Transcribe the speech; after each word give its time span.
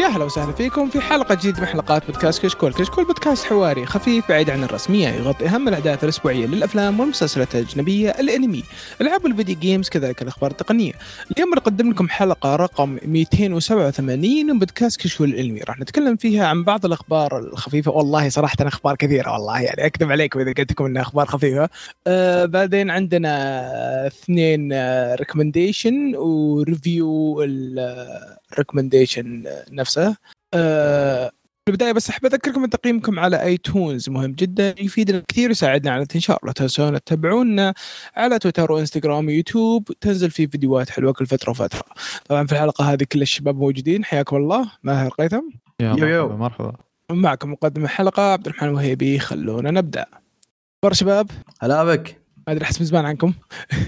يا 0.00 0.06
هلا 0.06 0.24
وسهلا 0.24 0.52
فيكم 0.52 0.90
في 0.90 1.00
حلقة 1.00 1.34
جديدة 1.34 1.60
من 1.60 1.66
حلقات 1.66 2.06
بودكاست 2.06 2.42
كشكول، 2.42 2.72
كشكول 2.72 3.04
بودكاست 3.04 3.44
حواري 3.44 3.86
خفيف 3.86 4.28
بعيد 4.28 4.50
عن 4.50 4.64
الرسمية 4.64 5.08
يغطي 5.08 5.46
أهم 5.46 5.68
الأحداث 5.68 6.04
الأسبوعية 6.04 6.46
للأفلام 6.46 7.00
والمسلسلات 7.00 7.54
الأجنبية، 7.54 8.10
الأنمي، 8.10 8.64
ألعاب 9.00 9.26
الفيديو 9.26 9.56
جيمز 9.56 9.88
كذلك 9.88 10.22
الأخبار 10.22 10.50
التقنية. 10.50 10.92
اليوم 11.30 11.54
نقدم 11.56 11.90
لكم 11.90 12.08
حلقة 12.08 12.56
رقم 12.56 12.98
287 13.04 14.46
من 14.46 14.58
بودكاست 14.58 15.00
كشكول 15.00 15.28
الأنمي، 15.28 15.60
راح 15.60 15.80
نتكلم 15.80 16.16
فيها 16.16 16.46
عن 16.46 16.64
بعض 16.64 16.86
الأخبار 16.86 17.38
الخفيفة، 17.38 17.90
والله 17.90 18.28
صراحة 18.28 18.56
أخبار 18.60 18.96
كثيرة 18.96 19.32
والله 19.32 19.60
يعني 19.60 19.86
أكذب 19.86 20.12
عليكم 20.12 20.40
إذا 20.40 20.52
قلت 20.52 20.72
لكم 20.72 20.84
إنها 20.84 21.02
أخبار 21.02 21.26
خفيفة. 21.26 21.68
آه 22.06 22.44
بعدين 22.44 22.90
عندنا 22.90 24.06
اثنين 24.06 24.72
recommendation 25.14 26.16
و 26.16 26.34
review 26.34 27.42
ال 28.52 28.58
recommendation 28.58 29.44
نفسه. 29.70 30.16
أه 30.54 31.30
في 31.64 31.72
البداية 31.72 31.92
بس 31.92 32.10
أحب 32.10 32.26
أذكركم 32.26 32.64
إن 32.64 32.70
تقييمكم 32.70 33.18
على 33.18 33.42
iTunes 33.42 34.08
مهم 34.08 34.32
جدا. 34.32 34.74
يفيدنا 34.82 35.22
كثير 35.28 35.48
ويساعدنا 35.48 35.90
على 35.90 35.96
الانتشار 35.96 36.38
لا 36.42 36.52
تنسون 36.52 37.04
تتابعونا 37.04 37.74
على 38.16 38.38
تويتر 38.38 38.72
وإنستغرام 38.72 39.26
ويوتيوب. 39.26 39.84
تنزل 40.00 40.30
فيه 40.30 40.46
فيديوهات 40.46 40.90
حلوة 40.90 41.12
كل 41.12 41.26
فترة 41.26 41.50
وفترة. 41.50 41.82
طبعا 42.28 42.46
في 42.46 42.52
الحلقة 42.52 42.92
هذه 42.92 43.04
كل 43.12 43.22
الشباب 43.22 43.56
موجودين. 43.56 44.04
حياكم 44.04 44.36
الله. 44.36 44.72
ماهر 44.82 45.10
قيثم. 45.10 45.42
yeah 45.80 45.94
yo 45.98 46.06
yo. 46.06 46.28
مرحبا 46.28 46.64
مرحبا. 46.64 46.72
معكم 47.10 47.52
مقدم 47.52 47.84
الحلقة 47.84 48.32
عبد 48.32 48.46
الرحمن 48.46 48.68
الوهيبي 48.68 49.18
خلونا 49.18 49.70
نبدأ. 49.70 50.06
أخبار 50.78 50.92
شباب؟ 50.92 51.30
هلا 51.60 51.84
بك 51.84 52.20
ما 52.46 52.52
أدري 52.52 52.64
أحس 52.64 52.80
من 52.80 52.86
زمان 52.86 53.04
عنكم. 53.04 53.32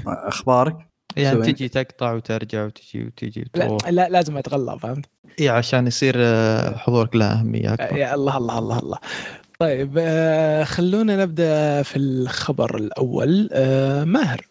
أخبارك؟ 0.06 0.77
يعني 1.16 1.42
سوين. 1.42 1.55
تجي 1.55 1.68
تقطع 1.68 2.12
وترجع 2.12 2.64
وتجي 2.64 3.05
وتجي 3.05 3.50
لا, 3.55 3.64
وتروح. 3.64 3.91
لا 3.91 4.08
لازم 4.08 4.36
اتغلى 4.36 4.78
فهمت؟ 4.78 5.06
إي 5.41 5.48
عشان 5.48 5.86
يصير 5.86 6.14
آه، 6.18 6.77
حضورك 6.77 7.16
له 7.16 7.32
أهمية 7.32 7.74
أكبر. 7.74 7.96
يا 7.96 8.14
الله 8.14 8.36
الله 8.36 8.58
الله 8.58 8.78
الله. 8.78 8.98
طيب 9.58 9.94
آه، 9.98 10.64
خلونا 10.64 11.16
نبدأ 11.16 11.83
في 11.83 11.96
الخبر 11.96 12.77
الأول. 12.77 13.48
آه، 13.52 14.05
ماهر. 14.05 14.46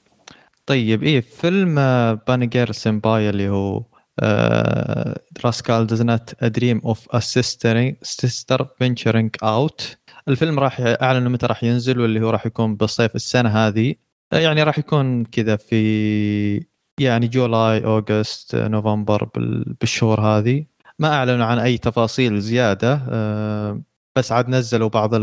طيب 0.66 1.04
إيه 1.04 1.22
فيلم 1.22 1.76
بانيجير 2.28 2.72
سمباي 2.72 3.30
اللي 3.30 3.50
هو 3.50 3.84
آه، 4.20 5.20
Rascal 5.46 5.88
dream 6.44 6.88
of 6.88 7.18
a 7.18 7.20
sister, 7.20 7.96
sister 8.04 8.66
venturing 8.84 9.30
out. 9.44 9.84
الفيلم 10.28 10.60
راح 10.60 10.78
أعلنوا 10.80 11.32
متى 11.32 11.46
راح 11.46 11.64
ينزل 11.64 12.00
واللي 12.00 12.22
هو 12.22 12.30
راح 12.30 12.46
يكون 12.46 12.76
بالصيف 12.76 13.16
السنة 13.16 13.50
هذه. 13.50 13.96
يعني 14.34 14.64
راح 14.64 14.80
يكون 14.80 15.26
كذا 15.26 15.56
في 15.56 16.66
يعني 17.00 17.28
July 17.28 17.86
August 17.86 18.56
November 18.56 19.24
بال- 19.36 19.76
بالشهور 19.82 20.22
هذه 20.22 20.66
ما 21.00 21.14
اعلنوا 21.14 21.46
عن 21.46 21.60
أي 21.60 21.78
تفاصيل 21.78 22.40
زيادة 22.42 23.02
آه، 23.10 23.82
بس 24.16 24.32
عاد 24.32 24.50
نزلوا 24.50 24.90
بعض 24.90 25.14
آه، 25.16 25.20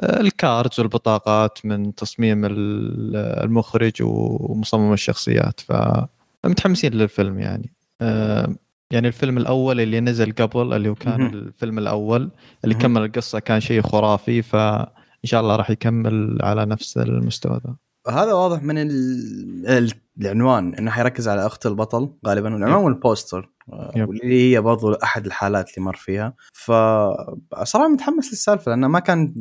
ال 0.00 0.13
cards 0.13 0.80
والبطاقات 0.80 1.58
من 1.64 1.94
تصميم 1.94 2.44
ال- 2.44 3.16
المخرج 3.16 3.92
ومصمم 4.02 4.92
الشخصيات 4.92 5.60
فمتحمسين 5.60 6.92
للفيلم 6.92 7.38
يعني 7.38 7.72
آه، 8.00 8.54
يعني 8.90 9.08
الفيلم 9.08 9.38
الأول 9.38 9.80
اللي 9.80 10.00
نزل 10.00 10.32
قبل 10.32 10.72
اللي 10.72 10.88
هو 10.88 10.94
كان. 10.94 11.26
الفيلم 11.26 11.78
الأول 11.78 12.30
اللي. 12.64 12.74
كمل 12.74 13.04
القصة 13.04 13.38
كان 13.38 13.60
شيء 13.60 13.82
خرافي 13.82 14.42
فان 14.42 14.86
شاء 15.24 15.40
الله 15.40 15.56
راح 15.56 15.70
يكمل 15.70 16.38
على 16.42 16.66
نفس 16.66 16.98
المستوى 16.98 17.60
ذا 17.66 17.74
هذا 18.08 18.32
واضح 18.32 18.62
من 18.62 18.78
ال... 18.78 18.90
ال- 19.68 19.92
العنوان 20.20 20.74
إنه 20.74 20.90
حيركز 20.90 21.28
على 21.28 21.46
أخت 21.46 21.66
البطل 21.66 22.10
غالبا 22.26 22.54
والعنوان 22.54 22.84
وال 22.84 23.01
poster 23.01 23.50
yep. 23.96 24.08
واللي 24.08 24.54
هي 24.54 24.60
برضو 24.60 24.92
أحد 24.92 25.26
الحالات 25.26 25.70
اللي 25.70 25.86
مر 25.86 25.96
فيها. 25.96 26.34
فصراحه 26.52 27.88
متحمس 27.88 28.28
للسالفة 28.30 28.70
لأنه 28.70 28.88
ما 28.88 28.98
كان 28.98 29.32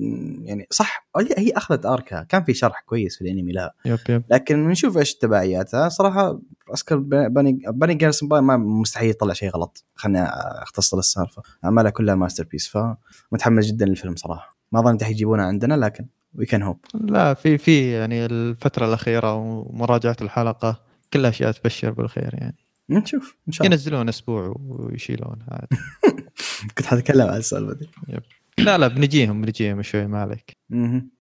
يعني 0.44 0.68
صح 0.72 1.08
هي 1.38 1.52
أخذت 1.52 1.86
arc 1.86 2.14
ها 2.14 2.24
كان 2.24 2.44
في 2.44 2.54
شرح 2.54 2.82
كويس 2.86 3.16
في 3.18 3.22
الأنمي 3.22 3.52
لها 3.52 3.72
yep 3.86 4.00
yep. 4.10 4.24
لكن 4.30 4.68
نشوف 4.68 4.98
إيش 4.98 5.16
تبعياتها. 5.16 5.90
صراحة 5.90 6.40
عسكر 6.72 6.98
Bunny 6.98 7.60
Bunny 7.68 7.94
Girl 7.94 8.30
Senpai 8.30 8.42
ما 8.42 8.58
مستحيل 8.58 9.10
يطلع 9.10 9.34
شيء 9.34 9.50
غلط. 9.50 9.84
خليني 9.96 10.24
أختصر 10.64 10.98
السالفة. 10.98 11.42
اعمالها 11.66 11.92
كلها 11.92 12.16
masterpiece 12.16 12.68
فمتحمس 12.68 13.66
جدا 13.66 13.86
للفيلم 13.86 14.16
صراحة. 14.16 14.58
ما 14.72 14.82
ظنيت 14.82 15.04
حيجيبونها 15.04 15.46
عندنا 15.46 15.74
لكن 15.74 16.06
we 16.38 16.46
can 16.46 16.62
hope 16.62 16.80
لا 16.94 17.34
في 17.34 17.58
في 17.58 17.92
يعني 17.92 18.26
الفترة 18.26 18.86
الأخيرة 18.86 19.34
ومراجعة 19.36 20.18
الحلقة 20.22 20.82
كلها 21.14 21.30
أشياء 21.30 21.52
تبشر 21.52 21.92
بالخير 21.92 22.30
يعني. 22.34 22.56
نشوف 22.90 23.36
إن 23.48 23.52
شاء 23.52 23.68
الله. 23.68 23.76
ينزلون 23.76 24.10
أسبوع 24.10 24.56
ويشيلون 24.60 25.40
عاد. 25.52 25.68
كنت 26.78 26.86
حتكلم 26.86 27.28
عن 27.28 27.38
السالفة 27.38 27.74
دي. 27.74 27.90
لا 28.58 28.78
لا 28.78 28.88
بنجيهم 28.88 29.42
بنجيهم 29.42 29.82
شوي 29.82 30.08
ما 30.08 30.22
عليك. 30.22 30.58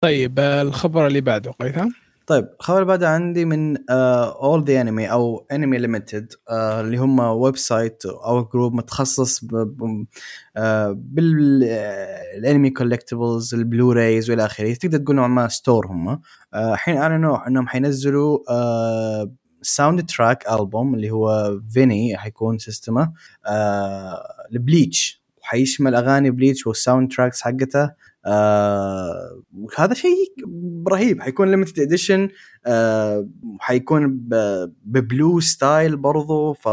طيب 0.02 0.40
الخبر 0.40 1.08
اللي 1.08 1.22
بعده 1.22 1.52
قيثم؟ 1.52 1.90
طيب 2.30 2.48
الخبر 2.60 2.84
بعده 2.84 3.10
عندي 3.10 3.46
من 3.46 3.78
اول 3.90 4.64
the 4.64 4.82
anime 4.82 5.12
أو 5.12 5.46
Anime 5.52 5.78
Limited 5.78 6.34
اللي 6.52 6.98
هم 6.98 7.20
website 7.20 8.06
أو 8.06 8.44
group 8.44 8.74
متخصص 8.74 9.42
آه، 10.58 10.92
بالانمي 10.98 12.70
collectibles 12.70 13.56
ال 13.56 13.64
Blu-rays 13.64 14.30
وإلى 14.30 14.46
آخره. 14.46 14.74
تقدر 14.74 14.98
تقول 14.98 15.16
نوعا 15.16 15.28
ما 15.28 15.48
store 15.48 15.88
هم. 15.88 16.08
آه، 16.54 16.74
الحين 16.74 16.98
اعلنوا 16.98 17.48
إنهم 17.48 17.68
حينزلوا 17.68 18.38
soundtrack 19.62 20.50
album 20.50 20.96
اللي 20.96 21.12
هو 21.12 21.60
vinyl 21.70 22.18
حيكون 22.18 22.58
system 22.58 23.06
ه 23.06 23.14
آه، 23.48 24.24
لبليتش. 24.52 25.24
وحيشمل 25.42 25.96
أغاني 25.96 26.32
بليتش 26.32 26.68
وال 26.68 27.12
soundtracks 27.12 27.42
حقته. 27.42 27.92
آه 28.30 29.42
وهذا 29.54 29.94
شيء 29.94 30.34
رهيب. 30.88 31.22
حيكون 31.22 31.52
limited 31.52 31.80
edition 31.80 32.30
آه 32.66 33.28
حيكون 33.60 34.20
ب 34.86 34.97
blue 34.97 35.40
style 35.40 35.98
برضو 35.98 36.54
ف 36.54 36.66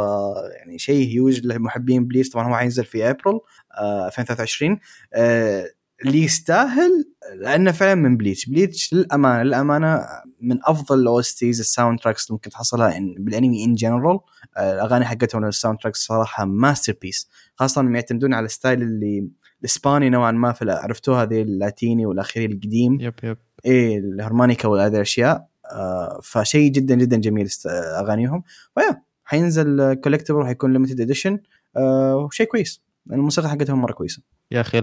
يعني 0.59 0.79
شيء 0.79 1.09
هيوج 1.09 1.47
لمحبين 1.47 2.07
بليتش 2.07 2.29
طبعا 2.31 2.49
هو 2.49 2.57
حينزل 2.57 2.85
في 2.85 3.11
ابريل 3.11 3.41
آه 3.79 4.07
2023 4.07 4.79
آه 5.15 5.71
اللي 6.05 6.23
يستاهل 6.23 7.05
لأنه 7.41 7.73
فعلا 7.73 7.95
من 7.95 8.17
بليتش. 8.17 8.47
بليتش 8.49 8.95
للأمانة 8.95 9.43
للأمانة 9.43 10.05
من 10.41 10.59
أفضل 10.65 11.01
ال 11.01 11.35
OSTs 11.35 11.56
ال 11.56 11.61
soundtracks 11.61 12.27
اللي 12.27 12.35
ممكن 12.35 12.51
تحصلها 12.51 12.91
إن- 12.93 13.21
بالأنمي 13.21 13.65
in 13.65 13.75
general 13.75 14.19
الأغاني 14.59 15.05
حقتهم 15.05 15.45
ال 15.45 15.79
soundtracks 15.79 16.07
صراحة 16.07 16.45
masterpiece 16.45 17.29
خاصة 17.55 17.81
انهم 17.81 17.95
يعتمدون 17.95 18.35
على 18.35 18.47
ال 18.47 18.53
style 18.53 18.83
اللي 18.83 19.29
الإسباني 19.61 20.11
نوعا 20.11 20.33
ما 20.33 20.53
في 20.53 20.71
عرفتوه 20.71 21.23
هذه 21.23 21.43
اللاتيني 21.43 22.07
والاخير 22.07 22.51
القديم. 22.51 22.99
yep 23.01 23.15
yep. 23.23 23.37
إيه 23.67 23.99
الهرمونيكا 23.99 24.69
وهذه 24.69 24.95
الأشياء 24.97 25.47
آه 25.73 26.21
فشيء 26.23 26.71
جدا 26.73 26.95
جدا 26.95 27.17
جميل 27.17 27.47
است- 27.47 27.67
أغانيهم. 28.01 28.43
ف 28.75 28.81
yeah 28.81 29.03
حينزل 29.25 29.95
collectible 29.95 30.39
وحيكون 30.39 30.73
limited 30.73 31.01
edition 31.01 31.39
آه 31.77 32.17
وشيء 32.17 32.47
كويس. 32.47 32.83
لأن 33.07 33.19
الموسيقى 33.19 33.49
حقتهم 33.49 33.83
مرة 33.83 33.93
كويسة. 33.93 34.23
يا 34.51 34.61
أخي 34.61 34.81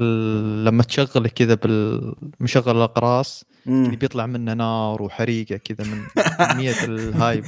لما 0.66 0.84
تشغله 0.84 1.30
كذا 1.30 1.54
بالمشغل 1.54 2.78
الأقراص 2.78 3.44
اللي. 3.66 3.96
بيطلع 3.96 4.26
منه 4.26 4.54
نار 4.54 5.02
وحريقة 5.02 5.58
كذا 5.58 5.86
من 5.92 6.02
كمية 6.52 6.74
ال 6.88 6.99
hype 6.99 7.44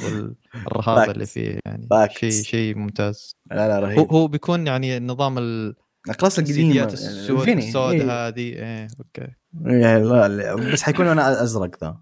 والرهابه 0.65 1.11
اللي. 1.11 1.25
فيه 1.25 1.59
يعني. 1.65 1.87
شيء 2.13 2.31
شيء 2.31 2.75
ممتاز. 2.77 3.35
لا 3.51 3.67
لا 3.67 3.77
هو 3.77 3.81
رهيب 3.83 4.11
هو 4.11 4.27
بيكون 4.27 4.67
يعني 4.67 4.99
نظام 4.99 5.37
ال- 5.37 5.75
الاقراص 6.05 6.39
القديمة 6.39 6.83
السود 6.85 7.39
ال 7.39 7.43
vinyl. 7.43 7.67
السود 7.67 7.93
إيه. 7.93 8.27
هذه 8.27 8.39
إيه 8.39 8.87
okay 8.99 9.31
إيه، 9.67 9.97
لا 9.97 10.27
لا 10.27 10.55
بس 10.55 10.81
حيكون 10.81 11.07
أنا 11.07 11.43
أزرق 11.43 11.83
ذا. 11.83 11.97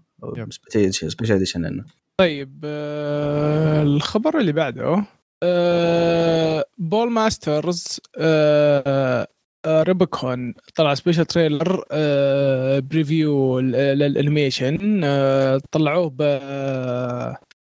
special 0.90 1.36
edition 1.36 1.62
لنا 1.66 1.84
طيب 2.20 2.60
آه، 2.64 3.82
الخبر 3.82 4.38
اللي 4.38 4.52
بعده 4.52 5.04
آه، 5.42 6.64
Ballmastrz 6.78 8.00
آه، 8.18 9.26
آه، 9.66 9.82
Rubicon 9.82 10.54
طلع 10.74 10.94
special 10.94 11.26
trailer 11.26 11.84
آه، 11.90 12.78
preview 12.78 13.60
لل 13.60 13.86
animation 13.86 15.00
آه، 15.04 15.60
طلعوه 15.72 16.10
ب 16.10 16.22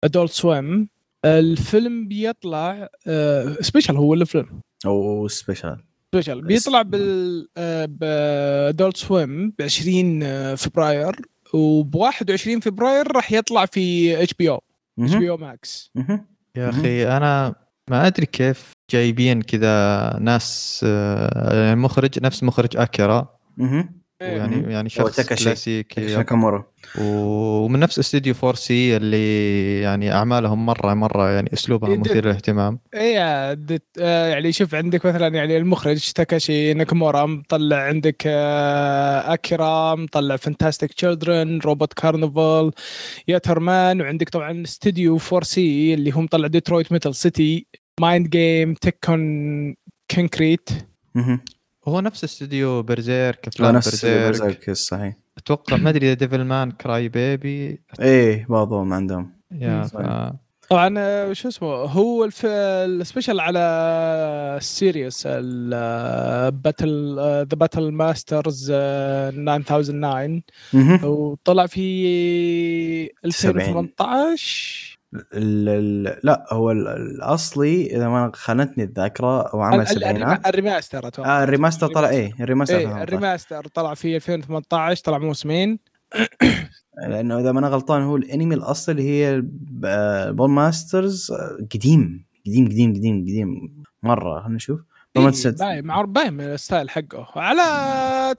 Adult 0.05 0.33
Swim 0.33 0.89
الفيلم 1.25 2.09
بيطلع 2.09 2.89
آه، 3.07 3.57
special 3.61 3.97
هو 3.97 4.15
الفيلم 4.15 4.61
أو 4.87 5.29
special 5.29 5.77
special 6.15 6.43
بيطلع 6.43 6.83
بال 6.83 7.49
ب 7.89 8.07
Adult 8.07 8.97
Swim 8.97 9.51
ب 9.59 9.63
20 9.63 10.57
فبراير 10.57 11.17
وب 11.55 11.95
21 11.95 12.61
فبراير 12.61 13.13
راح 13.13 13.33
يطلع 13.33 13.67
في 13.67 14.23
اتش 14.23 14.35
بي 14.35 14.51
أو 14.51 14.63
اتش 15.01 15.15
بي 15.15 15.31
أو 15.31 15.37
ماكس 15.37 15.93
يا 16.57 16.69
أخي 16.69 17.07
أنا 17.17 17.55
ما 17.91 18.07
أدري 18.07 18.27
كيف 18.27 18.73
جايبين 18.91 19.43
كذا 19.43 20.19
ناس 20.21 20.81
آه، 20.89 21.73
المخرج 21.73 22.23
نفس 22.23 22.43
مخرج 22.43 22.77
اكيرا 22.77 23.39
يعني 24.21 24.57
مم. 24.57 24.71
يعني 24.71 24.89
هو 25.01 25.09
شخص. 25.09 25.21
كلاسيكي 25.21 26.01
yep. 26.01 26.17
ناكامورا 26.17 26.65
ومن 27.01 27.81
نفس 27.81 27.99
استوديو 27.99 28.35
4C 28.43 28.97
اللي 28.97 29.81
يعني 29.81 30.13
أعمالهم 30.13 30.67
مرة 30.67 30.95
مرة 30.95 31.31
يعني 31.31 31.51
أسلوبها 31.53 31.91
يد- 31.91 31.99
مثير 32.01 32.25
للاهتمام 32.25 32.79
دت 33.53 33.83
آه 34.01 34.27
يعني 34.29 34.53
شوف 34.53 34.75
عندك 34.75 35.07
مثلا 35.07 35.29
يعني 35.35 35.57
المخرج 35.57 36.11
تاكاشي 36.13 36.75
ناكامورا 36.75 37.27
مطلع 37.27 37.77
عندك 37.77 38.23
آه 38.27 39.33
أكيرا 39.35 39.95
مطلع 39.95 40.37
Fantastic 40.37 40.93
Children 40.93 41.59
Robot 41.59 41.93
Carnival 41.93 42.71
Yatterman 43.29 44.01
وعندك 44.01 44.29
طبعا 44.29 44.63
استوديو 44.63 45.19
4C 45.33 45.95
اللي 45.95 46.11
هم 46.11 46.25
مطلع 46.25 46.47
Detroit 46.49 46.93
Metal 46.93 47.15
City 47.15 47.67
Mind 48.01 48.29
Game 48.31 48.75
Tekkonkinkreet. 48.75 50.71
هو 51.89 52.01
نفس 52.01 52.25
استوديو 52.25 52.83
Berserk 52.83 53.39
هو 53.47 53.49
افلام 53.55 53.77
نفس 53.77 54.05
Berserk 54.05 54.27
Berserk 54.27 54.71
صحيح. 54.73 55.15
أتوقع 55.39 55.77
ما 55.77 55.91
أدري 55.91 56.07
إذا 56.07 56.15
Devilman 56.15 56.71
Crybaby 56.71 57.81
إيه 58.01 58.47
بعضهم 58.49 58.93
عندهم. 58.93 59.31
yeah. 59.53 59.89
طبعا 60.71 60.95
آه، 60.99 61.33
شو 61.33 61.49
اسمه 61.49 61.69
هو 61.69 62.25
الف... 62.25 62.47
السبيشل 62.47 63.41
على 63.41 63.59
السيريوس 64.61 65.23
الباتل 65.27 67.15
ذا 67.19 67.43
باتل 67.45 67.91
ماسترز 67.93 68.73
9009 68.73 70.41
مهم. 70.73 71.05
وطلع 71.05 71.67
في 71.67 73.11
2018 73.25 73.47
ال- 73.51 74.33
ال- 74.33 74.86
لا 76.23 76.47
هو 76.53 76.71
ال- 76.71 76.89
الأصلي 76.89 77.87
إذا 77.97 78.09
ما 78.09 78.31
خانتني 78.35 78.85
الذاكرة 78.85 79.49
هو 79.49 79.61
عمل 79.61 79.75
ال- 79.77 79.81
ال- 79.81 79.89
سبعينات. 79.89 80.47
الريماستر 80.47 81.07
أتوقع. 81.09 81.41
آه 81.41 81.45
الريماستر 81.45 81.87
طلع 81.87 82.09
إيه 82.09 82.33
الريماستر. 82.41 82.75
إيه 82.77 82.85
2018. 82.85 83.09
الريماستر 83.09 83.67
طلع 83.67 83.95
في 83.95 84.17
2018 84.17 85.03
طلع 85.05 85.19
موسمين. 85.19 85.79
لأنه 87.09 87.41
إذا 87.41 87.53
ما 87.53 87.59
أنا 87.61 87.69
غلطان 87.69 88.03
هو 88.03 88.17
الأنمي 88.17 88.55
الأصلي 88.55 88.93
اللي 88.93 89.11
هي 89.11 89.43
بول 90.33 90.51
ماسترز 90.51 91.31
آه، 91.33 91.59
قديم 91.75 92.27
قديم 92.47 92.65
قديم 92.69 92.95
قديم 92.95 93.21
قديم 93.23 93.85
مرة. 94.03 94.41
خلينا 94.41 94.57
نشوف. 94.57 94.81
إيه 95.17 95.31
باين 95.59 95.85
معروف 95.87 96.11
باين 96.11 96.33
من 96.33 96.41
ال 96.45 96.53
style 96.53 96.91
حقه. 96.91 97.27
على 97.37 97.63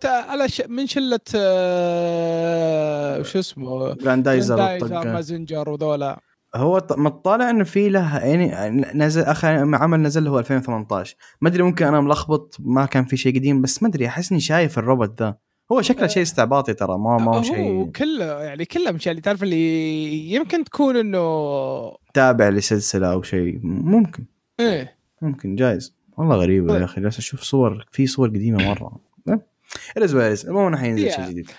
على 0.04 0.50
ش... 0.50 0.62
من 0.62 0.88
شلة 0.88 1.20
آه، 1.36 3.22
شو 3.22 3.40
اسمه؟ 3.40 3.94
جراندايزر. 3.94 4.58
مازنجر 5.06 5.70
وذولا. 5.70 6.20
هو 6.58 6.88
مطلع 6.92 7.50
إنه 7.50 7.64
في 7.64 7.90
له 7.90 8.18
يعني 8.18 8.70
نزل 8.96 9.22
آخر 9.22 9.76
عمل 9.76 10.02
نزل 10.02 10.28
هو 10.28 10.40
2018 10.40 11.16
ما 11.42 11.50
أدري 11.50 11.64
ممكن 11.64 11.86
أنا 11.86 12.02
ملخبط 12.02 12.58
ما 12.60 12.86
كان 12.86 13.06
في 13.06 13.18
شيء 13.18 13.36
قديم 13.36 13.62
بس 13.62 13.84
ما 13.84 13.90
أدري 13.90 14.08
أحس 14.08 14.32
إني 14.32 14.42
شايف 14.42 14.80
الروبوت 14.80 15.22
ذا. 15.22 15.36
هو 15.72 15.82
شكله 15.82 16.08
شيء 16.08 16.24
استعباطي 16.24 16.74
ترى 16.74 16.98
ما 16.98 17.18
ما 17.18 17.38
هو 17.38 17.42
شيء. 17.42 17.92
كله 17.92 18.44
يعني 18.44 18.66
كله 18.66 18.92
مش 18.92 19.08
اللي 19.08 19.22
تعرف 19.22 19.44
اللي 19.44 20.34
يمكن 20.34 20.64
تكون 20.64 20.98
إنه 20.98 21.22
تابع 22.14 22.50
لسلسلة 22.50 23.12
أو 23.12 23.22
شيء 23.22 23.60
ممكن. 23.64 24.26
إيه. 24.60 24.98
ممكن 25.22 25.56
جايز. 25.56 25.96
والله 26.18 26.36
غريبه 26.36 26.68
طيب. 26.68 26.80
يا 26.80 26.86
أخي 26.86 27.02
جالس 27.02 27.18
أشوف 27.18 27.42
صور 27.42 27.86
في 27.92 28.08
صور 28.08 28.30
قديمة 28.30 28.70
مرة. 28.70 29.08
الازواج 29.98 30.44
المهم 30.48 30.68
إنه 30.68 30.78
حينزل 30.78 31.04
يا. 31.04 31.16
شيء 31.16 31.30
جديد. 31.30 31.50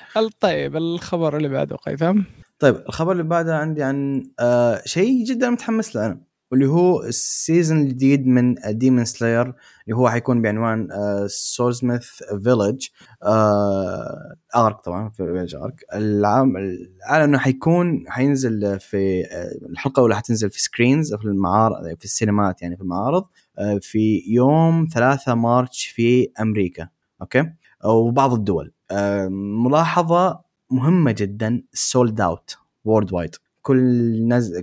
طيب 0.40 0.76
الخبر 0.76 1.36
اللي 1.36 1.48
بعده 1.48 1.76
قيثم. 1.76 2.20
طيب 2.58 2.76
الخبر 2.88 3.12
اللي 3.12 3.22
بعده 3.22 3.56
عندي 3.56 3.82
عن 3.82 4.30
آه 4.40 4.82
شيء 4.84 5.24
جدا 5.24 5.50
متحمس 5.50 5.96
له 5.96 6.06
أنا 6.06 6.20
واللي 6.50 6.66
هو 6.66 7.02
ال 7.02 7.13
season 7.13 7.80
الجديد 7.80 8.26
من 8.26 8.54
Demon 8.68 9.04
Slayer 9.04 9.42
اللي 9.42 9.96
هو 9.96 10.10
حيكون 10.10 10.42
بعنوان 10.42 10.92
آه 10.92 11.26
Swordsmith 11.26 12.04
Village 12.44 12.86
Arc 14.56 14.80
طبعا 14.84 15.08
في 15.10 15.16
Village 15.16 15.54
Arc 15.54 15.84
العام 15.94 16.56
العالم 16.56 17.24
إنه 17.24 17.38
حيكون 17.38 18.04
حينزل 18.08 18.80
في 18.80 19.24
آه 19.32 19.66
الحلقة 19.70 19.98
الأولى 20.00 20.16
حتنزل 20.16 20.50
في 20.50 20.60
screens 20.62 21.14
في 21.14 21.24
المعارض 21.24 21.74
في 21.98 22.04
السينمات 22.04 22.62
يعني 22.62 22.76
في 22.76 22.82
المعارض 22.82 23.24
آه 23.58 23.78
في 23.82 24.22
يوم 24.28 24.86
3 24.94 25.34
March 25.34 25.86
في 25.86 26.28
أمريكا 26.40 26.88
أوكي؟ 27.22 27.52
وبعض 27.84 28.32
الدول. 28.32 28.72
آه 28.90 29.28
ملاحظة 29.64 30.47
مهمة 30.70 31.14
جدا 31.18 31.62
sold 31.72 32.20
out 32.20 32.56
worldwide 32.84 33.34
كل 33.62 34.28
نز... 34.28 34.62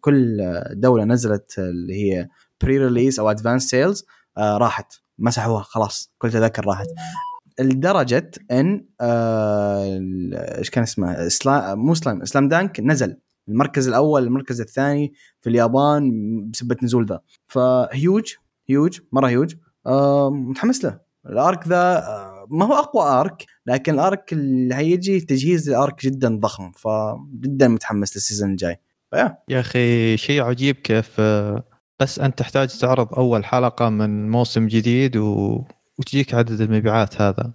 كل 0.00 0.38
دولة 0.70 1.04
نزلت 1.04 1.58
اللي 1.58 1.94
هي 1.94 2.28
pre-release 2.62 3.18
أو 3.18 3.30
advance 3.30 3.70
sales 3.70 4.04
آه 4.38 4.58
راحت. 4.58 4.92
مسحوها 5.18 5.62
خلاص 5.62 6.12
كل 6.18 6.30
تذاكر 6.30 6.66
راحت. 6.66 6.86
لدرجة 7.60 8.30
إن 8.50 8.86
آه 9.00 9.98
إيش 10.58 10.70
كان 10.70 10.82
اسمه؟ 10.82 11.28
سلا... 11.28 11.74
مو 11.74 11.94
Slime 11.94 12.24
Slam 12.24 12.48
Dunk 12.48 12.80
نزل. 12.80 13.16
المركز 13.48 13.88
الأول 13.88 14.22
المركز 14.22 14.60
الثاني 14.60 15.12
في 15.40 15.50
اليابان 15.50 16.10
بسبه 16.50 16.76
نزول 16.82 17.06
ذا. 17.06 17.20
فهيوج 17.46 18.32
هيوج 18.68 19.00
مرة 19.12 19.28
هيوج 19.28 19.54
آه 19.86 20.30
متحمس 20.30 20.84
له. 20.84 21.00
ال 21.26 21.37
arc 21.37 21.68
ذا 21.68 21.98
آه 21.98 22.33
ما 22.48 22.66
هو 22.66 22.74
أقوى 22.74 23.04
arc 23.20 23.46
لكن 23.66 23.94
ال 23.94 24.03
arc 24.03 24.32
اللي 24.32 24.74
هيجي 24.74 25.20
تجهيز 25.20 25.68
ال 25.68 25.77
arc 25.77 26.04
جدا 26.04 26.38
ضخم 26.40 26.72
فجدا 26.72 27.68
متحمس 27.68 28.16
لل 28.16 28.25
season 28.25 28.50
الجاي. 28.50 28.80
ف 29.10 29.15
yeah. 29.15 29.38
يا 29.48 29.60
أخي 29.60 30.16
شيء 30.16 30.42
عجيب 30.42 30.76
كيف 30.76 31.16
آه، 31.18 31.64
بس 32.00 32.18
أنت 32.18 32.38
تحتاج 32.38 32.78
تعرض 32.78 33.14
أول 33.14 33.44
حلقة 33.44 33.88
من 33.88 34.30
موسم 34.30 34.66
جديد 34.66 35.16
و... 35.16 35.64
وتجيك 35.98 36.34
عدد 36.34 36.60
المبيعات 36.60 37.22
هذا. 37.22 37.52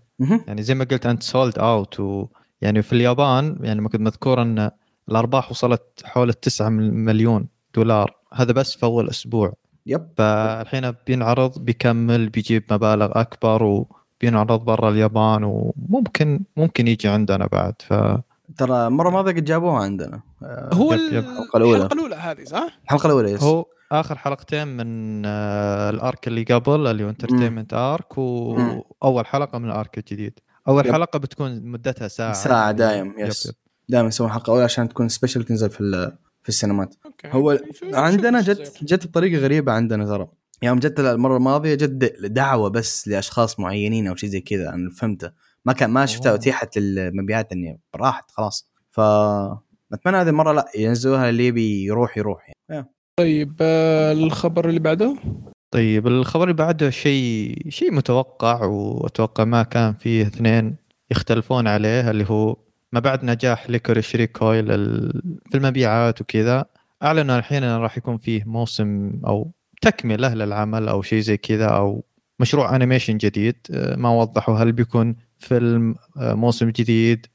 يعني 0.48 0.64
زي 0.64 0.76
ما 0.76 0.84
قلت 0.84 1.06
أنت 1.06 1.24
sold 1.24 1.60
out 1.60 2.00
و... 2.00 2.28
يعني 2.62 2.82
في 2.82 2.94
اليابان 2.94 3.60
يعني 3.62 3.82
ما 3.82 3.90
كنت 3.90 4.02
مذكور 4.02 4.42
أن 4.42 4.72
الأرباح 5.10 5.52
وصلت 5.52 5.84
حول 6.04 6.34
9 6.34 6.70
مليون 6.70 7.48
دولار. 7.76 8.16
هذا 8.34 8.52
بس 8.52 8.76
في 8.76 8.84
أول 8.84 9.10
أسبوع. 9.10 9.54
yep. 9.86 10.08
فالحين 10.18 10.92
بينعرض 11.08 11.60
بيكمل 11.60 12.30
بيجيب 12.30 12.64
مبالغ 12.72 13.12
أكبر 13.16 13.86
وبينعرض 14.24 14.66
برا 14.66 14.90
اليابان 14.90 15.44
وممكن 15.44 16.40
ممكن 16.58 16.88
يجي 16.88 17.08
عندنا 17.08 17.48
بعد 17.48 17.74
ف 17.80 17.94
ترى 18.58 18.88
المرة 18.88 19.08
الماضية 19.10 19.32
قد 19.32 19.46
جابوها 19.46 19.84
عندنا 19.84 20.22
هو 20.74 20.94
yep- 20.94 21.00
ال- 21.00 21.14
yep. 21.16 21.24
الحلقة 21.24 21.58
الأولى. 21.58 21.78
الحلقة 21.78 21.94
الأولى 21.94 22.16
هذه 22.16 22.44
صح؟ 22.44 22.80
الحلقة 22.84 23.08
الأولى 23.08 23.32
yes 23.32 23.44
هو 23.44 23.66
آخر 23.92 24.18
حلقتين 24.18 24.68
من 24.68 25.22
آه، 25.26 25.90
ال 25.90 25.99
arc 25.99 26.28
اللي 26.28 26.44
قبل 26.44 26.88
اللي 26.88 27.04
هو 27.04 27.10
Entertainment 27.10 27.74
Arc. 27.74 28.18
واول 28.18 29.26
حلقة 29.26 29.60
من 29.60 29.66
ال 29.66 29.74
arc 29.74 29.98
الجديد 29.98 30.40
أول 30.68 30.86
yep. 30.86 30.92
حلقة 30.94 31.20
بتكون 31.20 31.62
مدتها 31.66 32.08
ساعة 32.08 32.34
ساعة 32.34 32.62
يعني 32.66 32.78
دايم، 32.78 33.14
yes. 33.18 33.46
yep. 33.46 33.54
دائما 33.90 34.08
يسوون 34.08 34.30
حلقة 34.32 34.52
أولى 34.52 34.64
عشان 34.64 34.90
تكون 34.90 35.10
special 35.10 35.44
تنزل 35.44 35.70
في 35.70 35.82
ال- 35.82 36.18
في 36.44 36.50
السينمات 36.50 36.96
أوكي 37.06 37.28
هو 37.32 37.58
شوف 37.74 37.96
عندنا 37.96 38.42
جت. 38.42 38.78
جت 38.84 39.08
بطريقة 39.08 39.42
غريبة 39.42 39.72
عندنا 39.72 40.06
ترى 40.06 40.28
يوم 40.62 40.80
جت 40.80 41.00
المرة 41.00 41.38
الماضية 41.38 41.76
جت 41.76 41.90
دعوة 42.26 42.70
بس 42.70 43.08
لأشخاص 43.08 43.60
معينين 43.60 44.08
أو 44.08 44.16
شيء 44.16 44.30
زي 44.30 44.42
كذا 44.42 44.70
أنا 44.70 44.92
فهمته 44.92 45.32
ما 45.66 45.74
كان 45.74 45.90
ما 45.90 46.06
شفتها. 46.06 46.36
اتيحت 46.36 46.78
للمبيعات 46.78 47.52
إني 47.52 47.80
راحت 47.96 48.32
خلاص 48.32 48.70
ف 48.92 49.00
اتمنى 49.94 50.18
هذه 50.18 50.30
المرة 50.30 50.52
لا 50.54 50.66
ينزلوها 50.78 51.30
اللي 51.30 51.48
يبي 51.48 51.84
يروح 51.86 52.18
يروح 52.18 52.52
يعني. 52.70 52.86
طيب 53.20 53.56
آه، 53.62 54.12
الخبر 54.12 54.70
اللي 54.70 54.80
بعده 54.80 55.16
طيب 55.72 56.08
الخبر 56.08 56.44
اللي 56.44 56.54
بعده 56.54 56.90
شيء 56.90 57.58
شيء 57.70 57.92
متوقع 57.94 58.66
وأتوقع 58.66 59.44
ما 59.44 59.64
كان 59.64 59.94
فيه 59.94 60.28
اثنين 60.28 60.76
يختلفون 61.12 61.68
عليه 61.68 62.10
اللي 62.12 62.26
هو 62.30 62.56
ما 62.94 63.00
بعد 63.00 63.24
نجاح 63.26 63.70
ليكوريش 63.70 64.16
ريكويل 64.16 64.72
ال- 64.72 65.40
في 65.52 65.58
المبيعات 65.58 66.22
وكذا 66.22 66.66
أعلنوا 67.04 67.38
الحين 67.38 67.64
انه 67.64 67.78
راح 67.78 67.98
يكون 67.98 68.18
فيه 68.18 68.44
موسم 68.46 69.12
أو 69.28 69.52
تكملة 69.82 70.34
للعمل 70.34 70.88
أو 70.88 71.02
شيء 71.02 71.20
زي 71.20 71.38
كذا 71.38 71.66
أو 71.68 72.04
مشروع 72.40 72.76
animation 72.76 73.18
جديد 73.18 73.56
أه، 73.72 73.96
ما 73.96 74.10
وضحوا 74.10 74.56
هل 74.58 74.72
بيكون 74.72 75.16
فيلم 75.40 75.96
أه، 76.18 76.34
موسم 76.34 76.70
جديد 76.70 77.26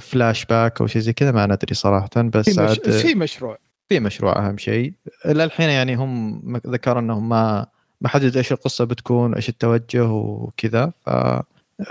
فلاش 0.00 0.44
باك 0.44 0.80
أو 0.80 0.86
شيء 0.86 1.02
زي 1.02 1.12
كذا 1.12 1.32
ما 1.32 1.46
ندري 1.46 1.74
صراحة 1.74 2.08
بس 2.22 2.50
في, 2.50 2.62
مش... 2.62 2.78
في 3.02 3.14
مشروع. 3.14 3.58
في 3.88 4.00
مشروع 4.00 4.46
أهم 4.48 4.58
شيء. 4.58 4.92
للحين 5.26 5.68
يعني 5.68 5.94
هم 5.94 6.56
ذكروا 6.66 7.00
إنهم 7.02 7.28
ما 7.28 7.66
ما 8.00 8.08
حدد 8.08 8.36
إيش 8.36 8.52
القصة 8.52 8.84
بتكون 8.84 9.34
إيش 9.34 9.48
التوجه 9.48 10.06
وكذا 10.10 10.92
ف 11.06 11.10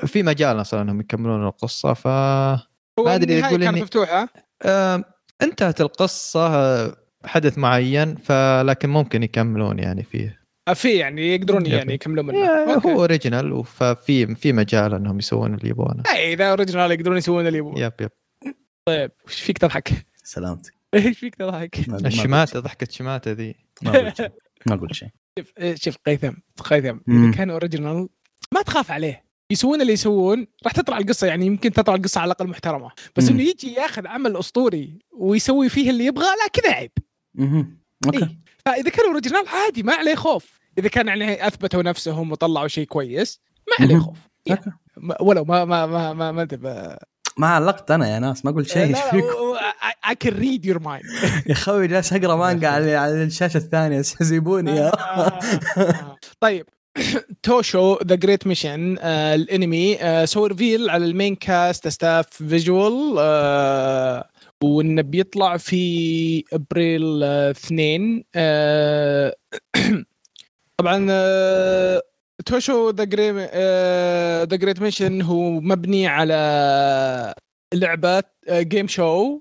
في 0.06 0.24
مجال 0.24 0.62
أصلا 0.62 0.82
إنهم 0.82 1.00
يكملون 1.00 1.48
القصة 1.48 1.94
ف 1.94 2.08
ما 2.08 2.62
النهاية 3.00 3.44
يقول 3.46 3.64
كانت 3.64 3.78
إني- 3.78 3.82
مفتوحة؟ 3.82 4.30
آم، 4.66 5.04
انتهت 5.42 5.82
القصة 5.82 6.48
آه، 6.48 6.96
حدث 7.26 7.58
معين 7.58 8.16
فلكن 8.16 8.90
ممكن 8.90 9.24
يكملون 9.24 9.80
يعني 9.80 10.04
فيه. 10.04 10.40
آه، 10.68 10.74
في 10.74 10.98
يعني 10.98 11.36
يقدرون. 11.36 11.66
يعني 11.66 11.94
يكملون 11.94 12.26
منه. 12.26 12.48
أوكي. 12.48 12.88
هو 12.88 13.00
original 13.00 13.66
ففي 13.66 14.36
في 14.36 14.54
مجال 14.54 14.94
إنهم 14.94 15.20
يسوون 15.20 15.54
اللي 15.54 15.70
يبغونه 15.70 16.04
اي 16.16 16.34
إذا 16.34 16.50
original 16.50 16.92
يقدرون 16.92 17.18
يسوون 17.18 17.48
اللي 17.48 17.58
يبغون 17.58 17.78
yep 17.78 17.94
yep. 18.02 18.10
طيب 18.88 19.12
وش 19.28 19.42
فيك 19.42 19.58
تضحك؟ 19.58 19.90
سلامتك. 20.24 20.74
إيش 20.94 21.20
فيك 21.20 21.36
تضحك؟ 21.36 21.90
ما- 21.90 21.98
ما 22.02 22.08
الشماته 22.08 22.60
ضحكة 22.60 22.88
شماته 22.92 23.32
ذي 23.32 23.56
ما 23.82 23.92
قلت 23.92 24.18
شيء. 24.18 24.32
ما 24.66 24.76
قلت 24.76 24.94
شيء. 24.94 25.10
شوف 25.40 25.54
إيه، 25.60 25.76
شوف 25.76 25.98
قيثم 26.06 26.34
قيثم. 26.64 26.98
إذا 27.10 27.32
كان 27.32 27.50
original 27.50 28.10
ما 28.54 28.62
تخاف 28.62 28.92
عليه. 28.92 29.24
يسوون 29.52 29.82
اللي 29.82 29.94
يسوون 29.94 30.48
راح 30.64 30.72
تطلع 30.74 30.98
القصة 30.98 31.28
يعني 31.28 31.46
يمكن 31.46 31.72
تطلع 31.74 31.96
القصة 31.96 32.22
على 32.22 32.28
الأقل 32.32 32.48
محترمة. 32.48 32.92
بس. 33.16 33.30
إنه 33.30 33.42
يجي 33.44 33.74
ياخذ 33.74 34.08
عمل 34.08 34.38
أسطوري 34.38 35.00
ويسوي 35.18 35.70
فيه 35.70 35.90
اللي 35.90 36.06
يبغاه 36.06 36.26
لا 36.44 36.48
كذا 36.54 36.74
عيب. 36.74 36.92
مهم. 37.36 37.78
أوكي. 38.06 38.18
إيه. 38.18 38.40
فإذا 38.66 38.90
كانوا 38.90 39.10
original 39.10 39.48
عادي 39.48 39.84
ما 39.84 39.94
عليه 39.94 40.16
خوف. 40.16 40.60
إذا 40.78 40.88
كان 40.90 41.08
يعني 41.08 41.48
أثبتوا 41.48 41.84
نفسهم 41.84 42.32
وطلعوا 42.32 42.68
شيء 42.68 42.86
كويس 42.86 43.40
ما 43.68 43.86
عليه. 43.86 43.98
خوف. 44.00 44.18
ما- 44.98 45.22
ولو 45.22 45.44
ما 45.46 45.66
ما 45.66 45.86
ما 45.86 46.14
ما 46.14 46.32
ما 46.32 46.98
ما 47.38 47.48
علقت 47.48 47.92
أنا 47.92 48.10
يا 48.14 48.20
ناس 48.20 48.46
ما 48.46 48.52
قلت 48.52 48.70
شيء. 48.70 48.84
إيش 48.84 49.00
فيكم 49.12 49.28
I 50.08 50.16
can 50.26 50.34
read 50.34 50.64
your 50.70 50.80
mind. 50.80 51.48
يا 51.50 51.54
خوي 51.54 51.88
جالس 51.88 52.14
أقرأ 52.14 52.36
مانجا 52.36 52.68
على 52.76 52.96
على 52.96 53.24
الشاشة 53.24 53.58
الثانية 53.58 54.02
سيبوني 54.02 54.72
يا. 54.76 54.92
طيب. 56.40 56.66
توشو 57.44 57.98
the 58.04 58.16
Great 58.16 58.48
Mission 58.48 58.98
الانمي 59.04 60.02
آه، 60.02 60.26
سوى 60.26 60.48
reveal 60.48 60.90
على 60.90 61.06
ال 61.06 61.12
main 61.12 61.36
cast 61.36 61.88
staff 61.88 62.28
visual 62.30 63.18
وانه 64.64 65.02
بيطلع 65.02 65.58
في 65.58 66.44
ابريل 66.54 67.24
آه، 67.24 67.52
2 67.52 68.24
آه، 68.36 69.36
طبعا 70.78 71.08
آه، 71.10 72.02
توشو 72.46 72.90
the 72.90 73.04
Great 73.04 73.36
the 74.50 74.56
Great 74.56 74.82
Mission 74.82 75.22
هو 75.22 75.52
مبني 75.52 76.08
على 76.08 77.34
لعبة 77.74 78.24
game 78.52 78.88
show. 78.88 79.40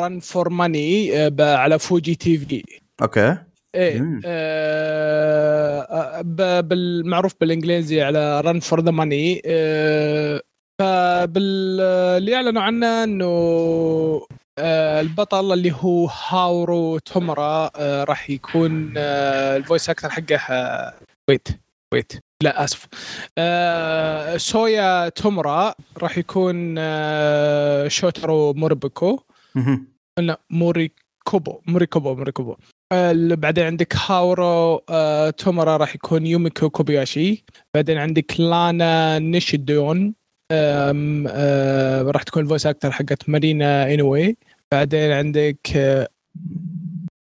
Run 0.00 0.20
for 0.20 0.48
Money 0.48 1.12
على 1.40 1.78
Fuji 1.78 2.14
TV 2.14 2.64
أوكي 3.02 3.36
إيه. 3.74 4.20
آه 4.26 5.80
آه، 5.80 6.60
بالمعروف 6.60 7.34
بالإنجليزي 7.40 8.02
على 8.02 8.40
Run 8.40 8.60
for 8.60 8.80
the 8.80 8.90
Money 8.90 9.42
فبال 10.80 11.80
اللي 12.16 12.34
أعلنوا 12.34 12.62
عنه 12.62 13.04
إنه 13.04 13.26
آه، 14.58 15.00
البطل 15.00 15.52
اللي 15.52 15.72
هو 15.80 16.06
هاورو 16.28 16.98
تومرا 16.98 17.70
آه، 17.76 18.04
راح 18.04 18.30
يكون 18.30 18.94
آه، 18.96 19.56
الفويس 19.56 19.90
أكتر 19.90 20.10
حقه 20.10 20.36
آه، 20.50 20.94
ويت 21.30 21.48
ويت 21.94 22.12
لا 22.42 22.64
آسف 22.64 22.86
آه، 23.38 24.36
سويا 24.36 25.08
تومرا 25.08 25.74
راح 25.98 26.18
يكون 26.18 26.74
آه، 26.78 27.88
شوترو 27.88 28.52
موربكو. 28.52 29.20
لا 30.18 30.40
موريكوبو 30.50 31.60
موريكوبو 31.66 32.14
موريكوبو 32.14 32.56
بعدين 33.34 33.64
عندك 33.64 33.96
هاورو 33.96 34.82
آه، 34.88 35.30
تومورا 35.30 35.76
راح 35.76 35.94
يكون 35.94 36.26
يوميكو 36.26 36.70
كوبياشي 36.70 37.44
بعدين 37.74 37.98
عندك 37.98 38.40
لانا 38.40 39.18
نيشيدون 39.18 40.14
آم، 40.52 41.26
آه، 41.28 42.02
راح 42.02 42.22
تكون 42.22 42.42
ال 42.42 42.46
voice 42.46 42.66
actor 42.66 42.90
حقت 42.90 43.28
مارينا 43.28 43.94
اينوي 43.94 44.36
بعدين 44.72 45.12
عندك 45.12 45.58
آه، 45.76 46.08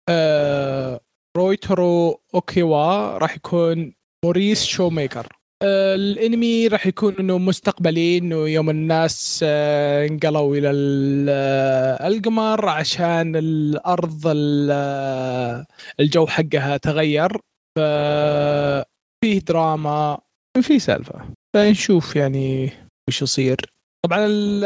آه، 0.10 1.00
ريوتارو 1.38 2.22
اوكيايو 2.36 3.18
راح 3.18 3.36
يكون 3.36 3.94
موريس 4.26 4.64
شو 4.66 4.90
ميكر 4.90 5.28
آه، 5.28 5.41
الانمي 5.64 6.68
راح 6.68 6.88
يكون 6.88 7.16
إنه 7.20 7.38
مستقبلي 7.38 8.18
إنه 8.18 8.48
يوم 8.50 8.70
الناس 8.70 9.40
آه، 9.44 10.08
انقلوا 10.08 10.56
إلى 10.56 10.72
ال- 10.72 11.28
آه، 11.30 12.08
القمر 12.08 12.70
عشان 12.70 13.36
الأرض 13.36 14.28
ال- 14.28 14.70
آه، 14.72 15.66
الجو 16.00 16.26
حقها 16.28 16.78
تغير. 16.78 17.32
ففيه 17.78 19.40
دراما 19.48 20.18
في 20.62 20.80
سالفة. 20.80 21.22
فنشوف 21.56 22.16
يعني 22.16 22.70
وش 23.10 23.22
يصير. 23.22 23.58
طبعا 24.06 24.26
ال 24.26 24.66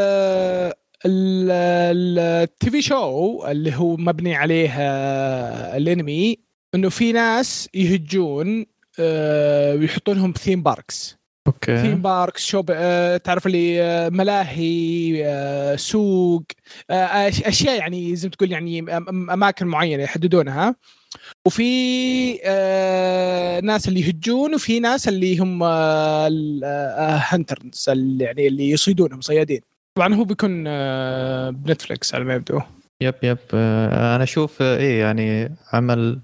ال 1.06 2.70
TV 2.70 2.82
show 2.82 3.46
اللي 3.46 3.74
هو 3.74 3.96
مبني 3.96 4.34
عليه 4.34 4.70
الانمي 5.76 6.36
إنه 6.74 6.88
في 6.88 7.12
ناس 7.12 7.68
يهجون 7.74 8.66
آه، 9.00 9.74
ويحطونهم 9.74 10.32
theme 10.32 10.62
parks 10.62 11.16
theme 11.46 11.74
okay. 11.76 11.94
parks 11.94 12.46
shop 12.46 12.70
آه، 12.74 13.16
تعرف 13.16 13.46
اللي 13.46 13.82
آه، 13.82 14.08
ملاهي 14.08 15.22
آه، 15.26 15.76
سوق 15.76 16.42
آه، 16.90 17.28
أشياء 17.28 17.78
يعني 17.78 18.16
زي 18.16 18.28
ما 18.28 18.34
تقول 18.34 18.52
يعني 18.52 18.96
أماكن 19.32 19.66
معينة 19.66 20.02
يحددونها. 20.02 20.76
وفي 21.46 22.38
آه، 22.44 23.60
ناس 23.60 23.88
اللي 23.88 24.00
يهجون 24.00 24.54
وفي 24.54 24.80
ناس 24.80 25.08
اللي 25.08 25.38
هم 25.38 25.62
hunters 27.32 27.86
اللي 27.88 28.24
يعني 28.24 28.46
اللي 28.46 28.70
يصيدونهم 28.70 29.20
صيادين. 29.20 29.60
طبعا 29.98 30.14
هو 30.14 30.24
بيكون 30.24 30.64
آه، 30.66 31.50
بنتفلكس 31.50 32.14
على 32.14 32.24
ما 32.24 32.34
يبدو. 32.34 32.60
yep 33.00 33.14
yep. 33.22 33.38
آه، 33.54 34.16
أنا 34.16 34.24
أشوف 34.24 34.62
آه، 34.62 34.76
إيه 34.78 35.00
يعني 35.00 35.54
عمل 35.72 36.20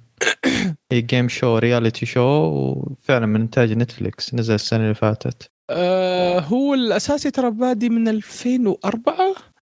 إيه 0.92 1.00
game 1.00 1.28
show 1.28 1.58
reality 1.58 2.06
show 2.06 2.20
وفعلا 2.20 3.26
من 3.26 3.40
إنتاج 3.40 3.72
نتفليكس 3.72 4.34
نزل 4.34 4.54
السنة 4.54 4.82
اللي 4.82 4.94
فاتت 4.94 5.50
آه، 5.70 6.40
هو 6.40 6.74
الأساسي 6.74 7.30
ترى 7.30 7.50
بادي 7.50 7.88
من 7.88 8.08
2004 8.08 9.14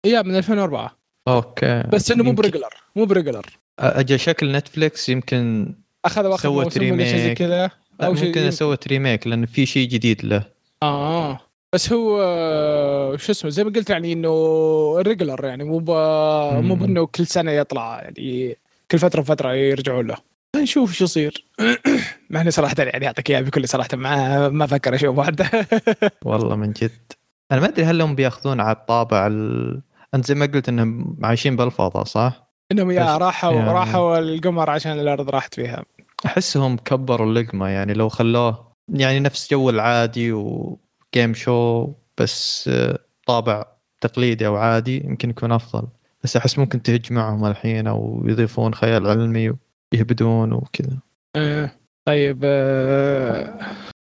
yeah 0.06 0.22
من 0.22 0.36
2004 0.36 0.96
okay 1.28 1.82
بس 1.92 2.10
إنه 2.10 2.24
مو 2.24 2.32
ب 2.32 2.37
regular 2.37 2.74
مو 2.96 3.04
ب 3.04 3.09
regular 3.09 3.46
أجى 3.78 4.18
شكل 4.18 4.52
نتفليكس 4.52 5.08
يمكن 5.08 5.74
أخذ 6.04 6.26
وأخذ 6.26 6.42
سوت 6.42 6.78
remake. 6.78 7.38
كذا 7.38 7.70
شيء 8.14 8.26
ممكن. 8.26 8.50
سوت 8.50 8.88
remake 8.88 9.26
لأن 9.26 9.46
في 9.46 9.66
شيء 9.66 9.88
جديد 9.88 10.24
له 10.24 10.42
آه 10.82 11.40
بس 11.74 11.92
هو 11.92 12.20
آه، 12.22 13.16
شو 13.16 13.32
اسمه 13.32 13.50
زي 13.50 13.64
ما 13.64 13.70
قلت 13.70 13.90
يعني 13.90 14.12
إنه 14.12 14.94
regular 14.98 15.44
يعني 15.44 15.64
مو. 15.64 15.78
مو 15.80 16.60
مم. 16.60 16.74
بإنه 16.74 17.06
كل 17.06 17.26
سنة 17.26 17.50
يطلع 17.50 18.00
يعني 18.02 18.58
كل 18.90 18.98
فترة 18.98 19.22
فتره 19.22 19.52
يرجعون 19.54 20.06
له 20.06 20.16
نشوف 20.64 20.92
شو 20.92 21.04
يصير. 21.04 21.44
مع 22.30 22.40
اني 22.40 22.50
صراحة 22.50 22.74
يعني 22.78 23.06
اعطيك 23.06 23.30
إياها 23.30 23.40
بكل 23.40 23.68
صراحة 23.68 23.88
ما 23.94 24.48
ما 24.48 24.64
أفكر 24.64 24.94
أشوف 24.94 25.18
واحدة. 25.18 25.50
والله 26.24 26.56
من 26.56 26.72
جد. 26.72 27.12
أنا 27.52 27.60
ما 27.60 27.68
أدري 27.68 27.84
هل 27.84 28.02
هم 28.02 28.14
بيأخذون 28.14 28.60
على 28.60 28.76
الطابع 28.76 29.26
ال... 29.26 29.82
أنت 30.14 30.26
زي 30.26 30.34
ما 30.34 30.46
قلت 30.46 30.68
إنهم 30.68 31.16
عايشين 31.22 31.56
بالفضاء 31.56 32.04
صح؟ 32.04 32.50
إنهم 32.72 32.90
يا 32.90 33.16
راحوا 33.16 33.52
يعني- 33.52 33.70
راحوا 33.72 34.18
القمر 34.18 34.70
عشان 34.70 35.00
الأرض 35.00 35.30
راحت 35.30 35.54
فيها. 35.54 35.84
أحسهم 36.26 36.76
كبروا 36.76 37.26
اللقمة 37.26 37.68
يعني 37.68 37.94
لو 37.94 38.08
خلوه 38.08 38.72
يعني 38.88 39.20
نفس 39.20 39.50
جو 39.50 39.70
العادي 39.70 40.32
وجيم 40.32 41.34
شو 41.34 41.88
بس 42.18 42.68
آه، 42.72 42.98
طابع 43.26 43.64
تقليدي 44.00 44.46
أو 44.46 44.56
عادي 44.56 45.04
يمكن 45.06 45.30
يكون 45.30 45.52
أفضل. 45.52 45.88
بس 46.24 46.36
أحس 46.36 46.58
ممكن 46.58 46.82
تهج 46.82 47.12
معهم 47.12 47.44
الحين 47.46 47.86
أو 47.86 48.22
يضيفون 48.26 48.74
خيال 48.74 49.06
علمي 49.06 49.52
ويهبدون 49.92 50.52
وكذا. 50.52 50.98
آه، 51.36 51.70
طيب 52.08 52.40
آه، 52.44 53.60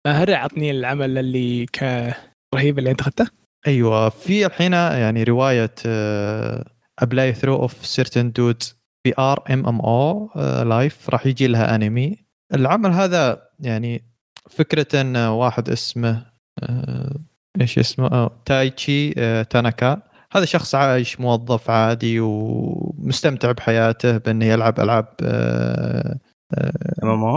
هري 0.07 0.35
عطني 0.35 0.71
العمل 0.71 1.19
اللي 1.19 1.67
رهيب 2.55 2.79
اللي 2.79 2.91
انت 2.91 3.01
اخذته 3.01 3.29
أيوه 3.67 4.09
في 4.09 4.47
الحين 4.47 4.73
يعني 4.73 5.25
رواية 5.25 5.75
A 6.99 7.35
Playthrough 7.35 7.57
of 7.57 7.87
a 7.87 7.92
Certain 7.92 8.33
Dude's 8.33 8.63
VRMMO 9.05 9.81
Life 9.81 11.11
راح 11.11 11.27
يجي 11.27 11.47
لها 11.47 11.75
انمي 11.75 12.17
العمل 12.55 12.91
هذا 12.91 13.49
يعني 13.61 14.05
فكرة 14.51 15.01
ان 15.01 15.17
واحد 15.17 15.71
اسمه 15.71 16.27
آه، 16.63 17.17
إيش 17.61 17.79
اسمه؟ 17.79 18.07
آه، 18.07 18.43
تايتشي 18.45 19.15
آه، 19.19 19.43
تاناكا. 19.43 20.03
هذا 20.33 20.45
شخص 20.45 20.75
عايش 20.75 21.21
موظف 21.21 21.71
عادي 21.71 22.21
ومستمتع 22.21 23.53
بحياته 23.53 24.19
بأنه 24.19 24.45
يلعب 24.45 24.81
ألعاب 24.81 25.07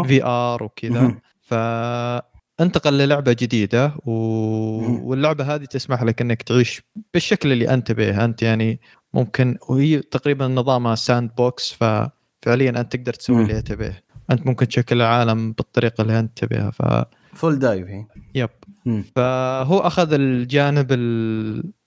VR 0.08 0.64
وكذا. 0.64 1.02
مهم. 1.02 1.22
فأنتقل 1.42 2.94
للعبة 2.94 3.34
جديدة 3.34 3.96
و... 4.06 4.12
واللعبة 5.10 5.56
هذه 5.56 5.66
تسمح 5.66 6.04
لك 6.04 6.22
إنك 6.22 6.42
تعيش 6.42 6.82
بالشكل 7.14 7.52
اللي 7.52 7.74
أنت 7.74 7.92
به. 7.92 8.26
أنت 8.26 8.42
يعني 8.42 8.80
ممكن 9.14 9.58
وهي 9.70 10.00
تقريبا 10.00 10.48
نظامها 10.48 10.96
sandbox 10.96 11.74
ففعليا 11.74 12.70
أنت 12.70 12.96
تقدر 12.96 13.14
تسوي. 13.14 13.42
اللي 13.42 13.62
تبيه 13.62 14.04
أنت 14.32 14.48
ممكن 14.48 14.68
تشكل 14.68 14.96
العالم 14.96 15.52
بالطريقة 15.52 16.02
اللي 16.02 16.20
أنت 16.20 16.38
تبيها 16.38 16.72
ف 16.72 16.82
full 17.34 17.60
dive 17.60 17.88
هي. 17.88 18.06
yep. 18.36 18.50
مم. 18.86 19.04
فهو 19.16 19.80
أخذ 19.80 20.14
الجانب 20.14 20.92
ال 20.92 21.58
آه، 21.60 21.81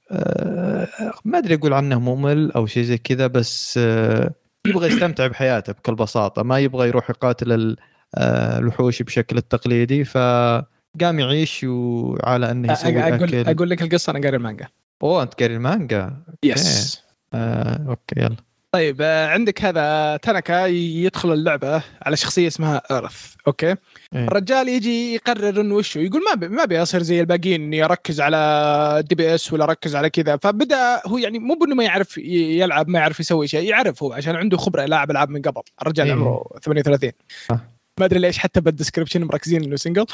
ما 1.25 1.39
أدري 1.39 1.55
أقول 1.55 1.73
عنه 1.73 2.01
ممل 2.01 2.53
أو 2.53 2.67
شيء 2.67 2.83
زي 2.83 2.99
كذا 2.99 3.27
بس 3.27 3.79
آه، 3.79 4.31
يبغى 4.67 4.89
يستمتع 4.89 5.27
بحياته 5.27 5.73
بكل 5.73 5.95
بساطه 5.95 6.43
ما 6.43 6.59
يبغى 6.59 6.89
يروح 6.89 7.11
يقاتل 7.11 7.77
آه، 8.15 8.59
الوحوش 8.59 9.03
بشكل 9.03 9.37
التقليدي 9.37 10.05
فقام 10.05 11.21
يعيش 11.21 11.65
وعلى 11.65 12.51
أنه 12.51 12.73
يسوي 12.73 13.01
أقول 13.01 13.35
أكل. 13.35 13.49
أقول 13.49 13.71
لك 13.71 13.83
القصة 13.83 14.11
أنا 14.11 14.21
قاري 14.21 14.37
المانجا. 14.37 14.69
أوه 15.03 15.23
أنت 15.23 15.35
قاري 15.35 15.55
المانجا؟ 15.55 16.17
yes 16.43 17.03
آه، 17.35 17.87
okay 17.89 18.21
يلا. 18.21 18.37
طيب 18.75 18.97
آه، 19.01 19.27
عندك 19.27 19.65
هذا 19.65 20.17
تنكا 20.17 20.67
يدخل 20.67 21.33
اللعبة 21.33 21.83
على 22.03 22.17
شخصية 22.17 22.47
اسمها 22.47 22.83
Earth 22.91 23.35
okay؟ 23.47 23.67
إيه. 23.67 23.77
الرجال 24.15 24.69
يجي 24.69 25.15
يقرر 25.15 25.61
إنه 25.61 25.75
وشه 25.75 25.99
يقول 25.99 26.23
ما 26.31 26.35
بي 26.35 26.49
ما 26.49 26.63
ابي 26.63 26.83
أصير 26.83 27.03
زي 27.03 27.21
الباقيين 27.21 27.63
إني 27.63 27.85
أركز 27.85 28.21
على 28.21 29.05
DPS 29.09 29.53
ولا 29.53 29.65
أركز 29.65 29.97
على 29.97 30.11
كذا. 30.11 30.37
فبدأ 30.37 31.01
هو 31.07 31.19
يعني 31.19 31.39
مو 31.39 31.55
بإنه 31.55 31.75
ما 31.75 31.85
يعرف 31.85 32.19
يلعب 32.19 32.89
ما 32.89 32.99
يعرف 32.99 33.21
يسوي 33.21 33.49
شيء 33.49 33.71
يعرف 33.71 34.03
هو 34.03 34.13
عشان 34.13 34.37
عنده 34.37 34.57
خبرة 34.57 34.85
لاعب 34.85 35.11
ألعاب 35.11 35.31
من 35.31 35.43
قبل. 35.43 35.63
الرجال 35.83 36.07
إيه. 36.07 36.15
عمره 36.15 36.45
38 36.63 37.13
آه. 37.51 37.61
ما 38.01 38.05
أدري 38.05 38.21
ليش 38.21 38.39
حتى 38.39 38.61
بال 38.61 38.71
description 38.71 39.25
مركزين 39.25 39.65
إنه 39.65 39.77
single 39.77 40.07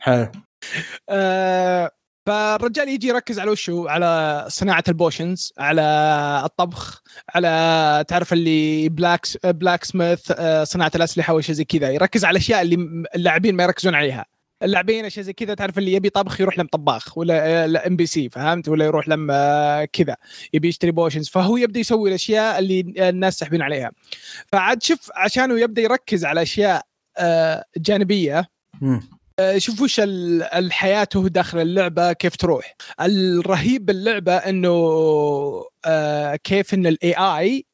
حلو. 0.00 0.28
آه، 1.08 1.90
فالرجال 2.26 2.88
يجي 2.88 3.08
يركز 3.08 3.38
على 3.38 3.50
وشه 3.50 3.84
على 3.88 4.44
صناعة 4.48 4.84
ال 4.88 4.96
potions 4.96 5.52
على 5.58 5.82
الطبخ 6.44 7.02
على 7.34 8.04
تعرف 8.08 8.32
اللي 8.32 8.88
black 8.88 9.26
blacksmith 9.44 10.32
آه، 10.36 10.64
صناعة 10.64 10.92
الأسلحة 10.94 11.34
وشيء 11.34 11.54
زي 11.54 11.64
كذا. 11.64 11.90
يركز 11.90 12.24
على 12.24 12.32
الأشياء 12.32 12.62
اللي 12.62 13.04
اللاعبين 13.14 13.54
ما 13.54 13.62
يركزون 13.62 13.94
عليها. 13.94 14.26
اللاعبين 14.62 15.04
أشياء 15.04 15.24
زي 15.24 15.32
كذا 15.32 15.54
تعرف 15.54 15.78
اللي 15.78 15.92
يبي 15.92 16.10
طبخ 16.10 16.40
يروح 16.40 16.58
لم 16.58 16.66
طباخ 16.66 17.18
ولا 17.18 17.86
NPC 17.86 18.28
فهمت؟ 18.28 18.68
ولا 18.68 18.84
يروح 18.84 19.08
لم 19.08 19.28
آه، 19.30 19.84
كذا. 19.84 20.16
يبي 20.54 20.68
يشتري 20.68 20.90
potions. 20.90 21.28
فهو 21.28 21.56
يبدأ 21.56 21.80
يسوي 21.80 22.08
الأشياء 22.08 22.58
اللي 22.58 23.08
الناس 23.08 23.38
ساحبين 23.38 23.62
عليها. 23.62 23.92
فعاد 24.52 24.82
شوف 24.82 25.10
عشانه 25.14 25.60
يبدأ 25.60 25.82
يركز 25.82 26.24
على 26.24 26.42
أشياء 26.42 26.82
آه، 27.18 27.64
جانبية. 27.76 28.50
آه، 28.82 29.00
شوف 29.56 29.80
وش 29.82 30.00
ال- 30.00 30.42
الحياته 30.42 31.28
داخل 31.28 31.58
اللعبة 31.58 32.12
كيف 32.12 32.36
تروح. 32.36 32.74
الرهيب 33.00 33.86
باللعبة 33.86 34.36
إنه 34.36 34.70
آه، 35.84 36.36
كيف 36.36 36.74
إن 36.74 36.86
ال 36.86 37.14
AI 37.18 37.64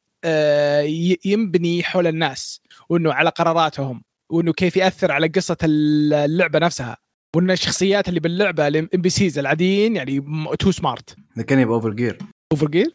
ينبني 1.25 1.83
حول 1.83 2.07
الناس 2.07 2.61
وإنه 2.88 3.12
على 3.12 3.31
قراراتهم 3.31 4.03
وإنه 4.33 4.53
كيف 4.53 4.77
يأثر 4.77 5.12
على 5.12 5.27
قصة 5.27 5.57
اللعبة 5.65 6.59
نفسها. 6.59 6.97
وإن 7.37 7.50
الشخصيات 7.50 8.09
اللي 8.09 8.21
باللعبة 8.21 8.69
ال 8.69 8.88
NPCs 8.95 9.38
العاديين 9.38 9.97
يعني 9.97 10.25
too 10.59 10.71
smart 10.73 11.17
ذكرني 11.38 11.65
ب 11.64 11.90
Overgeared 11.93 12.19
Overgeared 12.52 12.95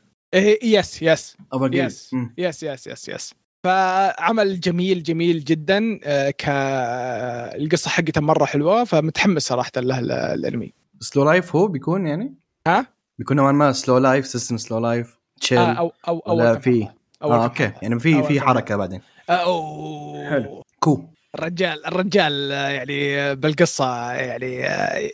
yes 0.64 1.02
yes 1.02 1.38
Overgeared 1.54 1.86
yes 1.86 2.64
yes 2.64 2.88
yes 2.88 3.10
yes 3.10 3.34
فعمل 3.64 4.60
جميل 4.60 5.04
جميل 5.04 5.44
جدا 5.44 6.00
آه، 6.04 6.30
ك 6.30 6.44
القصة 7.56 7.90
حقته 7.90 8.22
مرة 8.22 8.46
حلوة 8.46 8.84
فمتحمس 8.84 9.42
صراحة 9.48 9.72
له 9.78 10.00
ال- 10.00 10.12
الأنمي. 10.12 10.74
slow 11.00 11.24
life 11.26 11.56
هو 11.56 11.68
بيكون 11.68 12.08
يعني؟ 12.08 12.36
ها؟ 12.68 12.88
بيكون 13.20 13.38
نوعا 13.38 13.52
ما 13.52 13.72
slow 13.72 13.98
life 13.98 14.28
system 14.28 14.58
slow 14.58 14.80
life 14.80 15.18
chill 15.42 15.58
آه 15.58 15.74
أو 15.74 15.94
أو 16.08 16.20
أو 16.20 16.36
ولا 16.38 16.60
في؟ 16.60 16.88
آه 17.22 17.44
أوكي. 17.44 17.72
يعني 17.82 18.00
في 18.00 18.24
في 18.24 18.42
حركة 18.42 18.76
بعدين. 18.76 19.02
اوه 19.30 20.30
حلو. 20.30 20.64
cool 20.80 21.04
الرجال 21.36 21.86
الرجال 21.86 22.52
آه، 22.52 22.70
يعني 22.70 23.20
آه، 23.20 23.34
بالقصة 23.34 24.12
يعني 24.12 24.66
آه، 24.68 25.10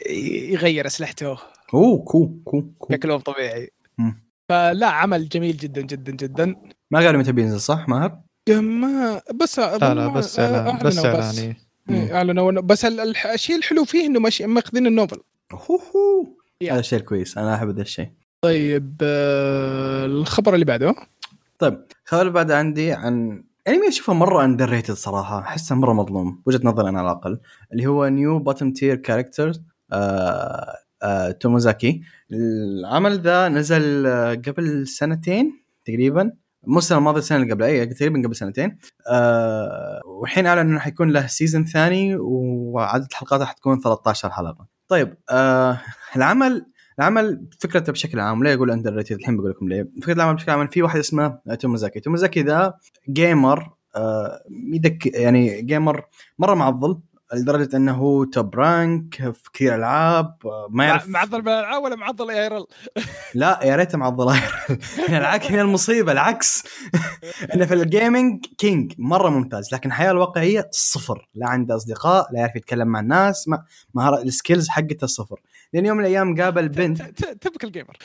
يغير 0.51 0.85
أسلحته. 0.87 1.37
أوه 1.73 2.03
cool 2.03 2.27
كو 2.45 2.61
كو 2.79 2.87
بشكل 2.87 3.09
مو 3.09 3.17
طبيعي. 3.17 3.71
مم. 3.97 4.23
فلا 4.49 4.87
عمل 4.87 5.29
جميل 5.29 5.57
جدا 5.57 5.81
جدا 5.81 6.11
جدا. 6.11 6.55
ما 6.91 6.99
قالوا 6.99 7.19
متى 7.21 7.31
بينزل 7.31 7.59
صح 7.59 7.89
ماهر؟ 7.89 8.19
ما 8.51 9.21
بس 9.35 9.59
لا 9.59 9.93
لا 9.93 10.07
بس 10.07 10.39
إعلان- 10.39 10.83
بس 10.83 10.97
إعلاني. 11.05 11.57
إيه، 11.89 12.15
أعلنوا 12.15 12.51
بس 12.51 12.85
ال- 12.85 12.99
الح- 12.99 13.25
الشيء 13.27 13.55
الحلو 13.55 13.85
فيه 13.85 14.05
إنه 14.05 14.19
ماشي 14.19 14.45
ماخذين 14.45 14.87
ال 14.87 14.92
novel 14.92 15.19
هو 15.53 15.75
هو 15.75 16.27
yeah. 16.61 16.73
هذا 16.73 16.79
الشيء 16.79 16.99
الكويس 16.99 17.37
أنا 17.37 17.55
أحب 17.55 17.69
هذا 17.69 17.81
الشيء. 17.81 18.09
طيب 18.41 18.95
آه، 19.01 20.05
الخبر 20.05 20.53
اللي 20.53 20.65
بعده. 20.65 20.95
طيب 21.59 21.83
الخبر 22.05 22.21
اللي 22.21 22.33
بعد 22.33 22.51
عندي 22.51 22.91
عن 22.91 23.43
أنمي 23.67 23.87
أشوفه 23.87 24.13
مرة 24.13 24.45
underrated 24.45 24.93
صراحة. 24.93 25.39
أحسه 25.39 25.75
مرة 25.75 25.93
مظلوم. 25.93 26.41
وجهة 26.45 26.61
نظري 26.63 26.89
أنا 26.89 26.99
على 26.99 27.11
الأقل. 27.11 27.39
اللي 27.71 27.87
هو 27.87 28.07
نيو 28.07 28.39
Bottom-tier 28.39 28.95
Character 28.95 29.51
Tomozaki. 31.39 32.01
العمل 32.31 33.19
ذا 33.19 33.47
نزل 33.47 34.05
آه، 34.07 34.33
قبل 34.33 34.87
سنتين 34.87 35.59
تقريبا. 35.85 36.31
مو 36.63 36.77
السنة 36.77 36.97
الماضية 36.97 37.19
السنة 37.19 37.37
اللي 37.41 37.53
قبل 37.53 37.63
اي 37.63 37.85
تقريبا 37.85 38.21
قبل 38.27 38.35
سنتين. 38.35 38.77
آه 39.09 40.01
والحين 40.05 40.45
أعلن 40.45 40.59
إنه 40.59 40.79
حيكون 40.79 41.09
له 41.11 41.27
season 41.27 41.65
ثاني 41.65 42.15
وعدد 42.15 43.13
حلقاته 43.13 43.45
حتكون 43.45 43.79
13 43.79 44.29
حلقة. 44.29 44.67
طيب 44.87 45.17
آه 45.29 45.81
العمل 46.15 46.65
العمل 46.99 47.47
فكرته 47.59 47.91
بشكل 47.91 48.19
عام 48.19 48.43
ليه 48.43 48.53
أقول 48.53 48.71
underrated 48.71 49.15
الحين 49.15 49.37
بقول 49.37 49.49
لكم 49.49 49.69
ليه. 49.69 49.89
فكرة 50.01 50.13
العمل 50.13 50.35
بشكل 50.35 50.51
عام 50.51 50.67
في 50.67 50.81
واحد 50.81 50.99
اسمه 50.99 51.39
تومازاكي. 51.59 51.99
تومازاكي 51.99 52.41
ذا 52.41 52.73
gamer 53.09 53.73
آه 53.95 54.43
addict 54.73 55.05
يعني 55.05 55.61
gamer 55.61 56.05
مرة 56.39 56.53
معضل 56.53 56.99
لدرجة 57.33 57.77
إنه 57.77 57.93
هو 57.93 58.23
top 58.23 58.55
rank 58.55 59.15
في 59.15 59.49
كثير 59.53 59.75
ألعاب 59.75 60.35
آه، 60.45 60.67
ما 60.69 60.85
يعرف 60.85 61.07
معضل 61.07 61.41
بالالعاب 61.41 61.83
ولا 61.83 61.95
معضل 61.95 62.29
IRL 62.29 62.65
لا 63.35 63.59
يا 63.63 63.75
ريته 63.75 63.97
معضل 63.97 64.35
العكس 65.09 65.51
هنا 65.51 65.61
المصيبة 65.61 66.11
العكس. 66.11 66.63
إنه 67.53 67.65
في 67.65 67.73
ال 67.73 67.83
gaming 67.83 68.45
king 68.57 68.93
مرة 68.97 69.29
ممتاز 69.29 69.73
لكن 69.73 69.89
الحياة 69.89 70.11
الواقعية 70.11 70.69
صفر. 70.71 71.29
لا 71.35 71.49
عنده 71.49 71.75
أصدقاء 71.75 72.33
لا 72.33 72.39
يعرف 72.39 72.55
يتكلم 72.55 72.87
مع 72.87 72.99
الناس 72.99 73.47
ما 73.47 73.63
مهارة 73.93 74.21
ال 74.21 74.28
skills 74.28 74.69
حقته 74.69 75.07
صفر. 75.07 75.41
لأن 75.73 75.85
يوم 75.85 75.97
من 75.97 76.05
الأيام 76.05 76.41
قابل 76.41 76.69
بنت 76.69 77.01
تبك 77.41 77.63
ال 77.63 77.69
gamer 77.69 77.97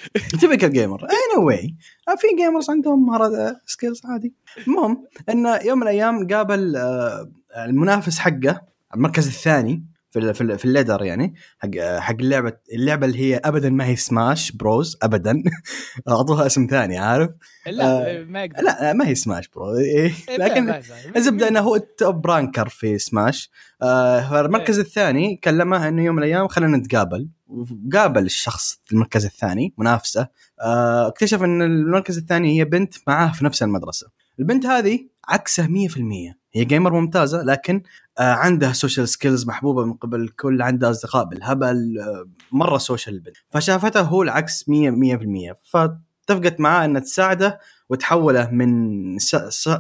تبكل 0.43 0.71
جيمر 0.71 1.05
اي 1.05 1.37
نو 1.37 1.47
واي 1.47 1.77
في 2.19 2.27
جيمرز 2.37 2.71
عندهم 2.71 3.07
مهارات 3.07 3.57
سكيلز 3.67 4.03
عادي. 4.05 4.35
المهم 4.67 5.05
إنه 5.29 5.57
يوم 5.57 5.79
من 5.79 5.83
الأيام 5.83 6.27
قابل 6.27 6.77
آه، 6.77 7.31
المنافس 7.57 8.19
حقه. 8.19 8.74
المركز 8.94 9.26
الثاني 9.26 9.94
في 10.14 10.35
في, 10.35 10.59
في 10.59 10.64
الليدر 10.64 11.02
يعني 11.02 11.35
حق 11.59 11.98
حق 11.98 12.14
اللعبة 12.20 12.52
اللعبة 12.72 13.07
اللي 13.07 13.18
هي 13.18 13.37
ابدا 13.44 13.70
ما 13.70 13.87
هي 13.87 13.96
سماش 13.96 14.52
بروز 14.52 14.96
ابدا. 15.02 15.42
أعطوها 16.09 16.46
اسم 16.46 16.66
ثاني 16.70 16.98
عارف؟ 16.98 17.30
لا 17.66 18.24
ما 18.24 18.44
يقدر 18.44 18.62
لا 18.62 18.92
ما 18.92 19.09
هي 19.09 19.14
سماش 19.14 19.48
برو 19.48 19.76
إيه، 19.76 20.12
إيه، 20.28 20.37
لكن 20.37 20.66
لا، 20.66 20.72
لا. 20.72 21.16
الزبدة 21.16 21.48
إنه 21.48 21.61
هو 21.61 21.76
التوب 21.76 22.26
رانكر 22.26 22.68
في 22.68 22.98
سماش 22.98 23.50
آه 23.83 24.30
فالمركز 24.30 24.78
الثاني 24.78 25.37
كلمه 25.37 25.88
إنه 25.88 26.04
يوم 26.04 26.16
من 26.16 26.22
الأيام 26.22 26.48
خلينا 26.48 26.76
نتقابل. 26.76 27.28
وقابل 27.46 28.24
الشخص 28.24 28.80
في 28.85 28.92
المركز 28.92 29.24
الثاني 29.24 29.74
منافسة. 29.78 30.28
آه 30.61 31.09
اكتشف 31.09 31.42
إن 31.42 31.62
المركز 31.62 32.18
الثاني 32.18 32.59
هي 32.59 32.64
بنت 32.64 32.94
معاه 33.07 33.33
في 33.33 33.44
نفس 33.44 33.62
المدرسة. 33.62 34.07
البنت 34.38 34.66
هذه 34.66 34.98
عكسه 35.28 35.66
100% 35.66 36.35
هي 36.52 36.64
gamer 36.64 36.92
ممتازة 36.92 37.42
لكن 37.42 37.83
آه 38.18 38.33
عندها 38.33 38.72
social 38.73 39.09
skills 39.09 39.47
محبوبة 39.46 39.85
من 39.85 39.92
قبل 39.92 40.20
الكل 40.20 40.62
عندها 40.62 40.90
أصدقاء 40.90 41.24
بالهبل 41.24 41.98
آه 42.00 42.29
مرة 42.53 42.79
social 42.79 43.14
البنت 43.14 43.37
فشافته 43.50 44.00
هو 44.00 44.22
العكس 44.22 44.68
100 44.68 45.18
100% 45.53 45.55
فاتفقت 45.64 46.61
معاه 46.61 46.85
إنها 46.85 47.00
تساعده 47.00 47.61
وتحوله 47.88 48.50
من 48.50 49.18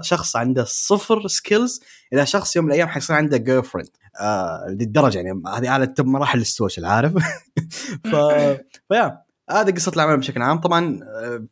شخص 0.00 0.36
عنده 0.36 0.64
صفر 0.64 1.28
skills 1.28 1.80
إلى 2.12 2.26
شخص 2.26 2.56
يوم 2.56 2.64
من 2.64 2.70
الأيام 2.70 2.88
حيصير 2.88 3.16
عنده 3.16 3.36
girlfriend 3.36 3.88
آه 4.20 4.66
للدرجة 4.68 5.16
يعني 5.18 5.42
هذه 5.56 5.68
أعلى 5.68 5.86
تب 5.86 6.06
مراحل 6.06 6.40
ال 6.40 6.47
social 6.47 6.86
عارف؟ 6.86 7.12
ف 8.10 8.16
فيا 8.88 9.24
هذه 9.50 9.70
قصة 9.70 9.92
العمل 9.96 10.16
بشكل 10.16 10.42
عام. 10.42 10.60
طبعا 10.60 11.00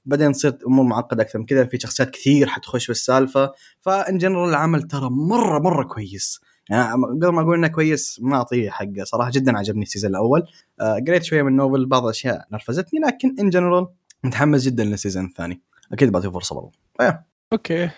بعدين 0.05 0.33
تصير 0.33 0.59
أمور 0.67 0.85
معقدة 0.85 1.23
أكثر 1.23 1.39
من 1.39 1.47
كذا. 1.47 1.65
في 1.65 1.79
شخصيات 1.79 2.11
كثير 2.11 2.47
حتخش 2.47 2.85
في 2.85 2.93
السالفة. 2.93 3.53
ف 3.81 3.93
in 3.93 4.19
general 4.19 4.49
العمل 4.49 4.83
ترى 4.83 5.11
مرة 5.11 5.59
مرة 5.59 5.85
كويس. 5.85 6.41
يعني 6.71 6.93
قبل 6.93 7.29
ما 7.29 7.41
أقول 7.41 7.59
إنه 7.59 7.69
كويس 7.69 8.21
ما 8.23 8.37
أعطيه 8.37 8.71
حقه. 8.71 9.05
صراحة 9.05 9.31
جدا 9.31 9.59
عجبني 9.59 9.83
ال 9.83 9.87
season 9.87 10.11
الأول. 10.11 10.47
آه، 10.81 10.97
قريت 11.09 11.25
شوية 11.25 11.43
من 11.43 11.49
ال 11.49 11.55
novel 11.55 11.87
بعض 11.87 12.03
الأشياء 12.05 12.47
نرفزتني 12.53 13.01
لكن 13.01 13.37
in 13.41 13.51
general 13.51 13.87
متحمس 14.25 14.65
جدا 14.65 14.85
لل 14.85 14.95
season 14.95 15.25
الثاني. 15.25 15.61
أكيد 15.93 16.13
بعطيه 16.13 16.29
فرصة 16.29 16.55
برضو. 16.55 16.73
okay. 17.53 17.91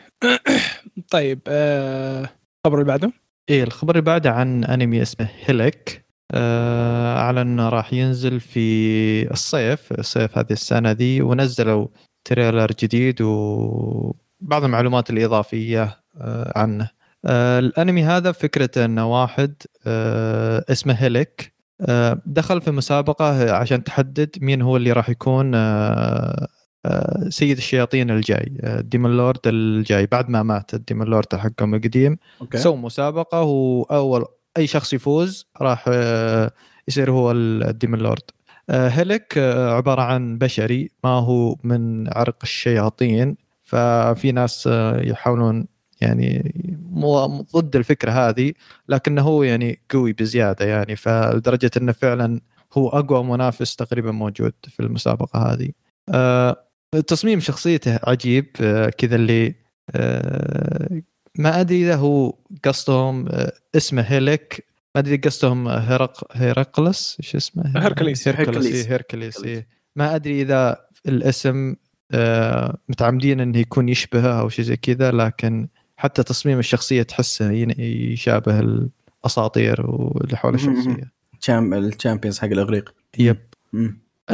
طيب 1.10 1.40
آه، 1.48 2.28
الخبر 2.66 2.80
اللي 2.80 2.84
بعده؟ 2.84 3.12
إيه 3.48 3.62
الخبر 3.64 3.90
اللي 3.90 4.02
بعده 4.02 4.30
عن 4.30 4.64
أنمي 4.64 5.02
اسمه 5.02 5.28
هيلك 5.44 6.04
آه، 6.30 7.18
أعلن 7.18 7.38
إنه 7.38 7.68
راح 7.68 7.92
ينزل 7.92 8.40
في 8.40 9.30
الصيف 9.32 9.92
الصيف 9.92 10.38
هذه 10.38 10.52
السنة 10.52 10.92
دي 10.92 11.22
ونزلوا 11.22 11.86
trailer 12.24 12.72
جديد 12.78 13.22
وبعض 13.22 14.64
المعلومات 14.64 15.10
الإضافية 15.10 16.00
آه، 16.16 16.52
عنه. 16.58 16.90
الانمي 17.26 18.04
هذا 18.04 18.32
فكرته 18.32 18.84
انه 18.84 19.20
واحد 19.20 19.54
آه، 19.86 20.64
اسمه 20.70 20.92
هيلك 20.94 21.52
آه، 21.80 22.20
دخل 22.26 22.60
في 22.60 22.70
مسابقة 22.70 23.52
عشان 23.54 23.84
تحدد 23.84 24.30
مين 24.40 24.62
هو 24.62 24.76
اللي 24.76 24.92
راح 24.92 25.08
يكون 25.08 25.54
آه، 25.54 26.48
آه، 26.86 27.28
سيد 27.28 27.56
الشياطين 27.56 28.10
الجاي 28.10 28.58
آه، 28.60 28.80
demon 28.80 29.16
lord 29.16 29.40
الجاي. 29.46 30.06
بعد 30.06 30.28
ما 30.30 30.42
مات 30.42 30.74
ال 30.74 30.80
demon 30.80 31.06
lord 31.06 31.34
حقهم 31.36 31.74
القديم 31.74 32.16
سووا 32.62 32.76
مسابقة 32.76 33.42
وأول 33.42 34.24
أي 34.56 34.66
شخص 34.66 34.92
يفوز 34.92 35.46
راح 35.62 35.84
آه، 35.88 36.50
يصير 36.88 37.10
هو 37.10 37.30
الديمون 37.32 37.98
لورد. 37.98 38.22
آه، 38.70 38.88
هيلك 38.88 39.34
آه، 39.38 39.72
عبارة 39.76 40.02
عن 40.02 40.38
بشري 40.38 40.90
ما 41.04 41.10
هو 41.10 41.56
من 41.64 42.08
عرق 42.12 42.36
الشياطين 42.42 43.36
ففي 43.64 44.32
ناس 44.32 44.68
آه، 44.72 45.00
يحاولون 45.00 45.66
يعني 46.04 46.54
مو 46.90 47.26
ضد 47.26 47.76
الفكرة 47.76 48.10
هذه 48.10 48.52
لكنه 48.88 49.22
هو 49.22 49.42
يعني 49.42 49.78
قوي 49.90 50.12
بزيادة 50.12 50.64
يعني 50.64 50.96
فلدرجة 50.96 51.70
إنه 51.76 51.92
فعلا 51.92 52.40
هو 52.72 52.88
أقوى 52.88 53.24
منافس 53.24 53.76
تقريبا 53.76 54.10
موجود 54.10 54.52
في 54.68 54.80
المسابقة 54.80 55.52
هذه. 55.52 55.70
آه، 56.08 56.64
تصميم 57.06 57.40
شخصيته 57.40 58.00
عجيب 58.04 58.46
آه، 58.60 58.88
كذا 58.88 59.16
اللي 59.16 59.54
آه، 59.90 61.02
ما 61.38 61.60
أدري 61.60 61.84
إذا 61.84 61.96
هو 61.96 62.34
قصدهم 62.64 63.28
آه، 63.28 63.52
اسمه 63.76 64.02
هيلك 64.02 64.66
ما 64.94 65.00
أدري 65.00 65.16
قصدهم 65.16 65.68
هرق 65.68 66.24
هيرقلس 66.32 67.16
إيش 67.20 67.36
اسمه؟ 67.36 67.72
Hercules. 67.76 68.28
Hercules 68.28 68.28
Hercules. 68.28 68.86
إيه، 68.86 68.92
Hercules. 68.92 69.64
ما 69.96 70.14
أدري 70.14 70.42
إذا 70.42 70.76
الاسم 71.06 71.74
آه، 72.12 72.78
متعمدين 72.88 73.40
إنه 73.40 73.58
يكون 73.58 73.88
يشبهه 73.88 74.40
أو 74.40 74.48
شيء 74.48 74.64
زي 74.64 74.76
كذا 74.76 75.10
لكن 75.10 75.68
حتى 75.96 76.22
تصميم 76.22 76.58
الشخصية 76.58 77.02
تحسه 77.02 77.50
يشابه 77.78 78.60
الأساطير 78.60 79.90
واللي 79.90 80.36
حول. 80.36 80.54
الشخصية. 80.54 81.12
ال 81.48 81.57
champions 81.57 82.38
حق 82.38 82.44
الإغريق. 82.46 82.94
yep. 83.18 83.36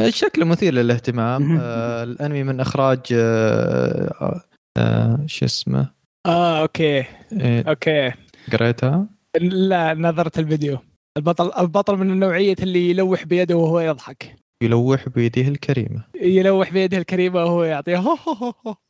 شكله 0.09 0.45
مثير 0.45 0.73
للاهتمام. 0.73 1.57
آه 1.61 2.03
الأنمي 2.03 2.43
من 2.43 2.59
إخراج 2.59 2.99
آه 3.13 4.41
آه 4.77 5.23
شو 5.25 5.45
اسمه؟ 5.45 5.91
آه 6.25 6.61
okay. 6.61 7.05
إيه، 7.31 7.61
okay. 7.69 8.11
قريتها؟ 8.51 9.07
لا 9.41 9.93
نظرت 9.93 10.39
الفيديو. 10.39 10.77
البطل 11.17 11.51
البطل 11.61 11.97
من 11.97 12.11
النوعية 12.11 12.55
اللي 12.61 12.89
يلوح 12.89 13.23
بيده 13.25 13.55
وهو 13.57 13.79
يضحك. 13.79 14.35
يلوح 14.63 15.09
بيده 15.09 15.41
الكريمة. 15.41 16.03
يلوح 16.21 16.73
بيده 16.73 16.97
الكريمة 16.97 17.43
وهو 17.43 17.63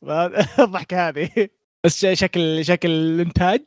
هو. 0.04 0.30
الضحكة 0.58 0.96
هذه. 1.08 1.48
بس 1.84 2.06
شكل 2.06 2.64
شكل 2.64 2.90
الإنتاج 2.90 3.60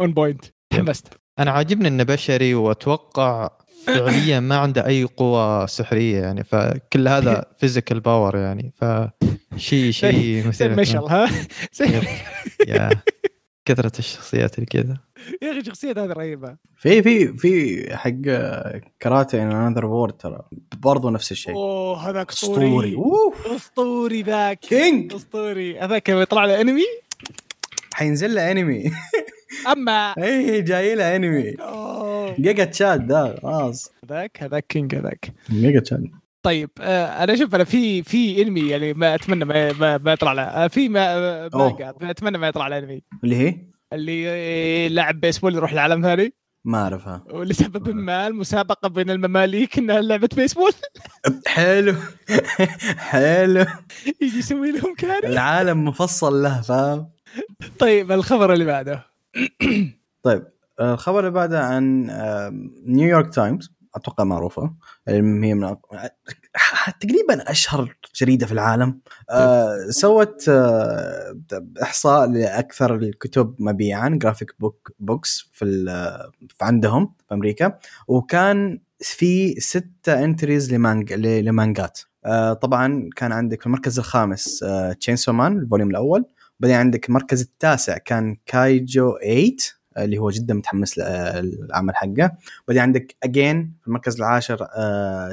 on 0.00 0.12
point 0.12 0.44
تحمست 0.70 1.06
أنا 1.38 1.50
عاجبني 1.50 1.88
إنه 1.88 2.02
بشري 2.02 2.54
وأتوقع 2.54 3.50
فعليا 3.86 4.40
ما 4.40 4.56
عنده 4.56 4.86
أي 4.86 5.04
قوة 5.04 5.66
سحرية 5.66 6.20
يعني 6.20 6.44
فكل 6.44 7.08
هذا 7.08 7.44
physical 7.58 8.00
power 8.00 8.36
يعني 8.36 8.72
فشيء 8.76 9.90
شيء 9.90 10.42
مثير 10.48 10.76
مشل 10.76 10.98
ها؟ 10.98 11.30
يا. 12.68 12.90
كثرة 13.64 13.98
الشخصيات 13.98 14.54
اللي 14.54 14.66
كذا. 14.66 14.96
يا 15.42 15.52
أخي 15.52 15.64
شخصيته 15.64 16.04
هذه 16.04 16.12
رهيبة. 16.12 16.56
في 16.76 17.02
في 17.02 17.32
في 17.32 17.96
حق 17.96 18.10
كاراتي 19.00 19.42
ان 19.42 19.52
انذر 19.52 19.86
وورد 19.86 20.12
ترى. 20.12 20.40
برضو 20.76 21.10
نفس 21.10 21.32
الشيء. 21.32 21.54
أوه 21.54 22.10
هذاك 22.10 22.30
أسطوري. 22.30 22.96
أسطوري. 23.56 24.22
ذاك. 24.22 24.58
كينج 24.58 25.14
أسطوري. 25.14 25.78
هذاك 25.78 26.10
لما 26.10 26.22
يطلع 26.22 26.44
له 26.44 26.60
أنمي 26.60 26.84
حينزل 27.98 28.34
له 28.34 28.50
انمي 28.52 28.90
أما 29.72 30.14
اي 30.24 30.62
جاي 30.62 30.94
له 30.94 31.16
انمي. 31.16 31.54
جيجا 32.40 32.64
تشاد 32.64 33.12
ذا 33.12 33.38
خلاص. 33.42 33.92
هذاك 34.10 34.42
هذاك 34.42 34.66
كينج 34.68 34.94
هذاك. 34.94 35.32
جيجا 35.50 35.80
تشاد 35.80 36.04
طيب 36.42 36.70
آه 36.80 37.06
أنا 37.24 37.36
شوف 37.36 37.54
أنا 37.54 37.64
في 37.64 38.02
في 38.02 38.42
انمي 38.42 38.68
يعني 38.68 38.92
ما 38.94 39.14
أتمنى 39.14 39.44
ما, 39.44 39.72
ما, 39.72 39.98
ما 39.98 40.12
يطلع 40.12 40.32
له. 40.32 40.42
آه 40.42 40.66
في 40.68 40.88
ما 40.88 41.48
مانجا. 41.54 41.94
أتمنى 42.02 42.38
ما 42.38 42.48
يطلع 42.48 42.68
له 42.68 42.78
انمي 42.78 43.02
اللي 43.24 43.36
هي؟ 43.36 43.54
اللي 43.92 44.24
آه، 44.28 44.88
لاعب 44.88 45.20
بيسبول 45.20 45.54
يروح 45.54 45.72
لعالم 45.72 46.02
ثاني 46.02 46.32
ما 46.64 46.78
أعرفها. 46.82 47.24
ولسبب 47.30 47.88
ما 47.88 48.26
المسابقة 48.26 48.88
بين 48.88 49.10
المماليك 49.10 49.78
إنها 49.78 50.00
لعبة 50.00 50.28
بيسبول 50.36 50.72
حلو. 51.46 51.94
حلو. 53.10 53.64
يجي 54.22 54.38
يسوي 54.38 54.72
لهم 54.72 54.94
carry. 54.94 55.26
العالم 55.28 55.84
مفصل 55.84 56.42
له 56.42 56.60
فاهم؟ 56.60 57.10
طيب 57.78 58.12
الخبر 58.12 58.52
اللي 58.52 58.64
بعده. 58.64 59.06
طيب 60.22 60.46
الخبر 60.80 61.18
اللي 61.20 61.30
بعده 61.30 61.64
عن 61.64 62.06
نيويورك 62.86 63.34
تايمز 63.34 63.72
أتوقع 63.94 64.24
معروفة. 64.24 64.74
الم- 65.08 65.44
هي 65.44 65.54
من 65.54 65.76
تقريبا 67.00 67.50
أشهر 67.50 67.96
جريدة 68.20 68.46
في 68.46 68.52
العالم. 68.52 69.00
آه، 69.30 69.76
سوت 69.90 70.48
آه، 70.48 71.38
إحصاء 71.82 72.30
لأكثر 72.30 72.94
الكتب 72.94 73.54
مبيعا 73.58 74.08
graphic 74.08 74.54
book 74.60 74.92
books 74.98 75.50
في 75.52 76.54
عندهم 76.60 77.14
في 77.28 77.34
أمريكا. 77.34 77.78
وكان 78.08 78.80
في 79.00 79.54
ستة 79.60 80.24
entries 80.24 80.74
لمانج 80.74 81.12
لمانجات. 81.12 82.00
آه، 82.24 82.52
طبعا 82.52 83.10
كان 83.16 83.32
عندك 83.32 83.60
في 83.60 83.66
المركز 83.66 83.98
الخامس 83.98 84.64
Chainsaw 85.00 85.32
Man 85.32 85.58
ال 85.58 85.63
volume 85.63 85.90
الأول. 85.90 86.24
بعدين 86.60 86.76
عندك 86.76 87.08
المركز 87.08 87.40
التاسع 87.40 87.98
كان 87.98 88.36
Kaiju 88.46 89.18
8 89.18 89.56
اللي 89.98 90.18
هو 90.18 90.30
جدا 90.30 90.54
متحمس 90.54 90.98
للعمل 90.98 91.96
حقه. 91.96 92.32
بعدين 92.68 92.82
عندك 92.82 93.16
again 93.22 93.74
في 93.80 93.88
المركز 93.88 94.16
العاشر 94.16 94.68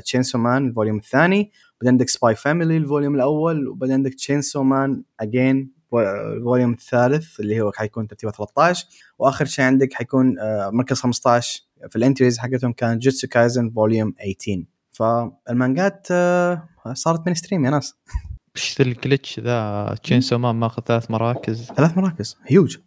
Chainsaw 0.04 0.38
Man 0.38 0.67
ال 0.67 0.72
volume 0.72 0.98
الثاني. 0.98 1.52
بعدين 1.82 1.94
عندك 1.94 2.10
Spy 2.10 2.36
Family 2.36 2.78
ال 2.78 2.83
volume 2.83 3.15
الأول. 3.16 3.68
وبعدين 3.68 3.96
عندك 3.96 4.14
Chainsaw 4.13 4.63
Man 4.63 5.04
again 5.19 5.76
ال 5.93 6.05
volume 6.05 6.71
الثالث 6.72 7.40
اللي 7.40 7.62
هو 7.62 7.72
حيكون 7.72 8.08
ترتيبه 8.08 8.32
13 8.32 8.88
وآخر 9.20 9.46
شيء 9.46 9.66
عندك 9.66 9.94
حيكون 9.94 10.40
آه، 10.40 10.70
مركز 10.70 11.00
15 11.00 11.62
في 11.90 11.96
ال 11.95 12.01
entries 12.01 12.39
حقتهم 12.40 12.74
كان 12.74 13.00
Jujutsu 13.00 13.28
Kaisen 13.28 13.69
volume 13.69 14.13
18 14.20 14.66
فالمانجات 14.92 16.08
آه، 16.12 16.68
صارت 16.94 17.28
mainstream 17.28 17.65
يا 17.66 17.70
ناس. 17.70 17.96
إيش 18.56 18.82
ذا 18.82 18.88
ال 18.88 18.95
glitch 18.95 19.39
ذا 19.39 19.96
Chainsaw 20.04 20.21
Man 20.21 20.56
ماخذ 20.56 20.82
ثلاث 20.82 21.12
مراكز. 21.12 21.63
ثلاث 21.78 21.98
مراكز. 21.98 22.38
هيوج. 22.48 22.78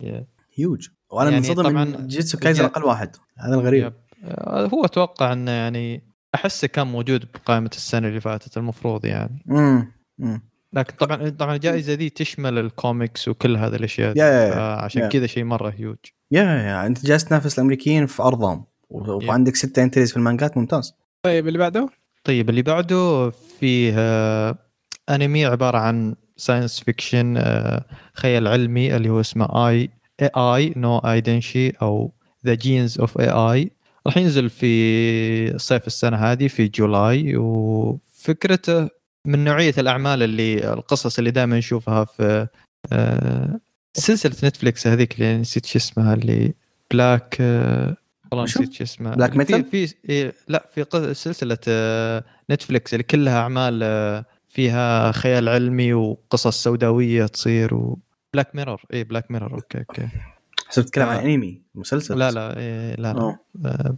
هيوج 0.54 0.88
وأنا 1.10 1.30
يعني 1.30 1.48
منصدم 1.48 1.74
من 1.74 2.06
Jujutsu 2.06 2.38
Kaisen 2.38 2.64
أقل 2.64 2.84
واحد. 2.84 3.16
هذا 3.38 3.54
الغريب. 3.54 3.84
yep. 3.84 3.92
آه، 4.24 4.66
هو 4.66 4.84
أتوقع 4.84 5.32
إنه 5.32 5.50
يعني 5.50 6.02
أحسه 6.34 6.68
كان 6.68 6.86
موجود 6.86 7.24
بقائمة 7.34 7.70
السنة 7.74 8.08
اللي 8.08 8.20
فاتت 8.20 8.56
المفروض 8.56 9.04
يعني. 9.04 9.44
امم 9.50 9.92
امم 10.20 10.42
لكن 10.72 10.94
طبعا 10.96 11.28
طبعا 11.28 11.54
الجائزة 11.54 11.92
ذي 11.94 12.10
تشمل 12.10 12.58
الكوميكس 12.58 13.28
وكل 13.28 13.56
هذه 13.56 13.74
الأشياء. 13.74 14.12
دي. 14.12 14.20
yeah- 14.20 14.24
yeah- 14.26 14.48
yeah. 14.54 14.60
عشان. 14.60 15.08
كذا 15.08 15.26
شيء 15.26 15.44
مرة 15.44 15.74
هيوج 15.78 15.96
يا 16.30 16.42
يا 16.42 16.86
أنت 16.86 17.06
جالس 17.06 17.24
تنافس 17.24 17.58
الأمريكيين 17.58 18.06
في 18.06 18.22
أرضهم. 18.22 18.64
وعندك 18.90 19.56
ستة 19.56 19.82
entries 19.82 20.10
في 20.10 20.16
المانجات. 20.16 20.56
ممتاز. 20.56 20.94
طيب 21.22 21.48
اللي 21.48 21.58
بعده؟ 21.58 21.88
طيب 22.24 22.50
اللي 22.50 22.62
بعده 22.62 23.30
فيه 23.30 23.92
آه، 23.98 24.58
أنمي 25.08 25.44
عبارة 25.44 25.78
عن 25.78 26.14
science 26.36 26.80
fiction 26.80 27.36
آه، 27.36 27.84
خيال 28.14 28.48
علمي 28.48 28.96
اللي 28.96 29.08
هو 29.08 29.20
اسمه 29.20 29.68
AI 29.68 29.90
AI 30.22 30.30
no 30.36 30.98
Idenshi 30.98 31.70
أو 31.70 32.12
The 32.46 32.54
Genes 32.54 33.00
of 33.00 33.20
AI 33.20 33.70
راح 34.06 34.16
ينزل 34.16 34.50
في 34.50 35.58
صيف 35.58 35.86
السنة 35.86 36.16
هذه 36.16 36.48
في 36.48 36.68
July 36.68 37.36
وفكرته 37.36 38.88
من 39.24 39.44
نوعية 39.44 39.74
الأعمال 39.78 40.22
اللي 40.22 40.72
القصص 40.72 41.18
اللي 41.18 41.30
دائما 41.30 41.58
نشوفها 41.58 42.04
في 42.04 42.46
آه، 42.92 43.60
سلسلة 43.94 44.48
Netflix 44.48 44.86
هذيك 44.86 45.14
اللي 45.14 45.38
نسيت 45.38 45.66
شو 45.66 45.78
اسمها 45.78 46.14
اللي 46.14 46.54
Black 46.90 47.36
آه، 47.40 47.96
والله؟ 48.32 48.44
نسيت 48.44 48.72
شو 48.72 48.84
اسمها 48.84 49.14
Black 49.14 49.30
في 49.32 49.44
Metal؟ 49.44 49.70
في 49.70 49.94
إيه، 50.08 50.34
لا 50.48 50.68
في 50.74 50.84
سلسلة 51.14 51.58
Netflix 52.50 52.94
اللي 52.94 53.04
كلها 53.04 53.40
أعمال 53.40 53.82
فيها 54.58 55.12
خيال 55.12 55.48
علمي 55.48 55.92
وقصص 55.92 56.62
سوداوية 56.62 57.26
تصير 57.26 57.74
و 57.74 57.98
Black 58.34 58.54
Mirror 58.54 58.82
اي 58.92 59.04
بلاك 59.04 59.30
ميرور 59.30 59.54
okay 59.54 59.78
okay. 59.78 60.08
حسب 60.68 60.82
تتكلم 60.82 61.08
عن 61.08 61.16
آه. 61.16 61.22
أنمي 61.22 61.62
مسلسل. 61.74 62.18
لا 62.18 62.30
لا 62.30 62.56
إيه 62.56 62.94
لا 62.94 63.12
لا. 63.12 63.20
أوه. 63.20 63.38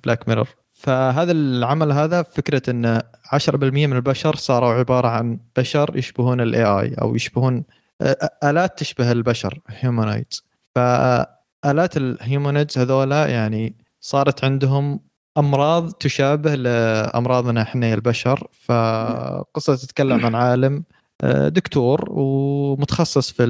Black 0.04 0.28
Mirror 0.28 0.48
فهذا 0.72 1.32
العمل 1.32 1.92
هذا 1.92 2.22
فكرة 2.22 2.70
إن 2.70 3.00
10% 3.34 3.54
من 3.64 3.92
البشر 3.92 4.36
صاروا 4.36 4.72
عبارة 4.72 5.08
عن 5.08 5.38
بشر 5.56 5.96
يشبهون 5.96 6.40
ال 6.40 6.64
AI 6.64 6.94
أو 6.94 7.16
يشبهون 7.16 7.64
آه، 8.00 8.30
آلات 8.44 8.78
تشبه 8.78 9.12
البشر 9.12 9.60
humanoids 9.68 10.44
فآلات 10.74 11.96
ال 11.96 12.04
humanoids 12.04 12.78
هذولا 12.78 13.26
يعني 13.26 13.74
صارت 14.00 14.44
عندهم 14.44 15.00
أمراض 15.38 15.92
تشابه 15.92 16.54
لأمراضنا 16.54 17.62
إحنا 17.62 17.94
البشر. 17.94 18.46
فقصة 18.52 19.76
تتكلم 19.76 20.26
عن 20.26 20.34
عالم 20.34 20.84
آه، 21.22 21.48
دكتور 21.48 22.04
ومتخصص 22.10 23.30
في 23.30 23.42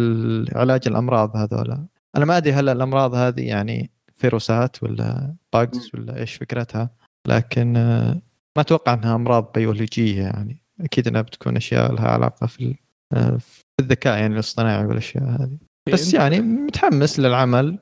علاج 0.54 0.80
الأمراض 0.86 1.36
هذولا. 1.36 1.86
أنا 2.16 2.24
ما 2.24 2.36
أدري 2.36 2.52
هل 2.52 2.68
الأمراض 2.68 3.14
هذه 3.14 3.40
يعني 3.40 3.90
فيروسات 4.14 4.82
ولا 4.82 5.34
bugs 5.52 5.90
ولا 5.94 6.16
إيش 6.16 6.34
فكرتها 6.34 6.90
لكن 7.26 7.76
آه، 7.76 8.12
ما 8.56 8.62
أتوقع 8.62 8.94
إنها 8.94 9.14
أمراض 9.14 9.52
بيولوجية 9.54 10.22
يعني. 10.22 10.62
أكيد 10.80 11.08
إنها 11.08 11.22
بتكون 11.22 11.56
أشياء 11.56 11.92
لها 11.92 12.08
علاقة 12.08 12.46
في 12.46 12.74
آه، 13.12 13.38
الذكاء 13.80 14.18
يعني 14.18 14.34
الاصطناعي 14.34 14.86
والأشياء 14.86 15.24
هذه. 15.24 15.58
بس 15.92 16.14
يعني 16.14 16.40
متحمس 16.40 17.20
للعمل. 17.20 17.78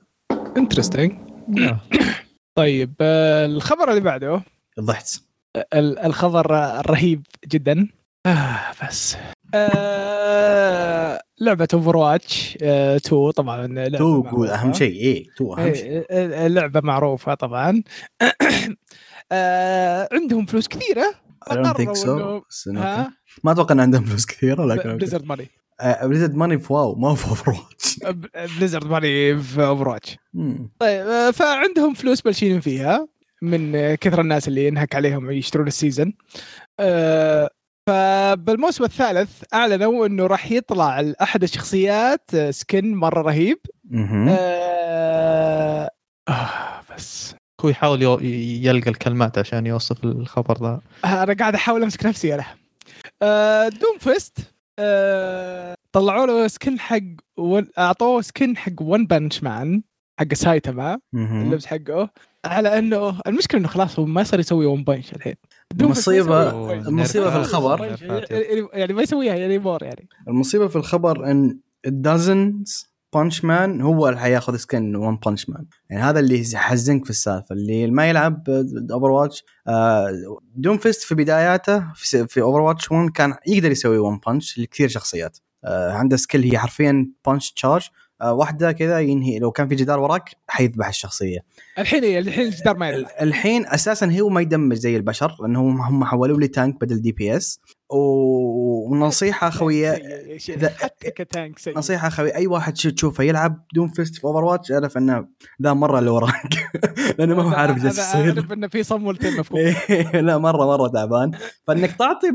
interesting. 0.57 1.13
طيب 2.59 2.95
آه، 3.01 3.47
الخبر 3.47 3.91
اللي 3.91 4.01
بعده. 4.01 4.43
ضحت 4.81 5.21
ال- 5.75 5.99
الخبر 5.99 6.55
الرهيب 6.81 7.23
جدا. 7.49 7.89
آه 8.27 8.61
بس. 8.83 9.17
آه، 9.55 11.21
لعبة 11.41 11.69
Overwatch 11.75 12.59
2 12.63 13.31
طبعا 13.31 13.67
لعبة 13.67 13.99
two 13.99 14.23
معروفة. 14.23 14.37
قول 14.37 14.49
أهم 14.49 14.73
شيء. 14.73 14.93
إيه 14.93 15.25
two 15.37 15.55
أهم 15.55 15.75
شيء. 15.75 15.85
إيه، 15.85 16.07
آه، 16.11 16.47
لعبة 16.49 16.81
معروفة 16.85 17.35
طبعا. 17.35 17.83
آه، 19.33 20.09
عندهم 20.13 20.47
فلوس 20.47 20.69
فقرروا 21.47 22.41
so. 22.51 22.69
ما 23.45 23.53
أتوقع 23.53 23.75
إن 23.75 23.81
عندهم 23.81 24.05
فلوس 24.05 24.27
كثيرة 24.27 24.65
لكن 24.67 24.97
Blizzard 24.97 25.25
money 25.25 25.49
Blizzard 25.83 26.35
money 26.35 26.59
في 26.59 26.73
WoW 26.73 26.95
ما 26.95 27.15
في 27.15 27.29
Over 27.29 27.51
watch 27.51 27.99
Blizzard 28.59 28.87
money 28.87 29.39
في 29.39 29.67
Overwatch 29.67 30.17
طيب 30.81 31.07
آه، 31.07 31.31
فعندهم 31.31 31.95
فلوس 31.95 32.21
بلشين 32.21 32.61
فيها 32.61 33.09
من 33.43 33.95
كثر 33.95 34.21
الناس 34.21 34.49
اللي 34.49 34.67
ينهك 34.67 34.95
عليهم 34.95 35.31
يشترون 35.31 35.67
ال 35.67 35.74
season 35.74 36.13
آه، 36.81 37.51
فبالموسم 37.89 38.85
الثالث 38.85 39.43
أعلنوا 39.55 40.07
إنه 40.07 40.27
راح 40.27 40.53
يطلع 40.53 41.13
أحد 41.23 41.43
الشخصيات 41.43 42.31
آه، 42.35 42.51
skin 42.51 42.95
مرة 42.95 43.23
رهيب. 43.23 43.59
آه، 44.29 45.91
بس. 46.97 47.35
هو 47.65 47.69
يحاول 47.69 48.03
يو- 48.03 48.19
يلقى 48.63 48.91
الكلمات 48.91 49.39
عشان 49.39 49.67
يوصف 49.67 50.05
الخبر 50.05 50.59
ذا. 50.63 50.81
أنا 51.05 51.35
قاعد 51.35 51.55
أحاول 51.55 51.83
أمسك 51.83 52.07
نفسي 52.07 52.35
أنا 52.35 52.45
آه، 53.23 53.69
Doomfist 53.69 54.39
آه، 54.79 55.75
طلعوا 55.93 56.27
له 56.27 56.47
skin 56.49 56.79
حق 56.81 56.99
One... 57.37 57.69
أعطوه 57.79 58.21
skin 58.23 58.57
حق 58.57 58.73
One 58.83 59.07
Punch 59.07 59.43
Man 59.43 59.83
حق 60.21 60.35
سايتاما 60.35 60.99
اللبس 61.43 61.67
حقه 61.67 62.11
على 62.45 62.79
إنه 62.79 63.21
المشكلة 63.27 63.61
إنه 63.61 63.69
خلاص 63.69 63.99
هو 63.99 64.05
ما 64.05 64.23
صار 64.25 64.41
يسوي 64.41 64.67
one 64.67 64.85
punch 64.85 65.13
الحين. 65.13 65.35
one 66.49 66.53
punch. 66.85 66.87
المصيبة 66.89 67.31
في 67.31 67.37
الخبر- 67.37 67.85
يعني- 68.31 68.69
يعني 68.73 68.93
ما 68.93 69.03
يسويها 69.03 69.35
يعني 69.35 69.59
مور 69.59 69.83
يعني. 69.83 70.09
المصيبة 70.29 70.69
في 70.69 70.77
الخبر 70.77 71.31
إن 71.31 71.59
ال 71.87 72.00
doesn't 72.00 72.88
punch 73.15 73.45
man 73.45 73.81
هو 73.81 74.09
اللي 74.09 74.21
حياخذ 74.21 74.57
skin 74.57 74.97
One 74.97 75.17
Punch 75.17 75.49
Man 75.49 75.65
يعني 75.91 76.03
هذا 76.03 76.21
اللي 76.21 76.53
يحزنك 76.53 77.05
في 77.05 77.11
السالفة. 77.11 77.53
اللي 77.55 77.87
ما 77.87 78.09
يلعب 78.09 78.45
Overwatch 78.93 79.45
Doomfist 80.57 81.03
في 81.03 81.15
بداياته 81.15 81.85
في, 81.95 82.41
Overwatch 82.41 82.93
1 82.93 83.11
كان 83.11 83.35
يقدر 83.47 83.71
يسوي 83.71 83.99
one 83.99 84.21
punch 84.27 84.59
لكثير 84.59 84.89
شخصيات. 84.89 85.39
آه، 85.65 85.93
عنده 85.93 86.17
skill 86.17 86.43
هي 86.45 86.59
حرفيا 86.59 87.07
punch 87.27 87.53
charge 87.53 87.83
واحدة 88.25 88.73
كذا 88.73 89.01
ينهي 89.01 89.39
لو 89.39 89.51
كان 89.51 89.69
في 89.69 89.75
جدار 89.75 90.01
وراك 90.01 90.31
حيذبح 90.49 90.89
الشخصية. 90.89 91.39
الحين 91.79 92.03
إيه، 92.05 92.19
الحين 92.19 92.47
الجدار 92.47 92.77
ما 92.77 92.89
يلعب 92.89 93.01
ال- 93.01 93.23
الحين 93.29 93.67
أساسا 93.67 94.19
هو 94.21 94.29
ما 94.29 94.41
يدمج 94.41 94.77
زي 94.77 94.97
البشر 94.97 95.37
لأنه 95.41 95.61
هم- 95.61 95.81
هم 95.81 96.05
حولوا 96.05 96.39
لي 96.41 96.49
tank 96.49 96.81
بدل 96.81 97.01
DPS 97.03 97.61
ونصيحة 97.91 99.51
خويه 99.51 99.93
حتى 100.81 101.11
ك 101.11 101.21
tank 101.21 101.59
سيء. 101.59 101.79
نصيحة 101.79 102.09
خوي 102.09 102.35
أي 102.35 102.47
واحد 102.47 102.77
شو- 102.77 102.91
تشوفه 102.91 103.25
يلعب 103.25 103.65
Doomfist 103.75 104.15
في 104.17 104.25
Overwatch 104.25 104.73
اعرف 104.73 104.97
انه 104.97 105.27
ذا 105.63 105.73
مرة 105.73 105.99
اللي 105.99 106.11
وراك 106.11 106.55
لأنه 107.19 107.35
ما 107.37 107.43
هو 107.43 107.49
عارف 107.49 107.77
أنا 107.81 107.89
يصير. 107.89 108.33
أعرف 108.33 108.53
إنه 108.53 108.69
في 108.69 108.83
صمولتين 108.83 109.37
مفكوك 109.41 109.59
إيه، 109.91 110.21
لا 110.21 110.39
مره 110.39 110.67
مرة 110.67 110.89
تعبان. 110.89 111.31
فإنك 111.67 111.93
تعطي 111.97 112.27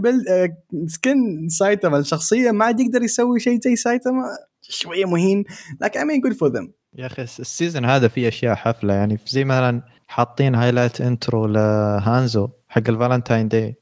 skin 0.88 1.48
سايتاما 1.50 1.98
الشخصيه 1.98 2.52
ما 2.52 2.66
عاد 2.66 2.80
يقدر 2.80 3.02
يسوي 3.04 3.40
شيء 3.40 3.60
زي 3.62 3.76
سايتاما 3.76 4.24
شوية 4.62 5.06
مهين. 5.06 5.44
لكن 5.82 6.00
mean 6.00 6.30
good 6.30 6.34
for 6.36 6.52
them. 6.54 6.68
يا 6.96 7.06
أخي 7.06 7.22
ال 7.22 7.31
season 7.31 7.86
هذا 7.86 8.08
فيه 8.08 8.28
أشياء 8.28 8.56
حفلة 8.56 8.94
يعني 8.94 9.20
زي 9.28 9.44
مثلا 9.44 9.82
حاطين 10.08 10.56
highlight 10.56 11.02
intro 11.02 11.46
لهانزو 11.48 12.50
حق 12.70 12.82
ال 12.90 12.95
Valentine's 12.95 13.48
Day. 13.48 13.76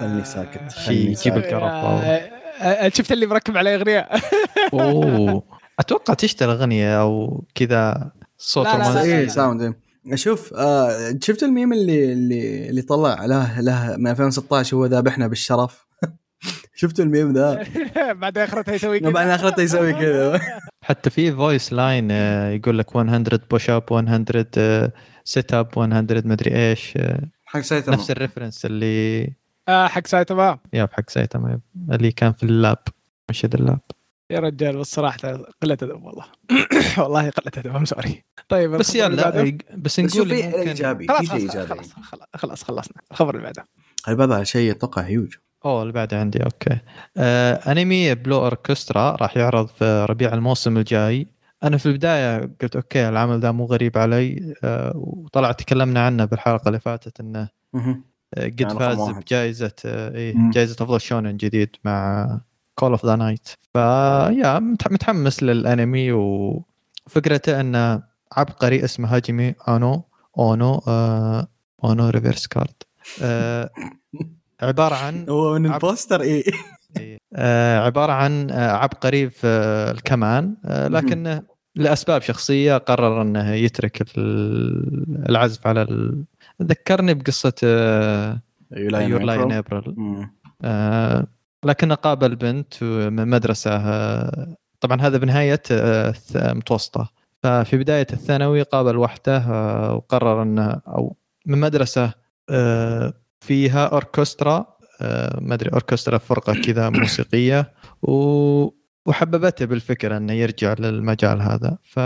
خلني 0.00 0.24
ساكت، 0.24 0.72
خلني 0.72 0.98
يجيب 0.98 1.16
ساكت. 1.16 1.36
الكرف 1.36 1.62
آه، 1.62 2.30
آه، 2.60 2.88
شفت 2.88 3.12
اللي 3.12 3.26
مركب 3.26 3.56
عليه 3.56 3.74
أغنية. 3.74 4.08
أوه. 4.72 5.42
أتوقع 5.78 6.14
تشتغل 6.14 6.50
أغنية 6.50 7.00
أو 7.00 7.44
كذا 7.54 8.12
صوت 8.38 8.66
لا، 8.66 8.78
لا،. 8.78 9.02
إيه 9.02 9.28
sound 9.28 9.62
إيه. 9.62 9.74
شوف 10.14 10.54
آه 10.54 11.18
شفت 11.22 11.42
الميم 11.42 11.72
اللي 11.72 12.12
اللي 12.12 12.68
اللي 12.70 12.82
طلع 12.82 13.24
له 13.26 13.60
له 13.60 13.96
من 13.96 14.10
2016 14.10 14.76
هو 14.76 14.86
ذابحنا 14.86 15.26
بالشرف؟ 15.26 15.86
شفت 16.80 17.00
الميم 17.00 17.32
ذا؟ 17.32 17.64
بعد 18.12 18.38
اخرتها 18.38 18.74
يسوي 18.74 19.00
بعدين 19.00 19.12
كذا 19.12 19.34
اخرته 19.34 19.62
يسوي 19.62 19.92
كذا. 19.92 20.40
حتى 20.84 21.10
في 21.10 21.32
voice 21.32 21.72
line 21.72 22.10
يقول 22.50 22.78
لك 22.78 22.96
100 22.96 23.24
push 23.50 23.70
up 23.70 23.92
100 23.92 24.92
sit 25.24 25.54
up 25.54 25.78
100 25.78 26.06
مدري 26.24 26.70
إيش 26.70 26.96
آه، 26.96 27.20
حق 27.50 27.60
سايتاما 27.60 27.96
نفس 27.96 28.10
ال 28.10 28.15
reference 28.15 28.64
اللي 28.66 29.32
آه 29.68 29.86
حق 29.86 30.06
سايتاما 30.06 30.58
yup 30.72 30.92
حق 30.92 31.10
سايتاما. 31.10 31.60
اللي 31.92 32.12
كان 32.12 32.32
في 32.32 32.42
ال 32.42 32.51
lab 32.51 32.78
مشهد 33.30 33.54
ال 33.54 33.59
lab. 33.59 33.80
يا 34.30 34.40
رجال 34.40 34.76
والصراحه 34.76 35.18
قله 35.62 35.72
أدب 35.72 36.02
والله. 36.02 36.24
والله 36.98 37.30
قله 37.30 37.52
أدب 37.56 37.76
I'm 37.76 37.84
sorry 37.84 38.24
طيب 38.48 38.70
بس 38.70 38.96
اللي 38.96 39.22
بعده. 39.22 39.40
يلا 39.40 39.58
بس 39.76 40.00
بس 40.00 40.00
نقول 40.00 40.28
في 40.28 40.42
ممكن 40.46 40.58
إيجابي 40.58 41.08
خلاص 41.08 41.20
في 41.20 41.26
شيء 41.26 41.48
خلاص 41.48 41.56
إيجابي. 41.56 41.68
خلاص 41.68 41.92
خلاص 41.92 42.28
خلاص 42.34 42.62
خلصنا 42.62 43.02
الخبر 43.10 43.34
اللي 43.34 43.44
بعده. 43.44 43.64
هذا 44.06 44.44
شيء 44.44 44.70
أتوقع 44.70 45.02
هيوج؟ 45.02 45.34
أوه 45.64 45.82
اللي 45.82 45.92
بعده 45.92 46.20
عندي 46.20 46.44
okay. 46.44 46.78
آه 47.16 47.54
أنمي 47.72 48.14
Blue 48.14 48.38
Orchestra 48.38 49.16
راح 49.16 49.36
يعرض 49.36 49.68
في 49.68 50.06
ربيع 50.10 50.34
الموسم 50.34 50.76
الجاي. 50.76 51.26
أنا 51.64 51.76
في 51.76 51.86
البداية 51.86 52.50
قلت 52.62 52.76
okay 52.76 53.08
العمل 53.08 53.40
ده 53.40 53.52
مو 53.52 53.64
غريب 53.64 53.98
علي 53.98 54.54
آه 54.64 54.92
وطلع 54.96 55.52
تكلمنا 55.52 56.06
عنه 56.06 56.24
بالحلقة 56.24 56.68
اللي 56.68 56.80
فاتت 56.80 57.20
إنه. 57.20 57.48
آه، 57.74 58.44
قد 58.44 58.60
يعني 58.60 58.78
فاز. 58.78 59.10
بجائزة 59.10 59.72
آه 59.84 60.32
مم. 60.32 60.50
جائزة 60.50 60.72
أفضل 60.84 61.00
shonen 61.00 61.36
جديد 61.36 61.76
مع 61.84 62.26
Call 62.74 62.90
of 62.90 63.06
the 63.06 63.16
Night 63.16 63.48
فيا 63.72 64.58
مت- 64.58 64.92
متحمس 64.92 65.42
للأنمي 65.42 66.12
وفكرته 66.12 67.60
إنه 67.60 68.02
عبقري 68.32 68.84
اسمه 68.84 69.16
هاجيمي 69.16 69.54
أونو 69.68 70.04
أونو 70.38 70.82
آه 70.88 71.46
أونو 71.84 72.08
reverse 72.08 72.46
card 72.46 72.74
آه 73.22 73.70
عبارة 74.62 74.94
عن 74.94 75.26
هو 75.28 75.58
من 75.58 75.72
البوستر 75.74 76.20
إيه 76.20 76.42
آه، 77.34 77.78
عبارة 77.78 78.12
عن 78.12 78.50
عبقري 78.50 79.30
في 79.30 79.46
الكمان 79.96 80.56
لكنه 80.64 81.42
لأسباب 81.74 82.22
شخصية 82.22 82.76
قرر 82.78 83.22
أنه 83.22 83.50
يترك 83.54 84.02
ال- 84.18 85.26
العزف 85.28 85.66
على 85.66 85.82
ال... 85.82 86.24
ذكرني 86.62 87.14
بقصة 87.14 87.52
Your 89.10 89.22
Lie 89.22 89.40
in 89.40 89.52
April 89.52 89.94
لكنه 91.64 91.94
قابل 91.94 92.36
بنت 92.36 92.82
من 92.84 93.28
مدرسه 93.28 93.70
آه، 93.76 94.56
طبعا 94.80 95.00
هذا 95.00 95.18
بنهاية 95.18 95.62
آه، 95.72 96.14
متوسطة. 96.36 97.10
ففي 97.42 97.76
بداية 97.76 98.06
الثانوي 98.12 98.62
قابل 98.62 98.96
وحده 98.96 99.36
آه، 99.38 99.94
وقرر 99.94 100.42
انه 100.42 100.80
أو 100.88 101.16
من 101.46 101.58
مدرسة 101.58 102.12
فيها 103.40 103.86
أوركسترا 103.86 104.66
ما 105.40 105.54
أدري 105.54 105.70
أوركسترا 105.72 106.18
فرقة 106.18 106.54
كذا 106.54 106.88
موسيقية 106.90 107.72
و 108.02 108.68
وحببته 109.06 109.64
بالفكرة 109.64 110.16
إنه 110.16 110.32
يرجع 110.32 110.74
للمجال 110.78 111.42
هذا. 111.42 111.78
ف 111.82 111.96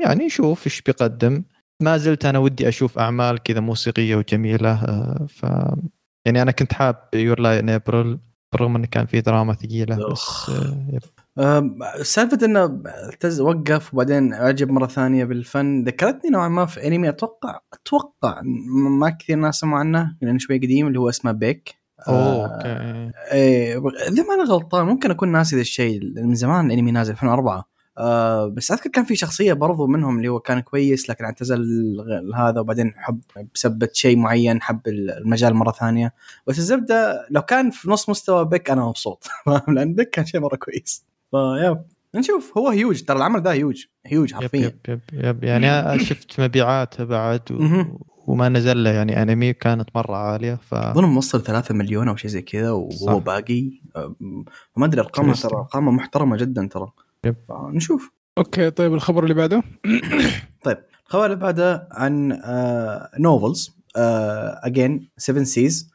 يعني 0.00 0.26
نشوف 0.26 0.66
إيش 0.66 0.82
بيقدم. 0.82 1.44
ما 1.82 1.96
زلت 1.96 2.24
أنا 2.26 2.38
ودي 2.38 2.68
أشوف 2.68 2.98
أعمال 2.98 3.42
كذا 3.42 3.60
موسيقية 3.60 4.16
وجميلة 4.16 4.84
آه، 4.84 5.26
ف 5.28 5.42
يعني 6.26 6.42
أنا 6.42 6.50
كنت 6.50 6.72
حاب 6.72 7.08
Your 7.14 7.40
Lie 7.40 7.58
in 7.58 7.70
April 7.70 8.18
بالرغم 8.52 8.76
انه 8.76 8.86
كان 8.86 9.06
في 9.06 9.20
دراما 9.20 9.54
ثقيلة 9.54 10.12
بس. 10.12 10.50
آه، 11.38 11.76
سالفة 12.02 12.46
إنه 12.46 12.82
اعتز 12.86 13.40
وقف 13.40 13.94
وبعدين 13.94 14.32
أعجب 14.32 14.70
مرة 14.70 14.86
ثانية 14.86 15.24
بالفن. 15.24 15.84
ذكرتني 15.84 16.30
نوعا 16.30 16.48
ما 16.48 16.66
في 16.66 16.86
انمي 16.86 17.08
أتوقع 17.08 17.60
أتوقع 17.72 18.40
ما 19.00 19.10
كثير 19.10 19.36
ناس 19.36 19.54
سمعوا 19.54 19.78
عنه 19.78 20.16
لأنه 20.22 20.38
شوي 20.38 20.58
قديم 20.58 20.86
اللي 20.86 20.98
هو 20.98 21.08
اسمه 21.08 21.32
Beck 21.32 21.83
أوه 22.08 22.54
okay 22.54 22.68
إيه. 23.32 23.78
إذا 24.08 24.22
ما 24.22 24.34
أنا 24.34 24.44
غلطان 24.44 24.86
ممكن 24.86 25.10
أكون 25.10 25.32
ناسي 25.32 25.56
ذا 25.56 25.60
الشيء 25.62 26.00
من 26.16 26.34
زمان 26.34 26.66
الأنمي 26.66 26.92
نازل 26.92 27.12
2004 27.12 27.74
آه 27.98 28.46
بس 28.46 28.70
أذكر 28.70 28.90
كان 28.90 29.04
في 29.04 29.16
شخصية 29.16 29.52
برضو 29.52 29.86
منهم 29.86 30.16
اللي 30.16 30.28
هو 30.28 30.40
كان 30.40 30.60
كويس 30.60 31.10
لكن 31.10 31.24
اعتزل 31.24 31.64
هذا 32.34 32.60
وبعدين 32.60 32.94
حب 32.96 33.20
بسبب 33.54 33.88
شيء 33.92 34.16
معين 34.16 34.62
حب 34.62 34.80
المجال 34.86 35.54
مرة 35.54 35.70
ثانية. 35.72 36.14
بس 36.46 36.58
الزبدة 36.58 37.26
لو 37.30 37.42
كان 37.42 37.70
في 37.70 37.90
نص 37.90 38.08
مستوى 38.08 38.44
Beck 38.44 38.70
أنا 38.70 38.84
مبسوط. 38.86 39.24
فاهم؟ 39.46 39.74
لأن 39.74 39.94
Beck 39.94 40.10
كان 40.10 40.26
شيء 40.26 40.40
مرة 40.40 40.56
كويس. 40.56 41.06
فيا 41.30 41.84
نشوف. 42.14 42.58
هو 42.58 42.68
هيوج 42.68 43.02
ترى 43.02 43.16
العمل 43.16 43.42
ذا 43.42 43.52
huge 43.52 43.84
huge 44.06 44.30
yep 44.30 44.36
حرفيا. 44.36 44.60
yep 44.60 44.78
yep, 44.88 45.00
yep. 45.12 45.44
يعني 45.44 45.98
شفت 46.04 46.40
مبيعاته 46.40 47.04
بعد. 47.04 47.52
و... 47.52 47.58
وما 48.26 48.48
نزل 48.48 48.84
له 48.84 48.90
يعني 48.90 49.22
انمي 49.22 49.52
كانت 49.52 49.88
مرة 49.94 50.16
عالية 50.16 50.54
ف 50.54 50.74
أظن 50.74 51.04
موصل 51.04 51.42
3 51.42 51.74
مليون 51.74 52.08
أو 52.08 52.16
شيء 52.16 52.30
زي 52.30 52.42
كذا 52.42 52.70
وهو 52.70 52.90
صح. 52.90 53.16
باقي. 53.16 53.70
ما 54.76 54.86
أدري 54.86 55.00
أرقامها 55.00 55.34
ترى. 55.34 55.56
أرقامها 55.56 55.92
محترمة 55.92 56.36
جدا 56.36 56.68
ترى. 56.72 56.88
yep. 57.24 57.36
نشوف 57.50 58.10
okay 58.38 58.70
طيب 58.70 58.94
الخبر 58.94 59.22
اللي 59.22 59.34
بعده؟ 59.34 59.62
الخبر 61.06 61.24
اللي 61.24 61.36
بعده 61.36 61.88
عن 61.92 62.40
novels 63.18 63.76
again 63.96 65.10
7 65.16 65.44
Seas 65.44 65.90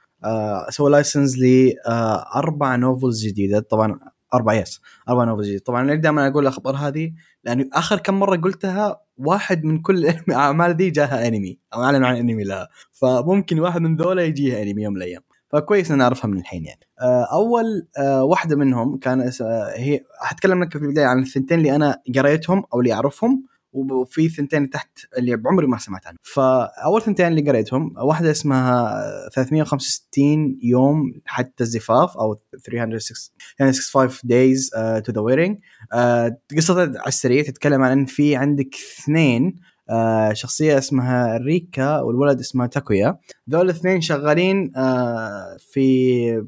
سوى 0.70 0.92
license 0.92 1.38
لاربع 1.40 2.76
novels 2.76 3.26
جديدة. 3.26 3.60
طبعا 3.60 4.00
أربع 4.34 4.54
yes 4.54 4.82
أربع 5.10 5.24
novels 5.24 5.48
جديدة. 5.48 5.64
طبعا 5.66 5.82
أنا 5.82 5.96
دائما 5.96 6.28
أقول 6.28 6.44
الأخبار 6.44 6.76
هذه 6.76 7.12
لأن 7.44 7.70
آخر 7.74 8.00
كم 8.00 8.20
مرة 8.20 8.38
قلتها 8.38 9.02
واحد 9.20 9.64
من 9.64 9.82
كل 9.82 10.06
الاعمال 10.28 10.74
دي 10.74 10.90
جاها 10.90 11.28
انمي 11.28 11.60
أو 11.74 11.84
اعلنوا 11.84 12.08
عن 12.08 12.16
انمي 12.16 12.44
لها. 12.44 12.70
فممكن 12.92 13.60
واحد 13.60 13.82
من 13.82 13.96
ذولا 13.96 14.24
يجيها 14.24 14.62
انمي 14.64 14.84
يوم 14.84 14.94
من 14.94 15.02
الأيام. 15.02 15.22
فكويس 15.50 15.92
إن 15.92 15.98
نعرفها 15.98 16.28
من 16.28 16.38
الحين 16.38 16.66
يعني. 16.66 16.80
آه، 17.02 17.28
أول 17.34 17.88
آه، 17.98 18.24
واحدة 18.24 18.56
منهم 18.56 18.98
كان 18.98 19.22
آه، 19.42 19.74
هي 19.76 20.02
حتكلم 20.22 20.64
لك 20.64 20.78
في 20.78 20.84
البداية 20.86 21.06
عن 21.06 21.20
الثنتين 21.20 21.58
اللي 21.58 21.76
أنا 21.76 21.98
قريتهم 22.16 22.64
أو 22.74 22.80
اللي 22.80 22.94
أعرفهم. 22.94 23.44
وفي 23.74 24.30
ثنتين 24.30 24.70
تحت 24.70 24.90
اللي 25.18 25.36
بعمري 25.36 25.68
ما 25.68 25.78
سمعت 25.78 26.08
عنهم. 26.08 26.18
فأول 26.24 27.02
ثنتين 27.02 27.28
اللي 27.28 27.50
قريتهم 27.50 27.94
واحدة 27.98 28.32
اسمها 28.32 29.04
365 29.34 30.60
يوم 30.64 31.14
حتى 31.26 31.64
الزفاف 31.64 32.18
أو 32.18 32.40
365 32.66 34.30
days 34.30 34.70
the 35.12 35.22
wedding. 35.22 35.56
Uh, 35.94 36.58
قصتها 36.58 36.82
على 36.82 37.08
السريع 37.08 37.44
تتكلم 37.44 37.82
عن 37.84 37.92
إن 37.92 38.06
في 38.06 38.36
عندك 38.36 38.76
اثنين 38.76 39.56
uh, 39.92 40.34
شخصية 40.34 40.78
اسمها 40.78 41.38
ريكا 41.38 42.00
والولد 42.00 42.40
اسمه 42.40 42.66
تاكويا. 42.66 43.18
ذول 43.50 43.66
الاثنين 43.66 44.02
شغالين 44.02 44.72
آه 44.76 45.58
في 45.60 46.48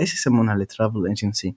إيش 0.00 0.14
يسمونها 0.14 0.54
ال 0.54 0.61
travel 0.61 1.06
agency؟ 1.06 1.54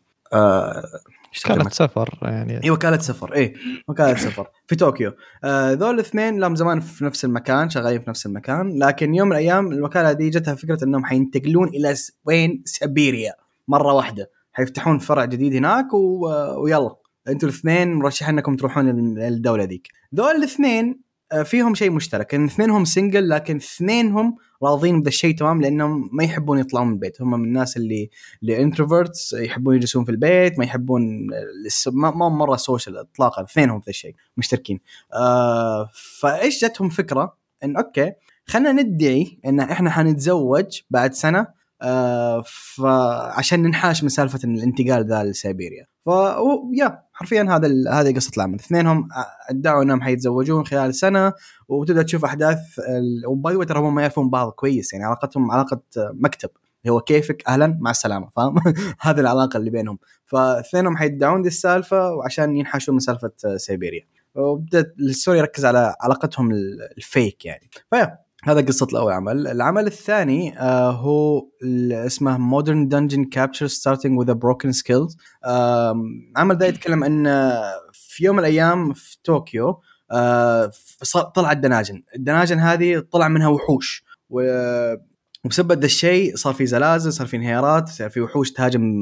كانت 1.43 1.73
سفر 1.73 2.19
يعني؟ 2.21 2.63
اي 2.63 2.69
وكاله 2.71 2.97
سفر. 2.97 3.35
اي 3.35 3.53
وكاله 3.87 4.15
سفر. 4.15 4.47
في 4.67 4.75
طوكيو. 4.75 5.11
آه 5.43 5.71
ذول 5.71 5.95
الاثنين 5.95 6.39
لهم 6.39 6.55
زمان 6.55 6.79
في 6.79 7.05
نفس 7.05 7.25
المكان 7.25 7.69
شغالين 7.69 8.01
في 8.01 8.09
نفس 8.09 8.25
المكان 8.25 8.79
لكن 8.83 9.15
يوم 9.15 9.27
من 9.27 9.33
الأيام 9.33 9.71
الوكالة 9.71 10.11
دي 10.11 10.29
جتها 10.29 10.55
فكرة 10.55 10.83
إنهم 10.83 11.05
حينتقلون 11.05 11.67
إلى 11.67 11.95
س... 11.95 12.11
وين؟ 12.25 12.61
سيبيريا. 12.65 13.33
مرة 13.67 13.93
واحدة. 13.93 14.29
حيفتحون 14.53 14.99
فرع 14.99 15.25
جديد 15.25 15.53
هناك 15.55 15.93
و... 15.93 16.27
ويلا. 16.63 16.95
أنتوا 17.27 17.49
الاثنين 17.49 17.93
مرشحين 17.93 18.35
إنكم 18.35 18.55
تروحون 18.55 18.89
ال- 18.89 19.19
الدولة 19.19 19.63
ذيك 19.63 19.87
ذول 20.15 20.35
الاثنين 20.35 21.01
آه، 21.31 21.43
فيهم 21.43 21.75
شيء 21.75 21.91
مشترك. 21.91 22.33
إن 22.35 22.45
اثنينهم 22.45 22.85
single 22.85 23.29
لكن 23.29 23.55
اثنينهم 23.55 24.35
راضين 24.63 24.99
بذا 25.01 25.09
الشيء 25.09 25.35
تمام 25.35 25.61
لأنهم 25.61 26.09
ما 26.13 26.23
يحبون 26.23 26.59
يطلعون 26.59 26.87
من 26.87 26.93
البيت. 26.93 27.21
هم 27.21 27.31
من 27.39 27.45
الناس 27.45 27.77
اللي 27.77 28.09
اللي 28.41 28.61
introverts 28.61 29.33
يحبون 29.33 29.75
يجلسون 29.75 30.05
في 30.05 30.11
البيت 30.11 30.59
ما 30.59 30.65
يحبون 30.65 31.27
ما 31.91 32.11
ما 32.11 32.29
مرة 32.29 32.55
social 32.55 32.97
اطلاقا 32.97 33.43
اثنينهم 33.43 33.79
في 33.81 33.87
الشيء 33.87 34.15
مشتركين. 34.37 34.79
آه 35.13 35.89
فإيش 36.19 36.65
جتهم 36.65 36.89
فكرة؟ 36.89 37.37
إن 37.63 37.77
okay 37.77 38.13
خلينا 38.45 38.71
ندعي 38.71 39.39
إن 39.45 39.59
إحنا 39.59 39.89
حنتزوج 39.89 40.81
بعد 40.89 41.13
سنة 41.13 41.47
آه 41.81 42.43
فعشان 42.45 43.61
ننحاش 43.61 44.03
من 44.03 44.09
سالفة 44.09 44.39
الانتقال 44.43 45.07
ذا 45.07 45.23
لسيبيريا. 45.23 45.85
ف 46.05 46.09
حرفيا 47.15 47.43
هذا 47.43 47.67
هذه 47.91 48.15
قصة 48.15 48.31
العمل 48.37 48.55
اثنينهم 48.55 49.07
ادعوا 49.49 49.83
إنهم 49.83 50.01
حيتزوجون 50.01 50.65
خلال 50.65 50.95
سنة 50.95 51.33
وتبدأ 51.67 52.03
تشوف 52.03 52.25
أحداث 52.25 52.59
و 53.27 53.40
by 53.40 53.65
ترى 53.65 53.79
هم 53.79 53.95
ما 53.95 54.01
يعرفون 54.01 54.29
بعض 54.29 54.51
كويس. 54.51 54.93
يعني 54.93 55.05
علاقتهم 55.05 55.51
علاقة 55.51 55.81
مكتب 55.97 56.49
هو 56.89 57.01
كيفك؟ 57.01 57.43
أهلا 57.47 57.77
مع 57.81 57.91
السلامة 57.91 58.29
فاهم؟ 58.35 58.55
هذه 59.01 59.19
العلاقة 59.19 59.57
اللي 59.57 59.69
بينهم. 59.69 59.99
فاثنينهم 60.25 60.97
حيدعون 60.97 61.41
دي 61.41 61.47
السالفة 61.47 62.11
وعشان 62.13 62.55
ينحاشون 62.57 62.95
من 62.95 62.99
سالفة 62.99 63.31
سيبيريا 63.57 64.05
وبدأت 64.35 64.93
ال 64.99 65.06
story 65.06 65.39
يركز 65.39 65.65
على 65.65 65.95
علاقتهم 66.01 66.51
ال- 66.51 66.89
ال 66.97 67.07
fake 67.07 67.45
يعني. 67.45 67.69
ف 67.89 67.95
yeah. 67.95 68.24
هذا 68.45 68.61
قصة 68.61 68.87
الأول. 68.91 69.11
عمل 69.13 69.47
العمل 69.47 69.87
الثاني 69.87 70.59
آه 70.59 70.91
هو 70.91 71.47
اسمه 71.91 72.37
Capture 73.35 73.69
Starting 73.69 74.11
with 74.19 74.29
a 74.29 74.35
Broken 74.35 74.71
Skills. 74.81 75.17
آه 75.45 75.95
عمل 76.37 76.57
ده 76.57 76.65
يتكلم 76.65 77.03
أن 77.03 77.23
في 77.93 78.25
يوم 78.25 78.35
من 78.35 78.39
الأيام 78.39 78.93
في 78.93 79.17
طوكيو 79.23 79.81
آه 80.11 80.71
طلعت 81.35 81.57
dungeon 81.57 82.03
ال 82.15 82.20
dungeon. 82.20 82.59
هذه 82.59 82.99
طلع 83.11 83.27
منها 83.27 83.47
وحوش. 83.47 84.03
و- 84.29 84.93
وبسبب 85.45 85.79
ذا 85.79 85.85
الشيء 85.85 86.35
صار 86.35 86.53
في 86.53 86.65
زلازل 86.65 87.13
صار 87.13 87.27
في 87.27 87.37
انهيارات 87.37 87.89
صار 87.89 88.09
في 88.09 88.21
وحوش 88.21 88.51
تهاجم 88.51 89.01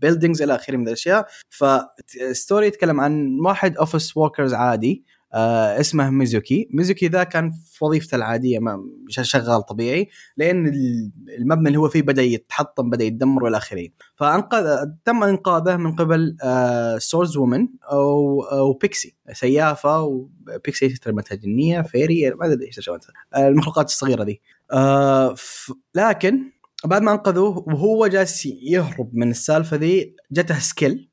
buildings 0.00 0.42
إلى 0.42 0.54
آخره 0.54 0.76
من 0.76 0.88
الأشياء. 0.88 1.26
ف 1.50 1.69
story 1.69 2.66
يتكلم 2.66 3.00
عن 3.00 3.38
واحد 3.46 3.76
office 3.76 4.16
workers 4.16 4.54
عادي 4.54 5.04
آه 5.34 5.80
اسمه 5.80 6.10
ميزوكي. 6.10 6.68
ميزوكي 6.70 7.08
ذا 7.08 7.24
كان 7.24 7.50
في 7.50 7.84
وظيفته 7.84 8.14
العادية 8.14 8.58
ما 8.58 8.84
شغال 9.08 9.66
طبيعي 9.66 10.08
لأن 10.36 10.66
ال- 10.66 11.12
المبنى 11.38 11.68
اللي 11.68 11.78
هو 11.78 11.88
فيه 11.88 12.02
بدأ 12.02 12.22
يتحطم 12.22 12.90
بدأ 12.90 13.04
يتدمر 13.04 13.44
والى 13.44 13.56
آخره. 13.56 13.88
فانقذ 14.16 14.76
تم 15.04 15.24
إنقاذه 15.24 15.76
من 15.76 15.92
قبل 15.96 16.36
آه 16.42 16.98
swordswoman 16.98 17.68
أو 17.92 18.42
أو 18.42 18.72
pixie 18.72 19.14
سيافة 19.32 20.02
و 20.02 20.16
pixie 20.16 20.86
إيش 20.86 20.98
ترجمتها 20.98 21.34
جنية 21.34 21.82
fairy 21.82 22.30
ما 22.30 22.46
أدري 22.52 22.66
إيش 22.66 22.88
آه 22.88 23.48
المخلوقات 23.48 23.86
الصغيرة 23.86 24.24
دي. 24.24 24.40
آه 24.72 25.34
ف... 25.34 25.72
لكن 25.94 26.40
بعد 26.84 27.02
ما 27.02 27.12
أنقذوه 27.12 27.58
وهو 27.68 28.06
جالس 28.06 28.46
يهرب 28.46 29.10
من 29.12 29.30
السالفة 29.30 29.76
ذي 29.76 30.16
جته 30.32 30.58
skill. 30.58 31.10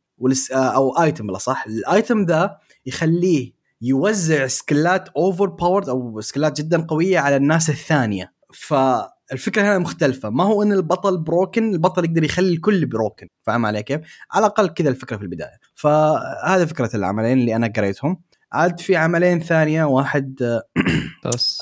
آه 0.54 0.56
أو 0.56 0.92
item 0.92 1.28
بالأصح. 1.28 1.66
ال 1.68 1.79
item 1.79 2.26
ذا 2.26 2.58
يخليه 2.86 3.61
يوزع 3.82 4.48
skill 4.48 5.10
ات 5.10 5.46
overpowered 5.46 5.90
أو 5.90 6.22
skill 6.22 6.55
ات 6.55 6.62
جدا 6.62 6.82
قوية 6.82 7.20
على 7.20 7.36
الناس 7.36 7.70
الثانية. 7.70 8.34
فالفكرة 8.54 9.62
هنا 9.62 9.78
مختلفة. 9.78 10.30
ما 10.30 10.44
هو 10.44 10.64
إن 10.64 10.72
البطل 10.72 11.18
broken 11.18 11.74
البطل 11.74 12.06
يقدر 12.06 12.24
يخلي 12.24 12.54
الكل 12.54 12.86
broken 12.86 13.28
فاهم 13.44 13.66
علي 13.66 13.84
كيف؟ 13.84 14.02
على 14.32 14.46
الأقل 14.46 14.68
كذا 14.68 14.90
الفكرة 14.90 15.18
في 15.18 15.24
البداية. 15.24 15.60
فهذا 15.76 16.66
فكرة 16.66 16.96
العملين 16.96 17.40
اللي 17.40 17.56
أنا 17.56 17.68
قريتهم. 17.76 18.22
عاد 18.54 18.80
في 18.80 18.96
عملين 18.96 19.40
ثانية. 19.40 19.84
واحد 19.84 20.42
آه، 20.44 20.64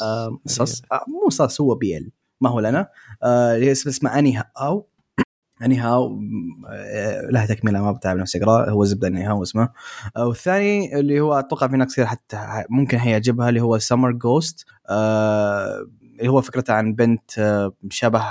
آه، 0.01 0.39
sus 0.45 0.81
آه، 0.91 1.05
مو 1.07 1.29
sus 1.29 1.61
هو 1.61 1.75
BL. 1.75 2.11
ما 2.41 2.49
هو 2.49 2.59
لنا. 2.59 2.87
آه، 3.23 3.71
اسمه 3.71 3.91
اسمه 3.91 4.19
anyhow 4.19 4.43
anyhow 4.57 6.21
آه، 6.69 7.21
لها 7.31 7.45
تكملة 7.45 7.81
ما 7.81 7.91
بتعب 7.91 8.17
نفسي 8.17 8.43
اقرأ 8.43 8.69
هو 8.69 8.83
زبدة 8.85 9.07
anyhow 9.07 9.43
اسمه. 9.43 9.69
آه، 10.17 10.27
والثاني 10.27 10.99
اللي 10.99 11.19
هو 11.19 11.33
أتوقع 11.39 11.67
في 11.67 11.77
ناس 11.77 11.93
كثير 11.93 12.05
حتى 12.05 12.63
ممكن 12.69 12.97
هيعجبها 12.97 13.49
اللي 13.49 13.61
هو 13.61 13.77
Summer 13.77 14.11
Ghost 14.11 14.65
اللي 14.89 16.27
هو 16.31 16.41
فكرته 16.41 16.73
عن 16.73 16.93
بنت 16.93 17.39
آه، 17.39 17.73
شبه 17.89 18.23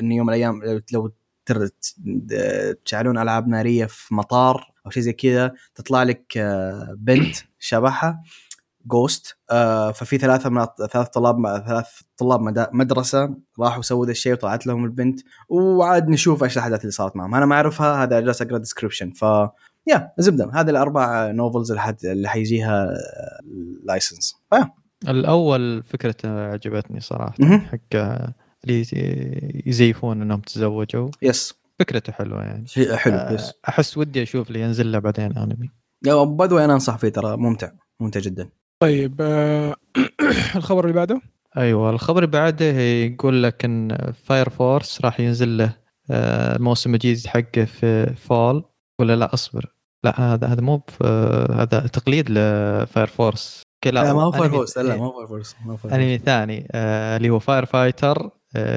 إن 0.00 0.12
يوم 0.12 0.26
من 0.26 0.32
الأيام 0.32 0.60
لو- 0.92 1.12
تشعلون 2.84 3.18
ألعاب 3.18 3.48
نارية 3.48 3.84
في 3.86 4.14
مطار 4.14 4.72
أو 4.86 4.90
شيء 4.90 5.02
زي 5.02 5.12
كذا 5.12 5.52
تطلع 5.74 6.02
لك 6.02 6.36
آه، 6.36 6.94
بنت 6.98 7.36
شبهها. 7.58 8.22
Ghost 8.86 9.36
آه 9.50 9.90
ففي 9.90 10.18
ثلاثة 10.18 10.50
من 10.50 10.66
ثلاث 10.90 11.08
طلاب 11.08 11.64
ثلاث 11.66 11.86
طلاب 12.16 12.40
مدرسة 12.72 13.34
راحوا 13.60 13.82
سووا 13.82 14.06
ذا 14.06 14.10
الشيء 14.10 14.32
وطلعت 14.32 14.66
لهم 14.66 14.84
البنت. 14.84 15.20
وعاد 15.48 16.08
نشوف 16.08 16.44
إيش 16.44 16.56
الأحداث 16.56 16.80
اللي 16.80 16.90
صارت 16.90 17.16
معهم. 17.16 17.34
أنا 17.34 17.46
ما 17.46 17.54
أعرفها 17.54 18.02
هذا 18.02 18.20
جالس 18.20 18.42
أقرأ 18.42 18.58
description 18.58 19.10
ف 19.10 19.22
yeah 19.86 20.12
زبدة. 20.18 20.50
هذه 20.54 20.70
الأربع 20.70 21.30
novels 21.30 21.72
اللي, 22.04 22.28
حيجيها 22.28 22.88
license 23.84 24.36
الأول 25.08 25.82
فكرته 25.82 26.28
عجبتني 26.28 27.00
صراحة. 27.00 27.34
حق 27.42 27.96
اللي 28.64 28.86
يزيفون 29.66 30.22
إنهم 30.22 30.40
تزوجوا. 30.40 31.08
yes 31.22 31.54
فكرته 31.78 32.12
حلوة 32.12 32.42
يعني. 32.42 32.64
حلو 32.96 33.14
آه، 33.14 33.32
yes 33.32 33.52
أحس 33.68 33.98
ودي 33.98 34.22
أشوف 34.22 34.48
اللي 34.48 34.60
ينزل 34.60 34.92
له 34.92 34.98
بعدين 34.98 35.36
انمي 35.38 35.70
by 36.24 36.48
the 36.48 36.64
أنا 36.64 36.74
أنصح 36.74 36.96
فيه 36.96 37.08
ترى. 37.08 37.36
ممتع. 37.36 37.70
ممتع 38.00 38.20
جدا. 38.20 38.48
طيب 38.82 39.16
آه، 39.20 39.76
الخبر 40.56 40.84
اللي 40.84 40.92
بعده؟ 40.94 41.20
أيوه 41.56 41.90
الخبر 41.90 42.18
اللي 42.24 42.30
بعده 42.32 42.66
يقول 42.80 43.42
لك 43.42 43.64
إن 43.64 43.98
Fire 44.24 44.48
Force 44.48 45.00
راح 45.04 45.20
ينزل 45.20 45.56
له 45.58 45.76
آه، 46.10 46.56
الموسم 46.56 46.94
الجديد 46.94 47.26
حقه 47.26 47.64
في 47.64 48.14
fall 48.16 48.64
ولا 48.98 49.16
لا 49.16 49.34
أصبر. 49.34 49.74
لا 50.04 50.20
هذا 50.20 50.46
هذا 50.46 50.60
مو 50.60 50.76
ب- 50.76 50.82
آه، 51.02 51.62
هذا 51.62 51.86
تقليد 51.86 52.30
ل 52.30 52.45
Fire 52.45 53.06
Force 53.06 53.62
لا 53.86 54.12
ما 54.12 54.22
هو 54.22 54.32
Fire 54.32 54.50
Force 54.50 54.78
لا 54.78 54.92
إيه. 54.94 55.00
ما 55.00 55.06
هو 55.06 55.12
Fire 55.12 55.26
Force 55.26 55.56
أنمي 55.92 56.18
ثاني 56.18 56.68
اللي 56.74 57.30
هو 57.30 57.38
Firefighter 57.38 58.30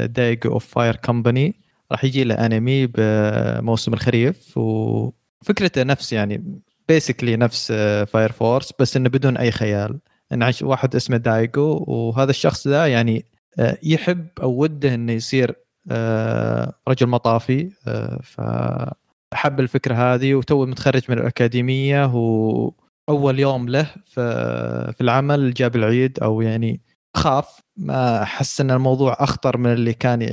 Daigo 0.05 0.51
of 0.51 0.65
Fire 0.65 0.95
Company 0.95 1.61
راح 1.91 2.03
يجي 2.03 2.23
له 2.23 2.35
أنمي 2.35 2.87
بموسم 2.87 3.93
الخريف. 3.93 4.57
وفكرته 4.57 5.83
نفس 5.83 6.13
يعني 6.13 6.61
basically 6.87 7.35
نفس 7.35 7.71
Fire 8.07 8.31
Force 8.31 8.73
بس 8.79 8.97
إنه 8.97 9.09
بدون 9.09 9.37
أي 9.37 9.51
خيال. 9.51 9.99
إنه 10.31 10.43
عن 10.43 10.61
واحد 10.61 10.95
اسمه 10.95 11.17
دايجو 11.17 11.85
وهذا 11.87 12.29
الشخص 12.29 12.67
ذا 12.67 12.87
يعني 12.87 13.25
آه، 13.59 13.77
يحب 13.83 14.27
أو 14.41 14.51
وده 14.61 14.93
إنه 14.93 15.13
يصير 15.13 15.55
آه، 15.91 16.73
رجل 16.87 17.07
مطافي 17.07 17.71
آه، 17.87 18.19
فحب 18.23 19.59
الفكرة 19.59 19.95
هذه 19.95 20.35
وتو 20.35 20.65
متخرج 20.65 21.01
من 21.09 21.19
الأكاديمية 21.19 22.05
واول 22.05 23.39
يوم 23.39 23.69
له 23.69 23.87
في 24.05 25.01
العمل 25.01 25.53
جاب 25.53 25.75
العيد 25.75 26.19
أو 26.19 26.41
يعني 26.41 26.81
خاف 27.17 27.59
ما 27.77 28.25
حس 28.25 28.61
إن 28.61 28.71
الموضوع 28.71 29.17
أخطر 29.19 29.57
من 29.57 29.73
اللي 29.73 29.93
كان 29.93 30.29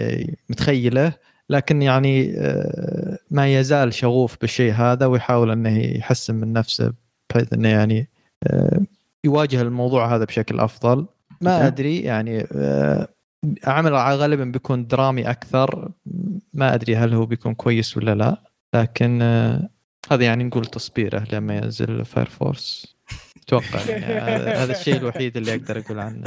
متخيله. 0.51 1.13
لكن 1.53 1.83
يعني 1.83 2.35
آه، 2.39 3.19
ما 3.31 3.55
يزال 3.55 3.95
شغوف 3.95 4.37
بالشيء 4.41 4.73
هذا 4.73 5.07
ويحاول 5.07 5.51
إنه 5.51 5.79
يحسن 5.79 6.35
من 6.35 6.53
نفسه 6.53 6.93
بحيث 7.31 7.53
إنه 7.53 7.69
يعني 7.69 8.09
آه، 8.43 8.81
يواجه 9.25 9.63
الموضوع 9.63 10.15
هذا 10.15 10.25
بشكل 10.25 10.61
أفضل. 10.61 11.07
ما. 11.41 11.67
أدري 11.67 12.01
يعني 12.01 12.47
آه، 12.53 13.09
عمل 13.65 13.95
غالبا 13.95 14.45
بيكون 14.45 14.87
درامي 14.87 15.31
أكثر. 15.31 15.91
ما 16.55 16.75
أدري 16.75 16.97
هل 16.97 17.15
هو 17.15 17.27
بيكون 17.27 17.55
كويس 17.55 17.97
ولا 17.97 18.15
لا 18.15 18.43
لكن 18.75 19.23
هذا 20.11 20.25
يعني 20.25 20.45
نقول 20.45 20.67
تصبيره 20.67 21.25
لما 21.33 21.57
ينزل 21.57 22.05
Fire 22.05 22.27
Force 22.27 22.97
أتوقع 23.43 23.81
يعني 23.89 24.05
هذا 24.31 24.55
هذا 24.55 24.73
الشيء 24.73 24.97
الوحيد 24.97 25.37
اللي 25.37 25.55
أقدر 25.55 25.79
أقول 25.79 25.99
عنه. 25.99 26.25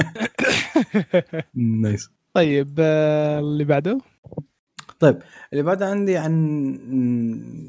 nice 1.82 2.10
طيب 2.34 2.80
اللي 2.80 3.64
بعده؟ 3.64 4.00
طيب 5.00 5.18
اللي 5.52 5.62
بعد 5.62 5.82
عندي 5.82 6.16
عن 6.16 6.32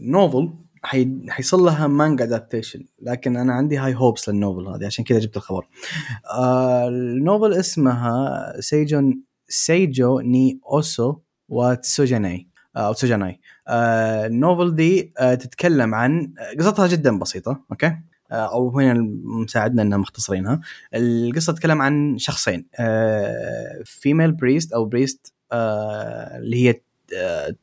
novel 0.01 0.53
حي... 0.83 1.09
حيصل 1.29 1.59
لها 1.59 1.87
مانجا 1.87 2.23
adaptation 2.23 2.85
لكن 3.01 3.37
أنا 3.37 3.53
عندي 3.53 3.77
high 3.77 3.95
hopes 3.95 4.29
لل 4.29 4.40
novel 4.40 4.67
هذه 4.67 4.85
عشان 4.85 5.03
كذا 5.03 5.19
جبت 5.19 5.37
الخبر. 5.37 5.67
آه 6.33 6.87
ال 6.87 6.98
novel 6.98 7.53
اسمها 7.53 8.53
سيجون 8.59 9.21
سيجو 9.49 10.19
ني 10.19 10.59
اوسو 10.71 11.15
وتسوجاناي 11.49 12.47
آه، 12.75 12.87
أو 12.87 12.93
تسوجاناي 12.93 13.39
آه 13.67 14.25
ال 14.25 14.34
novel 14.34 14.75
دي 14.75 15.13
آه 15.19 15.33
تتكلم 15.33 15.95
عن 15.95 16.33
قصتها 16.59 16.87
جدا 16.87 17.19
بسيطة 17.19 17.65
okay؟ 17.71 17.97
آه، 18.31 18.53
أو 18.53 18.79
هنا 18.79 18.93
مساعدنا 19.23 19.81
إنها 19.81 19.97
مختصرينها. 19.97 20.61
القصة 20.93 21.53
تتكلم 21.53 21.81
عن 21.81 22.17
شخصين 22.17 22.67
female 23.85 24.31
priest 24.31 24.73
أو 24.73 24.85
priest 24.85 25.33
اللي 25.53 26.63
هي 26.63 26.69
آه، 26.69 26.81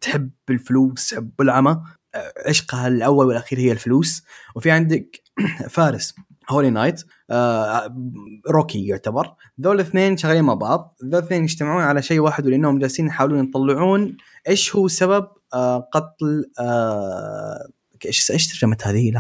تحب 0.01 0.31
الفلوس 0.51 1.09
تحب 1.11 1.31
العمى. 1.41 1.83
آه، 2.15 2.33
عشقها 2.47 2.89
الأول 2.89 3.27
والأخير 3.27 3.59
هي 3.59 3.73
الفلوس. 3.73 4.23
وفي 4.55 4.71
عندك 4.71 5.23
فارس 5.71 6.15
holy 6.51 6.71
knight 6.71 7.03
آه، 7.31 7.97
روكي 8.51 8.87
يعتبر. 8.87 9.35
ذول 9.61 9.75
الاثنين 9.75 10.17
شغالين 10.17 10.45
مع 10.45 10.55
بعض. 10.55 10.97
ذول 11.05 11.15
الاثنين 11.15 11.45
يجتمعون 11.45 11.83
على 11.83 12.03
شيء 12.03 12.21
واحد 12.21 12.47
ولانهم 12.47 12.79
جالسين 12.79 13.07
يحاولون 13.07 13.45
يطلعون 13.45 14.17
إيش 14.49 14.77
هو 14.77 14.89
سبب 14.89 15.29
آه، 15.55 15.79
قتل 15.93 16.51
آه، 16.61 17.69
إيش 18.07 18.31
إيش 18.31 18.47
ترجمة 18.53 18.77
هذه 18.83 19.13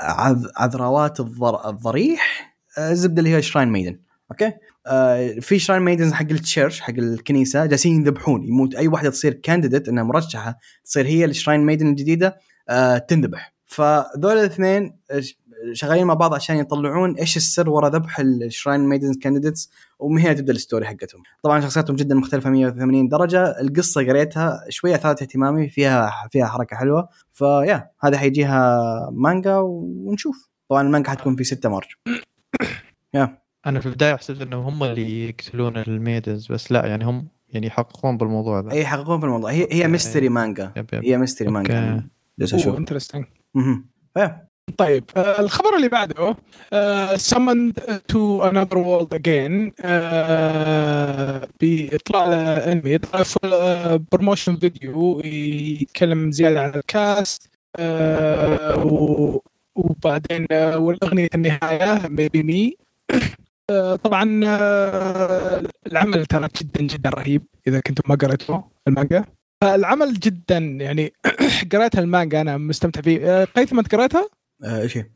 عذ- 0.00 0.50
عذراوات 0.56 1.20
الضر... 1.20 1.68
الضريح. 1.68 2.54
آه، 2.78 2.90
الزبدة 2.92 3.18
اللي 3.18 3.34
هي 3.34 3.42
shrine 3.42 3.68
maiden. 3.68 3.98
okay؟ 4.30 4.52
آه، 4.88 5.40
في 5.40 5.58
shrine 5.58 5.82
maidens 5.82 6.12
حق 6.12 6.26
ال 6.30 6.37
church 6.37 6.80
حق 6.80 6.94
الكنيسة 6.98 7.66
جالسين 7.66 8.00
يذبحون 8.00 8.44
يموت 8.44 8.74
أي 8.74 8.88
واحدة 8.88 9.10
تصير 9.10 9.32
candidate 9.32 9.88
إنها 9.88 10.02
مرشحة 10.02 10.58
تصير 10.84 11.06
هي 11.06 11.24
ال 11.24 11.29
shrine 11.29 11.60
maiden 11.60 11.88
الجديدة 11.88 12.36
آه، 12.68 12.98
تنذبح. 12.98 13.54
فذول 13.66 14.32
الاثنين 14.32 14.98
شغالين 15.72 16.06
مع 16.06 16.14
بعض 16.14 16.34
عشان 16.34 16.56
يطلعون 16.56 17.14
إيش 17.14 17.36
السر 17.36 17.70
وراء 17.70 17.90
ذبح 17.90 18.20
ال 18.20 18.29
shrine 18.29 18.80
maidens 18.80 19.18
candidates 19.18 19.70
ومن 19.98 20.20
هنا 20.20 20.32
تبدأ 20.32 20.52
ال 20.52 20.58
story 20.58 20.86
حقتهم. 20.86 21.22
طبعا 21.42 21.60
شخصياتهم 21.60 21.96
جدا 21.96 22.14
مختلفة 22.14 22.50
180 22.50 23.08
درجة. 23.08 23.60
القصة 23.60 24.06
قريتها 24.06 24.64
شوية 24.68 24.94
اثارت 24.94 25.22
اهتمامي 25.22 25.68
فيها 25.68 26.12
فيها 26.30 26.46
حركة 26.46 26.76
حلوة. 26.76 27.08
ف 27.32 27.44
yeah 27.44 27.90
هذا 28.00 28.18
حيجيها 28.18 29.10
مانجا 29.12 29.56
ونشوف. 29.56 30.48
طبعا 30.68 30.82
المانجا 30.82 31.10
حتكون 31.10 31.36
في 31.36 31.44
6 31.44 31.68
مارس 31.68 31.88
yeah 33.14 33.38
أنا 33.68 33.80
في 33.80 33.86
البداية 33.86 34.16
حسيت 34.16 34.40
انهم 34.42 34.64
هم 34.64 34.84
اللي 34.84 35.28
يقتلون 35.28 35.76
ال 35.76 35.88
maids 35.88 36.46
بس 36.52 36.72
لا 36.72 36.86
يعني 36.86 37.04
هم 37.04 37.28
يعني 37.48 37.66
يحققون 37.66 38.16
بالموضوع 38.16 38.60
ذا 38.60 38.72
أي 38.72 38.80
يحققون 38.80 39.20
في 39.20 39.26
الموضوع 39.26 39.50
هي 39.50 39.68
هي. 39.70 39.88
mystery 39.88 40.28
مانجا 40.28 40.72
yep 40.76 40.86
yep. 40.92 41.04
هي 41.04 41.16
mystery. 41.18 41.48
مانجا 41.50 42.02
جالس 42.38 42.54
أشوف. 42.54 42.76
interesting 42.78 43.24
طيب 44.78 45.04
آه، 45.16 45.40
الخبر 45.40 45.76
اللي 45.76 45.88
بعده 45.88 46.36
آه، 46.72 47.16
summoned 47.16 47.72
to 48.12 48.42
another 48.50 48.76
world 48.78 49.18
again 49.18 49.72
آه، 49.80 51.48
بيطلع 51.60 52.26
له 52.26 52.72
انمي 52.72 52.90
يطلع 52.90 53.22
promotion 54.12 54.56
فيديو 54.56 55.20
يتكلم 55.24 56.30
زيادة 56.32 56.62
عن 56.62 56.74
ال 56.74 56.89
cast 56.89 57.50
آه، 57.76 59.40
وبعدين 59.74 60.46
آه، 60.50 60.78
والأغنية 60.78 61.28
النهاية 61.34 62.08
maybe 62.08 62.76
طبعا 64.04 64.40
آه، 64.46 65.62
العمل 65.86 66.26
ترى 66.26 66.48
جدا 66.60 66.82
جدا 66.82 67.10
رهيب 67.10 67.42
إذا 67.66 67.80
كنتم 67.80 68.02
ما 68.06 68.14
قريتوه 68.14 68.70
المانجا 68.88 69.24
فالعمل 69.60 70.14
جدا 70.14 70.58
يعني 70.58 71.12
قريت 71.72 71.98
المانجا 71.98 72.40
أنا 72.40 72.56
مستمتع 72.56 73.00
فيه 73.00 73.42
آه، 73.42 73.44
قيثم 73.44 73.78
أنت 73.78 73.94
قريتها؟ 73.94 74.28
آه، 74.64 74.80
إيش 74.82 74.96
هي؟ 74.96 75.10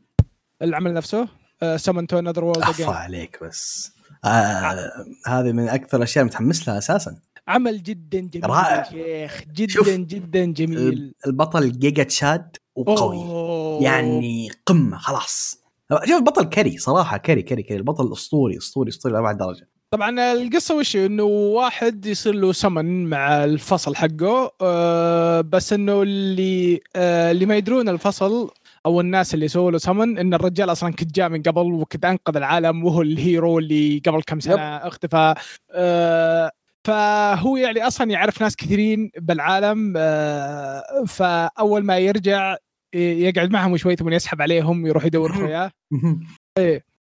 العمل 0.61 0.93
نفسه 0.93 1.27
summoned 1.75 2.07
to 2.07 2.19
another 2.19 2.43
world 2.43 2.81
again 2.81 3.43
بس 3.43 3.91
آه 4.25 4.89
هذه 5.27 5.51
من 5.51 5.69
أكثر 5.69 5.97
الأشياء 5.97 6.25
متحمس 6.25 6.67
لها 6.67 6.77
أساسا 6.77 7.15
عمل 7.47 7.83
جدا 7.83 8.19
جميل 8.19 8.49
رائع. 8.49 8.83
شيخ 8.83 9.43
جدا 9.53 9.73
شوف. 9.73 9.89
جدا 9.89 10.45
جميل 10.45 11.13
البطل 11.27 11.71
giga 11.71 12.03
chad 12.03 12.57
وقوي 12.75 13.17
أوه. 13.17 13.83
يعني 13.83 14.51
قمة 14.65 14.97
خلاص 14.97 15.62
شوف 16.05 16.17
البطل 16.17 16.43
كري 16.49 16.77
صراحة 16.77 17.17
كري 17.17 17.41
كري 17.41 17.63
كري. 17.63 17.77
البطل 17.77 18.13
أسطوري 18.13 18.57
أسطوري 18.57 18.89
أسطوري 18.89 19.15
لابعد 19.15 19.37
درجه 19.37 19.69
طبعا 19.91 20.33
القصة 20.33 20.75
وش؟ 20.77 20.95
إنه 20.95 21.23
واحد 21.23 22.05
يصير 22.05 22.35
له 22.35 22.51
سمن 22.53 23.05
مع 23.09 23.43
الفصل 23.43 23.95
حقه 23.95 24.51
آه 24.61 25.41
بس 25.41 25.73
إنه 25.73 26.01
اللي 26.01 26.81
آه 26.95 27.31
اللي 27.31 27.45
ما 27.45 27.57
يدرون 27.57 27.89
الفصل 27.89 28.51
أو 28.85 29.01
الناس 29.01 29.33
اللي 29.33 29.47
سووا 29.47 29.71
له 29.71 29.77
سمن 29.77 30.17
إن 30.17 30.33
الرجال 30.33 30.71
أصلا 30.71 30.93
كنت 30.93 31.15
جاء 31.15 31.29
من 31.29 31.41
قبل 31.41 31.61
وكنت 31.61 32.05
أنقذ 32.05 32.35
العالم 32.37 32.85
وهو 32.85 33.01
الهيرو 33.01 33.59
اللي 33.59 34.01
قبل 34.05 34.21
كم 34.23 34.39
سنة 34.39 34.61
اختفى. 34.61 35.33
آه 35.71 36.51
فهو 36.87 37.57
يعني 37.57 37.87
أصلا 37.87 38.11
يعرف 38.11 38.41
ناس 38.41 38.55
كثيرين 38.55 39.11
بالعالم 39.17 39.93
فأول 41.07 41.83
ما 41.83 41.97
يرجع 41.97 42.55
يقعد 42.93 43.51
معهم 43.51 43.77
شوي 43.77 43.95
ثم 43.95 44.09
يسحب 44.09 44.41
عليهم 44.41 44.87
يروح 44.87 45.05
يدور 45.05 45.31
خوياه 45.33 45.71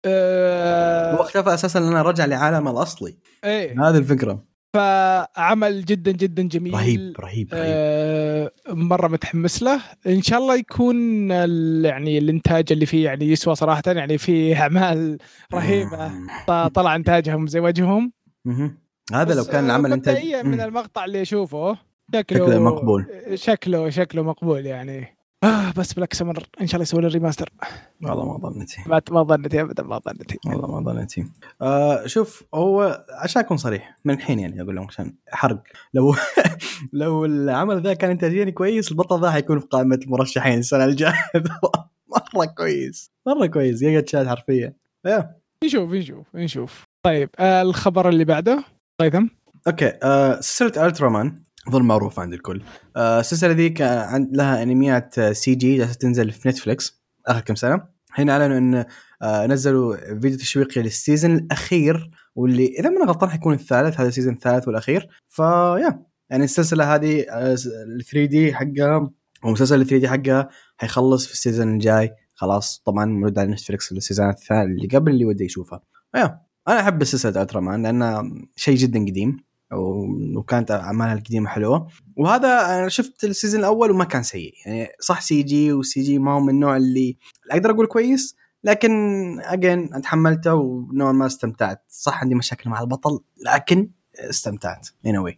آه 0.05 1.15
هو 1.15 1.21
اختفى 1.21 1.53
أساسا 1.53 1.79
لأنه 1.79 2.01
رجع 2.01 2.25
لعالمه 2.25 2.71
الأصلي. 2.71 3.17
إيه. 3.43 3.89
هذه 3.89 3.97
الفكرة. 3.97 4.43
فعمل 4.73 5.85
جدا 5.85 6.11
جدا 6.11 6.43
جميل. 6.43 6.73
رهيب 6.73 6.99
رهيب 7.19 7.53
رهيب. 7.53 7.53
آه 7.53 8.51
مرة 8.69 9.07
متحمس 9.07 9.63
له. 9.63 9.81
إن 10.07 10.21
شاء 10.21 10.39
الله 10.39 10.55
يكون 10.55 10.95
ال- 11.31 11.85
يعني 11.85 12.17
الإنتاج 12.17 12.71
اللي 12.71 12.85
فيه 12.85 13.05
يعني 13.05 13.25
يسوى 13.25 13.55
صراحة 13.55 13.83
يعني 13.87 14.17
فيه 14.17 14.61
أعمال 14.61 15.17
رهيبة. 15.53 16.11
طلع 16.67 16.95
إنتاجهم 16.95 17.47
زي 17.47 17.59
وجههم. 17.59 18.11
هذا 19.13 19.33
لو 19.33 19.43
كان 19.43 19.63
آه، 19.63 19.65
العمل 19.65 19.93
انتاج 19.93 20.35
من. 20.45 20.61
المقطع 20.61 21.05
اللي 21.05 21.21
أشوفه 21.21 21.77
شكله 22.13 22.45
شكله 22.45 22.59
مقبول. 22.59 23.05
شكله 23.33 23.89
شكله 23.89 24.23
مقبول 24.23 24.65
يعني. 24.65 25.20
آه 25.43 25.71
بس 25.77 25.93
Black 25.93 26.13
Summoner 26.13 26.43
إن 26.61 26.67
شاء 26.67 26.75
الله 26.75 26.83
يسوي 26.83 27.01
له 27.01 27.07
remaster 27.07 27.49
والله 28.03 28.37
ما 28.37 28.49
ظنيتي. 28.49 28.81
ما 28.85 29.01
ما 29.11 29.23
ظنيتي 29.23 29.61
ابدا 29.61 29.83
ما 29.83 29.99
ظنيتي. 29.99 30.37
والله 30.45 30.79
ما 30.79 30.91
ظنيتي. 30.91 31.25
آه 31.61 32.07
شوف 32.07 32.43
هو 32.53 33.05
عشان 33.23 33.41
أكون 33.41 33.57
صريح 33.57 33.97
من 34.05 34.13
الحين 34.13 34.39
يعني 34.39 34.61
أقول 34.61 34.75
لهم 34.75 34.87
عشان 34.87 35.15
حرق. 35.29 35.63
لو 35.93 36.15
لو 36.93 37.25
العمل 37.25 37.81
ذا 37.81 37.93
كان 37.93 38.09
انتاجيا 38.11 38.49
كويس 38.49 38.91
البطل 38.91 39.21
ذا 39.21 39.31
حيكون 39.31 39.59
في 39.59 39.65
قائمة 39.67 39.99
المرشحين 40.03 40.59
السنة 40.59 40.85
الجاية. 40.85 41.13
مرة 42.35 42.45
كويس. 42.57 43.11
مرة 43.27 43.45
كويس. 43.45 43.79
giga 43.79 44.01
chad 44.01 44.27
حرفيا. 44.27 44.73
yeah. 45.05 45.35
نشوف 45.63 45.91
نشوف 45.91 46.35
نشوف. 46.35 46.83
طيب 47.05 47.29
آه 47.39 47.61
الخبر 47.61 48.09
اللي 48.09 48.25
بعده؟ 48.25 48.63
قيثم 49.01 49.27
okay. 49.67 49.93
آه 50.03 50.39
سلسلة 50.39 50.85
Ultraman. 50.85 51.43
ظل 51.69 51.83
معروف 51.83 52.19
عند 52.19 52.33
الكل. 52.33 52.61
آه 52.95 53.19
السلسلة 53.19 53.51
ذي 53.51 53.69
كان 53.69 53.97
عند 53.97 54.37
لها 54.37 54.63
أنميات 54.63 55.19
آه، 55.19 55.31
CG 55.31 55.77
جالسة 55.77 55.93
تنزل 55.93 56.31
في 56.31 56.49
Netflix 56.49 57.01
آخر 57.27 57.41
كم 57.41 57.55
سنة. 57.55 57.81
هنا 58.13 58.33
أعلنوا 58.33 58.57
إن 58.57 58.85
آه 59.21 59.45
نزلوا 59.47 59.95
فيديو 59.95 60.37
تشويقي 60.37 60.81
لل 60.81 60.95
season 60.95 61.35
الأخير 61.35 62.11
واللي 62.35 62.65
إذا 62.79 62.89
ما 62.89 63.05
غلطان 63.05 63.29
حيكون 63.29 63.53
الثالث 63.53 63.99
هذا 63.99 64.07
ال 64.09 64.13
season 64.13 64.33
الثالث 64.33 64.67
والأخير. 64.67 65.09
ف 65.29 65.44
yeah 65.44 66.03
يعني 66.29 66.43
السلسلة 66.43 66.95
هذه 66.95 67.25
ال 67.29 68.03
3D 68.05 68.53
حقها 68.53 69.11
ومسلسل 69.43 69.81
ال 69.81 69.87
3D 69.87 70.09
حقها 70.09 70.49
حيخلص 70.77 71.25
في 71.27 71.33
ال 71.33 71.39
season 71.39 71.73
الجاي. 71.73 72.11
خلاص 72.33 72.81
طبعا 72.85 73.05
موجود 73.05 73.39
على 73.39 73.51
Netflix 73.51 73.91
ال 73.91 73.97
season 73.97 74.32
ات 74.32 74.37
الثانية 74.39 74.63
اللي 74.63 74.87
قبل 74.87 75.11
اللي 75.11 75.25
وده 75.25 75.45
يشوفها 75.45 75.81
yeah. 76.15 76.41
أنا 76.67 76.79
أحب 76.79 77.03
سلسله 77.03 77.41
Ultraman 77.41 77.83
لأنها 77.83 78.31
شيء 78.55 78.75
جدا 78.75 78.99
قديم. 78.99 79.50
وكانت 80.35 80.71
أعمالها 80.71 81.13
القديمة 81.13 81.49
حلوة. 81.49 81.87
وهذا 82.17 82.79
أنا 82.79 82.89
شفت 82.89 83.23
ال 83.23 83.28
season 83.28 83.59
الأول 83.59 83.91
وما 83.91 84.05
كان 84.05 84.23
سيء. 84.23 84.53
يعني 84.65 84.87
صح 84.99 85.21
سي 85.21 85.43
جي 85.43 85.73
وسي 85.73 86.01
جي 86.01 86.19
ما 86.19 86.31
هو 86.31 86.39
من 86.39 86.49
النوع 86.49 86.77
اللي 86.77 87.17
أقدر 87.51 87.71
أقول 87.71 87.85
كويس 87.85 88.35
لكن 88.63 88.91
again 89.39 89.93
أتحملته 89.93 90.55
ونوعا 90.55 91.11
ما 91.11 91.25
استمتعت. 91.25 91.83
صح 91.89 92.21
عندي 92.21 92.35
مشاكل 92.35 92.69
مع 92.69 92.81
البطل 92.81 93.19
لكن 93.45 93.91
استمتعت. 94.29 94.87
in 95.07 95.11
a 95.11 95.31
way 95.31 95.35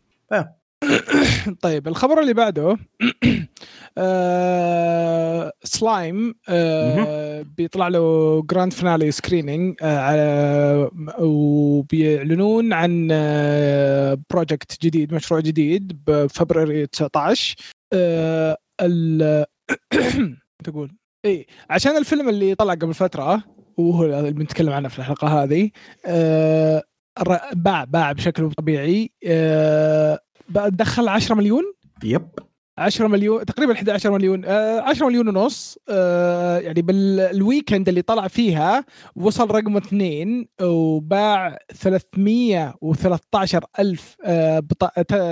طيب 1.61 1.87
الخبر 1.87 2.21
اللي 2.21 2.33
بعده 2.33 2.77
آه 3.97 5.51
سلايم 5.63 6.35
آه 6.49 7.41
بيطلع 7.57 7.87
له 7.87 8.41
grand 8.41 8.74
finale 8.74 9.11
screening 9.11 9.76
آه 9.81 9.99
على 9.99 10.89
وبيعلنون 11.19 12.73
عن 12.73 13.09
آه 13.11 14.17
project 14.30 14.84
جديد 14.83 15.13
مشروع 15.13 15.39
جديد 15.39 16.03
بفبراير 16.07 16.85
19 16.85 17.55
آه 17.93 18.57
ال 18.81 19.45
تقول 20.63 20.91
اي 21.25 21.47
عشان 21.69 21.97
الفيلم 21.97 22.29
اللي 22.29 22.55
طلع 22.55 22.73
قبل 22.73 22.93
فترة 22.93 23.43
وهو 23.77 24.05
اللي 24.05 24.31
بنتكلم 24.31 24.73
عنه 24.73 24.89
في 24.89 24.99
الحلقة 24.99 25.43
هذه 25.43 25.69
آه 26.05 26.83
باع 27.53 27.83
باع 27.83 28.11
بشكل 28.11 28.51
طبيعي 28.51 29.11
آه 29.27 30.19
دخل 30.49 31.07
10 31.07 31.35
مليون؟ 31.35 31.63
يب. 32.03 32.27
10 32.77 33.07
مليون 33.07 33.45
تقريبا 33.45 33.73
11 33.73 34.11
مليون 34.11 34.45
آه 34.45 34.81
10 34.81 35.07
مليون 35.07 35.27
ونص 35.27 35.77
آه 35.89 36.59
يعني 36.59 36.81
بالويكند 36.81 37.89
اللي 37.89 38.01
طلع 38.01 38.27
فيها 38.27 38.85
وصل 39.15 39.51
رقم 39.51 39.77
اثنين 39.77 40.47
وباع 40.61 41.57
313 41.73 43.65
ألف 43.79 44.15
آه 44.25 44.59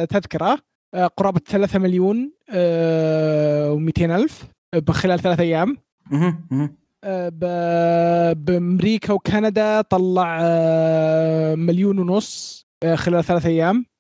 تذكرة 0.05 0.59
آه 0.93 1.07
قرابة 1.07 1.41
3 1.47 1.79
مليون 1.79 2.31
آه 2.49 3.75
و200 3.75 4.01
ألف 4.01 4.43
بخلال 4.75 5.19
ثلاث 5.19 5.39
أيام. 5.39 5.77
آه، 7.03 8.33
بأمريكا 8.33 9.13
وكندا 9.13 9.81
طلع 9.81 10.39
آه، 10.41 11.55
مليون 11.55 11.99
ونص 11.99 12.65
آه، 12.83 12.95
خلال 12.95 13.23
ثلاث 13.23 13.45
أيام. 13.45 13.77
آه، 13.77 13.90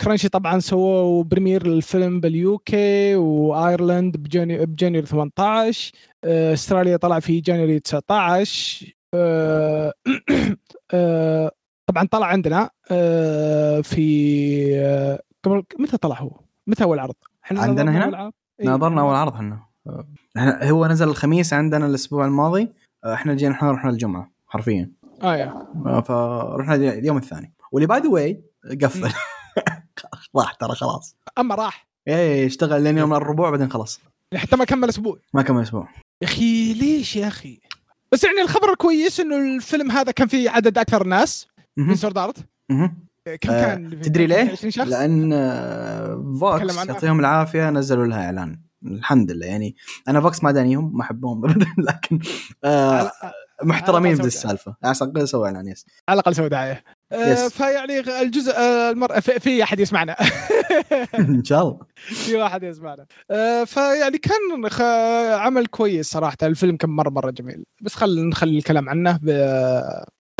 Crunchyroll 0.00 0.28
طبعا 0.28 0.58
سووا 0.60 1.24
premiere 1.24 1.66
للفيلم 1.66 2.20
بال 2.20 2.68
UK 2.68 3.16
وآيرلند 3.16 4.16
بجاني- 4.16 4.66
ب 4.66 4.71
January 4.71 5.06
18 5.06 5.92
آه، 6.24 6.52
أستراليا 6.52 6.96
طلع 6.96 7.20
في 7.20 7.40
January 7.40 7.80
19 7.80 8.94
آه، 9.14 9.92
آه، 10.94 11.52
طبعا 11.86 12.06
طلع 12.10 12.26
عندنا 12.26 12.70
آه، 12.90 13.80
في 13.80 14.76
آه، 14.78 15.20
قبل 15.44 15.62
متى 15.78 15.96
طلع 15.96 16.20
هو؟ 16.20 16.40
متى 16.66 16.84
اول 16.84 16.98
عرض؟ 16.98 17.14
إحنا 17.44 17.60
عندنا 17.60 17.90
نظرنا 17.90 18.08
هنا؟ 18.08 18.32
إيه. 18.60 18.66
ناظرنا 18.66 19.00
أول 19.00 19.14
عرض 19.14 19.34
إحنا. 19.34 19.62
إحنا- 20.38 20.64
هو 20.64 20.86
نزل 20.86 21.08
الخميس 21.08 21.52
عندنا 21.52 21.86
الأسبوع 21.86 22.24
الماضي. 22.26 22.72
آه، 23.04 23.14
إحنا 23.14 23.34
جينا 23.34 23.54
إحنا 23.54 23.72
رحنا 23.72 23.90
الجمعة 23.90 24.30
حرفيا. 24.46 24.92
آه 25.22 25.36
يا. 25.36 25.66
آه، 25.86 26.00
فرحنا 26.00 26.74
اليوم 26.74 27.16
الثاني. 27.16 27.54
واللي 27.72 27.86
by 27.86 28.00
the 28.00 28.08
way 28.08 28.42
قفل. 28.82 29.12
راح 30.36 30.54
ترى 30.54 30.74
خلاص. 30.74 31.16
أما 31.38 31.54
راح. 31.54 31.88
إيه 32.08 32.46
اشتغل 32.46 32.82
لين 32.82 32.98
يوم 32.98 33.14
الربوع 33.14 33.50
بعدين 33.50 33.70
خلاص. 33.70 34.00
حتى 34.36 34.56
ما 34.56 34.64
كمل 34.64 34.88
أسبوع. 34.88 35.18
ما 35.34 35.42
كمل 35.42 35.62
أسبوع. 35.62 35.88
يا 36.22 36.26
أخي 36.28 36.74
ليش 36.74 37.16
يا 37.16 37.28
أخي؟ 37.28 37.60
بس 38.12 38.24
يعني 38.24 38.40
الخبر 38.42 38.70
الكويس 38.72 39.20
إنه 39.20 39.36
الفيلم 39.56 39.90
هذا 39.90 40.12
كان 40.12 40.28
فيه 40.28 40.50
عدد 40.50 40.78
أكثر 40.78 41.04
ناس 41.06 41.46
من. 41.76 41.94
سورد 41.96 42.18
أرت. 42.18 42.36
كم 43.40 43.50
آه، 43.50 43.62
كان؟ 43.64 44.00
تدري 44.00 44.26
ليه؟ 44.26 44.50
20 44.50 44.70
شخص؟ 44.70 44.88
لأن 44.88 45.32
آه، 45.32 46.36
فوكس. 46.40 46.76
يعطيهم 46.76 47.20
العافية 47.20 47.70
نزلوا 47.70 48.06
لها 48.06 48.24
إعلان. 48.24 48.60
الحمد 48.86 49.30
لله. 49.30 49.46
يعني 49.46 49.76
أنا 50.08 50.20
فوكس 50.20 50.44
ما 50.44 50.50
دانيهم 50.52 50.96
ما 50.96 51.02
أحبهم. 51.02 51.44
ابدا 51.44 51.66
لكن 51.88 52.18
آه 52.64 53.08
على- 53.08 53.12
محترمين 53.64 54.06
على 54.06 54.14
في 54.16 54.20
الأقل 54.22 54.26
السالفه 54.26 54.76
عشان 54.84 55.12
كذا 55.12 55.24
سووا 55.24 55.46
إعلان 55.46 55.68
يس 55.68 55.86
على 56.08 56.14
الأقل 56.20 56.34
سووا 56.34 56.48
دعاية. 56.48 56.72
آه، 56.72 56.84
Yes. 57.12 57.48
فيعني 57.52 57.98
الجزء 58.22 58.52
آه، 58.56 58.90
المر... 58.90 59.20
في, 59.20 59.40
في 59.40 59.62
أحد 59.62 59.80
يسمعنا 59.80 60.16
إن 61.18 61.44
شاء 61.44 61.62
الله 61.62 61.78
في 62.24 62.36
واحد 62.36 62.62
يسمعنا 62.62 63.06
آه، 63.30 63.64
فيعني 63.64 64.18
كان. 64.18 64.66
عمل 65.40 65.66
كويس 65.66 66.10
صراحة 66.10 66.36
الفيلم 66.42 66.76
كان 66.76 66.90
مرة 66.90 67.10
مرة 67.10 67.30
جميل 67.30 67.64
بس 67.82 67.94
خل 67.94 68.28
نخلي 68.28 68.58
الكلام 68.58 68.88
عنه. 68.88 69.18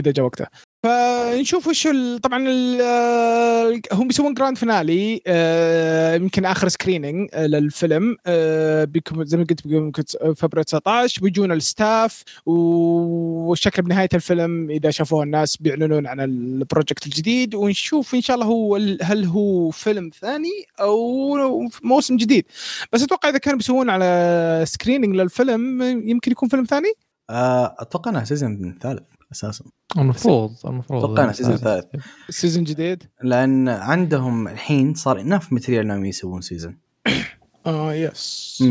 اذا 0.01 0.13
جاء 0.13 0.25
وقته 0.25 0.47
فنشوف 0.83 1.67
وش. 1.67 1.89
طبعا. 2.23 2.47
آه، 2.81 3.81
هم 3.93 4.09
بيسوون 4.09 4.35
grand 4.35 4.59
finale 4.59 5.23
آه، 5.27 6.15
يمكن 6.15 6.45
آخر 6.45 6.69
screening 6.69 7.29
آه، 7.35 7.47
للفيلم 7.47 8.17
بيكون 8.85 9.25
زي 9.25 9.37
ما 9.37 9.45
قلت 9.51 9.67
بيكون 9.67 9.93
فبراير 10.35 10.65
19 10.65 11.23
بيجون 11.23 11.53
ال 11.53 11.65
staff 11.65 12.23
والشكل 12.47 13.83
بنهاية 13.83 14.09
الفيلم 14.15 14.71
إذا 14.71 14.91
شافوه 14.91 15.23
الناس 15.23 15.57
بيعلنون 15.57 16.07
عن 16.07 16.21
ال 16.21 16.32
project 16.32 17.07
الجديد 17.07 17.55
ونشوف 17.55 18.15
إن 18.15 18.21
شاء 18.21 18.35
الله 18.35 18.47
هو 18.47 18.77
هل 19.03 19.25
هو 19.25 19.71
فيلم 19.71 20.11
ثاني 20.21 20.67
أو 20.81 21.69
موسم 21.83 22.17
جديد 22.17 22.45
بس 22.93 23.03
أتوقع 23.03 23.29
إذا 23.29 23.39
كانوا 23.39 23.59
بيسوون 23.59 23.91
على 23.91 24.65
screening 24.67 25.17
للفيلم 25.17 25.83
يمكن 25.83 26.33
يكون 26.33 26.49
فيلم 26.49 26.65
ثاني 26.65 26.93
أتوقع 27.31 28.11
إنها 28.11 28.25
سيزون 28.25 28.79
ثالث 28.83 29.12
أساسا. 29.33 29.65
المفروض 29.99 30.51
المفروض. 30.65 31.05
أتوقع 31.05 31.25
أنا 31.25 31.33
سيزون 31.33 31.57
ثالث. 31.57 31.85
سيزون 32.31 32.65
جديد؟ 32.65 33.03
لأن 33.23 33.69
عندهم 33.69 34.49
الحين 34.49 34.95
صار 34.95 35.21
اناف 35.21 35.53
ماتريال 35.53 35.85
إنهم 35.85 36.05
يسوون 36.05 36.41
سيزون 36.41 36.79
آه 37.67 37.95
يس. 37.95 38.65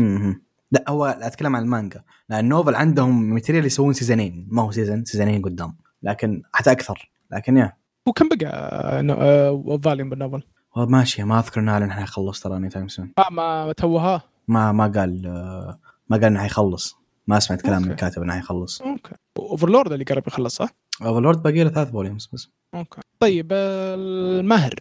لا 0.72 0.84
هو 0.88 1.06
لا 1.06 1.26
أتكلم 1.26 1.56
عن 1.56 1.62
المانجا. 1.62 2.02
لأن 2.28 2.48
نوفل 2.48 2.74
عندهم 2.74 3.22
ماتريال 3.34 3.66
يسوون 3.66 3.92
سيزونين 3.92 4.48
ما 4.50 4.62
هو 4.62 4.70
سيزون 4.70 5.04
سيزونين 5.04 5.42
قدام. 5.42 5.76
لكن 6.02 6.42
حتى 6.52 6.72
أكثر. 6.72 7.10
لكن 7.32 7.56
يا 7.56 7.72
هو 8.08 8.12
كم 8.12 8.28
بقى؟ 8.28 8.50
آه، 9.10 9.80
فاليوم 9.84 10.10
بالنوفل؟ 10.10 10.42
هو 10.76 10.86
ماشي. 10.86 11.22
ما 11.22 11.38
أذكر 11.38 11.60
إنه 11.60 11.72
إعلن 11.72 11.92
حيخلص 11.92 12.40
ترى 12.40 12.56
اني 12.56 12.68
تايم 12.68 12.88
سون 12.88 13.12
آه 13.18 13.30
ما 13.30 13.72
توها؟ 13.76 14.22
ما 14.48 14.72
ما 14.72 14.86
قال 14.86 15.26
آه، 15.26 15.78
ما 16.08 16.16
قال 16.16 16.24
إنه 16.26 16.40
حيخلص. 16.40 17.01
ما 17.26 17.38
سمعت 17.40 17.60
كلام 17.62 17.82
من 17.82 17.90
okay. 17.90 18.04
الكاتب 18.04 18.22
إنه 18.22 18.32
حيخلص 18.32 18.82
okay. 18.82 19.14
Overlord 19.38 19.92
اللي 19.92 20.04
قرب 20.04 20.26
يخلص 20.26 20.56
صح؟ 20.56 20.68
Overlord 21.02 21.42
باقي 21.42 21.64
له 21.64 21.70
ثلاث 21.70 21.90
volumes 21.90 22.28
بس. 22.32 22.48
okay. 22.74 23.00
طيب 23.20 23.52
الماهر 23.52 24.74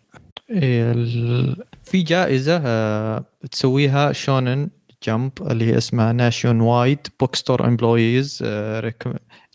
إيه 0.50 0.92
ال... 0.92 1.64
في 1.84 2.02
جائزة 2.02 2.62
آه، 2.66 3.26
تسويها 3.52 4.12
Shonen 4.12 4.70
Jump 5.04 5.32
اللي 5.52 5.66
هي 5.66 5.78
اسمها 5.78 6.12
Nationwide 6.12 7.08
Bookstore 7.20 7.68
Employees 7.68 8.44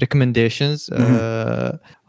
Recommendations 0.00 0.90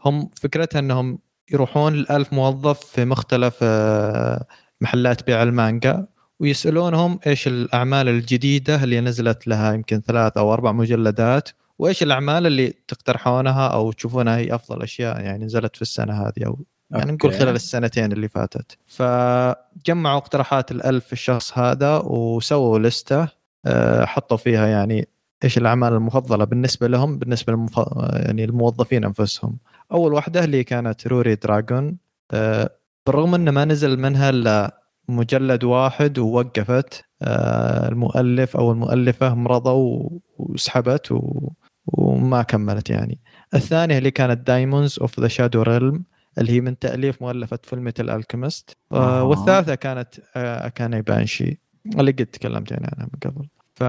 هم 0.04 0.30
فكرتها 0.36 0.78
إنهم 0.78 1.18
يروحون 1.52 1.94
لألف 1.94 2.32
موظف 2.32 2.80
في 2.80 3.04
مختلف 3.04 3.58
آه، 3.62 4.46
محلات 4.80 5.26
بيع 5.26 5.42
المانجا. 5.42 6.06
ويسألونهم 6.40 7.18
إيش 7.26 7.48
الأعمال 7.48 8.08
الجديدة 8.08 8.84
اللي 8.84 9.00
نزلت 9.00 9.46
لها 9.46 9.72
يمكن 9.72 10.00
ثلاث 10.00 10.36
أو 10.36 10.52
أربع 10.52 10.72
مجلدات 10.72 11.48
وإيش 11.78 12.02
الأعمال 12.02 12.46
اللي 12.46 12.74
تقترحونها 12.88 13.68
أو 13.68 13.92
تشوفونها 13.92 14.36
هي 14.36 14.54
أفضل 14.54 14.82
أشياء 14.82 15.20
يعني 15.20 15.44
نزلت 15.44 15.76
في 15.76 15.82
السنة 15.82 16.12
هذه 16.12 16.46
أو 16.46 16.58
يعني 16.90 17.12
نقول. 17.12 17.32
خلال 17.32 17.54
السنتين 17.54 18.12
اللي 18.12 18.28
فاتت 18.28 18.78
فجمعوا 18.86 20.18
اقتراحات 20.18 20.70
الألف 20.70 21.12
الشخص 21.12 21.58
هذا 21.58 21.96
وسووا 21.96 22.78
لستة 22.78 23.28
آه، 23.66 24.04
حطوا 24.04 24.36
فيها 24.36 24.66
يعني 24.66 25.08
إيش 25.44 25.58
الأعمال 25.58 25.92
المفضلة 25.92 26.44
بالنسبة 26.44 26.88
لهم 26.88 27.18
بالنسبة 27.18 27.52
للمف... 27.52 27.78
يعني 28.12 28.44
الموظفين 28.44 29.04
أنفسهم 29.04 29.58
أول 29.92 30.12
واحدة 30.12 30.44
اللي 30.44 30.64
كانت 30.64 31.06
Ruri 31.06 31.34
Dragon 31.34 31.96
آه، 32.30 32.70
بالرغم 33.06 33.34
إنه 33.34 33.50
ما 33.50 33.64
نزل 33.64 33.98
منها 33.98 34.30
إلا 34.30 34.77
مجلد 35.08 35.64
واحد 35.64 36.18
ووقفت 36.18 37.04
آه، 37.22 37.88
المؤلف 37.88 38.56
أو 38.56 38.72
المؤلفة 38.72 39.34
مرضوا 39.34 40.08
وسحبت 40.38 41.12
و... 41.12 41.48
وما 41.86 42.42
كملت 42.42 42.90
يعني. 42.90 43.20
الثانية 43.54 43.98
اللي 43.98 44.10
كانت 44.10 44.46
Daemons 44.46 44.98
of 45.00 45.20
the 45.20 45.28
Shadow 45.28 45.62
Realm 45.62 46.04
اللي 46.38 46.52
هي 46.52 46.60
من 46.60 46.78
تأليف 46.78 47.22
مؤلفة 47.22 47.58
فل 47.62 47.84
ميتل 47.84 48.10
Alchemist 48.10 48.76
آه. 48.92 49.22
والثالثة 49.24 49.74
كانت 49.74 50.14
آه، 50.36 50.66
Akane-banashi 50.66 51.60
اللي 51.98 52.10
قد 52.12 52.26
تكلمت 52.26 52.70
يعني 52.70 52.86
عنها 52.92 53.08
من 53.12 53.30
قبل. 53.32 53.48
ف 53.74 53.82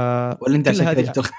ولا 0.43 0.55
انت 0.55 0.67
عشان 0.67 0.87
هذه- 0.87 1.01
كذا 1.01 1.11
جبت 1.11 1.31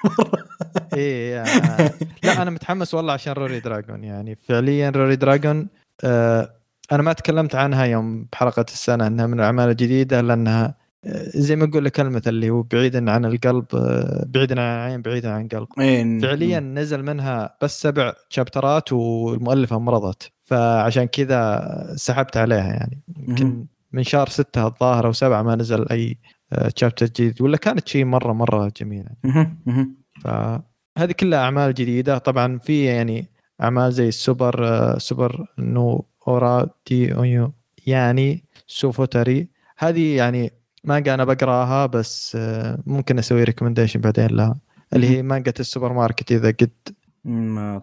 آه، 0.98 1.44
لا 2.24 2.42
أنا 2.42 2.50
متحمس 2.50 2.94
والله 2.94 3.12
عشان 3.12 3.32
Ruri 3.32 3.60
Dragon 3.60 4.04
يعني. 4.04 4.34
فعليا 4.34 4.90
Ruri 4.90 5.16
Dragon 5.16 5.68
آه 6.04 6.50
أنا 6.92 7.02
ما 7.02 7.12
تكلمت 7.12 7.54
عنها 7.54 7.84
يوم 7.84 8.26
بحلقة 8.32 8.64
السنة 8.68 9.06
إنها 9.06 9.26
من 9.26 9.40
الأعمال 9.40 9.68
الجديدة 9.68 10.20
لأنها 10.20 10.74
آه، 11.04 11.24
زي 11.34 11.56
ما 11.56 11.64
أقول 11.64 11.84
لك 11.84 11.92
كلمة 11.92 12.22
اللي 12.26 12.50
هو 12.50 12.62
بعيدا 12.62 13.10
عن 13.10 13.24
القلب 13.24 13.64
آه، 13.74 14.24
بعيدا 14.28 14.60
عن 14.60 14.76
العين 14.76 15.02
بعيدا 15.02 15.30
عن 15.30 15.44
القلب. 15.44 15.68
إيه، 15.78 16.20
فعليا 16.20 16.60
نزل 16.60 17.02
منها 17.02 17.56
بس 17.62 17.82
سبع 17.82 18.12
chapter 18.28 18.84
ات 18.84 18.92
والمؤلفة 18.92 19.78
مرضت. 19.78 20.32
فعشان 20.44 21.04
كذا 21.04 21.94
سحبت 21.96 22.36
عليها 22.36 22.72
يعني. 22.72 23.02
يمكن. 23.28 23.66
من 23.92 24.02
شهر 24.02 24.28
ستة 24.28 24.66
الظاهر 24.66 25.06
أو 25.06 25.12
سبعة 25.12 25.42
ما 25.42 25.56
نزل 25.56 25.88
أي 25.88 26.18
شابتر 26.76 27.06
جديد 27.06 27.42
ولا 27.42 27.56
كانت 27.56 27.88
شيء 27.88 28.04
مرة 28.04 28.32
مرة 28.32 28.72
جميلة. 28.76 29.10
فهذه 30.20 31.12
كلها 31.20 31.38
أعمال 31.38 31.74
جديدة. 31.74 32.18
طبعا 32.18 32.58
في 32.58 32.84
يعني 32.84 33.26
أعمال 33.62 33.92
زي 33.92 34.08
السوبر 34.08 34.68
آه، 34.68 34.98
سوبر 34.98 35.46
نو 35.58 36.09
اورا 36.28 36.66
دي 36.86 37.14
أونيو. 37.14 37.52
يعني 37.86 38.44
سوفوتري 38.66 39.48
هذه 39.78 40.16
يعني 40.16 40.52
مانجا 40.84 41.14
أنا 41.14 41.24
بقراها 41.24 41.86
بس 41.86 42.36
آه، 42.40 42.78
ممكن 42.86 43.18
أسوي 43.18 43.44
ريكومنديشن 43.44 44.00
بعدين 44.00 44.26
لها. 44.26 44.58
اللي 44.92 45.08
هي 45.08 45.22
مانجا 45.22 45.52
السوبر 45.60 45.92
ماركت 45.92 46.32
إذا 46.32 46.48
قد. 46.48 46.70
ما. 47.24 47.82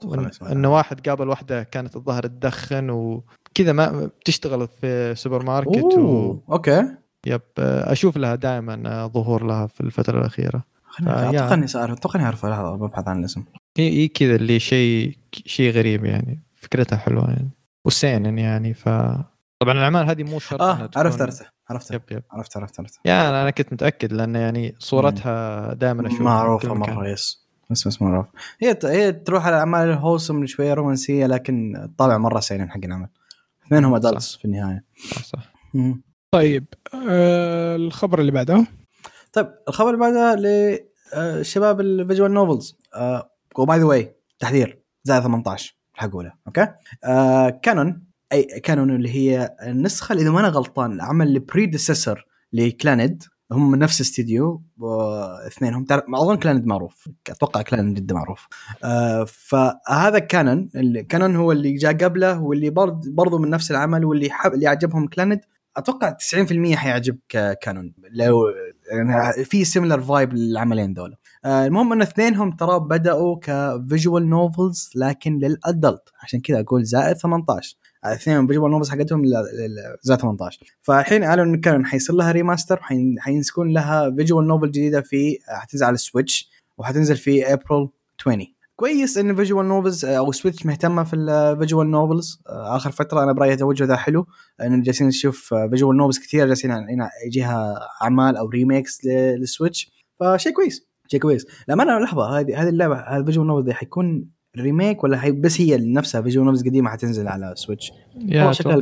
إنه 0.51 0.73
واحد 0.73 1.09
قابل 1.09 1.29
واحدة 1.29 1.63
كانت 1.63 1.95
الظاهر 1.95 2.23
تدخن 2.27 2.89
وكذا 2.89 3.71
ما 3.73 4.05
بتشتغل 4.05 4.67
في 4.67 5.15
سوبر 5.15 5.43
ماركت 5.43 5.97
و... 5.97 6.39
أوكي. 6.51 6.88
يب 7.25 7.41
آه، 7.59 7.91
أشوف 7.91 8.17
لها 8.17 8.35
دائما 8.35 9.07
ظهور 9.13 9.43
لها 9.43 9.67
في 9.67 9.81
الفترة 9.81 10.19
الأخيرة. 10.19 10.63
آه،. 11.07 11.29
أتوقع 11.29 11.53
اني 11.53 11.65
اعرف 11.75 11.97
أتوقع 11.97 12.15
إني 12.15 12.25
أعرف 12.25 12.45
لحظه 12.45 12.75
ببحث 12.75 13.07
عن 13.07 13.19
الاسم. 13.19 13.43
هي 13.77 13.89
هي 13.89 14.07
كذا 14.07 14.35
اللي 14.35 14.59
شيء 14.59 15.17
شيء 15.45 15.71
غريب 15.71 16.05
يعني. 16.05 16.39
فكرتها 16.55 16.97
حلوة 16.97 17.29
يعني. 17.29 17.49
وسينن 17.88 18.38
يعني 18.38 18.73
ف 18.73 18.85
طبعا 19.59 19.71
الأعمال 19.73 20.09
هذه 20.09 20.23
مو 20.23 20.39
شرط 20.39 20.61
آه 20.61 20.73
تكون- 20.85 20.89
عرفت 20.95 21.21
عرفت 21.21 21.45
عرفت 21.69 21.91
يب 21.91 22.01
يب. 22.11 22.23
عرفت 22.31 22.57
عرفت 22.57 22.79
عرفت. 22.79 22.99
يعني 23.05 23.27
أنا 23.41 23.49
كنت 23.49 23.73
متأكد 23.73 24.13
لأن 24.13 24.35
يعني 24.35 24.75
صورتها 24.79 25.73
دائما 25.73 26.07
أشوفها 26.07 26.23
معروفة. 26.23 26.73
مرة 26.73 27.07
يس. 27.09 27.47
بس 27.69 27.88
بس 27.88 28.01
معروف 28.01 28.25
هي 28.61 28.77
هي 28.83 29.11
تروح 29.11 29.45
على 29.45 29.55
أعمال 29.59 29.89
الهوسم 29.89 30.45
شوية 30.45 30.73
رومانسية 30.73 31.25
لكن 31.27 31.75
الطابع 31.75 32.17
مرة 32.17 32.39
سينين 32.39 32.69
حق 32.71 32.79
العمل 32.85 33.07
اثنينهم. 33.67 33.95
adults 33.95 34.36
في 34.35 34.45
النهاية. 34.45 34.83
صح 35.11 35.23
صح. 35.23 35.53
مم. 35.73 36.03
طيب 36.31 36.65
آه 37.09 37.75
الخبر 37.75 38.19
اللي 38.19 38.31
بعده؟ 38.31 38.65
طيب 39.33 39.47
الخبر 39.67 39.88
اللي 39.93 39.99
بعده 39.99 40.35
لشباب 41.41 41.81
ال 41.82 41.89
visual 41.89 42.32
novels 42.34 42.78
و 43.57 43.65
by 43.65 43.80
the 43.80 43.86
way 43.86 44.15
تحذير 44.39 44.79
زائد 45.03 45.23
18 45.23 45.75
له 46.04 46.34
okay؟ 46.47 46.68
آه 47.04 47.50
Kanon 47.49 48.03
أي 48.32 48.43
Kanon 48.43 48.95
اللي 48.95 49.10
هي 49.10 49.56
النسخة 49.64 50.14
اللي 50.14 50.24
إذا 50.24 50.32
ما 50.32 50.39
أنا 50.39 50.48
غلطان 50.48 50.91
العمل 50.91 51.28
ال 51.28 51.36
predecessor 51.36 52.26
ل 52.53 52.62
Clannad 52.62 53.24
هم 53.52 53.72
من 53.72 53.80
نفس 53.80 54.02
استديو 54.02 54.64
اثنينهم 55.48 55.86
أظن 56.16 56.38
Clannad 56.38 56.65
معروف 56.66 57.10
أتوقع 57.30 57.62
Clannad 57.61 57.97
جدا 57.98 58.16
معروف. 58.16 58.48
آه 58.84 59.24
فهذا 59.24 60.20
Kanon 60.20 60.70
Kanon 61.09 61.36
هو 61.36 61.52
اللي 61.52 61.74
جاء 61.74 61.93
قبله 61.93 62.41
واللي 62.41 62.70
برض 62.70 63.10
برضو 63.10 63.38
من 63.38 63.50
نفس 63.50 63.72
العمل 63.72 64.06
واللي 64.06 64.30
حب 64.32 64.54
اللي 64.54 64.68
عجبهم 64.68 65.08
Clannad 65.07 65.41
أتوقع 65.78 66.18
90% 66.34 66.76
حيعجبك 66.76 67.58
Kanon 67.61 67.93
لو 68.12 68.43
يعني 68.91 69.45
في 69.45 69.65
similar 69.65 70.01
vibe 70.01 70.34
للعملين 70.33 70.93
دول 70.93 71.15
آه 71.45 71.65
المهم 71.65 71.93
ان 71.93 72.01
اثنينهم 72.01 72.51
ترى 72.51 72.79
بدأوا 72.79 73.35
ك 73.41 73.54
visual 73.54 74.30
novels 74.30 74.89
لكن 74.95 75.39
لل 75.39 75.59
adult 75.59 76.09
عشان 76.23 76.39
كذا 76.39 76.59
أقول 76.59 76.83
زائد 76.83 77.17
18 77.17 77.77
اثنين 78.03 78.47
visual 78.47 78.72
novels 78.72 78.89
حقتهم 78.89 79.25
زائد 80.03 80.19
18 80.21 80.59
فالحين 80.81 81.23
اعلنوا 81.23 81.45
ان 81.55 81.61
Kanon 81.61 81.86
حيصير 81.85 82.15
لها 82.15 82.31
remaster 82.32 82.80
حينسكون 83.19 83.73
لها 83.73 84.11
visual 84.15 84.47
novel 84.47 84.72
جديدة 84.71 85.01
في 85.01 85.39
حتنزل 85.47 85.85
على 85.85 85.93
ال 85.93 86.01
Switch 86.01 86.49
وحتنزل 86.77 87.17
في 87.17 87.53
ابريل 87.53 87.89
20 88.19 88.57
كويس 88.80 89.17
إن 89.17 89.36
visual 89.36 89.68
novels 89.68 90.05
أو 90.05 90.32
Switch 90.32 90.65
مهتمة 90.65 91.03
في 91.03 91.15
ال 91.15 91.26
visual 91.26 91.91
novels 91.91 92.41
آخر 92.47 92.91
فترة 92.91 93.23
أنا 93.23 93.32
برأيي 93.32 93.53
التوجه 93.53 93.84
ذا 93.84 93.95
حلو 93.95 94.28
لأن 94.59 94.82
جالسين 94.82 95.07
نشوف 95.07 95.53
visual 95.53 95.97
novels 95.97 96.20
كثير 96.19 96.47
جالسين 96.47 96.71
يجيها 97.28 97.80
أعمال 98.01 98.38
أو 98.38 98.45
remakes 98.49 99.05
لل 99.05 99.27
Switch 99.27 99.91
فشيء 100.19 100.53
كويس 100.53 100.88
شيء 101.07 101.19
كويس. 101.19 101.45
لما 101.67 101.84
أنا 101.84 101.99
لحظة 102.03 102.39
هذه 102.39 102.61
هذه 102.61 102.69
اللعبة 102.69 102.95
هذا 102.99 103.17
ال 103.18 103.22
visual 103.22 103.47
novel 103.47 103.74
حيكون 103.73 104.30
remake 104.57 105.03
ولا 105.03 105.17
حي 105.17 105.32
بس 105.32 105.61
هي 105.61 105.78
نفسها 105.78 106.21
visual 106.22 106.45
novels 106.45 106.63
قديمة 106.67 106.89
حتنزل 106.89 107.28
على 107.28 107.53
Switch 107.55 107.91
يا 108.15 108.51
شكلها. 108.51 108.75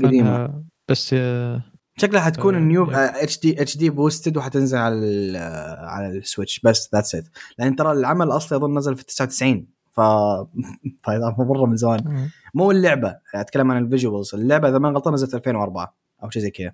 إنها- 0.47 0.51
بس 0.89 1.11
آه، 1.13 1.63
شكلها 1.97 2.21
حتكون 2.21 2.53
آه، 2.55 2.57
ال 2.59 2.66
new. 2.66 2.91
HD 2.91 3.39
HD 3.39 3.77
boosted 3.77 4.37
وحتنزل 4.37 4.77
على 4.77 4.95
آه، 5.37 5.85
على 5.85 6.07
ال 6.17 6.23
Switch 6.23 6.59
بس 6.59 6.89
that's 6.95 7.15
it 7.15 7.23
لأن 7.59 7.75
ترى 7.75 7.91
العمل 7.91 8.25
الاصلي 8.27 8.57
أظن 8.57 8.77
نزل 8.77 8.95
في 8.95 9.05
99 9.05 9.74
ف 9.95 9.99
فهذا 11.03 11.35
مره 11.37 11.65
من 11.65 11.75
زمان. 11.75 12.29
مو 12.53 12.71
اللعبة 12.71 13.15
أتكلم 13.35 13.71
عن 13.71 13.83
ال 13.85 13.91
visuals. 13.91 14.35
اللعبة 14.35 14.69
إذا 14.69 14.77
ما 14.77 14.89
غلطان 14.89 15.13
نزلت 15.13 15.35
2004 15.35 15.95
أو 16.23 16.29
شيء 16.29 16.41
زي 16.41 16.49
كذا. 16.51 16.71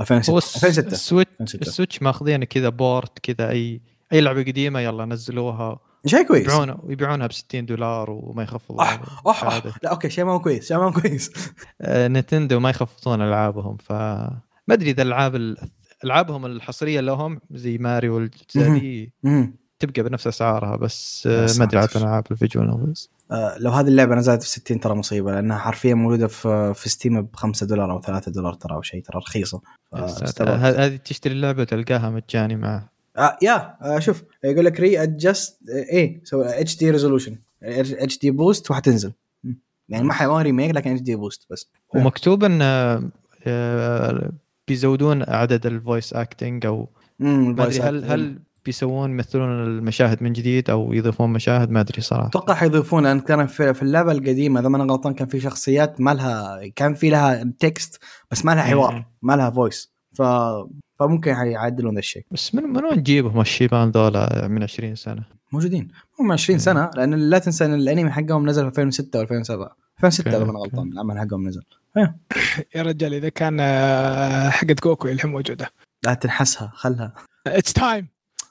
2006 0.00 0.32
هو 0.32 0.38
الس- 0.38 0.56
2006 0.56 0.92
ال 0.92 0.97
Switch 0.97 1.30
2006 1.40 1.60
ال 1.68 1.73
Switch 1.73 2.02
ماخذين 2.02 2.44
كذا 2.44 2.68
port 2.68 3.18
كذا 3.18 3.50
اي 3.50 3.80
أي 4.12 4.20
لعبة 4.20 4.42
قديمة 4.42 4.80
يلا 4.80 5.04
نزلوها. 5.04 5.78
شيء 6.06 6.22
كويس؟ 6.26 6.44
يبيعونها 6.44 6.78
ويبيعونها 6.82 7.26
ب 7.26 7.32
60 7.32 7.66
دولار 7.66 8.10
وما 8.10 8.42
يخفضون 8.42 8.80
أح 8.80 9.00
أح 9.26 9.44
أح. 9.44 9.66
لا 9.82 9.90
okay 9.90 10.10
شيء 10.10 10.24
ما 10.24 10.32
هو 10.32 10.40
كويس 10.40 10.68
شيء 10.68 10.76
ما 10.76 10.84
هو 10.84 10.92
كويس. 10.92 11.30
آه، 11.80 12.08
نينتندو 12.08 12.60
ما 12.60 12.70
يخفضون 12.70 13.22
ألعابهم 13.22 13.76
ف 13.76 13.92
ما 13.92 14.74
أدري 14.74 14.90
إذا 14.90 15.02
الألعاب 15.02 15.36
ال- 15.36 15.56
ألعابهم 16.04 16.46
الحصرية 16.46 17.00
لهم 17.00 17.40
زي 17.50 17.78
ماريو 17.78 18.28
مم. 19.22 19.54
تبقى 19.80 20.02
بنفس 20.02 20.26
أسعارها 20.26 20.76
بس 20.76 21.26
آه، 21.26 21.46
ما 21.58 21.64
أدري 21.64 21.78
عن 21.78 21.86
ساتر. 21.86 22.00
ألعاب 22.00 22.24
ال 22.30 22.35
visual 22.35 22.66
novels 22.66 23.10
آه، 23.30 23.58
لو 23.58 23.70
هذه 23.70 23.88
اللعبة 23.88 24.14
نزلت 24.14 24.42
في 24.42 24.48
60 24.48 24.80
ترى 24.80 24.94
مصيبة 24.94 25.32
لأنها 25.32 25.58
حرفيا 25.58 25.94
موجودة 25.94 26.26
في 26.26 26.72
في 26.74 26.88
Steam 26.88 27.22
ب 27.22 27.36
5 27.36 27.66
دولار 27.66 27.92
أو 27.92 28.00
3 28.00 28.32
دولار 28.32 28.54
ترى 28.54 28.74
أو 28.74 28.82
شيء 28.82 29.02
ترى 29.02 29.18
رخيصة 29.18 29.60
يا 29.96 30.06
ساتر. 30.06 30.20
فاستغربت. 30.26 30.60
ه- 30.60 30.84
هذه 30.86 30.96
تشتري 30.96 31.32
اللعبة 31.32 31.64
تلقاها 31.64 32.10
مجاني 32.10 32.56
معه 32.56 32.90
آه 33.18 33.36
يا 33.42 33.76
آه 33.82 33.98
شوف 33.98 34.22
يقول 34.44 34.64
لك 34.64 34.80
readjust 34.80 35.58
إيه 35.68 36.20
so 36.24 36.42
HD 36.42 36.76
resolution 36.78 37.36
HD 37.62 38.18
boost 38.18 38.70
وحتنزل. 38.70 39.12
يعني 39.88 40.04
ما 40.04 40.12
حيكون 40.12 40.42
remake 40.42 40.74
لكن 40.74 40.90
HD 40.90 41.00
boost 41.00 41.46
بس 41.50 41.68
ومكتوب 41.94 42.44
إن 42.44 42.62
آه، 42.62 43.02
آه، 43.46 44.30
بيزودون 44.68 45.22
عدد 45.30 45.66
ال 45.66 45.74
voice 45.74 46.12
acting 46.12 46.66
أو 46.66 46.88
ما 47.18 47.64
أدري 47.64 47.80
هل 47.80 48.04
هل 48.04 48.38
بيسوون 48.64 49.10
يمثلون 49.10 49.48
المشاهد 49.48 50.22
من 50.22 50.32
جديد 50.32 50.70
أو 50.70 50.92
يضيفون 50.92 51.32
مشاهد 51.32 51.70
ما 51.70 51.80
أدري 51.80 52.02
صراحة. 52.02 52.26
أتوقع 52.26 52.54
حيضيفون 52.54 53.02
لأن 53.02 53.20
كان 53.20 53.46
في, 53.46 53.74
في 53.74 53.82
اللعبة 53.82 54.12
القديمة 54.12 54.60
إذا 54.60 54.68
ما 54.68 54.82
أنا 54.82 54.92
غلطان 54.92 55.14
كان 55.14 55.28
في 55.28 55.40
شخصيات 55.40 56.00
ما 56.00 56.14
لها 56.14 56.60
كان 56.76 56.94
في 56.94 57.10
لها 57.10 57.52
text 57.58 57.98
بس 58.30 58.44
ما 58.44 58.54
لها 58.54 58.62
حوار. 58.62 59.06
ما 59.22 59.36
لها 59.36 59.50
voice 59.50 59.92
ف 60.14 60.22
فممكن 60.98 61.34
حيعدلون 61.34 61.94
ذا 61.94 61.98
الشيء. 61.98 62.24
بس 62.30 62.54
من 62.54 62.62
من 62.62 62.84
وين 62.84 63.02
تجيبهم 63.02 63.40
الشيبان 63.40 63.90
ذولا 63.90 64.48
من 64.48 64.62
20 64.62 64.94
سنة؟ 64.94 65.22
موجودين. 65.52 65.88
هم 66.20 66.32
20 66.32 66.58
سنة 66.58 66.90
لأن 66.94 67.14
لا 67.14 67.38
تنسى 67.38 67.64
إن 67.64 67.74
الأنمي 67.74 68.10
حقهم 68.10 68.48
نزل 68.48 68.72
في 68.72 68.80
2006 68.80 69.18
و 69.18 69.22
2007 69.22 69.76
2006 69.96 70.30
إذا 70.30 70.44
ما 70.44 70.50
أنا. 70.50 70.58
غلطان 70.58 70.92
العمل 70.92 71.18
حقهم 71.18 71.48
نزل. 71.48 71.62
يا 72.76 72.82
رجال 72.82 73.14
إذا 73.14 73.28
كان 73.28 73.60
آه، 73.60 74.48
حقت 74.50 74.82
جوكو 74.82 75.08
الحين 75.08 75.30
موجوده 75.30 75.70
لا 76.04 76.14
تنحسها 76.14 76.72
خلها. 76.74 77.14
it's 77.46 77.72
time 77.72 78.08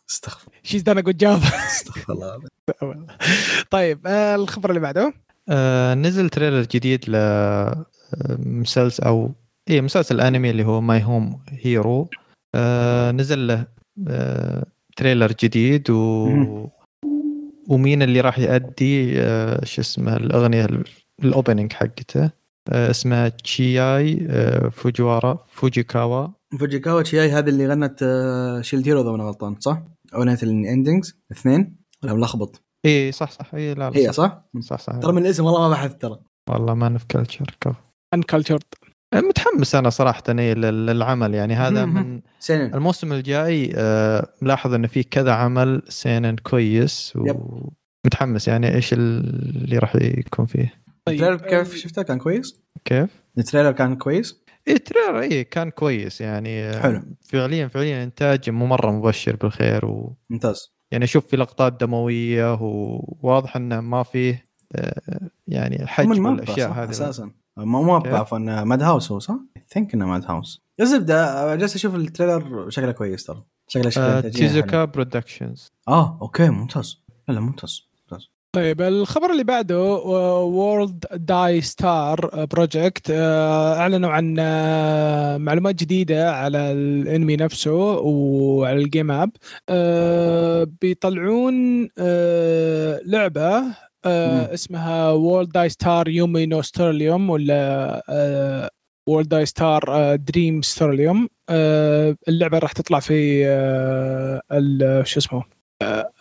استغفر 0.09 0.51
she's 0.63 0.81
done 0.81 1.01
good 1.01 1.17
job 1.17 1.39
استغفر 1.67 2.13
الله 2.13 2.39
طيب 3.71 4.07
آه، 4.07 4.35
الخبر 4.35 4.69
اللي 4.69 4.79
بعده. 4.81 5.13
آه 5.49 5.93
نزل 5.93 6.29
trailer 6.29 6.61
جديد 6.71 7.09
ل 7.09 7.15
آه، 7.15 7.85
مسلسل 8.39 9.03
أو 9.03 9.31
اي 9.69 9.81
مسلسل 9.81 10.21
انمي 10.21 10.49
اللي 10.49 10.63
هو 10.65 10.81
My 10.81 11.03
Home 11.03 11.39
Hero 11.49 12.09
آه 12.55 13.11
نزل 13.11 13.47
له 13.47 13.65
آه 14.07 14.65
trailer 14.97 15.31
جديد 15.43 15.89
و 15.89 16.25
مم. 16.25 16.67
ومين 17.69 18.01
اللي 18.01 18.21
راح 18.21 18.39
يأدي 18.39 19.21
آه 19.21 19.65
شو 19.65 19.81
اسمه 19.81 20.15
الأغنية 20.17 20.65
ال- 20.65 20.83
ال 21.23 21.29
opening 21.30 21.73
حقته. 21.73 22.31
آه 22.69 22.89
اسمها 22.89 23.29
تشياي 23.29 24.27
آه 24.29 24.69
فوجوارا 24.69 25.45
فوجيكاوا. 25.49 26.27
فوجيكاوا 26.59 27.01
تشياي 27.01 27.29
هذه 27.31 27.49
اللي 27.49 27.67
غنت 27.67 27.99
Shield 28.61 28.87
Hero 28.87 29.01
إذا 29.01 29.09
أنا 29.09 29.23
غلطان 29.23 29.55
صح؟ 29.59 29.81
اغنيه 30.15 30.37
ال 30.43 30.53
endings 30.53 31.19
اثنين 31.31 31.75
ولا 32.03 32.13
ملخبط؟ 32.13 32.63
إي 32.85 33.11
صح 33.11 33.31
صح 33.31 33.53
إي 33.55 33.73
لا, 33.73 33.89
لا 33.89 33.97
هي 33.97 34.13
صح 34.13 34.43
صح؟ 34.61 34.79
صح. 34.79 34.95
ترى 34.99 35.11
من 35.13 35.21
الاسم 35.25 35.45
والله 35.45 35.61
ما 35.61 35.69
بحث 35.73 35.95
ترى 35.95 36.19
والله 36.49 36.73
ما 36.73 36.97
في 36.97 37.05
culture 37.07 37.45
كفو 37.61 37.73
uncultured 38.13 38.63
متحمس 39.15 39.75
أنا 39.75 39.89
صراحة 39.89 40.23
لل- 40.29 40.85
للعمل 40.85 41.33
يعني 41.33 41.53
هذا. 41.53 41.85
من 41.85 42.21
سنين 42.39 42.73
الموسم 42.73 43.13
الجاي 43.13 43.73
ملاحظ 44.41 44.73
إنه 44.73 44.87
في 44.87 45.03
كذا 45.03 45.31
عمل 45.31 45.81
سينن 45.89 46.35
كويس 46.35 47.13
yep. 47.15 47.35
ومتحمس 48.05 48.47
يعني 48.47 48.75
إيش 48.75 48.93
اللي 48.93 49.77
راح 49.77 49.95
يكون 49.95 50.45
فيه 50.45 50.73
ال 51.07 51.11
trailer 51.11 51.37
طيب 51.37 51.47
كيف 51.49 51.75
شفته 51.75 52.01
كان 52.01 52.17
كويس؟ 52.17 52.61
كيف؟ 52.85 53.09
ال 53.37 53.41
trailer 53.41 53.71
كان 53.71 53.95
كويس؟ 53.95 54.43
إيه 54.69 54.77
trailer 54.77 55.19
إيه 55.19 55.43
كان 55.49 55.69
كويس 55.69 56.21
يعني. 56.21 56.73
حلو. 56.73 57.01
فعليا 57.29 57.67
فعليا 57.67 58.03
إنتاج 58.03 58.49
مو 58.49 58.65
مره 58.65 58.91
مبشر 58.91 59.35
بالخير 59.35 59.85
و 59.85 60.15
ممتاز. 60.29 60.73
يعني 60.91 61.03
أشوف 61.03 61.27
في 61.27 61.37
لقطات 61.37 61.79
دموية 61.81 62.53
وواضح 62.61 63.55
إنه 63.55 63.81
ما 63.81 64.03
فيه 64.03 64.43
آه، 64.75 65.29
يعني 65.47 65.87
حجم 65.87 66.27
الاشياء 66.27 66.71
هذه. 66.71 66.89
أساسا. 66.89 67.31
مو 67.57 68.01
كيف؟ 68.01 68.13
عفوا 68.13 68.37
Madhouse 68.39 69.11
هو 69.11 69.19
صح؟ 69.19 69.35
think 69.69 69.93
إنه 69.93 70.05
Madhouse. 70.05 70.61
الزبده 70.81 71.55
جالس 71.55 71.75
أشوف 71.75 71.95
ال 71.95 72.04
trailer 72.05 72.69
شكله 72.69 72.91
كويس 72.91 73.23
ترى. 73.23 73.43
شكله 73.67 73.89
شكله 73.89 74.17
آه،. 74.17 74.21
Tezuka 74.21 74.85
Productions 74.85 75.67
آه 75.87 76.19
okay 76.21 76.49
ممتاز. 76.49 77.03
لا 77.27 77.39
ممتاز. 77.39 77.88
طيب 78.55 78.81
الخبر 78.81 79.31
اللي 79.31 79.43
بعده 79.43 79.79
World 79.81 81.05
Dai 81.13 81.61
Star 81.61 82.45
project 82.45 83.11
أعلنوا 83.11 84.09
عن 84.09 84.35
آه، 84.39 85.37
معلومات 85.37 85.75
جديدة 85.75 86.31
على 86.31 86.71
الأنمي 86.71 87.35
نفسه 87.35 87.73
وعلى 87.73 88.81
ال 88.81 88.87
game 88.87 89.11
app. 89.11 89.31
آه، 89.69 90.67
بيطلعون 90.81 91.87
آه، 91.97 92.99
لعبة. 93.05 93.63
اسمها 94.05 95.11
World 95.11 95.51
Dai 95.51 95.69
Star 95.69 96.07
Yume 96.07 96.45
no 96.45 96.59
Stellarium 96.59 97.29
ولا 97.29 98.73
World 99.09 99.29
Dai 99.29 99.45
Star 99.45 100.15
Dream 100.15 100.61
Stellarium 100.61 101.27
اللعبة 102.27 102.57
راح 102.59 102.71
تطلع 102.71 102.99
في 102.99 103.43
شو 105.05 105.19
اسمه 105.19 105.43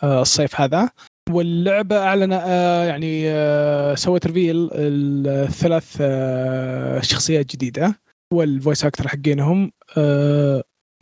الصيف 0.03 0.61
هذا. 0.61 0.89
واللعبة 1.29 1.97
أعلن 1.97 2.33
آه، 2.33 2.83
يعني 2.83 3.29
آه، 3.29 3.95
سوت 3.95 4.27
ريفيل 4.27 4.69
الثلاث 4.73 5.97
آه، 6.01 7.01
شخصيات 7.01 7.45
جديدة 7.45 7.99
والفويس 8.33 8.85
أكتر 8.85 9.07
حقينهم. 9.07 9.71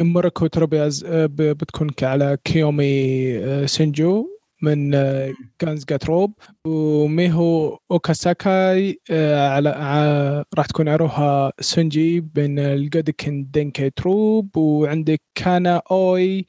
موريكو 0.01 0.47
تروبياز 0.47 1.05
بتكون 1.29 1.89
على 2.01 2.37
كيومي 2.43 3.67
سينجو 3.67 4.27
من 4.61 4.91
جانز 5.61 5.85
جاتروب 5.85 6.33
وميهو 6.67 7.79
اوكاساكاي 7.91 8.99
على 9.11 9.69
راح 10.57 10.65
تكون 10.65 10.89
عروها 10.89 11.51
سونجي 11.59 12.19
بين 12.19 12.59
الجودكن 12.59 13.47
دينكي 13.51 13.89
تروب. 13.89 14.57
وعندك 14.57 15.21
كانا 15.35 15.81
أوي 15.91 16.45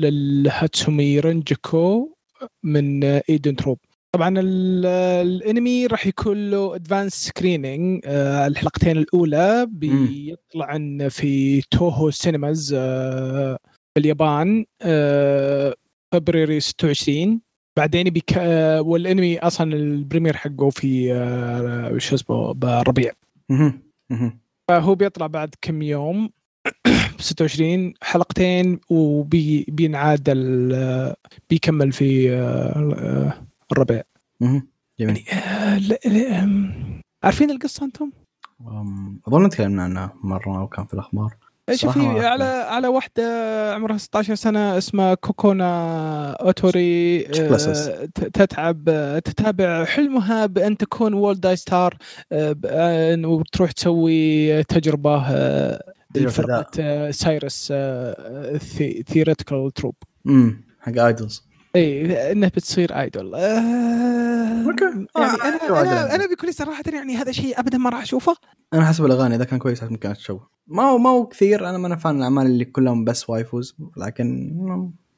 للهاتسومي 0.00 1.20
رنجكو. 1.20 2.13
من 2.62 3.04
ايدن 3.04 3.56
تروب 3.56 3.78
طبعا 4.14 4.38
ال- 4.38 4.86
الانمي 5.26 5.86
راح 5.86 6.06
يكون 6.06 6.50
له 6.50 6.74
ادفانس 6.74 7.14
سكرينينج 7.14 8.00
الحلقتين 8.46 8.96
الأولى 8.98 9.66
بيطلع 9.70 10.78
في 11.08 11.60
توهو 11.70 12.10
سينماز 12.10 12.74
آه، 12.78 13.58
في 13.94 14.00
اليابان 14.00 14.64
آه، 14.82 15.74
فبراير 16.14 16.58
26 16.58 17.40
بعدين 17.78 18.10
بيك 18.10 18.38
آه، 18.38 18.80
والانمي 18.82 19.38
أصلا 19.38 19.72
البريمير 19.74 20.36
حقه 20.36 20.70
في 20.70 21.12
آه، 21.12 21.98
شو 21.98 22.14
اسمه. 22.14 22.52
مهم. 23.50 23.82
فهو 24.70 24.94
بيطلع 24.94 25.26
بعد 25.26 25.54
كم 25.62 25.82
يوم. 25.82 26.30
26 27.18 27.94
حلقتين 28.02 28.80
وبينعاد 28.90 30.22
بيكمل 31.50 31.92
في 31.92 32.32
آه، 32.32 32.94
آه، 32.98 33.34
الربيع 33.72 34.02
مهم. 34.40 34.68
جميل 35.00 35.24
آه، 35.32 35.78
لا، 35.78 36.42
أم، 36.42 36.72
عارفين 37.24 37.50
القصة 37.50 37.84
أنتم؟ 37.86 38.10
أظن 39.28 39.48
تكلمنا 39.48 39.82
عنها 39.82 40.12
مرة 40.22 40.58
أو 40.60 40.66
كان 40.68 40.84
في 40.86 40.94
الاخبار 40.94 41.34
شوفي 41.74 42.00
على 42.06 42.44
على 42.44 42.88
واحدة 42.88 43.22
عمرها 43.74 43.96
16 43.98 44.34
سنة 44.34 44.78
اسمها 44.78 45.14
كوكونا 45.14 46.30
أوتوري. 46.32 47.26
آه، 47.26 48.04
تتعب 48.14 48.88
آه، 48.88 49.18
تتابع 49.18 49.84
حلمها 49.84 50.46
بأن 50.46 50.76
تكون 50.76 51.14
World 51.14 51.40
Dai 51.40 51.56
Star 51.56 51.96
آه، 52.32 52.56
آه، 52.66 53.16
وتروح 53.26 53.72
تسوي 53.72 54.62
تجربة 54.62 55.24
لفرقه 56.16 56.66
آه، 56.80 57.10
Sirius 57.10 57.72
theatrical 59.06 59.70
troupe 59.74 59.94
امم 60.26 60.64
حق 60.80 60.98
idols 60.98 61.42
اي 61.76 62.32
انها 62.32 62.48
بتصير 62.48 63.00
idol 63.00 63.34
آه. 63.34 63.38
يعني 63.38 65.06
آه، 65.16 65.20
أنا 65.20 65.78
عدل. 65.78 65.88
أنا 65.88 66.14
أنا 66.14 66.26
بكل 66.26 66.54
صراحة 66.54 66.82
يعني 66.92 67.16
هذا 67.16 67.32
شيء 67.32 67.60
ابدا 67.60 67.78
ما 67.78 67.90
راح 67.90 68.02
أشوفه. 68.02 68.36
أنا 68.74 68.84
حسب 68.86 69.04
الأغاني 69.04 69.34
إذا 69.34 69.44
كان 69.44 69.58
كويس 69.58 69.82
ممكن 69.82 70.10
أشوفه 70.10 70.48
ما 70.66 70.82
هو 70.82 70.98
ما 70.98 71.10
هو 71.10 71.26
كثير 71.26 71.68
أنا 71.68 71.78
ما 71.78 71.86
أنا 71.86 71.96
fan 71.96 72.16
الأعمال 72.18 72.46
اللي 72.46 72.64
كلهم 72.64 73.04
بس 73.04 73.30
waifus 73.30 73.76
لكن 73.96 74.56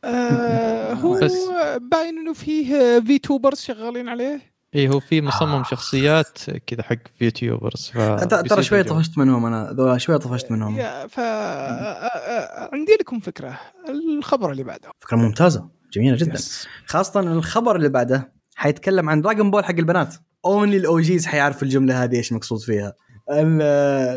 آه 0.05 0.93
هو 0.93 1.21
بس- 1.21 1.49
باين 1.93 2.19
إنه 2.19 2.33
فيه 2.33 3.01
VTubers 3.01 3.59
شغالين 3.59 4.09
عليه. 4.09 4.56
اي 4.75 4.89
هو 4.89 5.01
في 5.01 5.21
مصمم 5.21 5.65
شخصيات 5.65 6.39
كذا 6.67 6.83
حق 6.83 6.97
YouTubers 7.21 7.93
ترى 8.49 8.63
شوي. 8.63 8.83
طفشت 8.83 9.19
منهم 9.19 9.47
أنا 9.47 9.73
ذولا 9.73 9.99
شوي 9.99 10.19
طفشت 10.19 10.51
منهم. 10.51 10.77
يا 10.77 11.07
ف 11.07 11.21
آه، 11.21 11.23
آه، 11.23 12.71
عندي 12.73 12.97
لكم 13.01 13.21
فكرة 13.21 13.59
الخبر 13.89 14.51
اللي 14.51 14.63
بعده. 14.63 14.91
فكرة 14.99 15.17
ممتازة 15.17 15.69
جميلة 15.93 16.17
جدا. 16.17 16.35
yes. 16.35 16.69
خاصة 16.87 17.21
الخبر 17.21 17.77
اللي 17.77 17.89
بعده 17.89 18.33
حيتكلم 18.57 19.11
عن 19.11 19.23
Dragon 19.23 19.51
Ball 19.51 19.65
حق 19.65 19.75
البنات. 19.75 20.15
only 20.45 20.77
ال 20.77 21.01
OGs 21.01 21.27
حيعرفوا 21.27 21.63
الجملة 21.63 22.05
هذه 22.05 22.17
إيش 22.17 22.33
مقصود 22.33 22.61
فيها. 22.61 22.93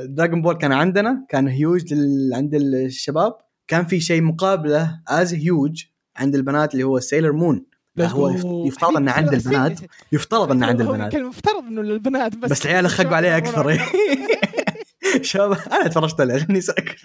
Dragon 0.05 0.41
Ball 0.41 0.57
كان 0.57 0.71
عندنا 0.71 1.25
كان 1.29 1.47
هيوج. 1.47 1.93
عند 2.33 2.55
الشباب. 2.55 3.33
كان 3.67 3.85
في 3.85 3.99
شيء 3.99 4.21
مقابله 4.21 5.01
as 5.07 5.33
huge 5.33 5.83
عند 6.15 6.35
البنات 6.35 6.73
اللي 6.73 6.83
هو 6.83 6.99
Sailor 6.99 7.31
Moon 7.31 7.65
هو 8.07 8.29
يف- 8.29 8.67
يفترض 8.67 8.97
إنه 8.97 9.11
عند 9.11 9.33
البنات 9.33 9.79
يفترض 10.11 10.51
إنه 10.51 10.65
عند 10.65 10.81
البنات. 10.81 11.11
كان 11.11 11.23
مفترض 11.25 11.63
إنه 11.63 11.81
للبنات 11.81 12.35
بس 12.37 12.51
بس 12.51 12.65
العيال 12.65 12.87
خقوا 12.89 13.15
عليه 13.15 13.37
أكثر. 13.37 13.77
شباب 15.21 15.57
أنا 15.71 15.87
تفرجت 15.87 16.21
عليه 16.21 16.37
خليني 16.37 16.61
ساكت 16.61 16.95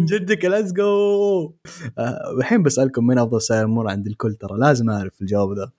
جدك 0.04 0.44
let's 0.44 0.72
go 0.72 1.54
الحين 2.38 2.62
بسألكم 2.62 3.06
من 3.06 3.18
أفضل 3.18 3.42
Sailor 3.42 3.64
Moon 3.64 3.90
عند 3.90 4.06
الكل 4.06 4.34
ترى 4.34 4.58
لازم 4.58 4.90
أعرف 4.90 5.20
الجواب 5.20 5.56
ذا 5.56 5.70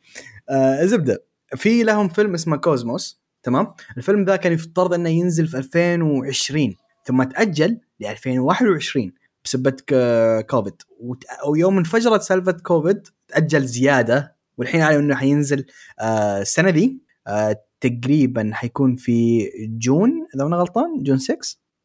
آه، 0.49 0.85
زبدة 0.85 1.23
في 1.55 1.83
لهم 1.83 2.09
فيلم 2.09 2.33
اسمه 2.33 2.57
كوزموس 2.57 3.21
تمام؟ 3.43 3.73
الفيلم 3.97 4.23
ذا 4.25 4.35
كان 4.35 4.53
يفترض 4.53 4.93
إنه 4.93 5.09
ينزل 5.09 5.47
في 5.47 5.57
2020 5.57 6.75
ثم 7.05 7.23
تأجل 7.23 7.77
ل 7.99 8.05
2021 8.05 9.11
بسبب 9.45 9.71
ك- 9.87 10.45
كوفيد 10.49 10.73
ويوم 11.47 11.77
انفجرت 11.77 12.21
سالفة 12.21 12.51
كوفيد 12.51 13.07
تأجل 13.27 13.65
زيادة 13.65 14.35
والحين 14.57 14.81
اعلنوا 14.81 15.01
إنه 15.01 15.15
حينزل 15.15 15.65
آه، 15.99 16.41
السنة 16.41 16.69
ذي 16.69 17.01
آه، 17.27 17.63
تقريبا 17.81 18.49
حيكون 18.53 18.95
في 18.95 19.47
June 19.77 20.11
إذا 20.35 20.43
أنا 20.43 20.55
غلطان؟ 20.57 21.03
June 21.03 21.17
6 21.17 21.37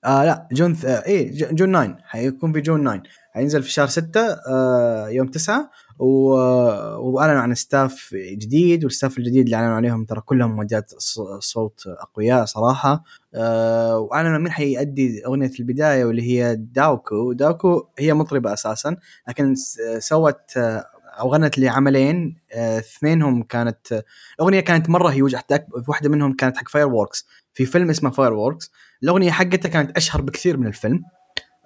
آه 0.05 0.25
لا 0.25 0.49
June 0.53 0.75
ث... 0.75 0.85
آه 0.85 1.05
إيه 1.07 1.33
June 1.55 1.73
9 1.73 1.99
حيكون 2.03 2.53
في 2.53 2.61
جون 2.61 2.85
9 2.85 3.03
حينزل 3.35 3.63
في 3.63 3.71
شهر 3.71 3.87
6 3.87 4.21
آه 4.49 5.09
يوم 5.09 5.27
9 5.29 5.71
وأعلنوا 5.99 7.41
عن 7.41 7.55
staff 7.55 8.15
جديد 8.15 8.85
وال 8.85 8.94
staff 8.94 9.19
الجديد 9.19 9.45
اللي 9.45 9.57
أعلنوا 9.57 9.75
عليهم 9.75 10.05
ترى 10.05 10.21
كلهم 10.21 10.57
مؤديات 10.57 10.93
صوت 11.39 11.83
أقوياء 11.87 12.45
صراحة. 12.45 13.05
آه 13.35 13.99
وأعلنوا 13.99 14.39
مين 14.39 14.51
حيأدي 14.53 15.27
أغنية 15.27 15.51
البداية 15.61 16.05
واللي 16.05 16.23
هي 16.23 16.57
داوكو. 16.57 17.33
داوكو 17.33 17.87
هي 17.99 18.15
مطربة 18.15 18.53
أساسا 18.53 18.97
لكن 19.29 19.55
سوت 19.99 20.57
آه، 20.57 20.87
أو 21.21 21.33
غنت 21.35 21.59
لعملين 21.59 22.37
آه، 22.53 22.79
اثنينهم 22.79 23.43
كانت 23.43 24.03
الأغنية 24.39 24.61
كانت 24.61 24.91
مرة 24.91 25.09
هيوج 25.09 25.37
حتى 25.37 25.59
واحدة 25.89 26.09
منهم 26.09 26.33
كانت 26.33 26.57
حق 26.57 26.69
Fireworks 26.69 27.27
في 27.55 27.67
فيلم 27.67 27.91
اسمه 27.91 28.11
Fireworks 28.11 28.71
الأغنية 29.03 29.31
حقتها 29.31 29.69
كانت 29.69 29.97
أشهر 29.97 30.23
بكثير 30.23 30.57
من 30.57 30.67
الفيلم. 30.67 31.03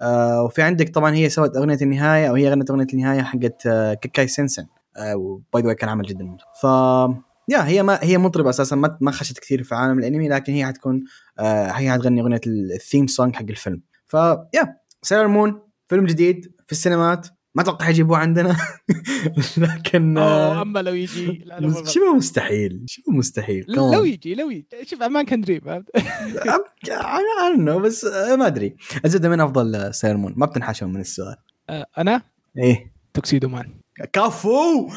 آه 0.01 0.43
وفي 0.43 0.61
عندك 0.61 0.89
طبعا 0.89 1.15
هي 1.15 1.29
سوت 1.29 1.57
أغنية 1.57 1.77
النهاية 1.81 2.29
أو 2.29 2.35
هي 2.35 2.49
غنت 2.49 2.69
أغنية 2.69 2.87
النهاية 2.93 3.21
حقت 3.21 3.67
آه 3.67 3.93
كيكاي 3.93 4.27
سينسن. 4.27 4.65
آه 4.97 5.15
و 5.15 5.31
by 5.31 5.63
the 5.63 5.73
كان 5.73 5.89
عمل 5.89 6.05
جدا. 6.05 6.23
ممتاز 6.23 6.45
ف 6.61 6.65
yeah 7.49 7.67
هي 7.67 7.83
ما 7.83 7.99
هي 8.01 8.17
مطربة 8.17 8.49
أساسا 8.49 8.75
ما 8.75 8.97
ما 9.01 9.11
خشت 9.11 9.39
كثير 9.39 9.63
في 9.63 9.75
عالم 9.75 9.99
الأنمي 9.99 10.29
لكن 10.29 10.53
هي 10.53 10.65
حتكون 10.65 11.03
آه 11.39 11.67
هي 11.67 11.91
حتغني 11.91 12.21
أغنية 12.21 12.41
ال 12.47 12.57
theme 12.57 13.07
song 13.07 13.35
حق 13.35 13.41
الفيلم. 13.49 13.81
ف 14.05 14.13
yeah 14.53 14.77
سيلر 15.01 15.27
مون 15.27 15.61
فيلم 15.89 16.05
جديد 16.05 16.51
في 16.65 16.71
السينمات. 16.71 17.27
ما 17.55 17.61
أتوقع 17.61 17.85
حيجيبوه 17.85 18.17
عندنا؟ 18.17 18.57
لكن 19.57 20.17
oh، 20.17 20.27
آه 20.27 20.61
أما 20.61 20.79
لو 20.79 20.93
يجي. 20.93 21.45
شبه 21.85 22.13
مستحيل 22.15 22.83
شبه 22.87 23.13
مستحيل. 23.13 23.65
لو 23.67 24.03
يجي 24.03 24.35
لو 24.35 24.49
يجي. 24.49 24.67
شوف 24.85 25.01
a 25.01 25.07
man 25.07 25.25
can 25.25 25.41
dream 25.41 25.69
أنا 25.69 27.55
انه 27.55 27.77
بس 27.77 28.05
آه، 28.05 28.35
ما 28.35 28.47
أدري. 28.47 28.75
الزبده 29.05 29.29
من 29.29 29.39
أفضل 29.41 29.75
آه، 29.75 29.91
سيلر 29.91 30.17
مون. 30.17 30.33
ما 30.37 30.45
بتنحشون 30.45 30.93
من 30.93 31.01
السؤال. 31.01 31.35
أنا؟ 31.97 32.21
إيه. 32.57 32.91
Tuxedo 33.13 33.49
man 33.49 33.81
كفو! 34.13 34.89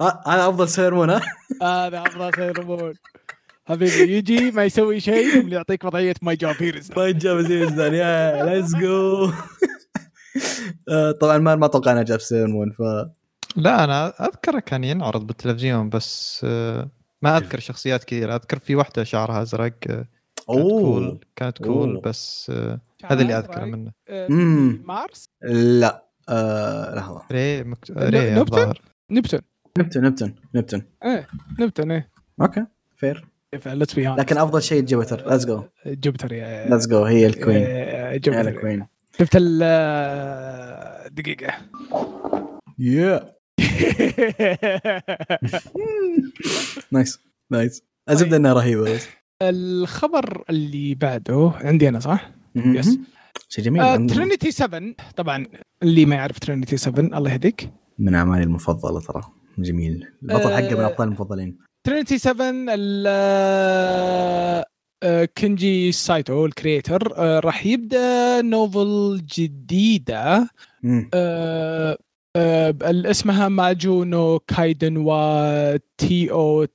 أنا 0.00 0.48
أفضل 0.48 0.68
سيلر 0.68 0.94
مون 0.94 1.10
ها؟ 1.10 1.20
هذا 1.62 2.02
أفضل 2.02 2.34
سيلر 2.34 2.68
مون 2.68 2.94
حبيبي 3.66 4.16
يجي 4.16 4.50
ما 4.50 4.64
يسوي 4.64 5.00
شيء 5.00 5.48
يعطيك 5.48 5.84
وضعية 5.84 6.14
my 6.22 6.36
job 6.36 6.54
here's 6.58 6.90
my 6.96 7.10
job 7.10 7.40
is 7.40 7.58
done 7.58 7.94
yeah 7.94 8.44
let's 8.44 8.74
go 8.74 9.30
طبعا 11.20 11.38
ما 11.38 11.54
ما 11.54 11.66
أتوقع 11.66 11.92
إنه 11.92 12.02
جاب 12.02 12.20
سيلر 12.20 12.46
مون 12.46 12.70
ف 12.70 12.82
لا 13.56 13.84
أنا 13.84 14.26
اذكره 14.28 14.58
كان 14.58 14.84
ينعرض 14.84 15.26
بالتلفزيون 15.26 15.88
بس 15.88 16.40
آه، 16.44 16.90
ما 17.22 17.36
أذكر 17.36 17.58
شخصيات 17.58 18.04
كثير. 18.04 18.34
أذكر 18.34 18.58
في 18.58 18.74
واحدة 18.74 19.04
شعرها 19.04 19.42
أزرق 19.42 19.74
آه، 19.90 20.06
كانت 20.46 20.68
cool 20.68 21.20
كانت 21.36 21.58
cool 21.58 21.94
oh. 21.94 22.00
بس 22.00 22.52
آه، 22.54 22.80
هذا 23.04 23.22
اللي 23.22 23.38
أذكره 23.38 23.64
منه. 23.64 23.92
مارس؟ 24.84 25.28
لا 25.42 26.04
آه 26.28 26.94
لحظه 26.94 27.22
ري 27.32 27.64
مكت... 27.64 27.90
ري 27.90 28.34
نبتون؟ 28.34 28.72
نبتون. 29.10 29.40
نبتون 29.78 30.34
نبتون 30.54 30.82
إيه 31.04 31.26
نبتون 31.60 31.90
إيه. 31.90 32.10
okay 32.40 32.66
fair. 32.96 33.24
بي 33.96 34.08
لكن 34.08 34.38
أفضل 34.38 34.62
شيء 34.62 34.84
جوبيتر 34.84 35.30
let's 35.30 35.46
go 35.46 35.64
جوبتر 35.86 36.32
yeah 36.32 36.68
let's 36.70 36.86
go 36.88 37.04
هي 37.04 37.26
ال 37.26 37.30
queen. 37.30 37.56
إيه، 37.56 38.10
هي 38.10 38.18
جوبيتر 38.18 38.48
ال 38.48 38.53
queen. 38.53 38.86
شفت 39.18 39.36
ال 39.36 39.60
آه، 39.62 41.08
دقيقة. 41.08 41.54
يا 42.78 43.30
نايس 46.92 47.18
نايس 47.50 47.82
الزبده 48.10 48.36
إنها 48.36 48.52
رهيبة 48.52 48.94
بس. 48.94 49.06
الخبر 49.42 50.44
اللي 50.50 50.94
بعده 50.94 51.52
عندي 51.54 51.88
أنا 51.88 52.00
صح؟ 52.00 52.30
yes. 52.56 52.98
شيء 53.48 53.64
جميل. 53.64 53.82
آه، 53.82 53.96
ترينيتي 53.96 54.50
7 54.50 54.94
طبعا 55.16 55.46
اللي 55.82 56.06
ما 56.06 56.14
يعرف 56.14 56.38
ترينيتي 56.38 56.76
7 56.76 57.18
الله 57.18 57.30
يهديك. 57.32 57.70
من 57.98 58.14
أعمالي 58.14 58.42
المفضلة 58.42 59.00
ترى. 59.00 59.22
جميل. 59.58 60.08
البطل 60.22 60.52
آه، 60.52 60.56
حقه 60.56 60.70
من 60.74 60.80
الابطال 60.80 61.06
المفضلين. 61.08 61.58
ترينيتي 61.86 62.18
7 62.18 62.50
ال- 62.50 63.04
آه، 63.08 64.60
آه، 64.60 64.64
كنجي 65.38 65.92
سايتو 65.92 66.46
ال 66.46 66.54
creator 66.54 67.12
آه، 67.16 67.40
راح 67.40 67.66
يبدأ 67.66 68.42
novel 68.42 69.20
جديدة. 69.34 70.48
آه، 71.14 71.98
آه، 72.36 72.74
اسمها 72.82 73.48
ماجو 73.48 74.04
نو 74.04 74.38
كايدن 74.38 74.96
و 74.96 75.10
تي 75.98 76.30
أو 76.30 76.66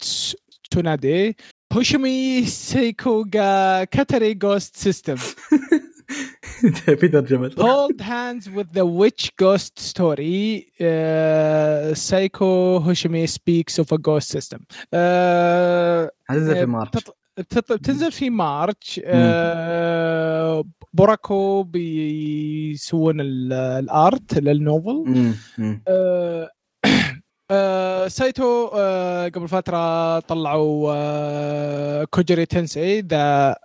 تونادي 0.71 1.37
هوشيمي 1.73 2.45
سيكو 2.45 3.25
غا 3.35 3.83
كاتاري 3.83 4.33
جوست 4.33 4.75
سيستم 4.77 5.15
في 6.99 7.07
ترجمة 7.07 7.49
Hold 7.49 8.01
hands 8.01 8.45
with 8.49 8.73
the 8.73 8.85
witch 8.85 9.31
ghost 9.41 9.79
story. 9.79 10.65
Uh, 10.81 11.93
Psycho 11.93 12.79
Hoshimi 12.79 13.27
speaks 13.29 13.77
of 13.79 13.91
a 13.91 13.97
ghost 13.97 14.29
system. 14.29 14.59
Uh, 14.93 16.09
هتنزل 16.29 16.55
في 16.55 16.65
بتط- 16.65 17.18
بتنزل 17.39 18.11
في 18.11 18.29
مارش 18.29 19.01
آه، 19.05 20.63
بوراكو 20.93 21.63
بيسوون 21.63 23.21
ال- 23.21 23.53
ال 23.53 23.74
art 23.74 24.37
لل 24.37 24.61
novel. 24.61 25.33
آه، 25.87 26.49
آه، 27.51 28.07
سايتو 28.07 28.67
آه، 28.73 29.27
قبل 29.27 29.47
فترة 29.47 30.19
طلعوا 30.19 30.91
آه، 30.95 32.03
كوجري 32.03 32.45
تنسي 32.45 32.99
ذا 33.01 33.55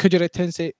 كوجري 0.00 0.28
تنسي. 0.28 0.72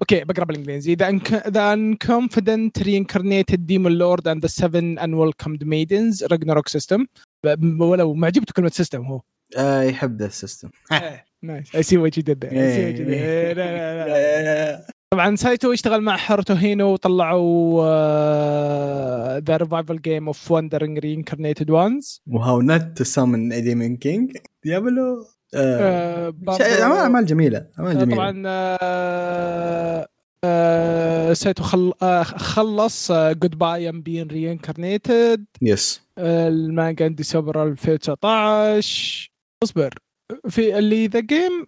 okay 0.00 0.24
بقرأ 0.24 0.44
بالإنجليزي. 0.44 0.94
the 0.94 1.10
the 1.48 1.74
unconfident 1.76 2.82
reincarnated 2.82 3.58
demon 3.70 3.92
lord 3.98 4.20
and 4.26 4.40
the 4.40 4.48
seven 4.48 4.98
unwelcomed 4.98 5.62
maidens 5.64 6.26
ragnarok 6.32 6.68
system 6.78 7.04
ب- 7.46 7.80
ولو 7.80 8.14
ما 8.14 8.26
عجبته 8.26 8.52
كلمة 8.56 8.68
system 8.68 9.02
هو. 9.02 9.20
آه 9.56 9.82
يحب 9.82 10.18
ذا 10.18 10.26
ال 10.26 10.32
system. 10.32 10.70
nice 11.46 11.76
I 11.76 11.82
see 11.82 11.96
what 11.96 12.18
you 12.18 12.22
did 12.22 12.44
طبعا 15.14 15.36
سايتو 15.36 15.72
يشتغل 15.72 16.00
مع 16.00 16.18
هاروتو 16.26 16.54
هينو 16.54 16.92
وطلعوا 16.92 17.84
آه، 17.84 19.38
the 19.38 19.56
revival 19.56 20.00
game 20.00 20.26
of 20.26 20.50
wandering 20.50 20.98
reincarnated 20.98 21.70
ones 21.70 22.22
و 22.26 22.60
how 22.60 22.71
not 22.71 22.82
to 22.96 23.04
summon 23.04 23.52
a 23.52 23.59
demon 23.59 23.96
king 23.96 24.36
ديابلو 24.64 25.26
آه. 25.54 26.34
اعمال 26.82 27.26
جميلة 27.26 27.66
أعمال 27.78 27.98
جميلة. 27.98 28.16
طبعا 28.16 28.42
آه، 28.46 30.08
آه، 30.44 31.32
سايتو 31.32 31.62
خل... 31.62 31.92
آه، 32.02 32.22
خلص 32.22 33.12
goodbye 33.12 33.88
I'm 33.88 34.02
being 34.02 34.28
reincarnated 34.28 35.44
yes 35.62 36.02
المانجا 36.18 37.08
ديسمبر 37.08 37.62
2019 37.62 39.30
اصبر. 39.62 39.94
في 40.48 40.78
اللي 40.78 41.06
the 41.06 41.20
game 41.20 41.66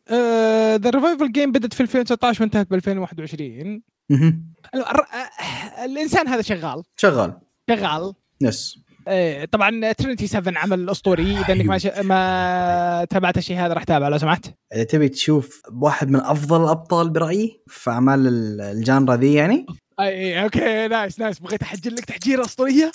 the 0.82 0.90
revival 0.90 1.32
game 1.32 1.52
بدت 1.52 1.74
في 1.74 1.80
2019 1.80 2.42
وانتهت 2.42 2.70
ب 2.70 2.74
2021 2.74 3.82
مهم. 4.10 4.52
الر- 4.74 5.06
آه، 5.14 5.84
الإنسان 5.84 6.28
هذا 6.28 6.42
شغال. 6.42 6.82
شغال. 6.96 7.32
شغال. 7.70 8.12
yes 8.40 8.78
إيه، 9.08 9.44
طبعا 9.44 9.92
ترينيتي 9.92 10.26
7 10.26 10.58
عمل 10.58 10.90
أسطوري. 10.90 11.38
إذا 11.40 11.52
إنك 11.52 11.64
ما 11.66 11.78
ش... 11.78 11.86
ما 11.86 13.06
تابعت 13.10 13.38
الشيء 13.38 13.56
هذا 13.56 13.72
راح 13.74 13.84
تابعه 13.84 14.08
لو 14.08 14.18
سمحت. 14.18 14.46
إذا 14.74 14.84
تبي 14.84 15.08
تشوف 15.08 15.62
واحد 15.82 16.10
من 16.10 16.20
أفضل 16.20 16.62
الأبطال 16.64 17.10
برأيي 17.10 17.62
في 17.66 17.90
أعمال 17.90 18.26
ال- 18.26 18.60
ال 18.60 18.70
genre 18.70 19.16
ذي 19.16 19.34
يعني. 19.34 19.66
أي 20.00 20.42
okay 20.42 20.88
nice 20.88 21.18
nice 21.20 21.38
بغيت 21.38 21.62
احجر 21.62 21.90
لك 21.90 22.04
تحجيره 22.04 22.44
أسطورية؟ 22.44 22.92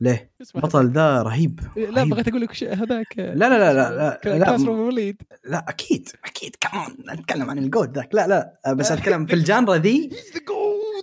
ليه؟ 0.00 0.30
البطل 0.56 0.90
ذا 0.90 1.22
رهيب 1.22 1.60
لا 1.76 1.90
رهيب. 1.90 2.10
بغيت 2.10 2.28
أقول 2.28 2.40
لك 2.40 2.64
هذاك. 2.64 3.18
لا 3.18 3.34
لا 3.34 3.58
لا 3.58 3.72
لا 3.72 3.96
لا, 3.96 4.20
كلاس 4.24 4.60
لا, 4.60 4.70
وليد. 4.70 5.22
لا 5.44 5.64
أكيد 5.68 6.08
أكيد 6.24 6.56
كمان 6.60 7.18
نتكلم 7.18 7.50
عن 7.50 7.58
الجود 7.58 7.96
ذاك. 7.96 8.14
لا 8.14 8.26
لا 8.26 8.72
بس 8.74 8.92
أتكلم 8.92 9.26
في 9.26 9.34
الجانرا 9.34 9.76
ذي. 9.76 10.10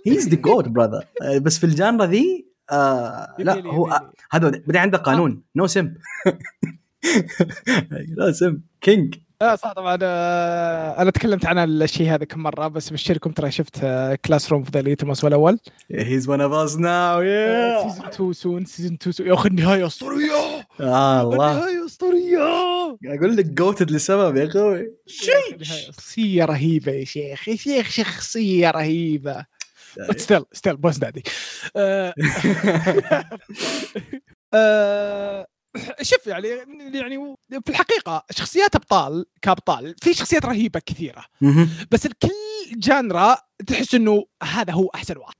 هيز 0.06 0.28
ذا 0.28 0.36
جود 0.36 0.68
براذر 0.68 1.04
بس 1.40 1.58
في 1.58 1.64
الجانرا 1.64 2.06
ذي 2.06 2.46
آه 2.70 3.36
لا 3.38 3.52
هو 3.52 3.86
يبيلي. 3.86 4.10
هذا 4.30 4.50
بعدين 4.50 4.76
عنده 4.76 4.98
قانون. 4.98 5.42
نو 5.56 5.66
سمب 5.66 5.96
لا 8.16 8.32
سمب 8.32 8.60
كينج 8.80 9.14
لا 9.42 9.56
صح 9.56 9.72
طبعا. 9.72 9.98
آه، 10.02 11.02
أنا 11.02 11.10
تكلمت 11.10 11.46
عن 11.46 11.58
الشيء 11.58 12.14
هذا 12.14 12.24
كم 12.24 12.40
مرة 12.42 12.68
بس 12.68 12.92
مشتركم 12.92 13.30
ترى 13.30 13.50
شفت 13.50 13.86
كلاس 14.24 14.52
روم 14.52 14.62
في 14.64 14.70
ذا 14.70 14.82
ليتمس 14.82 15.24
الأول 15.24 15.58
he's 15.90 16.28
one 16.28 16.40
of 16.40 16.52
us 16.52 16.76
now 16.76 17.22
yeah 17.22 17.82
season 17.82 18.06
2 18.06 18.32
soon 18.32 18.64
season 18.64 18.94
2 18.94 19.12
soon 19.12 19.26
يا 19.26 19.34
أخي 19.34 19.48
النهاية 19.48 19.86
أسطورية. 19.86 20.32
آه 20.80 21.22
الله. 21.22 21.52
النهاية 21.52 21.84
أسطورية. 21.86 22.38
أقول 23.06 23.36
لك 23.36 23.44
GOATed 23.46 23.90
لسبب 23.90 24.36
يا 24.36 24.46
أخوي. 24.46 24.92
شخصية 25.62 26.44
رهيبة 26.44 26.92
يا 26.92 27.04
شيخ. 27.04 27.48
يا 27.48 27.56
شيخ 27.56 27.90
شخصية 27.90 28.70
رهيبة. 28.70 29.44
still 30.16 30.44
still 30.52 30.76
boss 30.76 30.98
daddy 30.98 31.22
آه، 31.76 32.14
آه، 34.54 35.46
شوف 36.02 36.26
يعني 36.26 36.48
يعني 36.94 37.34
في 37.64 37.70
الحقيقة 37.70 38.24
شخصيات 38.30 38.74
أبطال 38.76 39.26
كأبطال 39.42 39.94
في 40.02 40.14
شخصيات 40.14 40.44
رهيبة 40.46 40.80
كثيرة. 40.86 41.24
بس 41.90 42.06
الكل 42.06 42.30
جانرا 42.76 43.36
تحس 43.66 43.94
إنه 43.94 44.24
هذا 44.42 44.72
هو 44.72 44.88
أحسن 44.94 45.16
واحد. 45.16 45.34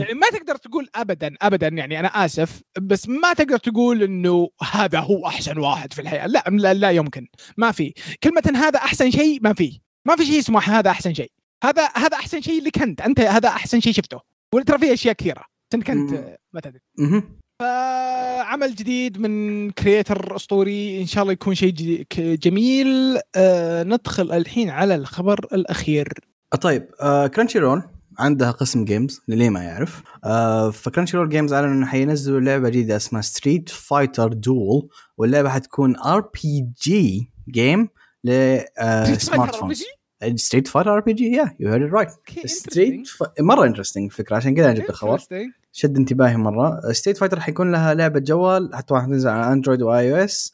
يعني 0.00 0.14
ما 0.14 0.30
تقدر 0.30 0.56
تقول 0.56 0.88
ابدا 0.94 1.34
ابدا 1.42 1.68
يعني 1.68 2.00
أنا 2.00 2.08
آسف 2.08 2.62
بس 2.80 3.08
ما 3.08 3.32
تقدر 3.32 3.58
تقول 3.58 4.02
إنه 4.02 4.48
هذا 4.72 5.00
هو 5.00 5.26
أحسن 5.26 5.58
واحد 5.58 5.92
في 5.92 6.00
الحياة. 6.00 6.26
لا 6.26 6.44
لا, 6.50 6.74
لا 6.74 6.90
يمكن. 6.90 7.26
ما 7.56 7.72
في. 7.72 7.94
كلمة 8.22 8.52
هذا 8.54 8.78
أحسن 8.78 9.10
شيء 9.10 9.38
ما 9.42 9.52
في. 9.54 9.80
ما 10.06 10.16
في 10.16 10.26
شيء 10.26 10.38
اسمه 10.38 10.60
هذا 10.60 10.90
أحسن 10.90 11.14
شيء. 11.14 11.32
هذا 11.64 11.88
هذا 11.96 12.16
أحسن 12.16 12.40
شيء 12.40 12.62
لك 12.62 12.78
أنت. 12.82 13.00
أنت 13.00 13.20
هذا 13.20 13.48
أحسن 13.48 13.80
شيء 13.80 13.92
شفته. 13.92 14.20
ولا 14.54 14.64
ترى 14.64 14.78
في 14.78 14.92
أشياء 14.92 15.14
كثيرة. 15.14 15.44
أنت. 15.74 15.86
كنت 15.86 16.38
ما 16.52 16.60
تدري. 16.60 16.80
فعمل 17.58 18.74
جديد 18.74 19.20
من 19.20 19.70
كريتر 19.70 20.36
اسطوري 20.36 21.00
إن 21.00 21.06
شاء 21.06 21.22
الله 21.22 21.32
يكون 21.32 21.54
شيء 21.54 21.72
جميل. 22.18 23.18
آه 23.36 23.82
ندخل 23.82 24.32
الحين 24.32 24.70
على 24.70 24.94
الخبر 24.94 25.46
الأخير. 25.52 26.12
طيب 26.60 26.88
آه 27.00 27.26
Crunchyroll 27.26 27.82
عندها 28.18 28.50
قسم 28.50 28.84
Games 28.84 29.20
للي 29.28 29.50
ما 29.50 29.62
يعرف. 29.62 30.02
آه 30.24 30.70
ف 30.70 31.16
Crunchyroll 31.16 31.28
Games 31.28 31.52
أعلنوا 31.52 31.74
إنه 31.74 31.86
حينزلوا 31.86 32.40
لعبة 32.40 32.68
جديدة 32.68 32.96
اسمها 32.96 33.22
Street 33.22 33.68
Fighter 33.68 34.32
Duel 34.32 34.88
واللعبة 35.16 35.48
حتكون 35.48 35.96
ار 35.96 36.20
بي 36.20 36.66
جي 36.82 37.30
جيم 37.48 37.88
ل 38.24 38.58
سمارت 39.16 39.54
فونز 39.54 39.84
ستريت 40.34 40.68
فايتر 40.68 40.94
ار 40.94 41.00
بي 41.00 41.12
جي 41.12 41.24
يا 41.32 41.56
يو 41.60 41.72
هيرد 41.72 41.94
رايت 41.94 42.08
ستريت 42.46 43.08
مرة 43.40 43.66
انترستنج 43.66 44.12
فكرة 44.12 44.36
عشان 44.36 44.54
كذا 44.54 44.72
جبت 44.72 44.90
الخبر. 44.90 45.20
شد 45.78 45.96
انتباهي 45.96 46.36
مرة. 46.36 46.80
Street 46.92 47.16
Fighter 47.16 47.40
حيكون 47.40 47.72
لها 47.72 47.94
لعبة 47.94 48.20
جوال 48.20 48.70
حتى 48.74 48.94
حتنزل 48.94 49.28
على 49.30 49.52
Android 49.52 49.82
و 49.82 50.12
iOS 50.12 50.52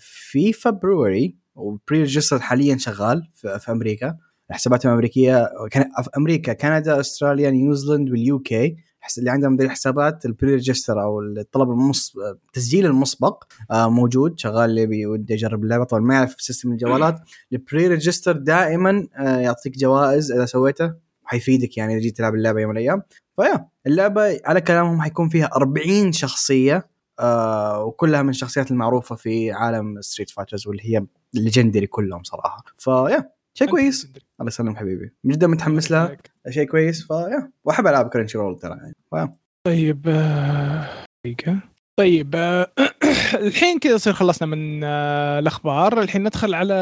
في 0.00 0.52
فبراير 0.52 1.36
و 1.54 1.98
pre-register 2.00 2.38
حاليا 2.40 2.76
شغال 2.76 3.22
في, 3.34 3.58
في 3.58 3.72
أمريكا. 3.72 4.16
الحسابات 4.50 4.86
الامريكيه 4.86 5.48
كان 5.70 5.82
في 6.02 6.10
أمريكا 6.16 6.52
كندا 6.52 7.00
أستراليا 7.00 7.50
New 7.50 7.68
Zealand 7.68 8.10
وال 8.10 8.38
UK 8.38 8.76
اللي 9.18 9.30
عندهم 9.30 9.56
ذي 9.56 9.64
الحسابات 9.64 10.26
ال 10.26 10.52
pre-register 10.54 11.02
أو 11.02 11.20
الطلب 11.20 11.70
المص 11.70 12.12
التسجيل 12.46 12.86
المسبق 12.86 13.44
آه، 13.70 13.90
موجود 13.90 14.38
شغال 14.38 14.70
اللي 14.70 14.86
بي- 14.86 15.06
ودي 15.06 15.32
يجرب 15.32 15.64
اللعبة. 15.64 15.84
طبعا 15.84 16.02
ما 16.02 16.14
يعرف 16.14 16.34
system 16.38 16.72
الجوالات. 16.72 17.20
ال 17.52 17.86
pre-register 17.88 18.32
دائما 18.32 19.08
آه، 19.18 19.36
يعطيك 19.38 19.78
جوائز 19.78 20.32
إذا 20.32 20.44
سويته 20.46 20.94
حيفيدك 21.24 21.76
يعني 21.76 21.92
إذا 21.94 22.00
جيت 22.00 22.16
تلعب 22.16 22.34
اللعبة 22.34 22.60
يوم 22.60 22.70
من 22.70 22.76
الأيام. 22.76 23.02
ف 23.36 23.42
yeah 23.42 23.68
اللعبة 23.86 24.40
على 24.44 24.60
كلامهم 24.60 25.00
حيكون 25.02 25.28
فيها 25.28 25.50
40 25.56 26.12
شخصية 26.12 26.88
آه 27.20 27.84
وكلها 27.84 28.22
من 28.22 28.28
الشخصيات 28.28 28.70
المعروفة 28.70 29.14
في 29.16 29.52
عالم 29.52 30.00
Street 30.00 30.30
Fighters 30.30 30.66
واللي 30.66 30.82
هي 30.96 31.06
ال 31.34 31.39
legendary 31.39 31.86
كلهم 31.86 32.22
صراحة. 32.22 32.64
ف 32.78 32.88
yeah 32.88 33.30
شيء 33.54 33.68
كويس. 33.70 34.04
الله 34.40 34.48
يسلم 34.48 34.76
حبيبي. 34.76 35.14
جدا 35.26 35.46
متحمس 35.46 35.90
لها. 35.90 36.16
شيء 36.48 36.64
كويس. 36.68 37.06
ف 37.06 37.15
yeah 37.15 37.52
وأحب 37.64 37.86
العاب 37.86 38.08
Crunchyroll 38.08 38.58
ترى 38.58 38.76
يعني. 39.12 39.36
طيب 39.66 40.08
آه، 40.08 41.04
دقيقة. 41.26 41.60
طيب 42.00 42.34
آه، 42.34 42.72
الحين 43.46 43.78
كذا 43.78 43.94
يصير 43.94 44.12
خلصنا 44.12 44.48
من 44.48 44.84
آه، 44.84 45.38
الأخبار. 45.38 46.00
الحين 46.00 46.22
ندخل 46.22 46.54
على 46.54 46.74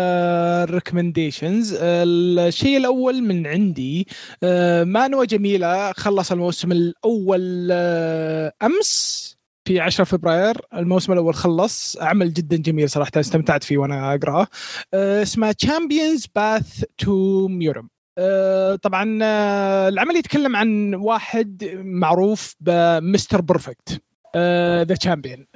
ال 0.68 0.75
recommendations 0.75 1.78
الشيء 1.82 2.76
الأول 2.76 3.22
من 3.22 3.46
عندي 3.46 4.06
آه، 4.42 4.84
manhwa 4.84 5.24
جميله 5.24 5.92
خلص 5.92 6.32
الموسم 6.32 6.72
الأول 6.72 7.68
آه، 7.72 8.52
أمس 8.62 9.36
في 9.68 9.80
10 9.80 10.04
فبراير. 10.04 10.56
الموسم 10.74 11.12
الأول 11.12 11.34
خلص 11.34 11.96
عمل 12.00 12.32
جدا 12.32 12.56
جميل 12.56 12.90
صراحة 12.90 13.10
استمتعت 13.16 13.64
فيه 13.64 13.78
وأنا 13.78 14.14
أقرأه. 14.14 14.46
آه، 14.94 15.22
اسمه 15.22 15.52
Champion's 15.52 16.26
Path 16.36 16.84
to 16.98 17.48
Murim 17.48 17.88
طبعا 18.82 19.18
آه، 19.22 19.88
العمل 19.88 20.16
يتكلم 20.16 20.56
عن 20.56 20.94
واحد 20.94 21.70
معروف 21.84 22.54
ب 22.61 22.72
Mister 22.72 23.40
Perfect. 23.40 24.07
the 24.36 24.94
champion 24.94 25.46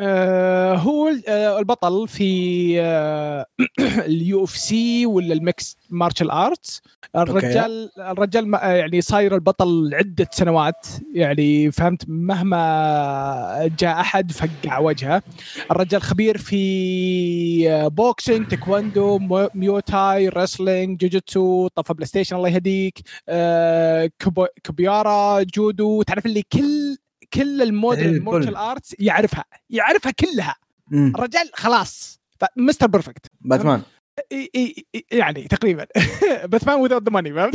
هو 0.77 1.11
آه، 1.29 1.59
البطل 1.59 2.09
في 2.09 2.75
آه، 2.81 3.47
ال 4.07 4.45
UFC 4.45 5.07
ولا 5.07 5.35
ال 5.35 5.45
mix 5.45 5.77
martial 5.91 6.31
arts. 6.31 6.83
الرجال 7.17 7.91
الرجال 7.99 8.55
يعني 8.55 9.01
صاير 9.01 9.35
البطل 9.35 9.91
عده 9.95 10.29
سنوات. 10.33 10.87
يعني 11.15 11.71
فهمت 11.71 12.05
مهما 12.09 13.71
جاء 13.79 14.01
أحد 14.01 14.33
فقع 14.33 14.79
وجهه. 14.79 15.23
الرجال 15.71 16.03
خبير 16.03 16.39
في 16.39 16.63
آه، 17.71 17.89
boxing 17.89 18.47
تايكوندو 18.47 19.19
Muay 19.55 19.92
Thai 19.92 20.29
wrestling 20.29 21.01
جوجوتسو 21.01 21.69
طفى 21.69 21.95
PlayStation 21.95 22.37
الله 22.37 22.49
يهديك. 22.49 23.01
آه، 23.29 24.11
capoeira 24.67 25.43
جودو. 25.43 26.03
تعرف 26.03 26.27
اللي 26.27 26.43
كل 26.53 26.97
كل 27.35 27.63
ال 27.63 27.70
modern 27.70 28.15
الكل. 28.15 28.25
martial 28.25 28.57
arts 28.57 28.95
يعرفها 28.99 29.45
يعرفها 29.71 30.13
كلها. 30.13 30.57
مم. 30.87 31.13
الرجال 31.17 31.51
خلاص. 31.55 32.21
Mister 32.57 32.87
Perfect 32.87 33.27
باتمان. 33.41 33.83
يعني 35.13 35.43
تقريبا. 35.43 35.87
باتمان 36.51 36.81
with 36.81 36.93
the 36.93 37.11
money 37.11 37.35
فهمت؟ 37.35 37.55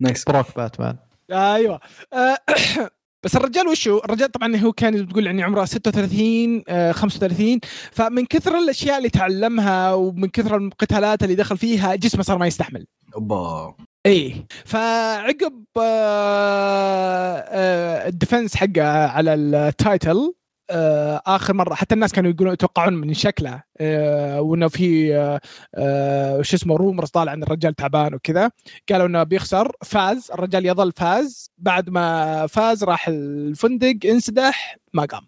nice 0.00 0.24
broke 0.24 0.46
باتمان 0.56 0.96
أيوه. 1.32 1.80
آه، 2.12 2.38
بس 3.22 3.36
الرجال 3.36 3.68
وشو؟ 3.68 3.98
الرجال 3.98 4.32
طبعا 4.32 4.56
هو 4.56 4.72
كان 4.72 5.04
بتقول 5.04 5.26
يعني 5.26 5.42
عمره 5.42 5.64
36 5.64 6.62
آه، 6.68 6.92
35 6.92 7.60
فمن 7.92 8.26
كثر 8.26 8.58
الأشياء 8.58 8.98
اللي 8.98 9.08
تعلمها 9.10 9.92
ومن 9.94 10.28
كثر 10.28 10.56
القتالات 10.56 11.22
اللي 11.22 11.34
دخل 11.34 11.58
فيها 11.58 11.94
جسمه 11.94 12.22
صار 12.22 12.38
ما 12.38 12.46
يستحمل. 12.46 12.86
أوبا. 13.14 13.74
إيه. 14.06 14.46
فعقب 14.64 15.64
آه، 15.80 17.36
آه، 17.38 18.08
ال 18.08 18.14
defense 18.14 18.56
حقه 18.56 19.06
على 19.06 19.34
ال 19.34 19.50
title 19.50 20.32
آه، 20.70 21.22
آخر 21.26 21.54
مرة 21.54 21.74
حتى 21.74 21.94
الناس 21.94 22.12
كانوا 22.12 22.30
يقولون 22.30 22.52
يتوقعون 22.52 22.94
من 22.94 23.14
شكله 23.14 23.62
آه، 23.80 24.40
وإنه 24.40 24.68
في 24.68 25.16
آه، 25.16 25.40
آه، 25.74 26.42
شو 26.42 26.56
اسمه 26.56 26.76
rumors 26.76 27.08
طالع 27.10 27.32
إن 27.32 27.42
الرجال 27.42 27.74
تعبان 27.74 28.14
وكذا. 28.14 28.50
قالوا 28.92 29.06
إنه 29.06 29.22
بيخسر. 29.22 29.72
فاز. 29.84 30.30
الرجال 30.32 30.66
يظل 30.66 30.92
فاز. 30.92 31.50
بعد 31.58 31.90
ما 31.90 32.46
فاز 32.46 32.84
راح 32.84 33.08
الفندق 33.08 33.96
انسدح 34.04 34.76
ما 34.94 35.04
قام. 35.04 35.26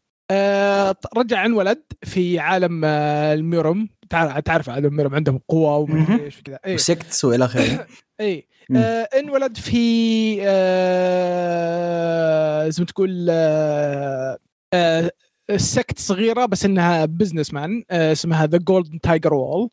رجع 1.16 1.44
انولد 1.46 1.82
في 2.04 2.38
عالم 2.38 2.84
الميرم 2.84 3.88
تعرف 4.10 4.38
تعرف 4.38 4.70
عالم 4.70 4.86
الميرم 4.86 5.14
عندهم 5.14 5.40
قوة 5.48 5.76
وما 5.76 6.20
إيش 6.24 6.38
وكذا. 6.40 6.58
إيه. 6.66 6.74
و 6.74 6.83
sects 6.83 7.24
وإلى 7.24 7.44
آخره. 7.44 7.86
اي. 8.20 8.46
آه 8.76 9.08
انولد 9.18 9.56
في 9.56 9.78
آه 11.78 12.68
زي 12.68 12.82
ما 12.82 12.86
تقول 12.86 13.26
آه 13.30 14.38
آه 14.74 15.10
sect 15.56 15.98
صغيرة 15.98 16.46
بس 16.46 16.64
إنها 16.64 17.04
businessman 17.04 17.82
آه 17.90 18.12
اسمها 18.12 18.46
the 18.46 18.58
Golden 18.58 19.00
Tiger 19.00 19.34
وول 19.34 19.70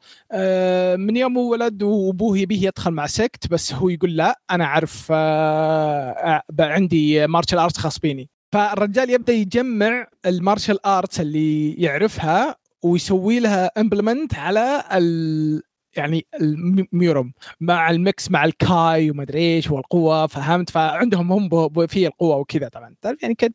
من 0.97 1.17
يوم 1.17 1.37
ولد 1.37 1.83
وأبوه 1.83 2.37
يبيه 2.37 2.67
يدخل 2.67 2.91
مع 2.91 3.07
sect 3.07 3.47
بس 3.51 3.73
هو 3.73 3.89
يقول 3.89 4.15
لا 4.15 4.39
أنا 4.51 4.63
أعرف 4.65 5.07
آه 5.11 6.43
عندي 6.59 7.27
martial 7.27 7.59
arts 7.59 7.77
خاص 7.77 7.99
فيني 7.99 8.29
فالرجال 8.53 9.09
يبدأ 9.09 9.33
يجمع 9.33 10.07
ال 10.25 10.33
martial 10.33 10.85
arts 10.85 11.19
اللي 11.21 11.73
يعرفها 11.73 12.55
ويسوي 12.83 13.39
لها 13.39 13.71
implement 13.77 14.35
على 14.35 14.83
ال 14.91 15.61
يعني 15.97 16.25
الميورم 16.41 17.33
مع 17.61 17.89
ال 17.89 18.00
mix 18.00 18.31
مع 18.31 18.45
الكاي 18.45 19.11
وما 19.11 19.23
أدري 19.23 19.55
إيش 19.55 19.71
والقوة 19.71 20.27
فهمت؟ 20.27 20.69
فعندهم 20.69 21.31
هم 21.31 21.49
في 21.87 22.07
القوة 22.07 22.35
وكذا 22.35 22.67
طبعا. 22.67 22.95
تعرف 23.01 23.23
يعني 23.23 23.35
كان 23.35 23.51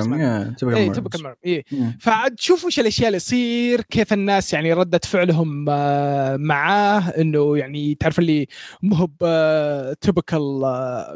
arts 0.00 0.20
يا 0.20 0.54
تبكل 0.58 0.74
اي 0.74 0.84
مرم 0.84 0.92
تبكل 0.92 1.22
مرم 1.22 1.34
اي. 1.46 1.64
فعاد 2.00 2.40
شوف 2.40 2.64
وش 2.64 2.80
الأشياء 2.80 3.08
اللي 3.08 3.18
تصير 3.18 3.80
كيف 3.80 4.12
الناس 4.12 4.52
يعني 4.52 4.72
ردة 4.72 5.00
فعلهم 5.04 5.66
آه، 5.68 6.36
معاه 6.36 7.00
إنه 7.00 7.58
يعني 7.58 7.94
تعرف 7.94 8.18
اللي 8.18 8.46
مو 8.82 9.08
تبكل 10.00 10.38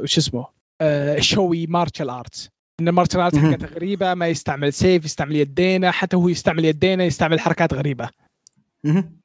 وش 0.02 0.18
اسمه 0.18 0.46
آه، 0.80 1.20
شوي 1.20 1.66
مارشال 1.66 2.10
ارتس 2.10 2.50
إن 2.80 2.88
المارشال 2.88 3.20
ارتس. 3.20 3.38
حقته 3.38 3.66
غريبة 3.66 4.14
ما 4.14 4.28
يستعمل 4.28 4.72
سيف 4.72 5.04
يستعمل 5.04 5.36
يدينه 5.36 5.90
حتى 5.90 6.16
هو 6.16 6.28
يستعمل 6.28 6.64
يدينه 6.64 7.04
يستعمل 7.04 7.40
حركات 7.40 7.74
غريبة. 7.74 8.08
مهم. 8.84 9.20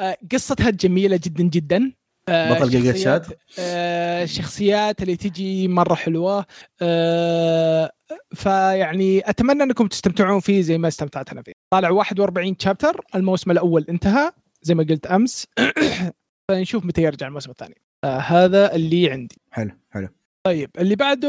آه، 0.00 0.18
قصتها 0.32 0.70
جميلة 0.70 1.20
جدا 1.22 1.44
جدا. 1.44 1.92
آه، 2.28 2.54
بطل 2.54 2.98
شات؟ 2.98 3.26
آه، 3.58 4.22
الشخصيات 4.22 5.02
اللي 5.02 5.16
تجي 5.16 5.68
مرة 5.68 5.94
حلوة. 5.94 6.46
آه، 6.82 7.92
فيعني 8.34 9.30
أتمنى 9.30 9.62
أنكم 9.62 9.86
تستمتعون 9.86 10.40
فيه 10.40 10.62
زي 10.62 10.78
ما 10.78 10.88
استمتعت 10.88 11.32
أنا 11.32 11.42
فيه. 11.42 11.52
طالع 11.70 11.90
41 11.90 12.56
شابتر 12.58 13.00
الموسم 13.14 13.50
الأول 13.50 13.86
انتهى 13.88 14.32
زي 14.62 14.74
ما 14.74 14.86
قلت 14.90 15.06
أمس. 15.06 15.46
فنشوف 16.50 16.84
متى 16.84 17.02
يرجع 17.02 17.26
الموسم 17.26 17.50
الثاني. 17.50 17.74
آه، 18.04 18.18
هذا 18.18 18.74
اللي 18.74 19.10
عندي. 19.10 19.40
حلو 19.50 19.70
حلو. 19.90 20.08
طيب 20.46 20.70
اللي 20.78 20.96
بعده 20.96 21.28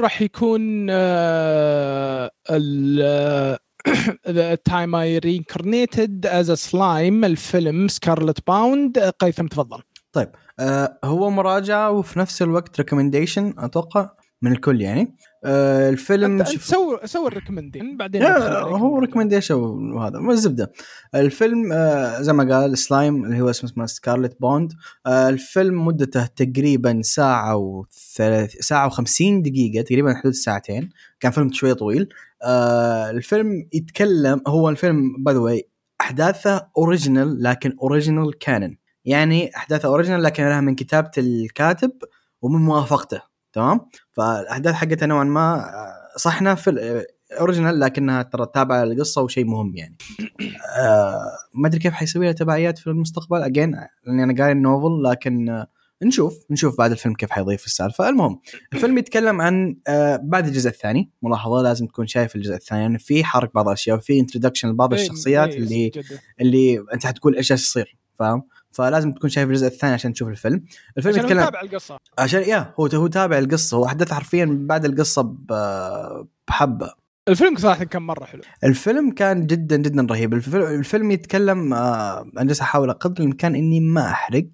راح 0.00 0.22
يكون 0.22 0.86
آه، 0.90 2.30
I 4.68 5.20
Reincarnated 5.24 6.26
as 6.26 6.48
a 6.48 6.56
Slime 6.56 7.24
الفيلم 7.24 7.88
سكارلت 7.88 8.46
باوند 8.46 8.98
قيثم 8.98 9.46
تفضل. 9.46 9.82
آه 10.60 10.98
هو 11.04 11.30
مراجعة 11.30 11.90
وفي 11.90 12.18
نفس 12.18 12.42
الوقت 12.42 12.80
recommendation 12.80 13.54
أتوقع 13.58 14.10
من 14.42 14.52
الكل 14.52 14.80
يعني. 14.80 15.16
آه 15.44 15.90
الفيلم 15.90 16.24
انت 16.32 16.40
أنت 16.40 16.50
شوف- 16.50 16.64
سوي 16.64 16.98
سوي 17.04 17.28
ال 17.28 17.32
recommendation. 17.32 17.96
بعدين. 17.96 18.22
هو 18.22 18.98
recommendation 18.98 19.54
وهذا. 19.54 20.18
ما 20.18 20.32
الزبدة. 20.32 20.72
الفيلم 21.14 21.72
آه 21.72 22.20
زي 22.20 22.32
ما 22.32 22.54
قال 22.60 22.78
سلايم 22.78 23.24
اللي 23.24 23.40
هو 23.40 23.50
اسمه 23.50 23.70
اسمه 23.70 23.86
Scarlet 23.86 24.40
Bond 24.40 24.72
آه 25.06 25.28
الفيلم 25.28 25.86
مدته 25.86 26.26
تقريبا 26.26 27.00
ساعة 27.02 27.56
وثلاث 27.56 28.52
ساعة 28.60 28.90
و50 28.90 29.42
دقيقة 29.42 29.82
تقريبا 29.82 30.14
حدود 30.14 30.32
ساعتين. 30.32 30.90
كان 31.20 31.32
فيلم 31.32 31.52
شوية 31.52 31.72
طويل. 31.72 32.08
آه 32.44 33.10
الفيلم 33.10 33.68
يتكلم 33.72 34.40
هو 34.46 34.68
الفيلم 34.68 35.24
by 35.24 35.34
the 35.34 35.40
way 35.40 35.68
أحداثه 36.00 36.68
original 36.78 37.42
لكن 37.42 37.76
original 37.82 38.38
canon 38.38 38.76
يعني 39.04 39.56
أحداثه 39.56 39.88
original 39.88 40.22
لكن 40.22 40.42
لها 40.44 40.60
من 40.60 40.74
كتابة 40.74 41.10
الكاتب 41.18 41.90
ومن 42.42 42.60
موافقته. 42.60 43.33
تمام؟ 43.54 43.80
فالأحداث 44.12 44.74
حقتها 44.74 45.06
نوعا 45.06 45.24
ما 45.24 45.54
آه، 45.54 46.18
صح 46.18 46.40
انها 46.40 46.54
في 46.54 47.04
original 47.32 47.80
لكنها 47.80 48.22
ترى 48.22 48.46
تابعة 48.54 48.84
للقصة 48.84 49.22
وشيء 49.22 49.44
مهم 49.44 49.76
يعني. 49.76 49.96
آه 50.78 51.20
ما 51.54 51.68
أدري 51.68 51.78
كيف 51.80 51.92
حيسوي 51.92 52.24
لها 52.24 52.32
تبعيات 52.32 52.78
في 52.78 52.86
المستقبل. 52.86 53.42
again 53.42 53.76
لأني 54.06 54.24
أنا 54.24 54.42
قاري 54.42 54.52
ال 54.52 54.60
novel 54.60 55.02
لكن 55.02 55.48
آه 55.48 55.66
نشوف 56.02 56.34
نشوف 56.50 56.78
بعد 56.78 56.90
الفيلم 56.90 57.14
كيف 57.14 57.30
حيضيف 57.30 57.66
السالفة. 57.66 58.08
المهم 58.08 58.40
الفيلم 58.72 58.98
يتكلم 58.98 59.40
عن 59.40 59.76
آه 59.88 60.20
بعد 60.22 60.46
الجزء 60.46 60.70
الثاني. 60.70 61.10
ملاحظة 61.22 61.62
لازم 61.62 61.86
تكون 61.86 62.06
شايف 62.06 62.36
الجزء 62.36 62.54
الثاني 62.54 62.82
يعني 62.82 62.98
في 62.98 63.24
حرق 63.24 63.50
بعض 63.54 63.66
الأشياء 63.66 63.96
وفي 63.96 64.20
introduction 64.20 64.68
لبعض 64.68 64.94
إيه، 64.94 65.02
الشخصيات 65.02 65.48
إيه، 65.48 65.58
اللي. 65.58 65.90
اللي 66.40 66.84
أنت 66.94 67.06
حتقول 67.06 67.36
إيش 67.36 67.50
يصير 67.50 67.96
فاهم؟ 68.18 68.42
فلازم 68.74 69.12
تكون 69.12 69.30
شايف 69.30 69.48
الجزء 69.48 69.66
الثاني 69.66 69.92
عشان 69.94 70.12
تشوف 70.12 70.28
الفيلم. 70.28 70.64
الفيلم 70.98 71.14
عشان 71.14 71.24
يتكلم 71.24 71.40
نتابع 71.40 71.60
القصة. 71.60 71.96
عشان 72.18 72.42
يا 72.42 72.74
هو 72.80 72.86
هو 72.86 73.06
تابع 73.06 73.38
القصة. 73.38 73.76
هو 73.76 73.84
احداث 73.86 74.12
حرفيا 74.12 74.58
بعد 74.60 74.84
القصة 74.84 75.34
بحبة. 76.48 77.04
الفيلم 77.28 77.56
صراحة 77.56 77.84
كان 77.84 78.02
مرة 78.02 78.24
حلو. 78.24 78.42
الفيلم 78.64 79.10
كان 79.10 79.46
جدا 79.46 79.76
جدا 79.76 80.06
رهيب. 80.10 80.34
الفيلم, 80.34 80.64
الفيلم 80.64 81.10
يتكلم 81.10 81.74
آه 81.74 82.20
أنا 82.20 82.44
جالس 82.44 82.60
أحاول 82.60 82.92
قدر 82.92 83.20
الإمكان 83.20 83.54
إني 83.54 83.80
ما 83.80 84.10
أحرق 84.10 84.46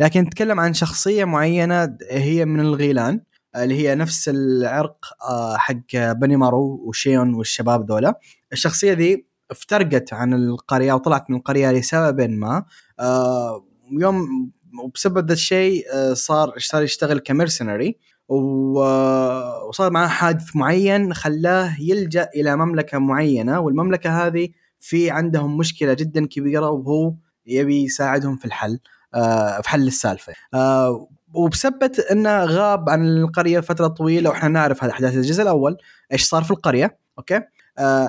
لكن 0.00 0.20
يتكلم 0.26 0.60
عن 0.60 0.74
شخصية 0.74 1.24
معينة 1.24 1.96
هي 2.10 2.44
من 2.44 2.60
الغيلان 2.60 3.20
اللي 3.56 3.74
هي 3.74 3.94
نفس 3.94 4.28
العرق 4.28 4.96
آه 5.28 5.56
حق 5.56 5.94
بني 5.94 6.36
مارو 6.36 6.82
وشيون 6.84 7.34
والشباب 7.34 7.90
ذولا. 7.90 8.20
الشخصية 8.52 8.92
ذي 8.92 9.26
افترقت 9.50 10.12
عن 10.12 10.34
القرية 10.34 10.92
وطلعت 10.92 11.30
من 11.30 11.36
القرية 11.36 11.72
لسبب 11.72 12.20
ما 12.30 12.64
آه 13.00 13.67
يوم 13.92 14.50
وبسبب 14.84 15.26
ذا 15.26 15.32
الشيء 15.32 15.84
آه 15.92 16.14
صار 16.14 16.54
صار 16.58 16.82
يشتغل 16.82 17.18
كمرسنري 17.18 17.96
وصار 18.28 19.90
معاه 19.90 20.08
حادث 20.08 20.56
معين 20.56 21.14
خلاه 21.14 21.76
يلجأ 21.80 22.28
إلى 22.36 22.56
مملكة 22.56 22.98
معينة 22.98 23.60
والمملكة 23.60 24.26
هذه 24.26 24.48
في 24.80 25.10
عندهم 25.10 25.56
مشكلة 25.56 25.94
جدا 25.94 26.26
كبيرة 26.26 26.70
وهو 26.70 27.14
يبي 27.46 27.84
يساعدهم 27.84 28.36
في 28.36 28.44
الحل 28.44 28.78
آه، 29.14 29.60
في 29.60 29.68
حل 29.68 29.86
السالفة. 29.86 30.32
آه، 30.54 31.08
وبسبة 31.34 31.92
انه 32.10 32.44
غاب 32.44 32.90
عن 32.90 33.06
القرية 33.06 33.60
فتره 33.60 33.86
طويلة 33.86 34.30
وإحنا 34.30 34.48
نعرف 34.48 34.84
أحداث 34.84 35.14
الجزء 35.14 35.42
الأول 35.42 35.76
إيش 36.12 36.24
صار 36.24 36.44
في 36.44 36.50
القرية 36.50 36.98
أوكي؟ 37.18 37.40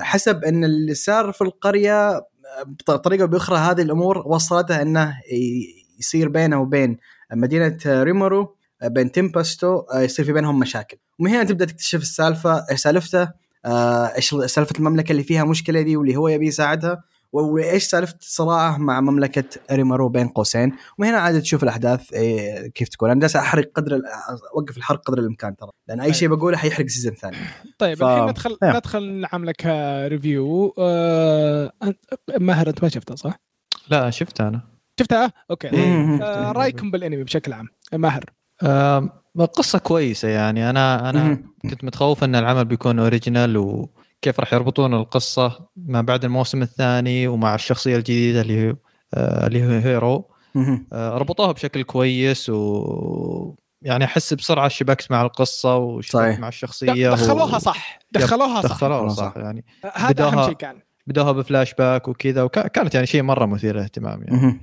حسب 0.00 0.44
إن 0.44 0.64
اللي 0.64 0.94
صار 0.94 1.32
في 1.32 1.42
القرية 1.42 2.26
بطريقه 2.66 3.24
بأخرى 3.24 3.58
هذه 3.58 3.82
الأمور 3.82 4.18
وصلته 4.26 4.82
إنه 4.82 5.18
يصير 5.98 6.28
بينه 6.28 6.60
وبين 6.60 6.96
مدينة 7.32 7.78
ريمورو 7.86 8.56
بين 8.84 9.12
تيمبست 9.12 9.78
آه، 9.78 10.00
يصير 10.00 10.24
في 10.24 10.32
بينهم 10.32 10.58
مشاكل. 10.58 10.96
ومن 11.18 11.30
هنا 11.30 11.44
تبدأ 11.44 11.64
تكتشف 11.64 12.00
السالفة 12.00 12.64
سالفته 12.74 13.28
آه، 13.64 14.16
إيش 14.16 14.34
سالفة 14.34 14.74
المملكة 14.78 15.12
اللي 15.12 15.22
فيها 15.22 15.44
مشكلة 15.44 15.80
دي 15.80 15.96
واللي 15.96 16.16
هو 16.16 16.28
يبي 16.28 16.46
يساعدها. 16.46 17.02
وايش 17.32 17.84
سالفه 17.84 18.16
صراعه 18.20 18.78
مع 18.78 19.00
مملكة 19.00 19.44
ريمورو 19.72 20.08
بين 20.08 20.28
قوسين. 20.28 20.72
ومن 20.98 21.08
هنا 21.08 21.18
عاد 21.18 21.42
تشوف 21.42 21.62
الأحداث 21.62 22.12
إيه، 22.12 22.66
كيف 22.66 22.88
تكون. 22.88 23.10
أنا 23.10 23.20
جالس 23.20 23.36
أحرق 23.36 23.70
قدر 23.74 24.00
أوقف 24.56 24.76
الحرق 24.76 25.00
قدر 25.00 25.18
الإمكان 25.18 25.56
ترى. 25.56 25.70
لأن 25.88 26.00
أي 26.00 26.14
شيء 26.14 26.28
بقوله 26.28 26.56
حيحرق 26.56 26.86
season 26.86 27.14
ثاني. 27.14 27.36
طيب 27.78 27.98
ف- 27.98 28.02
الحين 28.02 28.28
ندخل 28.28 28.58
يا. 28.62 28.76
ندخل 28.76 29.02
نعمل 29.32 29.46
لك 29.46 29.66
review 30.08 30.74
آه... 30.78 31.72
أنت- 31.84 32.40
ماهر 32.40 32.68
أنت 32.68 32.82
ما 32.82 32.88
شفته 32.88 33.14
صح؟ 33.14 33.40
لا 33.88 34.10
شفته 34.10 34.48
أنا. 34.48 34.60
شفتها؟ 35.00 35.32
okay. 35.50 35.70
مم. 35.72 36.22
آه 36.22 36.52
رأيكم 36.52 36.90
بالأنمي 36.90 37.24
بشكل 37.24 37.52
عام. 37.52 37.68
ماهر. 37.92 38.24
آم، 38.62 39.10
قصة 39.38 39.78
كويسة 39.78 40.28
يعني. 40.28 40.70
أنا 40.70 41.10
أنا 41.10 41.24
مهم. 41.24 41.54
كنت 41.70 41.84
متخوف 41.84 42.24
أن 42.24 42.34
العمل 42.34 42.64
بيكون 42.64 42.98
original 42.98 43.86
وكيف 44.20 44.40
راح 44.40 44.52
يربطون 44.52 44.94
القصة 44.94 45.66
ما 45.76 46.00
بعد 46.00 46.24
الموسم 46.24 46.62
الثاني 46.62 47.28
ومع 47.28 47.54
الشخصية 47.54 47.96
الجديدة 47.96 48.40
اللي 48.40 48.58
هي 48.68 48.76
آه، 49.14 49.46
اللي 49.46 49.64
هو 49.66 49.68
هيرو. 49.80 50.30
آه، 50.92 51.18
ربطوها 51.18 51.52
بشكل 51.52 51.82
كويس 51.82 52.50
و 52.50 53.54
يعني 53.82 54.04
أحس 54.04 54.34
بسرعة 54.34 54.68
شبكت 54.68 55.10
مع 55.10 55.22
القصة 55.22 55.76
وشبكت 55.76 56.16
صحيح. 56.16 56.38
مع 56.38 56.48
الشخصية 56.48 57.10
دخلوها 57.10 57.56
و- 57.56 57.58
صح 57.58 57.98
دخلوها 58.12 58.62
صح 58.62 58.68
دخلوها 58.68 59.08
صح. 59.08 59.32
صح 59.34 59.36
يعني 59.36 59.64
هذا 59.94 60.12
بداها- 60.12 60.28
اهم 60.40 60.44
شيء 60.46 60.54
كان 60.54 60.80
بدوها 61.10 61.32
بفلاش 61.32 61.74
باك 61.74 62.08
وكذا 62.08 62.42
وكانت 62.42 62.94
يعني 62.94 63.06
شيء 63.06 63.22
مرة 63.22 63.46
مثير 63.46 63.74
للاهتمام 63.76 64.22
يعني 64.22 64.36
مهم. 64.36 64.60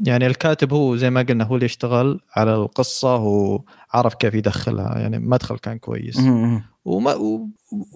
يعني 0.00 0.26
الكاتب 0.26 0.72
هو 0.72 0.96
زي 0.96 1.10
ما 1.10 1.22
قلنا 1.22 1.44
هو 1.44 1.54
اللي 1.54 1.66
اشتغل 1.66 2.20
على 2.36 2.54
القصة 2.54 3.16
وعرف 3.16 4.14
كيف 4.14 4.34
يدخلها 4.34 4.98
يعني 4.98 5.18
مدخل 5.18 5.58
كان 5.58 5.78
كويس. 5.78 6.18
وما 6.84 7.14
و... 7.14 7.48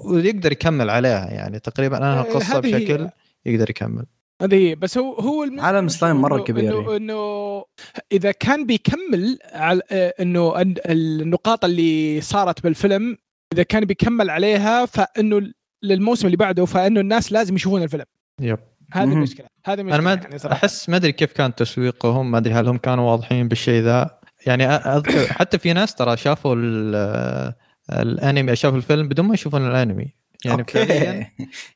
ويقدر 0.05 0.53
يكمل 0.53 0.91
عليها 0.91 1.31
يعني 1.31 1.59
تقريبا 1.59 2.13
إيه، 2.13 2.21
القصة 2.21 2.59
هذه 2.59 2.67
هي. 2.67 2.85
بشكل 2.85 3.09
يقدر 3.47 3.71
يكمل 3.71 4.07
هذه 4.43 4.55
هي 4.55 4.75
بس 4.75 4.99
هو 4.99 5.13
هو 5.15 5.47
عالم 5.59 5.89
سلايم 5.89 6.17
مرة 6.17 6.39
إنه- 6.41 6.45
كبير. 6.45 6.81
انه 6.81 6.97
إنه 6.97 7.65
إذا 8.13 8.33
كان 8.33 8.67
بيكمل 8.67 9.39
على 9.53 9.83
آه، 9.91 10.15
انه 10.21 10.55
النقاط 10.87 11.65
اللي 11.65 12.21
صارت 12.21 12.63
بالفيلم 12.63 13.17
إذا 13.53 13.63
كان 13.63 13.85
بيكمل 13.85 14.31
عليها 14.31 14.87
فإنه 14.87 15.53
للموسم 15.83 16.27
اللي 16.27 16.37
بعده 16.37 16.65
فإنه 16.65 17.01
الناس 17.01 17.33
لازم 17.33 17.55
يشوفون 17.57 17.83
الفيلم. 17.83 18.05
yep. 18.41 18.59
هذه. 18.93 19.13
المشكلة 19.13 19.47
هذه 19.67 19.83
مشكلة 19.83 19.95
أنا 19.95 20.03
ما 20.05 20.13
يعني 20.13 20.53
أحس 20.53 20.89
ما 20.89 20.97
أدري 20.97 21.13
كيف 21.13 21.33
كان 21.33 21.55
تسويقهم 21.55 22.31
ما 22.31 22.39
أدري 22.39 22.55
هل 22.55 22.69
هم 22.69 22.77
كانوا 22.79 23.11
واضحين 23.11 23.49
بالشيء 23.49 23.83
ذا. 23.83 24.19
يعني 24.47 24.79
أ- 24.79 24.87
أذكر 24.87 25.33
حتى 25.33 25.59
في 25.59 25.73
ناس 25.73 25.95
ترى 25.95 26.17
شافوا 26.17 26.55
ال- 26.59 27.53
الأنمي 27.93 28.57
شافوا 28.57 28.77
الفيلم 28.79 29.09
بدون 29.09 29.27
ما 29.27 29.35
يشوفون 29.35 29.69
الأنمي. 29.71 30.15
يعني 30.45 30.65
فعليا 30.65 31.13
okay 31.19 31.27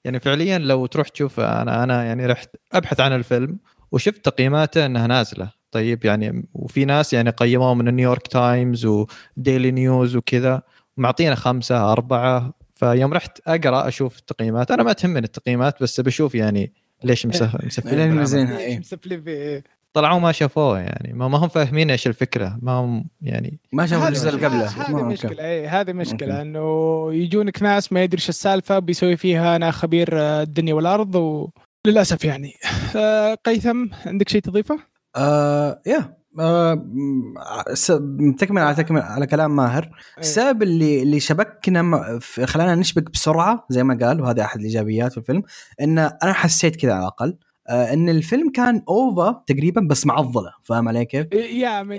يعني 0.05 0.21
فعليا 0.21 0.59
لو 0.59 0.87
تروح 0.87 1.09
تشوف 1.09 1.41
أنا 1.41 1.83
أنا 1.85 2.05
يعني 2.05 2.27
رحت 2.27 2.51
أبحث 2.73 3.01
عن 3.01 3.13
الفيلم 3.13 3.59
وشفت 3.93 4.25
تقييماته 4.25 4.87
إنها 4.87 5.07
نازلة. 5.07 5.51
طيب 5.71 6.05
يعني 6.05 6.49
وفي 6.55 6.85
ناس 6.85 7.13
يعني 7.13 7.31
قيموه 7.31 7.75
من 7.75 7.89
ال 7.89 7.94
New 7.94 8.08
York 8.08 8.27
Times 8.27 8.87
و 8.87 9.01
Daily 9.01 9.71
News 9.71 10.17
وكذا. 10.17 10.63
معطينا 10.97 11.35
خمسة 11.35 11.93
أربعة 11.93 12.53
فيوم 12.77 13.15
رحت 13.15 13.41
أقرأ 13.47 13.89
أشوف 13.89 14.19
التقييمات. 14.19 14.71
أنا 14.71 14.83
ما 14.83 14.93
تهمني 14.93 15.19
التقييمات 15.19 15.83
بس 15.83 16.01
بشوف 16.01 16.35
يعني 16.35 16.73
ليش 17.05 17.27
مسف- 17.27 17.65
مسفلين 17.65 18.19
إيه، 18.19 18.59
إيه. 18.59 18.79
مسفلين 18.79 19.23
في 19.23 19.63
طلعوا 19.93 20.19
ما 20.21 20.33
شافوه 20.33 20.81
يعني. 20.81 21.13
ما, 21.13 21.29
ما 21.29 21.39
هم 21.39 21.49
فاهمين 21.49 21.91
إيش 21.91 22.07
الفكرة. 22.07 22.59
ما 22.63 22.73
هم 22.73 23.09
يعني 23.23 23.61
ما 23.73 23.87
شافوا 23.87 24.09
الجزء 24.09 24.29
اللي 24.29 24.47
قبله. 24.47 24.67
هذه 24.67 25.03
مشكلة 25.03 25.45
اي 25.45 25.67
هذه 25.67 25.93
مشكلة. 25.93 26.43
إنه 26.43 27.07
يجونك 27.15 27.63
ناس 27.63 27.93
ما 27.93 28.03
يدري 28.03 28.19
إيش 28.19 28.29
السالفة 28.29 28.79
بيسوي 28.79 29.17
فيها 29.17 29.57
أنا 29.57 29.71
خبير 29.71 30.09
آه، 30.13 30.43
الدنيا 30.43 30.75
والأرض 30.75 31.15
وللاسف 31.87 32.25
يعني. 32.25 32.53
آه، 32.97 33.35
قيثم 33.35 33.87
عندك 34.07 34.29
شيء 34.29 34.41
تضيفه؟ 34.41 34.79
آه 35.17 35.83
يا. 35.87 36.16
تكمل 38.39 38.63
على 38.63 38.75
تكمل 38.75 39.01
على 39.01 39.27
كلام 39.27 39.57
ماهر 39.57 39.83
إيه. 39.85 39.91
السبب 40.19 40.63
اللي 40.63 41.03
اللي 41.03 41.21
شبكنا 41.21 42.19
خلانا 42.45 42.75
نشبك 42.75 43.11
بسرعة 43.11 43.67
زي 43.71 43.85
ما 43.85 43.99
قال 44.07 44.21
وهذا 44.21 44.43
أحد 44.43 44.59
الإيجابيات 44.59 45.13
في 45.13 45.19
الفيلم 45.19 45.43
إن 45.81 45.99
أنا 45.99 46.33
حسيت 46.33 46.77
كذا 46.77 46.93
على 46.93 47.03
الأقل 47.03 47.37
آه 47.69 47.93
إن 47.93 48.09
الفيلم 48.09 48.51
كان 48.51 48.83
اوفا 48.89 49.43
تقريبا 49.47 49.81
بس 49.81 50.07
معضله 50.07 50.53
فاهم 50.65 50.89
علي 50.89 51.05
كيف؟ 51.05 51.27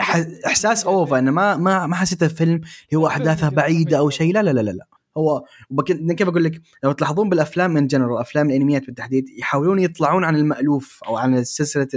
ح- 0.02 0.26
إحساس 0.46 0.86
OVA 0.86 1.18
إنه 1.20 1.32
ما 1.32 1.58
ما 1.58 1.88
ما 1.88 1.96
حسيته 1.96 2.28
فيلم 2.28 2.54
اللي 2.56 2.96
هو 2.96 3.08
أحداثه 3.08 3.50
بعيدة 3.50 3.98
أو 3.98 4.10
شيء 4.10 4.34
لا 4.34 4.44
لا 4.44 4.52
لا 4.52 4.62
لا, 4.62 4.72
لا. 4.72 4.88
هو 5.18 5.44
وبك- 5.70 6.16
كيف 6.16 6.28
أقول 6.28 6.44
لك؟ 6.44 6.62
لو 6.84 6.92
تلاحظون 6.92 7.30
بالأفلام 7.30 7.72
in 7.72 7.88
general 7.88 8.18
أفلام 8.18 8.50
الأنميات 8.50 8.86
بالتحديد 8.86 9.30
يحاولون 9.30 9.80
يطلعون 9.80 10.24
عن 10.24 10.36
المألوف 10.36 11.00
أو 11.08 11.18
عن 11.18 11.38
السلسلة 11.38 11.88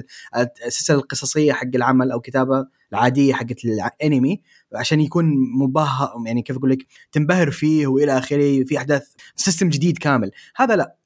السلسلة 0.67 0.97
القصصية 0.97 1.53
حق 1.53 1.69
العمل 1.75 2.11
أو 2.13 2.21
كتابة 2.21 2.67
العادية 2.93 3.35
حقت 3.35 3.65
الأنمي 3.65 4.41
عشان 4.75 5.01
يكون 5.01 5.25
مبهر 5.59 6.15
يعني 6.27 6.43
كيف 6.43 6.57
أقول 6.57 6.71
لك؟ 6.71 6.87
تنبهر 7.13 7.51
فيه 7.51 7.87
وإلى 7.87 8.19
آخره 8.19 8.65
في 8.65 8.79
أحداث 8.79 9.09
system 9.37 9.69
جديد 9.69 9.99
كامل. 9.99 10.31
هذا 10.57 10.77
لا. 10.77 10.97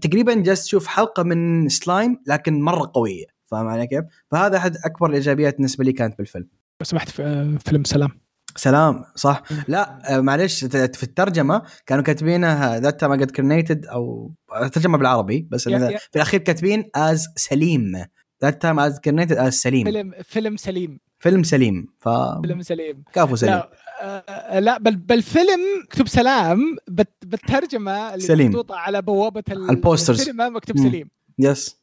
تقريبا 0.00 0.34
جالس 0.34 0.64
تشوف 0.64 0.86
حلقة 0.86 1.22
من 1.22 1.68
سلايم 1.68 2.18
لكن 2.26 2.60
مرة 2.60 2.90
قوية. 2.94 3.24
فاهم 3.46 3.66
علي 3.66 3.86
كيف؟ 3.86 4.04
فهذا 4.30 4.56
أحد 4.56 4.76
أكبر 4.84 5.10
الإيجابيات 5.10 5.56
بالنسبة 5.56 5.84
لي 5.84 5.92
كانت 5.92 6.18
بالفيلم. 6.18 6.48
لو 6.80 6.84
سمحت 6.84 7.08
في 7.08 7.58
فيلم 7.64 7.84
سلام. 7.84 8.27
سلام 8.56 9.04
صح؟ 9.14 9.42
لا 9.68 10.16
آه، 10.16 10.20
معلش 10.20 10.64
في 10.64 11.02
الترجمة 11.02 11.62
كانوا 11.86 12.04
كاتبينها 12.04 12.80
ذات 12.80 13.04
ما 13.04 13.14
قد 13.14 13.30
كرنيتد 13.30 13.86
أو 13.86 14.32
ترجمه 14.72 14.98
بالعربي 14.98 15.48
بس 15.50 15.68
إنه 15.68 15.86
يا- 15.90 15.98
في 15.98 16.16
الأخير 16.16 16.40
كاتبين 16.40 16.90
از 16.94 17.26
سليم 17.36 18.04
ذات 18.42 18.62
تايم 18.62 18.78
از 18.80 19.00
كرنيتد 19.00 19.32
از 19.36 19.54
سليم 19.54 19.84
فيلم 19.84 20.12
فيلم 20.24 20.56
سليم. 20.56 21.00
فيلم 21.18 21.42
سليم 21.42 21.86
ف 21.98 22.08
فيلم 22.42 22.62
سليم. 22.62 23.04
كافو 23.12 23.36
سليم. 23.36 23.52
لا 23.52 23.70
آه، 24.02 24.58
لا 24.58 24.78
بل 24.78 24.96
بالفيلم 24.96 25.60
مكتوب 25.84 26.08
سلام 26.08 26.76
بالترجمة 27.22 28.14
اللي 28.14 28.24
سليم. 28.26 28.46
محطوطه 28.50 28.76
على 28.76 29.02
بوابة 29.02 29.42
ال- 29.50 29.70
البوسترز. 29.70 30.20
السينما 30.20 30.48
مكتوب. 30.48 30.78
سليم. 30.78 31.10
yes. 31.38 31.77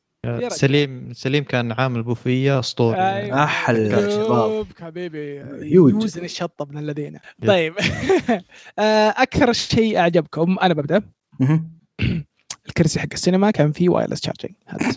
سليم 0.50 1.14
سليم 1.14 1.44
كان 1.44 1.72
عامل 1.72 2.04
بوفيه 2.04 2.60
أسطوري. 2.60 2.98
أيوة. 2.98 3.44
أحلى 3.44 4.12
شباب. 4.12 4.68
حبيبي. 4.82 5.44
يوزن 5.62 6.24
الشطه 6.24 6.64
ابن 6.64 6.78
الذين. 6.78 7.20
طيب. 7.48 7.74
آه، 8.80 9.10
أكثر 9.18 9.54
شيء 9.54 9.98
أعجبكم 9.98 10.58
أنا 10.62 10.74
ببدأ. 10.74 11.02
الكرسي 12.68 13.00
حق 13.00 13.08
السينما 13.14 13.52
كان 13.52 13.72
فيه 13.72 13.90
wireless 13.90 14.22
charging 14.22 14.54
هذا 14.68 14.96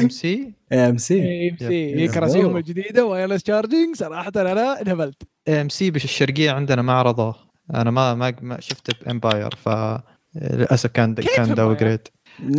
ام 0.00 0.08
سي 0.08 0.54
ام 0.72 0.98
سي 0.98 1.22
اي 1.22 1.56
سي. 1.58 2.08
كراسيهم 2.08 2.56
الجديدة 2.56 3.06
wireless 3.06 3.42
charging 3.42 3.96
صراحة 3.96 4.32
أنا 4.36 4.80
انهبلت. 4.80 5.22
AMC 5.48 5.90
بالشرقيه 5.90 6.50
عندنا 6.50 6.82
ما 6.82 6.92
عرضوه. 6.92 7.34
أنا 7.74 7.90
ما 7.90 8.14
ما, 8.14 8.34
ما 8.42 8.60
شفته 8.60 8.94
ب 9.04 9.11
Empire 9.11 9.54
ف 9.54 9.68
للأسف 10.34 10.90
كان 10.90 11.14
كان 11.14 11.54
داون؟ 11.54 11.76
جريد 11.76 12.08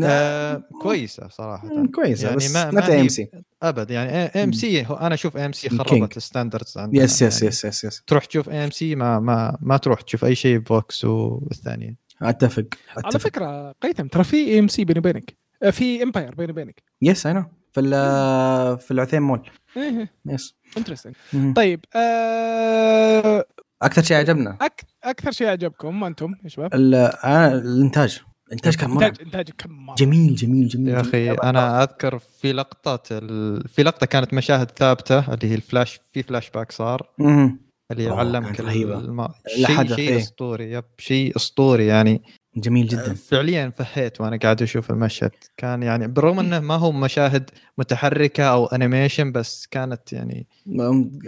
آه 0.03 0.63
كويسة 0.81 1.27
صراحة. 1.27 1.69
كويسة 1.95 2.23
يعني 2.25 2.37
بس 2.37 2.53
ما- 2.55 2.71
ما 2.71 2.87
ما 2.89 3.01
إم 3.01 3.07
سي؟ 3.07 3.27
أبد 3.63 3.91
يعني 3.91 4.11
إم 4.43 4.51
سي 4.51 4.81
أنا 4.81 5.13
أشوف 5.13 5.37
إم 5.37 5.51
سي. 5.51 5.69
خربت 5.69 6.17
الستاندردز 6.17 6.77
عندنا 6.77 7.03
يس 7.03 7.21
يس 7.21 7.41
يعني. 7.41 7.47
يس 7.49 7.65
يس 7.65 7.83
يس 7.83 8.03
تروح 8.07 8.25
تشوف 8.25 8.49
إم 8.49 8.71
سي 8.71 8.95
ما 8.95 9.19
ما 9.19 9.57
ما 9.61 9.77
تروح 9.77 10.01
تشوف 10.01 10.25
أي 10.25 10.35
شيء 10.35 10.57
بوكس 10.57 11.05
والثانية. 11.05 11.95
أتفق 12.21 12.65
على 12.97 13.07
أتفق. 13.07 13.17
فكرة 13.29 13.71
قيثم 13.81 14.07
ترى 14.07 14.23
في 14.23 14.59
إم 14.59 14.67
سي 14.67 14.85
بيني 14.85 14.99
وبينك 14.99 15.37
آه، 15.63 15.69
في 15.69 16.03
امباير 16.03 16.35
بيني 16.35 16.51
وبينك. 16.51 16.83
يس 17.01 17.25
اي 17.27 17.33
نو 17.33 17.43
في 17.71 17.79
ال- 17.79 18.77
في 18.79 18.91
العثيم 18.91 19.23
مول. 19.27 19.49
إيه. 19.77 20.09
يس 20.25 20.55
انترستنج 20.77 21.15
مهم. 21.33 21.53
طيب 21.53 21.85
آه 21.95 23.45
أكثر 23.81 24.01
شيء 24.01 24.17
عجبنا. 24.17 24.57
أك... 24.61 24.81
أكثر 25.03 25.31
شيء 25.31 25.47
عجبكم 25.47 26.03
أنتم 26.03 26.33
يا 26.43 26.49
شباب؟ 26.49 26.73
ال- 26.75 26.95
آه، 26.95 27.47
الإنتاج. 27.53 28.21
الانتاج 28.47 28.75
كان 28.75 28.89
مرعب 28.89 29.09
انتاج 29.09 29.25
إنتاج 29.25 29.49
كم 29.57 29.71
مرة. 29.71 29.95
جميل 29.95 30.35
جميل 30.35 30.67
جميل 30.67 30.87
يا 30.89 31.01
أخي 31.01 31.31
أنا 31.31 31.83
أذكر 31.83 32.19
في 32.19 32.53
لقطه 32.53 32.99
ال... 33.11 33.67
في 33.67 33.83
لقطة 33.83 34.05
كانت 34.05 34.33
مشاهد 34.33 34.71
ثابتة 34.71 35.33
اللي 35.33 35.47
هي 35.51 35.55
الفلاش 35.55 35.99
في 36.13 36.23
فلاش 36.23 36.49
باك 36.49 36.71
صار 36.71 37.09
مهم. 37.19 37.59
اللي 37.91 38.09
علمك 38.09 38.59
رهيبة. 38.59 38.99
الم... 38.99 39.27
شيء 39.55 39.87
شيء 39.95 39.97
إيه. 40.09 40.17
أسطوري 40.17 40.71
yep 40.71 40.83
شيء 40.97 41.35
أسطوري 41.35 41.85
يعني 41.87 42.21
جميل 42.57 42.87
جدا 42.87 43.13
فعليا 43.13 43.69
فهيت 43.77 44.21
وأنا 44.21 44.37
قاعد 44.37 44.61
أشوف 44.61 44.91
المشهد 44.91 45.31
كان 45.57 45.83
يعني 45.83 46.07
بالرغم 46.07 46.39
إنه 46.39 46.59
ما 46.59 46.75
هو 46.75 46.91
مشاهد 46.91 47.49
متحركة 47.77 48.43
أو 48.43 48.65
animation 48.65 49.31
بس 49.31 49.67
كانت 49.71 50.13
يعني 50.13 50.47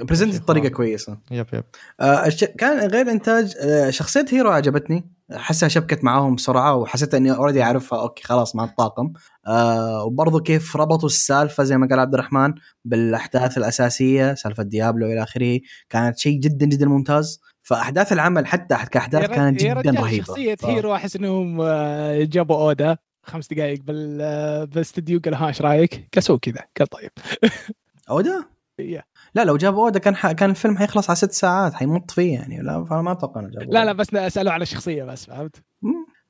presented 0.04 0.42
بطريقة. 0.42 0.70
كويسة 0.70 1.18
yep 1.32 1.46
yep 1.54 1.64
آه، 2.00 2.26
الش- 2.28 2.44
كان 2.44 2.88
غير 2.90 3.12
إنتاج 3.12 3.54
آه، 3.62 3.90
شخصية 3.90 4.26
هيرو 4.32 4.50
عجبتني 4.50 5.04
حسها 5.34 5.70
شبكت 5.70 6.04
معاهم 6.04 6.36
بسرعة 6.36 6.76
وحسيت 6.76 7.14
إني 7.14 7.32
already 7.32 7.64
أعرفها. 7.64 8.02
okay 8.02 8.24
خلاص 8.24 8.56
مع 8.56 8.64
الطاقم 8.64 9.14
آه 9.48 10.04
وبرضه 10.04 10.40
كيف 10.40 10.76
ربطوا 10.76 11.10
السالفة 11.10 11.64
زي 11.64 11.78
ما 11.78 11.88
قال 11.88 12.00
عبد 12.00 12.14
الرحمن 12.14 12.54
بالأحداث 12.86 13.58
الأساسية 13.58 14.34
سالفة 14.34 14.64
ديابلو 14.64 15.06
إلى 15.06 15.24
آخره 15.24 15.60
كانت 15.90 16.18
شيء 16.20 16.40
جدا 16.40 16.66
جدا 16.66 16.86
ممتاز. 16.86 17.42
فأحداث 17.64 18.14
العمل 18.14 18.48
حتى 18.48 18.76
كأحداث 18.92 19.30
كانت 19.30 19.60
جدا 19.64 19.92
رهيبة. 19.92 20.24
شخصية 20.26 20.56
ف- 20.56 20.66
هيرو 20.66 20.96
أحس 20.96 21.16
إنهم 21.16 21.62
آه، 21.62 22.24
جابوا 22.24 22.56
أودا. 22.56 22.98
خمس 23.24 23.48
دقائق 23.48 23.82
بال 23.84 24.18
آه، 24.22 24.64
بالاستديو 24.64 25.20
قال 25.26 25.34
ها 25.36 25.48
إيش 25.48 25.62
رأيك؟ 25.62 26.10
قال 26.16 26.40
كذا 26.40 26.62
قال 26.80 26.88
طيب. 26.88 27.12
أودا؟ 28.10 28.46
yeah. 28.80 29.04
لا 29.36 29.46
لو 29.46 29.58
جابوا 29.58 29.84
أودا 29.84 30.00
كان 30.00 30.16
ح... 30.16 30.32
كان 30.32 30.50
الفيلم 30.50 30.78
حيخلص 30.78 31.10
على 31.10 31.16
ست 31.18 31.32
ساعات 31.32 31.74
حيمط 31.74 32.12
فيه 32.12 32.34
يعني. 32.34 32.62
لا 32.62 32.86
فما 32.86 33.12
أتوقع 33.12 33.42
إنه 33.42 33.50
جابوا 33.50 33.74
لا 33.74 33.86
لا 33.86 33.94
بس 33.94 34.14
اسالوا 34.14 34.52
على 34.52 34.62
الشخصية 34.64 35.04
بس 35.04 35.26
فهمت؟ 35.26 35.56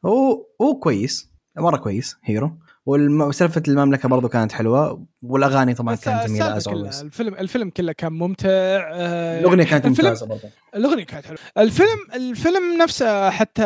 هو 0.05 0.45
هو 0.61 0.79
كويس 0.79 1.31
مرة 1.57 1.77
كويس 1.77 2.17
هيرو. 2.23 2.51
وسالفه 2.85 3.63
المملكة 3.67 4.09
برضو 4.09 4.27
كانت 4.29 4.51
حلوة 4.51 5.05
والأغاني 5.21 5.73
طبعا 5.73 5.95
كانت 5.95 6.27
جميلة 6.27 6.57
از 6.57 6.67
الفيلم 6.67 7.33
الفيلم 7.35 7.69
كله 7.69 7.91
كان 7.91 8.13
ممتع 8.13 8.49
آه، 8.49 9.39
الأغنية 9.39 9.63
كانت 9.63 9.85
الفيلم- 9.85 10.07
ممتازة 10.07 10.25
برضو. 10.25 10.47
الأغنية 10.75 11.03
كانت 11.03 11.25
حلوة. 11.25 11.39
الفيلم 11.57 11.97
الفيلم 12.15 12.77
نفسه 12.81 13.29
حتى 13.29 13.63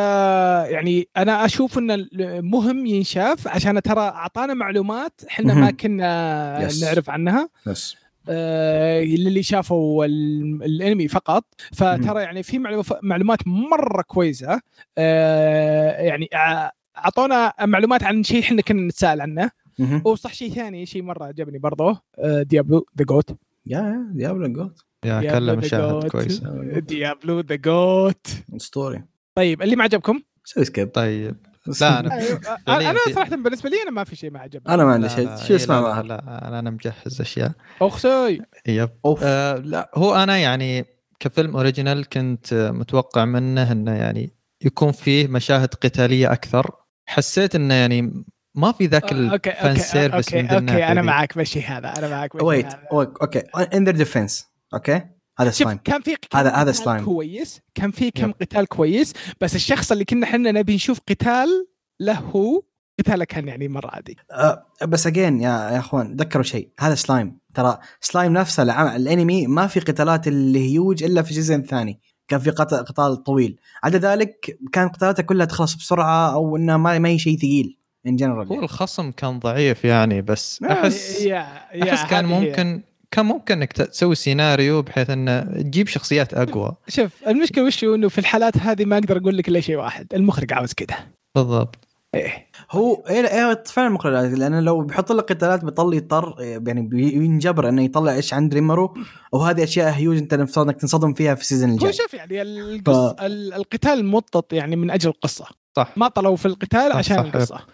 يعني 0.70 1.08
أنا 1.18 1.46
أشوف 1.46 1.78
إنه 1.78 2.08
مهم 2.42 2.86
ينشاف 2.86 3.48
عشان 3.48 3.82
ترى 3.82 4.00
أعطانا 4.02 4.54
معلومات 4.54 5.22
إحنا 5.30 5.54
ما. 5.54 5.72
كنا. 5.72 6.70
نعرف 6.82 7.10
عنها. 7.10 7.50
آه، 7.68 7.76
للي 9.04 9.44
شافوا 9.44 10.06
ال- 10.06 10.64
الانمي 10.64 11.08
فقط. 11.08 11.46
فترى 11.74 12.22
يعني 12.22 12.44
في 12.44 12.60
معلومات 13.04 13.40
مرة 13.48 14.02
كويسة. 14.02 14.62
آه، 14.98 16.02
يعني 16.02 16.30
ع- 16.34 16.70
أعطونا 16.98 17.54
معلومات 17.62 18.04
عن 18.04 18.24
شيء 18.24 18.40
إحنا 18.42 18.62
كنا 18.62 18.82
نتساءل 18.88 19.22
عنه. 19.22 19.52
وصح 20.06 20.34
شيء 20.34 20.50
ثاني 20.54 20.86
شيء 20.86 21.02
مرة 21.04 21.24
عجبني 21.26 21.58
برضه 21.58 22.02
آه، 22.20 22.42
ديابلو 22.44 22.86
ذا 23.00 23.06
جوت 23.06 23.30
يا 23.66 23.80
يا 23.80 24.10
ديابلو 24.14 24.48
جوت 24.48 24.80
يا 25.06 25.22
كله 25.22 25.54
بلد 25.54 25.66
مشاهد. 25.66 26.08
كويسه 26.08 26.64
ديابلو 26.80 27.40
ذا 27.40 27.56
جوت 27.56 28.28
اسطوري 28.56 29.04
طيب 29.36 29.62
اللي 29.62 29.76
ما 29.76 29.84
عجبكم؟ 29.84 30.20
سوي 30.46 30.66
سكيب 30.66 30.88
طيب. 30.88 31.36
لا 31.82 32.00
أنا 32.00 32.14
أيوة، 32.16 32.40
أنا 32.68 33.00
في- 33.08 33.14
صراحة 33.14 33.30
بالنسبة 33.36 33.70
لي 33.70 33.82
أنا 33.84 33.92
ما 33.92 34.04
في 34.04 34.16
شيء 34.16 34.32
ما 34.32 34.40
عجبني. 34.40 34.74
أنا 34.74 34.86
ما 34.86 34.92
عندي 34.92 35.08
لا، 35.08 35.16
شيء. 35.16 35.26
لا، 35.28 35.36
شو 35.36 35.56
اسمع 35.56 35.76
لا، 35.76 35.82
معها 35.82 36.04
لا 36.04 36.48
أنا 36.48 36.60
أنا 36.60 36.70
مجهز 36.70 37.22
أشياء. 37.22 37.52
اخسي 37.82 38.42
yep. 38.68 38.90
أوف. 39.06 39.20
آه 39.24 39.56
لا 39.56 39.92
هو 39.96 40.16
أنا 40.16 40.38
يعني 40.38 40.86
كفيلم 41.20 41.56
original 41.56 42.10
كنت 42.10 42.54
متوقع 42.74 43.26
منه 43.26 43.72
إنه 43.72 43.92
يعني 43.96 44.34
يكون 44.66 44.92
فيه 44.92 45.28
مشاهد 45.28 45.74
قتالية 45.74 46.32
أكثر. 46.32 46.72
حسيت 47.06 47.56
إنه 47.56 47.74
يعني 47.74 48.24
ما 48.56 48.72
في 48.72 48.86
ذاك 48.86 49.14
okay 49.14 49.50
ال 49.50 49.55
fan 49.55 49.70
okay 49.70 49.80
service 49.82 50.34
okay, 50.34 50.42
من 50.42 50.48
ذي 50.66 50.74
okay 50.74 50.84
أنا. 50.92 51.02
معك 51.02 51.38
بالشيء 51.38 51.64
هذا 51.66 51.98
أنا 51.98 52.08
معك 52.10 52.44
wait. 52.44 52.68
okay 52.92 53.40
in 53.74 53.84
their 53.86 53.96
defense 53.96 54.48
okay 54.74 55.02
هذا 55.40 55.50
سلايم 55.52 55.78
كان 55.84 56.02
في 56.02 56.12
هذا- 56.12 56.50
كم 56.50 56.56
هذا 56.56 56.72
قتال 56.72 56.76
سلايم. 56.76 57.06
كويس 57.06 57.62
كان 57.76 57.92
في 57.92 58.12
كم. 58.12 58.32
قتال 58.32 58.66
كويس 58.66 59.14
بس 59.42 59.56
الشخص 59.56 59.92
اللي 59.92 60.06
كنا 60.06 60.24
إحنا 60.26 60.52
نبي 60.52 60.76
نشوف 60.76 61.00
قتال 61.10 61.48
له 62.00 62.14
هو 62.20 62.62
قتاله 63.00 63.26
كان 63.26 63.48
يعني 63.48 63.68
مرة 63.68 63.88
عادي. 63.88 64.18
أه 64.32 64.66
بس 64.88 65.08
again 65.08 65.42
يا 65.42 65.50
يا 65.50 65.80
أخوان 65.80 66.16
تذكروا 66.16 66.44
شيء. 66.44 66.70
هذا 66.80 66.96
سلايم 66.96 67.38
ترى 67.54 67.78
سلايم 68.02 68.34
نفسه 68.34 68.64
العم... 68.64 68.96
الأنمي 68.96 69.48
ما 69.48 69.68
في 69.68 69.80
قتالات 69.80 70.28
اللي 70.28 70.72
هيوج 70.72 71.04
إلا 71.04 71.22
في 71.22 71.32
الجزء 71.32 71.56
الثاني 71.56 72.00
كان 72.28 72.40
في 72.40 72.50
قتال, 72.50 72.78
قتال 72.78 73.24
طويل. 73.24 73.60
عدا 73.84 73.98
ذلك 73.98 74.58
كان 74.72 74.88
قتالاته 74.90 75.24
كلها 75.24 75.46
تخلص 75.46 75.76
بسرعة 75.76 76.34
أو 76.34 76.58
انها 76.58 76.78
ما, 76.78 77.00
ما 77.00 77.10
هي 77.10 77.20
شيء 77.20 77.38
ثقيل 77.38 77.78
in 78.08 78.16
general 78.16 78.48
هو 78.48 78.60
الخصم 78.64 79.12
كان 79.12 79.40
ضعيف 79.40 79.86
يعني 79.86 80.22
بس 80.22 80.64
احس 80.64 81.22
يا 81.22 81.48
يا 81.74 81.94
أحس 81.94 82.10
كان 82.10 82.26
هي. 82.26 82.82
كان 83.12 83.26
ممكن 83.26 83.58
إنك 83.58 83.74
تسوي 83.74 84.16
سيناريو 84.16 84.82
بحيث 84.82 85.10
إنه 85.10 85.42
تجيب 85.42 85.88
شخصيات 85.88 86.34
أقوى. 86.34 86.76
شوف 86.88 87.12
المشكلة 87.28 87.64
وش 87.64 87.84
هو؟ 87.84 87.96
إنه 87.96 88.10
في 88.10 88.18
الحالات 88.18 88.58
هذه 88.58 88.86
ما 88.86 88.98
أقدر 88.98 89.18
أقول 89.18 89.38
لك 89.38 89.48
إلا 89.48 89.60
شيء 89.60 89.76
واحد. 89.76 90.08
المخرج 90.14 90.54
عاوز 90.54 90.74
كذا 90.74 90.98
بالضبط. 91.36 91.76
إيه. 92.16 92.48
هو 92.72 93.04
إيه 93.10 93.22
إيه 93.22 93.64
فعلا 93.66 93.90
مقرر. 93.90 94.22
لأن 94.22 94.64
لو 94.64 94.82
بيحط 94.82 95.12
لك 95.12 95.24
قتالات 95.24 95.66
بيضل 95.66 95.94
يضطر 95.94 96.36
يعني 96.40 96.82
بينجبر 96.82 97.70
إنه 97.70 97.84
يطلع 97.84 98.14
إيش 98.14 98.34
عند 98.34 98.54
ريمورو 98.54 98.94
وهذه 99.32 99.64
أشياء 99.64 99.92
هيوج 99.92 100.18
أنت 100.18 100.34
المفترض 100.34 100.66
إنك 100.66 100.82
تنصدم 100.82 101.14
فيها 101.14 101.36
في 101.36 101.42
ال 101.42 101.46
season 101.46 101.70
هو 101.70 101.76
الجاي 101.76 101.94
شوف 101.94 102.14
يعني 102.14 102.42
القص... 102.42 102.96
ال- 103.22 103.54
القتال 103.54 104.06
مطط 104.06 104.54
يعني 104.54 104.76
من 104.76 104.92
أجل 104.92 105.10
القصة. 105.10 105.46
صح. 105.78 105.94
ما 105.98 106.08
طلعوا 106.08 106.36
في 106.36 106.46
القتال 106.46 106.92
صح، 106.92 106.98
عشان 106.98 107.18
صح. 107.18 107.24
القصة. 107.24 107.66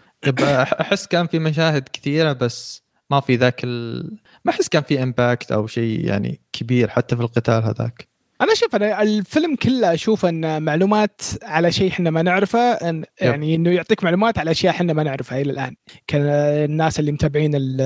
أحس 0.80 1.06
كان 1.06 1.26
في 1.26 1.38
مشاهد 1.38 1.88
كثيرة 1.92 2.32
بس 2.32 2.82
ما 3.10 3.20
في 3.20 3.36
ذاك 3.36 3.60
ال... 3.64 4.02
ما 4.44 4.52
أحس 4.52 4.68
كان 4.68 4.82
في 4.82 5.02
impact 5.02 5.52
أو 5.52 5.66
شيء 5.66 6.04
يعني 6.04 6.40
كبير 6.52 6.88
حتى 6.88 7.16
في 7.16 7.22
القتال 7.22 7.62
هذاك. 7.62 8.08
أنا 8.40 8.54
شوف 8.54 8.74
أنا 8.76 9.02
الفيلم 9.02 9.56
كله 9.56 9.94
أشوف 9.94 10.26
إن 10.26 10.62
معلومات 10.62 11.20
على 11.42 11.72
شيء 11.72 11.90
إحنا 11.90 12.10
ما 12.10 12.22
نعرفه 12.22 12.58
إن 12.72 13.04
يعني 13.20 13.54
إنه 13.54 13.70
يعطيك 13.70 14.04
معلومات 14.04 14.38
على 14.38 14.50
أشياء 14.50 14.72
إحنا 14.74 14.92
ما 14.92 15.02
نعرفها 15.02 15.40
إلى 15.40 15.52
الآن. 15.52 15.76
كالناس 16.06 17.00
اللي 17.00 17.12
متابعين 17.12 17.54
ال- 17.54 17.80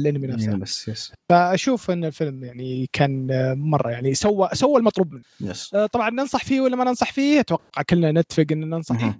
الأنمي 0.00 0.26
نفسه. 0.26 0.56
بس 0.56 0.88
يس 0.88 1.12
فأشوف 1.28 1.90
إن 1.90 2.04
الفيلم 2.04 2.44
يعني 2.44 2.88
كان 2.92 3.26
مرة 3.58 3.90
يعني 3.90 4.14
سوى 4.14 4.48
سوى 4.52 4.78
المطلوب 4.78 5.12
منه. 5.12 5.22
يس 5.40 5.76
طبعا 5.92 6.10
ننصح 6.10 6.44
فيه 6.44 6.60
ولا 6.60 6.76
ما 6.76 6.84
ننصح 6.84 7.12
فيه؟ 7.12 7.40
أتوقع 7.40 7.82
كلنا 7.90 8.12
نتفق 8.12 8.46
إن 8.52 8.70
ننصح 8.70 8.96
فيه. 8.98 9.18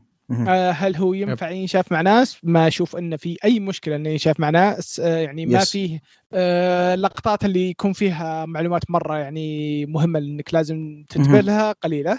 هل 0.73 0.97
هو 0.97 1.15
ينفع 1.15 1.51
ينشاف 1.51 1.93
مع 1.93 2.01
ناس؟ 2.01 2.39
ما 2.43 2.67
أشوف 2.67 2.97
إنه 2.97 3.17
في 3.17 3.37
أي 3.45 3.61
مشكلة 3.61 3.97
إنه 3.97 4.09
ينشاف 4.11 4.41
مع 4.41 4.51
ناس 4.51 5.01
آه، 5.05 5.17
يعني 5.19 5.47
ما 5.47 5.61
Yes. 5.61 5.71
فيه 5.71 6.01
آه، 6.33 6.95
لقطات 6.95 7.45
اللي 7.45 7.71
يكون 7.71 7.93
فيها 7.93 8.47
معلومات 8.47 8.91
مرة 8.91 9.19
يعني 9.19 9.87
مهمة 9.87 10.19
إنك 10.19 10.55
لازم 10.55 11.05
تنتبه. 11.09 11.41
لها 11.41 11.73
قليلة. 11.73 12.19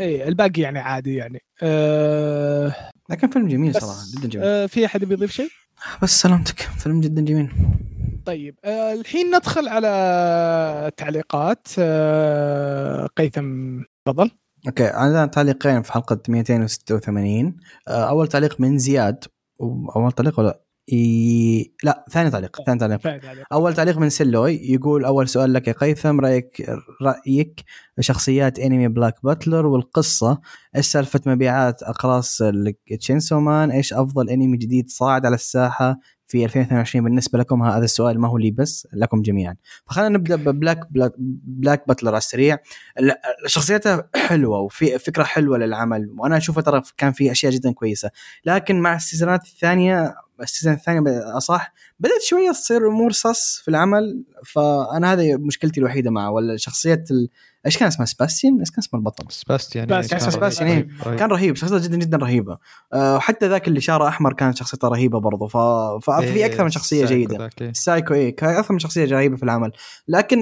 اي 0.00 0.28
الباقي 0.28 0.62
يعني 0.62 0.78
عادي 0.78 1.14
يعني 1.14 1.42
آه، 1.62 2.74
لكن 3.10 3.28
فيلم 3.28 3.48
جميل 3.48 3.74
صراحة 3.74 3.96
جدا 4.18 4.28
جميل 4.28 4.46
آه، 4.46 4.66
في 4.66 4.86
أحد 4.86 5.04
بيضيف 5.04 5.32
شيء؟ 5.32 5.48
بس 6.02 6.20
سلامتك 6.22 6.60
فيلم 6.60 7.00
جدا 7.00 7.22
جميل 7.22 7.50
طيب 8.26 8.54
آه، 8.64 8.92
الحين 8.92 9.36
ندخل 9.36 9.68
على 9.68 9.88
التعليقات 10.88 11.68
آه، 11.78 13.06
قيثم 13.16 13.80
تفضل 14.04 14.30
أوكي 14.66 14.84
عندنا 14.86 15.26
تعليقين 15.26 15.82
في 15.82 15.92
حلقة 15.92 16.20
286 16.28 17.56
آه، 17.88 18.08
أول 18.08 18.28
تعليق 18.28 18.60
من 18.60 18.78
زياد. 18.78 19.24
أول 19.96 20.12
تعليق 20.12 20.40
ولا؟ 20.40 20.62
إي... 20.92 21.74
لا 21.84 22.04
ثاني 22.10 22.30
تعليق 22.30 22.56
ثاني 22.66 22.78
تعليق. 22.78 23.06
أول 23.52 23.74
تعليق. 23.74 23.98
من 23.98 24.10
سلوي 24.10 24.72
يقول 24.72 25.04
أول 25.04 25.28
سؤال 25.28 25.52
لك 25.52 25.68
يا 25.68 25.72
قيثم 25.72 26.20
رأيك 26.20 26.70
رأيك 27.02 27.64
شخصيات 28.00 28.58
أنمي 28.58 28.88
Black 28.88 29.14
Butler 29.24 29.66
والقصة؟ 29.66 30.40
إيش 30.76 30.86
سالفة 30.86 31.20
مبيعات 31.26 31.82
أقراص 31.82 32.38
Chainsaw 33.00 33.40
Man 33.40 33.70
إيش 33.70 33.92
أفضل 33.92 34.30
أنمي 34.30 34.56
جديد 34.56 34.90
صاعد 34.90 35.26
على 35.26 35.34
الساحة؟ 35.34 35.96
في 36.28 36.44
2022 36.44 37.04
بالنسبة 37.04 37.38
لكم 37.38 37.62
هذا 37.62 37.84
السؤال 37.84 38.20
ما 38.20 38.28
هو 38.28 38.38
لي 38.38 38.50
بس 38.50 38.88
لكم 38.92 39.22
جميعا. 39.22 39.56
فخلينا 39.86 40.08
نبدأ 40.18 40.36
ب 40.36 40.45
Black 40.45 40.92
Black, 40.92 41.12
Black 41.18 41.88
Butler 41.88 42.08
على 42.10 42.18
السريع. 42.18 42.58
ال- 43.00 43.12
شخصيته 43.46 44.02
حلوة 44.16 44.58
وفي 44.58 44.98
فكرة 44.98 45.22
حلوة 45.24 45.58
للعمل 45.58 46.10
وأنا 46.18 46.36
أشوفه 46.36 46.60
ترى 46.60 46.82
كان 46.96 47.12
في 47.12 47.30
أشياء 47.30 47.52
جدا 47.52 47.72
كويسة. 47.72 48.10
لكن 48.44 48.80
مع 48.80 48.94
السيزونات 48.96 49.44
الثانية 49.44 50.14
ال 50.42 50.47
season 50.47 50.74
الثاني 50.74 51.00
اصح 51.18 51.72
بدأت 52.00 52.22
شوية 52.22 52.50
تصير 52.50 52.88
أمور 52.88 53.12
sus 53.12 53.60
في 53.64 53.68
العمل 53.68 54.24
فأنا 54.44 55.12
هذه 55.12 55.36
مشكلتي 55.36 55.80
الوحيدة 55.80 56.10
معه 56.10 56.30
ولا 56.30 56.56
شخصية 56.56 57.04
ال... 57.10 57.28
إيش 57.66 57.78
كان 57.78 57.88
اسمه 57.88 58.06
سباستيان؟ 58.06 58.58
إيش 58.58 58.70
كان 58.70 58.78
اسمه 58.78 59.00
البطل؟ 59.00 59.24
سباستيان 59.28 59.86
كان 59.86 60.02
كان 60.02 60.20
سباستيان، 60.20 60.68
رهيب، 60.68 60.90
رهيب. 61.06 61.18
كان 61.18 61.30
رهيب 61.30 61.56
شخصيته 61.56 61.88
جدا 61.88 61.96
جدا 61.96 62.16
رهيبة 62.16 62.58
أه 62.92 63.16
وحتى 63.16 63.48
ذاك 63.48 63.68
اللي 63.68 63.80
شعره 63.80 64.08
أحمر 64.08 64.32
كانت 64.32 64.56
شخصيته 64.56 64.88
رهيبة 64.88 65.20
برضه 65.20 65.46
ف... 65.46 65.56
ففي 66.10 66.34
إيه، 66.34 66.46
أكثر 66.46 66.64
من 66.64 66.70
شخصية 66.70 67.06
سايكو 67.06 67.32
جيدة 67.32 67.50
إيه. 67.60 67.72
سايكو 67.72 68.14
إيه 68.14 68.36
كان 68.36 68.50
أكثر 68.50 68.72
من 68.72 68.78
شخصية 68.78 69.04
رهيبة 69.04 69.36
في 69.36 69.42
العمل 69.42 69.72
لكن 70.08 70.38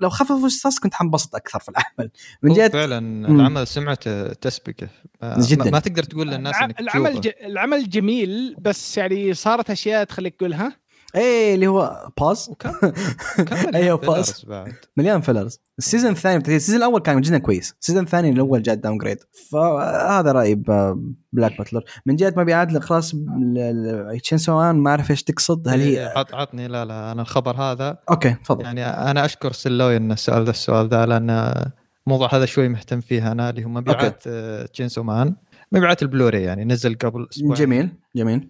لو 0.00 0.08
خففوا 0.08 0.46
ال 0.46 0.54
sus 0.54 0.78
كنت 0.78 0.94
حنبسط 0.94 1.34
أكثر 1.34 1.58
في 1.58 1.68
العمل 1.68 2.10
من 2.42 2.52
جهه 2.52 2.68
فعلا 2.68 3.28
العمل 3.28 3.66
سمعته 3.66 4.32
تسبقه 4.32 4.88
ما, 5.22 5.36
جداً. 5.40 5.70
ما, 5.70 5.78
تقدر 5.78 6.02
تقول 6.02 6.28
للناس 6.28 6.54
إنك 6.62 6.80
العمل. 6.80 7.20
ج... 7.20 7.30
العمل 7.44 7.90
جميل 7.90 8.56
بس 8.58 8.98
يعني 8.98 9.34
صارت 9.34 9.70
أشياء 9.70 10.04
تخليك 10.04 10.34
تقول 10.34 10.54
ها 10.54 10.69
إيه 11.14 11.54
اللي 11.54 11.66
هو 11.66 12.08
باز 12.20 12.50
كان 12.58 12.74
أيوة، 13.74 14.24
مليان 14.96 15.20
fillers 15.20 15.60
ال 15.78 15.83
season 15.83 16.10
الثاني 16.10 16.36
ال 16.36 16.42
season 16.42 16.76
الأول 16.76 17.00
كان 17.00 17.20
جدا 17.20 17.38
كويس. 17.38 17.74
ال 17.80 17.83
season 17.83 18.02
الثاني 18.02 18.30
الأول 18.30 18.62
جاء 18.62 18.74
downgrade 18.74 19.18
فهذا 19.50 20.32
رأيي 20.32 20.54
Black 21.32 21.58
Butler 21.58 21.84
من 22.06 22.16
جهة 22.16 22.34
مبيعات 22.36 22.78
خلاص 22.78 23.14
Chainsaw 24.22 24.56
Man 24.56 24.76
ما 24.76 24.90
أعرف 24.90 25.10
إيش 25.10 25.22
تقصد. 25.22 25.68
هل 25.68 25.80
هي 25.80 26.12
عط 26.16 26.34
عطني 26.34 26.68
لا 26.68 26.84
لا 26.84 27.12
أنا 27.12 27.22
الخبر 27.22 27.56
هذا. 27.56 27.98
أوكي 28.10 28.36
تفضل. 28.44 28.64
يعني 28.64 28.84
أنا 28.84 29.24
أشكر 29.24 29.52
سلوي 29.52 29.96
إن 29.96 30.16
سأل 30.16 30.44
ذا 30.44 30.50
السؤال 30.50 30.88
ذا 30.88 31.06
لأن 31.06 31.54
الموضوع 32.06 32.34
هذا 32.34 32.44
شوي 32.44 32.68
مهتم 32.68 33.00
فيه 33.00 33.32
أنا 33.32 33.50
اللي 33.50 33.64
هو 33.64 33.68
مبيعات 33.68 34.24
Chainsaw 34.74 35.02
Man 35.02 35.36
مبيعات 35.72 36.02
البلوري 36.02 36.42
يعني 36.42 36.64
نزل 36.64 36.94
قبل 36.94 37.26
أسبوع 37.32 37.54
جميل 37.54 37.90
جميل. 38.16 38.40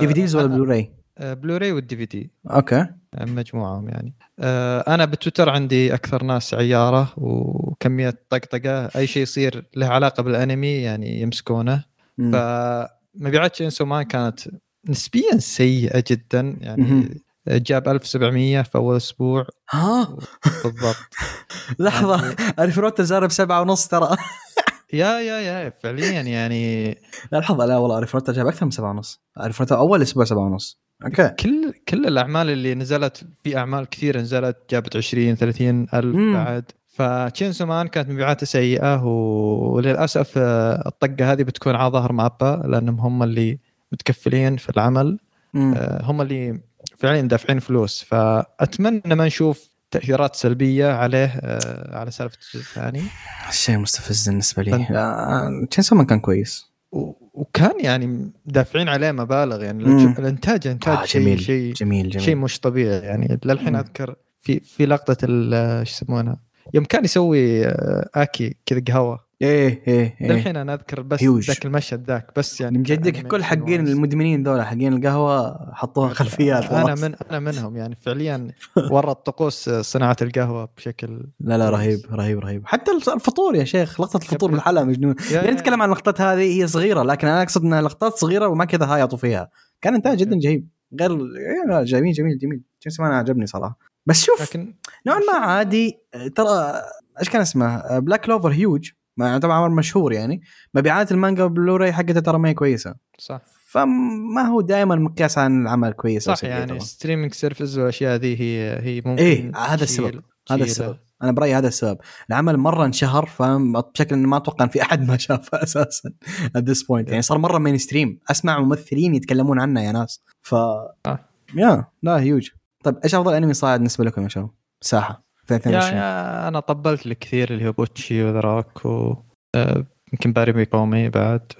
DVDs 0.00 0.36
ولا 0.36 0.46
Blu-ray 0.46 0.95
Blu-ray 1.20 1.60
وال 1.60 1.72
DVD 1.72 2.30
أوكي. 2.50 2.86
مجموعهم 3.20 3.88
يعني. 3.88 4.14
آه، 4.38 4.94
أنا 4.94 5.04
بتويتر 5.04 5.48
عندي 5.48 5.94
أكثر 5.94 6.22
ناس 6.24 6.54
عيارة 6.54 7.12
وكمية 7.16 8.14
طقطقة. 8.30 8.86
أي 8.86 9.06
شيء 9.06 9.22
يصير 9.22 9.66
له 9.76 9.86
علاقة 9.86 10.22
بالأنمي 10.22 10.72
يعني 10.72 11.20
يمسكونه. 11.20 11.84
فمبيعات 12.18 13.52
Chainsaw 13.52 13.84
Man 13.84 14.02
كانت 14.02 14.40
نسبيا 14.88 15.38
سيئة 15.38 16.04
جدا. 16.10 16.56
يعني 16.60 17.22
جاب 17.48 17.88
1700 17.88 18.62
في 18.62 18.74
أول 18.78 18.96
أسبوع. 18.96 19.46
ها؟ 19.70 20.16
بالضبط. 20.64 20.96
لحظة. 21.78 22.36
الفروت 22.58 23.00
زار 23.00 23.26
بسبعة 23.26 23.60
ونص 23.60 23.88
ترى. 23.88 24.08
yeah 24.92 25.20
yeah 25.20 25.40
yeah 25.40 25.70
فعليا 25.82 26.20
يعني. 26.22 26.88
لا 27.32 27.38
لحظة. 27.38 27.64
لا 27.66 27.76
والله 27.76 27.98
الفروت 27.98 28.30
جاب 28.30 28.46
أكثر 28.46 28.64
من 28.64 28.70
سبعة 28.70 28.90
ونص. 28.90 29.20
الفروت 29.40 29.72
أول 29.72 30.02
أسبوع 30.02 30.24
سبعة 30.24 30.42
ونص. 30.44 30.85
أوكي. 31.04 31.28
كل 31.28 31.72
كل 31.88 32.06
الأعمال 32.06 32.50
اللي 32.50 32.74
نزلت 32.74 33.24
في 33.44 33.56
أعمال 33.56 33.84
كثيره 33.84 34.20
نزلت 34.20 34.56
جابت 34.70 34.96
20 34.96 35.34
30 35.34 35.86
ألف 35.94 36.16
مم. 36.16 36.34
بعد. 36.34 36.64
ف 36.86 36.95
Chainsaw 36.95 37.66
Man 37.66 37.88
كانت 37.88 38.10
مبيعاته 38.10 38.46
سيئة 38.46 39.02
وللأسف 39.04 40.32
آه، 40.36 40.88
الطقة 40.88 41.32
هذه 41.32 41.42
بتكون 41.42 41.74
على 41.74 41.92
ظهر 41.92 42.12
MAPPA 42.12 42.62
لأنهم 42.64 43.00
هم 43.00 43.22
اللي 43.22 43.58
متكفلين 43.92 44.56
في 44.56 44.68
العمل. 44.70 45.18
مم. 45.54 45.74
آه، 45.76 46.02
هم 46.04 46.20
اللي 46.20 46.60
فعليا 46.98 47.22
دافعين 47.22 47.58
فلوس. 47.58 48.02
فأتمنى 48.04 49.14
ما 49.14 49.26
نشوف 49.26 49.68
تأثيرات 49.90 50.36
سلبية 50.36 50.92
عليه 50.92 51.26
آه، 51.40 51.98
على 51.98 52.10
سالفة 52.10 52.36
الجزء 52.36 52.64
الثاني. 52.64 53.02
شيء 53.50 53.78
مستفز 53.78 54.28
بالنسبة 54.28 54.62
لي. 54.62 55.66
Chainsaw 55.70 55.96
Man 55.96 56.06
كان 56.06 56.20
كويس. 56.20 56.75
وكان 56.92 57.80
يعني 57.80 58.30
دافعين 58.46 58.88
عليه 58.88 59.12
مبالغ 59.12 59.62
يعني 59.62 59.84
مم. 59.84 60.14
الإنتاج 60.18 60.66
إنتاج 60.66 60.98
آه، 60.98 61.04
شيء 61.04 61.22
جميل 61.22 61.40
شيء 61.40 61.72
جميل 61.74 62.10
جميل 62.10 62.24
شيء 62.24 62.36
مش 62.36 62.60
طبيعي 62.60 62.98
يعني 62.98 63.38
للحين 63.44 63.68
مم. 63.72 63.76
أذكر 63.76 64.14
في 64.40 64.60
في 64.60 64.86
لقطة 64.86 65.16
ال- 65.22 65.86
شو 65.86 65.92
يسمونها 65.94 66.40
يوم 66.74 66.84
كان 66.84 67.04
يسوي 67.04 67.66
آه، 67.66 68.08
آكي 68.14 68.56
كذا 68.66 68.82
قهوة 68.88 69.25
إيه 69.42 69.82
إيه 69.88 70.16
إيه 70.20 70.32
للحين 70.32 70.56
أنا 70.56 70.74
أذكر 70.74 71.02
بس. 71.02 71.22
ذاك 71.24 71.66
المشهد 71.66 72.06
ذاك 72.06 72.30
بس 72.36 72.60
يعني 72.60 72.78
majestic 72.78 73.00
ك 73.02 73.05
animation 73.05 73.28
كل 73.28 73.44
حقين. 73.44 73.86
المدمنين 73.86 74.42
ذولا 74.42 74.64
حقين 74.64 74.92
القهوة 74.92 75.58
حطوها 75.74 76.08
خلفيات 76.08 76.64
أنا. 76.64 76.94
من 76.94 77.14
أنا 77.30 77.38
منهم 77.40 77.76
يعني 77.76 77.96
فعليا 77.96 78.50
ورط 78.92 79.26
طقوس 79.26 79.70
صناعة 79.70 80.16
القهوة 80.22 80.68
بشكل 80.76 81.26
لا 81.40 81.58
لا. 81.58 81.70
رهيب 81.70 81.98
رهيب 82.12 82.38
رهيب 82.38 82.66
حتى 82.66 82.90
الفطور 82.90 83.56
يا 83.56 83.64
شيخ 83.64 84.00
لقطة 84.00 84.16
الفطور. 84.16 84.50
بالحلقة 84.50 84.84
مجنون 84.84 85.14
يعني 85.32 85.50
نتكلم 85.50 85.82
عن 85.82 85.88
اللقطات 85.88 86.20
هذه 86.20 86.62
هي 86.62 86.66
صغيرة 86.66 87.02
لكن 87.02 87.28
أنا 87.28 87.42
أقصد 87.42 87.62
إنها 87.64 87.82
لقطات 87.82 88.12
صغيرة 88.12 88.48
وما 88.48 88.64
كذا 88.64 88.86
هايطوا 88.86 89.18
فيها 89.18 89.50
كان 89.80 89.94
إنتاج 89.94 90.18
جدا 90.18 90.36
جيد 90.36 90.68
غير 91.00 91.10
يعني 91.36 91.84
جميل 91.84 92.12
جميل 92.12 92.38
جميل 92.38 92.62
Chainsaw 92.82 93.00
Man 93.00 93.12
عجبني 93.12 93.46
صراحة 93.46 93.78
بس 94.06 94.24
شوف 94.24 94.42
لكن 94.42 94.74
نوعا 95.06 95.18
ما 95.18 95.38
عادي 95.38 95.98
ترى 96.36 96.82
إيش 97.20 97.28
كان 97.28 97.40
اسمه 97.40 97.98
Black 97.98 98.20
Clover 98.20 98.48
huge 98.50 98.90
ما 99.16 99.38
طبعا 99.38 99.56
عمل 99.56 99.68
مشهور 99.68 100.12
يعني 100.12 100.40
مبيعات 100.74 101.12
المانجا 101.12 101.46
بلوراي 101.46 101.92
حقتها 101.92 102.20
ترى 102.20 102.38
ما 102.38 102.48
هي 102.48 102.54
كويسة 102.54 102.94
صح 103.18 103.40
فما 103.66 104.42
هو 104.42 104.60
دائما 104.60 104.96
مقياس 104.96 105.38
عن 105.38 105.62
العمل 105.62 105.92
كويس 105.92 106.24
صح 106.24 106.44
يعني. 106.44 106.80
streaming 106.80 107.34
service 107.34 107.78
والأشياء 107.78 108.16
ذي 108.16 108.40
هي 108.40 108.78
هي 108.80 109.02
ممكن 109.04 109.22
إيه، 109.22 109.52
هذا 109.56 109.84
السبب. 109.84 110.22
هذا. 110.50 110.64
السبب 110.64 110.96
أنا 111.22 111.32
برأيي 111.32 111.54
هذا 111.54 111.68
السبب 111.68 111.98
العمل 112.30 112.56
مرة 112.56 112.84
انشهر 112.84 113.26
فاهم 113.26 113.72
بشكل 113.72 114.14
إنه 114.14 114.28
ما 114.28 114.36
أتوقع 114.36 114.64
إن 114.64 114.70
في 114.70 114.82
أحد 114.82 115.08
ما 115.08 115.16
شافه 115.16 115.58
أساسا 115.62 116.10
at 116.58 116.60
this 116.60 116.82
point 116.82 117.08
يعني 117.08 117.22
صار 117.22 117.38
مرة 117.38 117.58
mainstream 117.58 118.20
أسمع 118.30 118.60
ممثلين 118.60 119.14
يتكلمون 119.14 119.60
عنه 119.60 119.80
يا 119.80 119.92
ناس 119.92 120.24
ف 120.42 120.54
آه. 120.54 121.28
يا 121.54 121.84
لا 122.02 122.20
هيوج 122.20 122.50
طيب 122.84 122.96
إيش 123.04 123.14
أفضل 123.14 123.34
أنمي 123.34 123.54
صاعد 123.54 123.78
بالنسبة 123.78 124.04
لكم 124.04 124.22
يا 124.22 124.28
شباب؟ 124.28 124.50
ساحة 124.80 125.25
في 125.48 125.54
يا, 125.54 125.58
22 125.58 125.96
يا 125.98 126.48
أنا 126.48 126.60
طبلت 126.60 127.06
لك 127.06 127.18
كثير 127.18 127.52
اللي 127.54 127.68
هو 127.68 127.72
Bocchi 127.72 128.24
the 128.24 128.51
Rock 128.51 128.86
و 128.86 129.14
آه، 129.54 129.86
يمكن 130.12 130.32
Paripi 130.32 130.52
Koumei 130.52 131.08
بعد. 131.08 131.52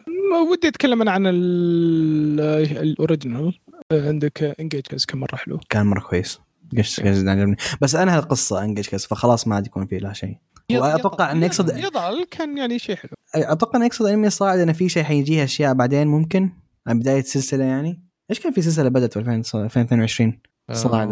ودي 0.53 0.69
أتكلم 0.69 1.03
أنا 1.03 1.11
عن 1.11 1.27
ال- 1.27 2.41
ال 2.83 2.91
original 2.91 3.59
عندك 3.93 4.55
Engage 4.61 4.81
Kiss 4.87 5.07
كم 5.07 5.19
مرة 5.21 5.37
حلو؟ 5.37 5.61
كان 5.69 5.87
مرة 5.87 6.01
كويس. 6.01 6.41
قش 6.79 7.01
قش 7.01 7.07
عجبني 7.07 7.57
بس 7.81 7.95
انهى 7.95 8.19
القصة 8.19 8.65
Engage 8.65 8.89
Kiss 8.89 9.07
فخلاص 9.07 9.49
ما 9.49 9.55
عاد 9.55 9.67
يكون 9.67 9.87
فيه 9.87 9.99
لا 9.99 10.13
شيء. 10.13 10.37
وأتوقع 10.73 11.33
انه 11.33 11.47
يقصد 11.47 11.77
يظل 11.79 12.25
كان 12.31 12.59
يعني 12.59 12.79
شيء 12.79 12.97
حلو. 12.97 13.11
أتوقع 13.35 13.77
انه 13.79 13.87
يقصد 13.87 14.07
أنمي 14.07 14.31
صاعد 14.31 14.59
انه 14.59 14.73
في 14.73 14.89
شيء 14.89 15.03
حيجيه 15.03 15.45
أشياء 15.45 15.75
بعدين 15.75 16.07
ممكن. 16.07 16.51
عن 16.87 16.99
بداية 16.99 17.23
سلسلة 17.23 17.65
يعني. 17.65 18.03
إيش 18.31 18.41
كان 18.41 18.53
في 18.53 18.63
سلسلة 18.63 18.89
بدأت 18.89 19.13
في 19.13 19.19
2000 19.19 19.59
2022 19.65 20.39
صاعد. 20.73 21.09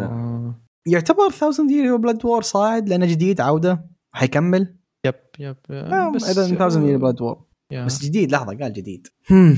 يعتبر 0.86 1.26
1000 1.26 1.58
Year 1.70 1.96
Blood 1.96 2.26
War 2.26 2.42
صاعد 2.42 2.88
لأنه 2.88 3.06
جديد 3.06 3.40
عودة 3.40 3.86
حيكمل. 4.12 4.76
Yep 5.06 5.14
Yep. 5.38 5.56
آه، 5.70 6.12
بس 6.14 6.38
إذا 6.38 6.66
1000 6.66 6.76
Year 6.76 6.98
Blood 6.98 7.22
War. 7.22 7.44
بس 7.72 8.04
جديد 8.04 8.32
لحظة 8.32 8.58
قال 8.58 8.72
جديد. 8.72 9.06
هم. 9.30 9.56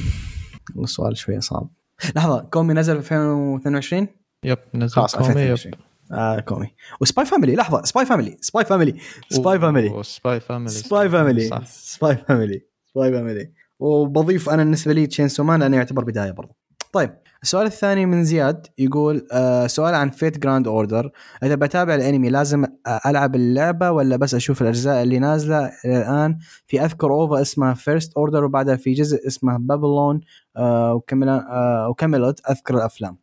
السؤال 0.84 1.16
شوية 1.16 1.38
صعب. 1.38 1.70
لحظة 2.16 2.40
كومي 2.40 2.74
نزل 2.74 3.02
في 3.02 3.14
2022 3.14 4.08
Yep 4.44 4.58
نزل 4.74 4.94
خلاص 4.94 5.16
كومي 5.16 5.28
Yep. 5.28 5.52
2022 5.52 5.74
آه 6.12 6.40
كومي. 6.40 6.66
و 7.00 7.07
Spy 7.07 7.26
Family 7.26 7.54
لحظة 7.54 7.82
Spy 7.82 8.06
Family 8.06 8.36
Spy 8.40 8.64
Family 8.64 8.96
Spy 9.30 9.58
Family. 9.58 10.02
Spy 10.02 10.40
Family 10.40 10.70
Spy 10.72 11.08
Family 11.08 11.50
Spy 11.66 12.16
Family 12.16 12.60
Spy 12.94 13.12
Family. 13.12 13.52
وبضيف 13.78 14.50
أنا 14.50 14.62
بالنسبة 14.64 14.92
لي 14.92 15.06
Chainsaw 15.06 15.28
Man 15.28 15.60
لأنه 15.60 15.76
يعتبر 15.76 16.04
بداية 16.04 16.30
برضه 16.30 16.54
طيب 16.92 17.10
السؤال 17.46 17.66
الثاني 17.66 18.06
من 18.06 18.24
زياد 18.24 18.66
يقول 18.78 19.26
آه 19.32 19.66
سؤال 19.66 19.94
عن 19.94 20.10
Fate 20.10 20.38
Grand 20.38 20.68
Order 20.68 21.10
إذا 21.42 21.54
بتابع 21.54 21.94
الأنمي 21.94 22.30
لازم 22.30 22.64
آه، 22.86 23.00
ألعب 23.06 23.34
اللعبة 23.34 23.90
ولا 23.90 24.16
بس 24.16 24.34
أشوف 24.34 24.62
الأجزاء 24.62 25.02
اللي 25.02 25.18
نازلة؟ 25.18 25.66
إلى 25.84 25.98
الآن 25.98 26.38
في 26.66 26.84
أذكر 26.84 27.10
OVA 27.12 27.40
اسمها 27.42 27.74
First 27.74 28.12
Order 28.16 28.44
وبعدها 28.44 28.76
في 28.76 28.92
جزء 28.92 29.26
اسمه 29.26 29.56
بابلون 29.58 30.20
آه 30.56 30.94
وكمل 30.94 31.28
آه 31.28 31.88
وكملت 31.88 32.40
أذكر 32.50 32.74
الأفلام. 32.74 33.18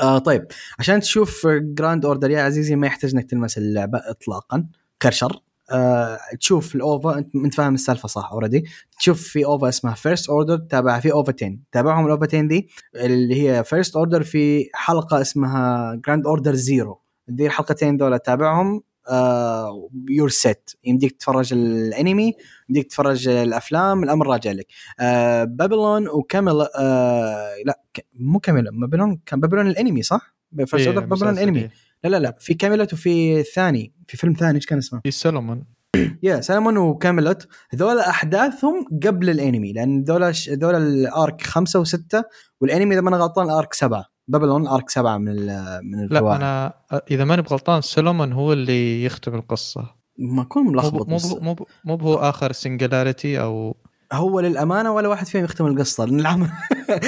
آه 0.00 0.18
طيب 0.18 0.46
عشان 0.78 1.00
تشوف 1.00 1.46
Grand 1.46 2.04
Order 2.04 2.30
يا 2.30 2.42
عزيزي 2.42 2.76
ما 2.76 2.86
يحتاج 2.86 3.14
إنك 3.14 3.30
تلمس 3.30 3.58
اللعبة 3.58 3.98
اطلاقا. 3.98 4.66
خير 5.02 5.12
شر 5.12 5.42
آه 5.70 6.18
تشوف 6.40 6.74
ال 6.74 6.85
OVA 6.85 7.18
أنت 7.34 7.54
فاهم 7.54 7.74
السالفة 7.74 8.08
صح 8.08 8.28
already 8.32 8.64
تشوف 8.98 9.22
في 9.22 9.44
اوفا 9.44 9.68
اسمها 9.68 9.94
First 9.94 10.28
Order 10.30 10.56
تابع 10.58 11.00
في 11.00 11.12
OVA 11.12 11.34
10 11.42 11.56
تابعهم 11.72 12.06
ال 12.06 12.11
OVA 12.11 12.26
10 12.26 12.40
دي 12.42 12.68
اللي 12.96 13.42
هي 13.50 13.64
First 13.64 13.96
Order 13.96 14.22
في 14.22 14.68
حلقة 14.74 15.20
اسمها 15.20 15.94
Grand 16.06 16.26
Order 16.26 16.54
zero 16.54 17.00
دي 17.28 17.46
الحلقتين 17.46 17.96
دول 17.96 18.18
تابعهم 18.18 18.82
you're 20.10 20.28
set 20.28 20.70
يمديك 20.84 21.12
تتفرج 21.12 21.52
الانمي 21.52 22.32
يمديك 22.68 22.86
تتفرج 22.86 23.28
الأفلام 23.28 24.02
الأمر 24.02 24.26
راجع 24.26 24.52
لك. 24.52 24.66
آه 25.00 25.44
بابلون 25.44 26.08
وكامل 26.08 26.66
آه 26.78 27.48
لا 27.66 27.80
ك- 27.94 28.06
مو 28.14 28.38
كامل 28.40 28.80
بابلون 28.80 29.20
كان 29.26 29.40
بابلون 29.40 29.66
الانمي 29.66 30.02
صح؟ 30.02 30.34
First 30.56 30.74
Order 30.86 31.00
بابلون 31.00 31.28
الانمي. 31.38 31.58
إيه. 31.60 31.70
لا 32.04 32.08
لا 32.08 32.18
لا 32.18 32.36
في 32.40 32.54
كاميلوت 32.54 32.92
وفي 32.92 33.42
ثاني 33.42 33.92
في 34.08 34.16
فيلم 34.16 34.32
ثاني 34.32 34.56
إيش 34.56 34.66
كان 34.66 34.78
اسمه؟ 34.78 35.00
في 35.04 35.10
سولومون 35.10 35.64
يا 36.22 36.40
سلمون 36.40 36.76
وكاميلوت 36.76 37.48
هذول 37.70 37.98
أحداثهم 37.98 38.86
قبل 39.04 39.30
الأنمي 39.30 39.72
لأن 39.72 40.02
ذول 40.02 40.32
ذول 40.48 40.74
ال 40.74 40.91
arc 40.91 41.42
خمسة 41.42 41.80
وستة 41.80 42.24
والأنمي 42.60 42.94
إذا 42.94 43.00
ما 43.00 43.08
أنا 43.08 43.16
غلطان 43.16 43.46
ال 43.46 43.53
arc 43.53 43.74
سبعة. 43.74 44.04
بابلون 44.28 44.66
arc 44.66 44.90
سبعة 44.90 45.18
من 45.18 45.28
ال- 45.28 45.80
من 45.84 45.98
لا 45.98 46.04
الفوائد 46.04 46.36
أنا 46.40 46.72
إذا 47.10 47.24
ماني 47.24 47.42
بغلطان 47.42 47.80
سولومون 47.80 48.32
هو 48.32 48.52
اللي 48.52 49.04
يختم 49.04 49.34
القصة. 49.34 49.94
ما 50.18 50.42
اكون 50.42 50.66
ملخبط 50.66 51.08
مو 51.08 51.18
مو 51.40 51.66
مو 51.84 51.94
هو 51.94 52.14
آخر 52.14 52.52
singularity 52.52 53.40
أو 53.40 53.76
هو 54.12 54.40
للأمانة 54.40 54.92
ولا 54.92 55.08
واحد 55.08 55.26
فيهم 55.26 55.44
يختم 55.44 55.66
القصة 55.66 56.04
لأن 56.04 56.20
العمل 56.20 56.48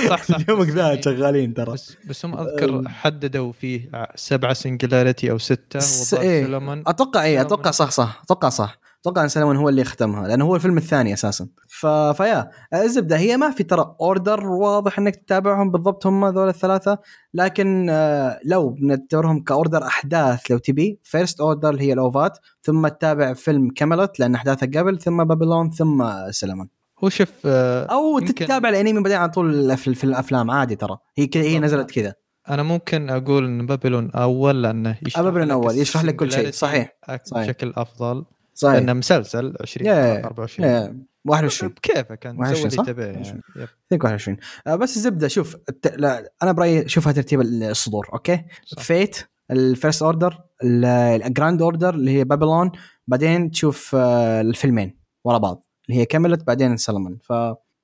صح 0.09 0.22
صح. 0.24 0.36
اليوم 0.40 0.62
ذا 0.62 1.01
شغالين 1.01 1.55
ترى. 1.55 1.72
بس 1.72 1.97
بس 2.09 2.24
هم 2.24 2.39
أذكر 2.39 2.89
حددوا 2.89 3.52
فيه 3.52 3.90
سبعة 4.14 4.52
singularity 4.52 5.30
أو 5.31 5.39
ستة 5.39 5.78
س- 5.78 6.12
وضاف 6.14 6.24
إيه. 6.24 6.44
سولومون 6.44 6.82
أتوقع 6.86 7.22
اي 7.24 7.40
أتوقع 7.40 7.70
صح 7.70 7.90
صح. 7.90 8.20
أتوقع 8.24 8.48
صح. 8.48 8.78
أتوقع 9.01 9.22
إن 9.22 9.28
سلمون 9.28 9.56
هو 9.56 9.68
اللي 9.68 9.85
ختمها 9.85 10.28
لأنه 10.28 10.44
هو 10.44 10.56
الفيلم 10.56 10.77
الثاني 10.77 11.12
أساسا. 11.14 11.48
ف... 11.68 11.86
فيا 11.86 12.51
الزبدة 12.74 13.16
هي 13.18 13.36
ما 13.36 13.51
في 13.51 13.62
ترى 13.62 13.97
order 14.01 14.47
واضح 14.47 14.98
إنك 14.98 15.16
تتابعهم 15.16 15.70
بالضبط 15.70 16.06
هم 16.06 16.27
ذول 16.27 16.48
الثلاثة 16.48 16.98
لكن 17.35 17.86
آه، 17.90 18.40
لو 18.44 18.68
بنعتبرهم 18.70 19.43
ك 19.44 19.51
order 19.51 19.82
أحداث 19.86 20.51
لو 20.51 20.59
تبي. 20.59 21.01
First 21.05 21.40
Order 21.40 21.70
اللي 21.70 21.82
هي 21.85 21.93
الأوفات 21.93 22.39
ثم 22.62 22.89
تتابع 22.89 23.32
فيلم 23.32 23.70
كاميلوت 23.70 24.20
لأن 24.20 24.35
احداثها 24.35 24.81
قبل 24.81 24.98
ثم 24.98 25.24
بابلون 25.24 25.70
ثم 25.70 26.10
سلمون. 26.31 26.68
هو 27.05 27.09
شوف 27.09 27.28
آه، 27.44 27.85
أو 27.85 28.18
يمكن- 28.18 28.35
تتابع 28.35 28.68
الأنمي 28.68 29.01
بعدين 29.02 29.16
على 29.18 29.31
طول 29.31 29.77
في 29.77 30.05
الأفلام 30.05 30.51
عادي 30.51 30.77
ترى. 30.77 30.98
هي 31.18 31.27
كذا 31.27 31.43
هي 31.43 31.59
نزلت 31.59 31.90
كذا. 31.90 32.14
أنا 32.51 32.62
ممكن 32.62 33.10
أقول 33.10 33.44
إن 33.44 33.66
بابلون 33.66 34.10
أول 34.10 34.62
لأنه 34.62 34.98
يشرح 35.06 35.22
بابلون 35.22 35.44
لك 35.47 35.52
أول، 35.52 35.78
يشرح 35.78 36.05
لك 36.05 36.16
كل 36.16 36.32
شيء، 36.32 36.51
صحيح،. 36.51 36.93
بشكل 37.35 37.72
أفضل. 37.77 38.24
صحيح. 38.55 38.74
لأنه 38.74 38.93
مسلسل 38.93 39.55
20 39.60 39.86
يا- 39.86 40.24
24 40.24 40.68
يا- 40.68 40.97
21 41.24 41.72
بكيفك 41.72 42.27
انت 42.27 42.40
21 42.40 42.70
سوي 42.70 42.85
صح؟ 42.85 42.89
يعني 42.98 43.09
21. 43.18 43.40
Yep. 43.56 43.68
22 43.93 44.36
آه 44.66 44.77
بس 44.77 44.97
الزبدة 44.97 45.28
شوف 45.28 45.56
الت... 45.68 45.94
لا 45.97 46.32
أنا 46.43 46.52
برأيي 46.52 46.89
شوفها 46.89 47.12
ترتيب 47.12 47.40
الصدور 47.40 48.09
okay؟ 48.12 48.44
صح. 48.66 48.82
Fate 48.82 49.16
ال 49.51 49.59
First 49.59 50.02
Order 50.02 50.38
ال 50.64 50.81
Grand 50.81 51.62
Order 51.62 51.94
اللي 51.94 52.10
هي 52.10 52.24
بابلون 52.24 52.70
بعدين 53.06 53.51
تشوف 53.51 53.94
آه 53.94 54.40
الفيلمين 54.40 55.01
ورا 55.24 55.39
بعض. 55.39 55.66
اللي 55.89 56.01
هي 56.01 56.07
كملت 56.07 56.47
بعدين 56.47 56.77
سلمون 56.77 57.19
ف 57.23 57.31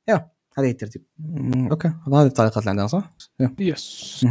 يا 0.08 0.30
هذه 0.58 0.70
الترتيب. 0.70 1.02
okay. 1.70 1.88
هذه 1.88 2.26
التعليقات 2.26 2.58
اللي 2.58 2.70
عندنا 2.70 2.86
صح؟ 2.86 3.10
yes 3.58 4.26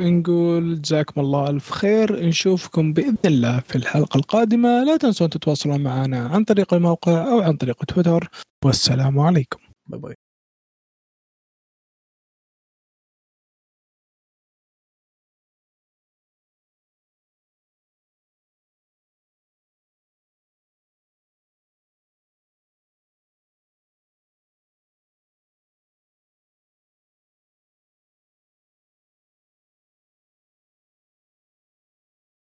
نقول 0.00 0.82
جزاكم 0.82 1.20
الله 1.20 1.50
ألف 1.50 1.70
خير. 1.70 2.26
نشوفكم 2.26 2.92
بإذن 2.92 3.16
الله 3.24 3.60
في 3.60 3.76
الحلقة 3.76 4.18
القادمة. 4.18 4.84
لا 4.84 4.96
تنسون 4.96 5.30
تتواصلون 5.30 5.80
معنا 5.80 6.28
عن 6.28 6.44
طريق 6.44 6.74
الموقع 6.74 7.32
أو 7.32 7.40
عن 7.40 7.56
طريق 7.56 7.84
تويتر. 7.84 8.30
والسلام 8.64 9.20
عليكم. 9.20 9.58
باي 9.86 10.00
باي. 10.00 10.14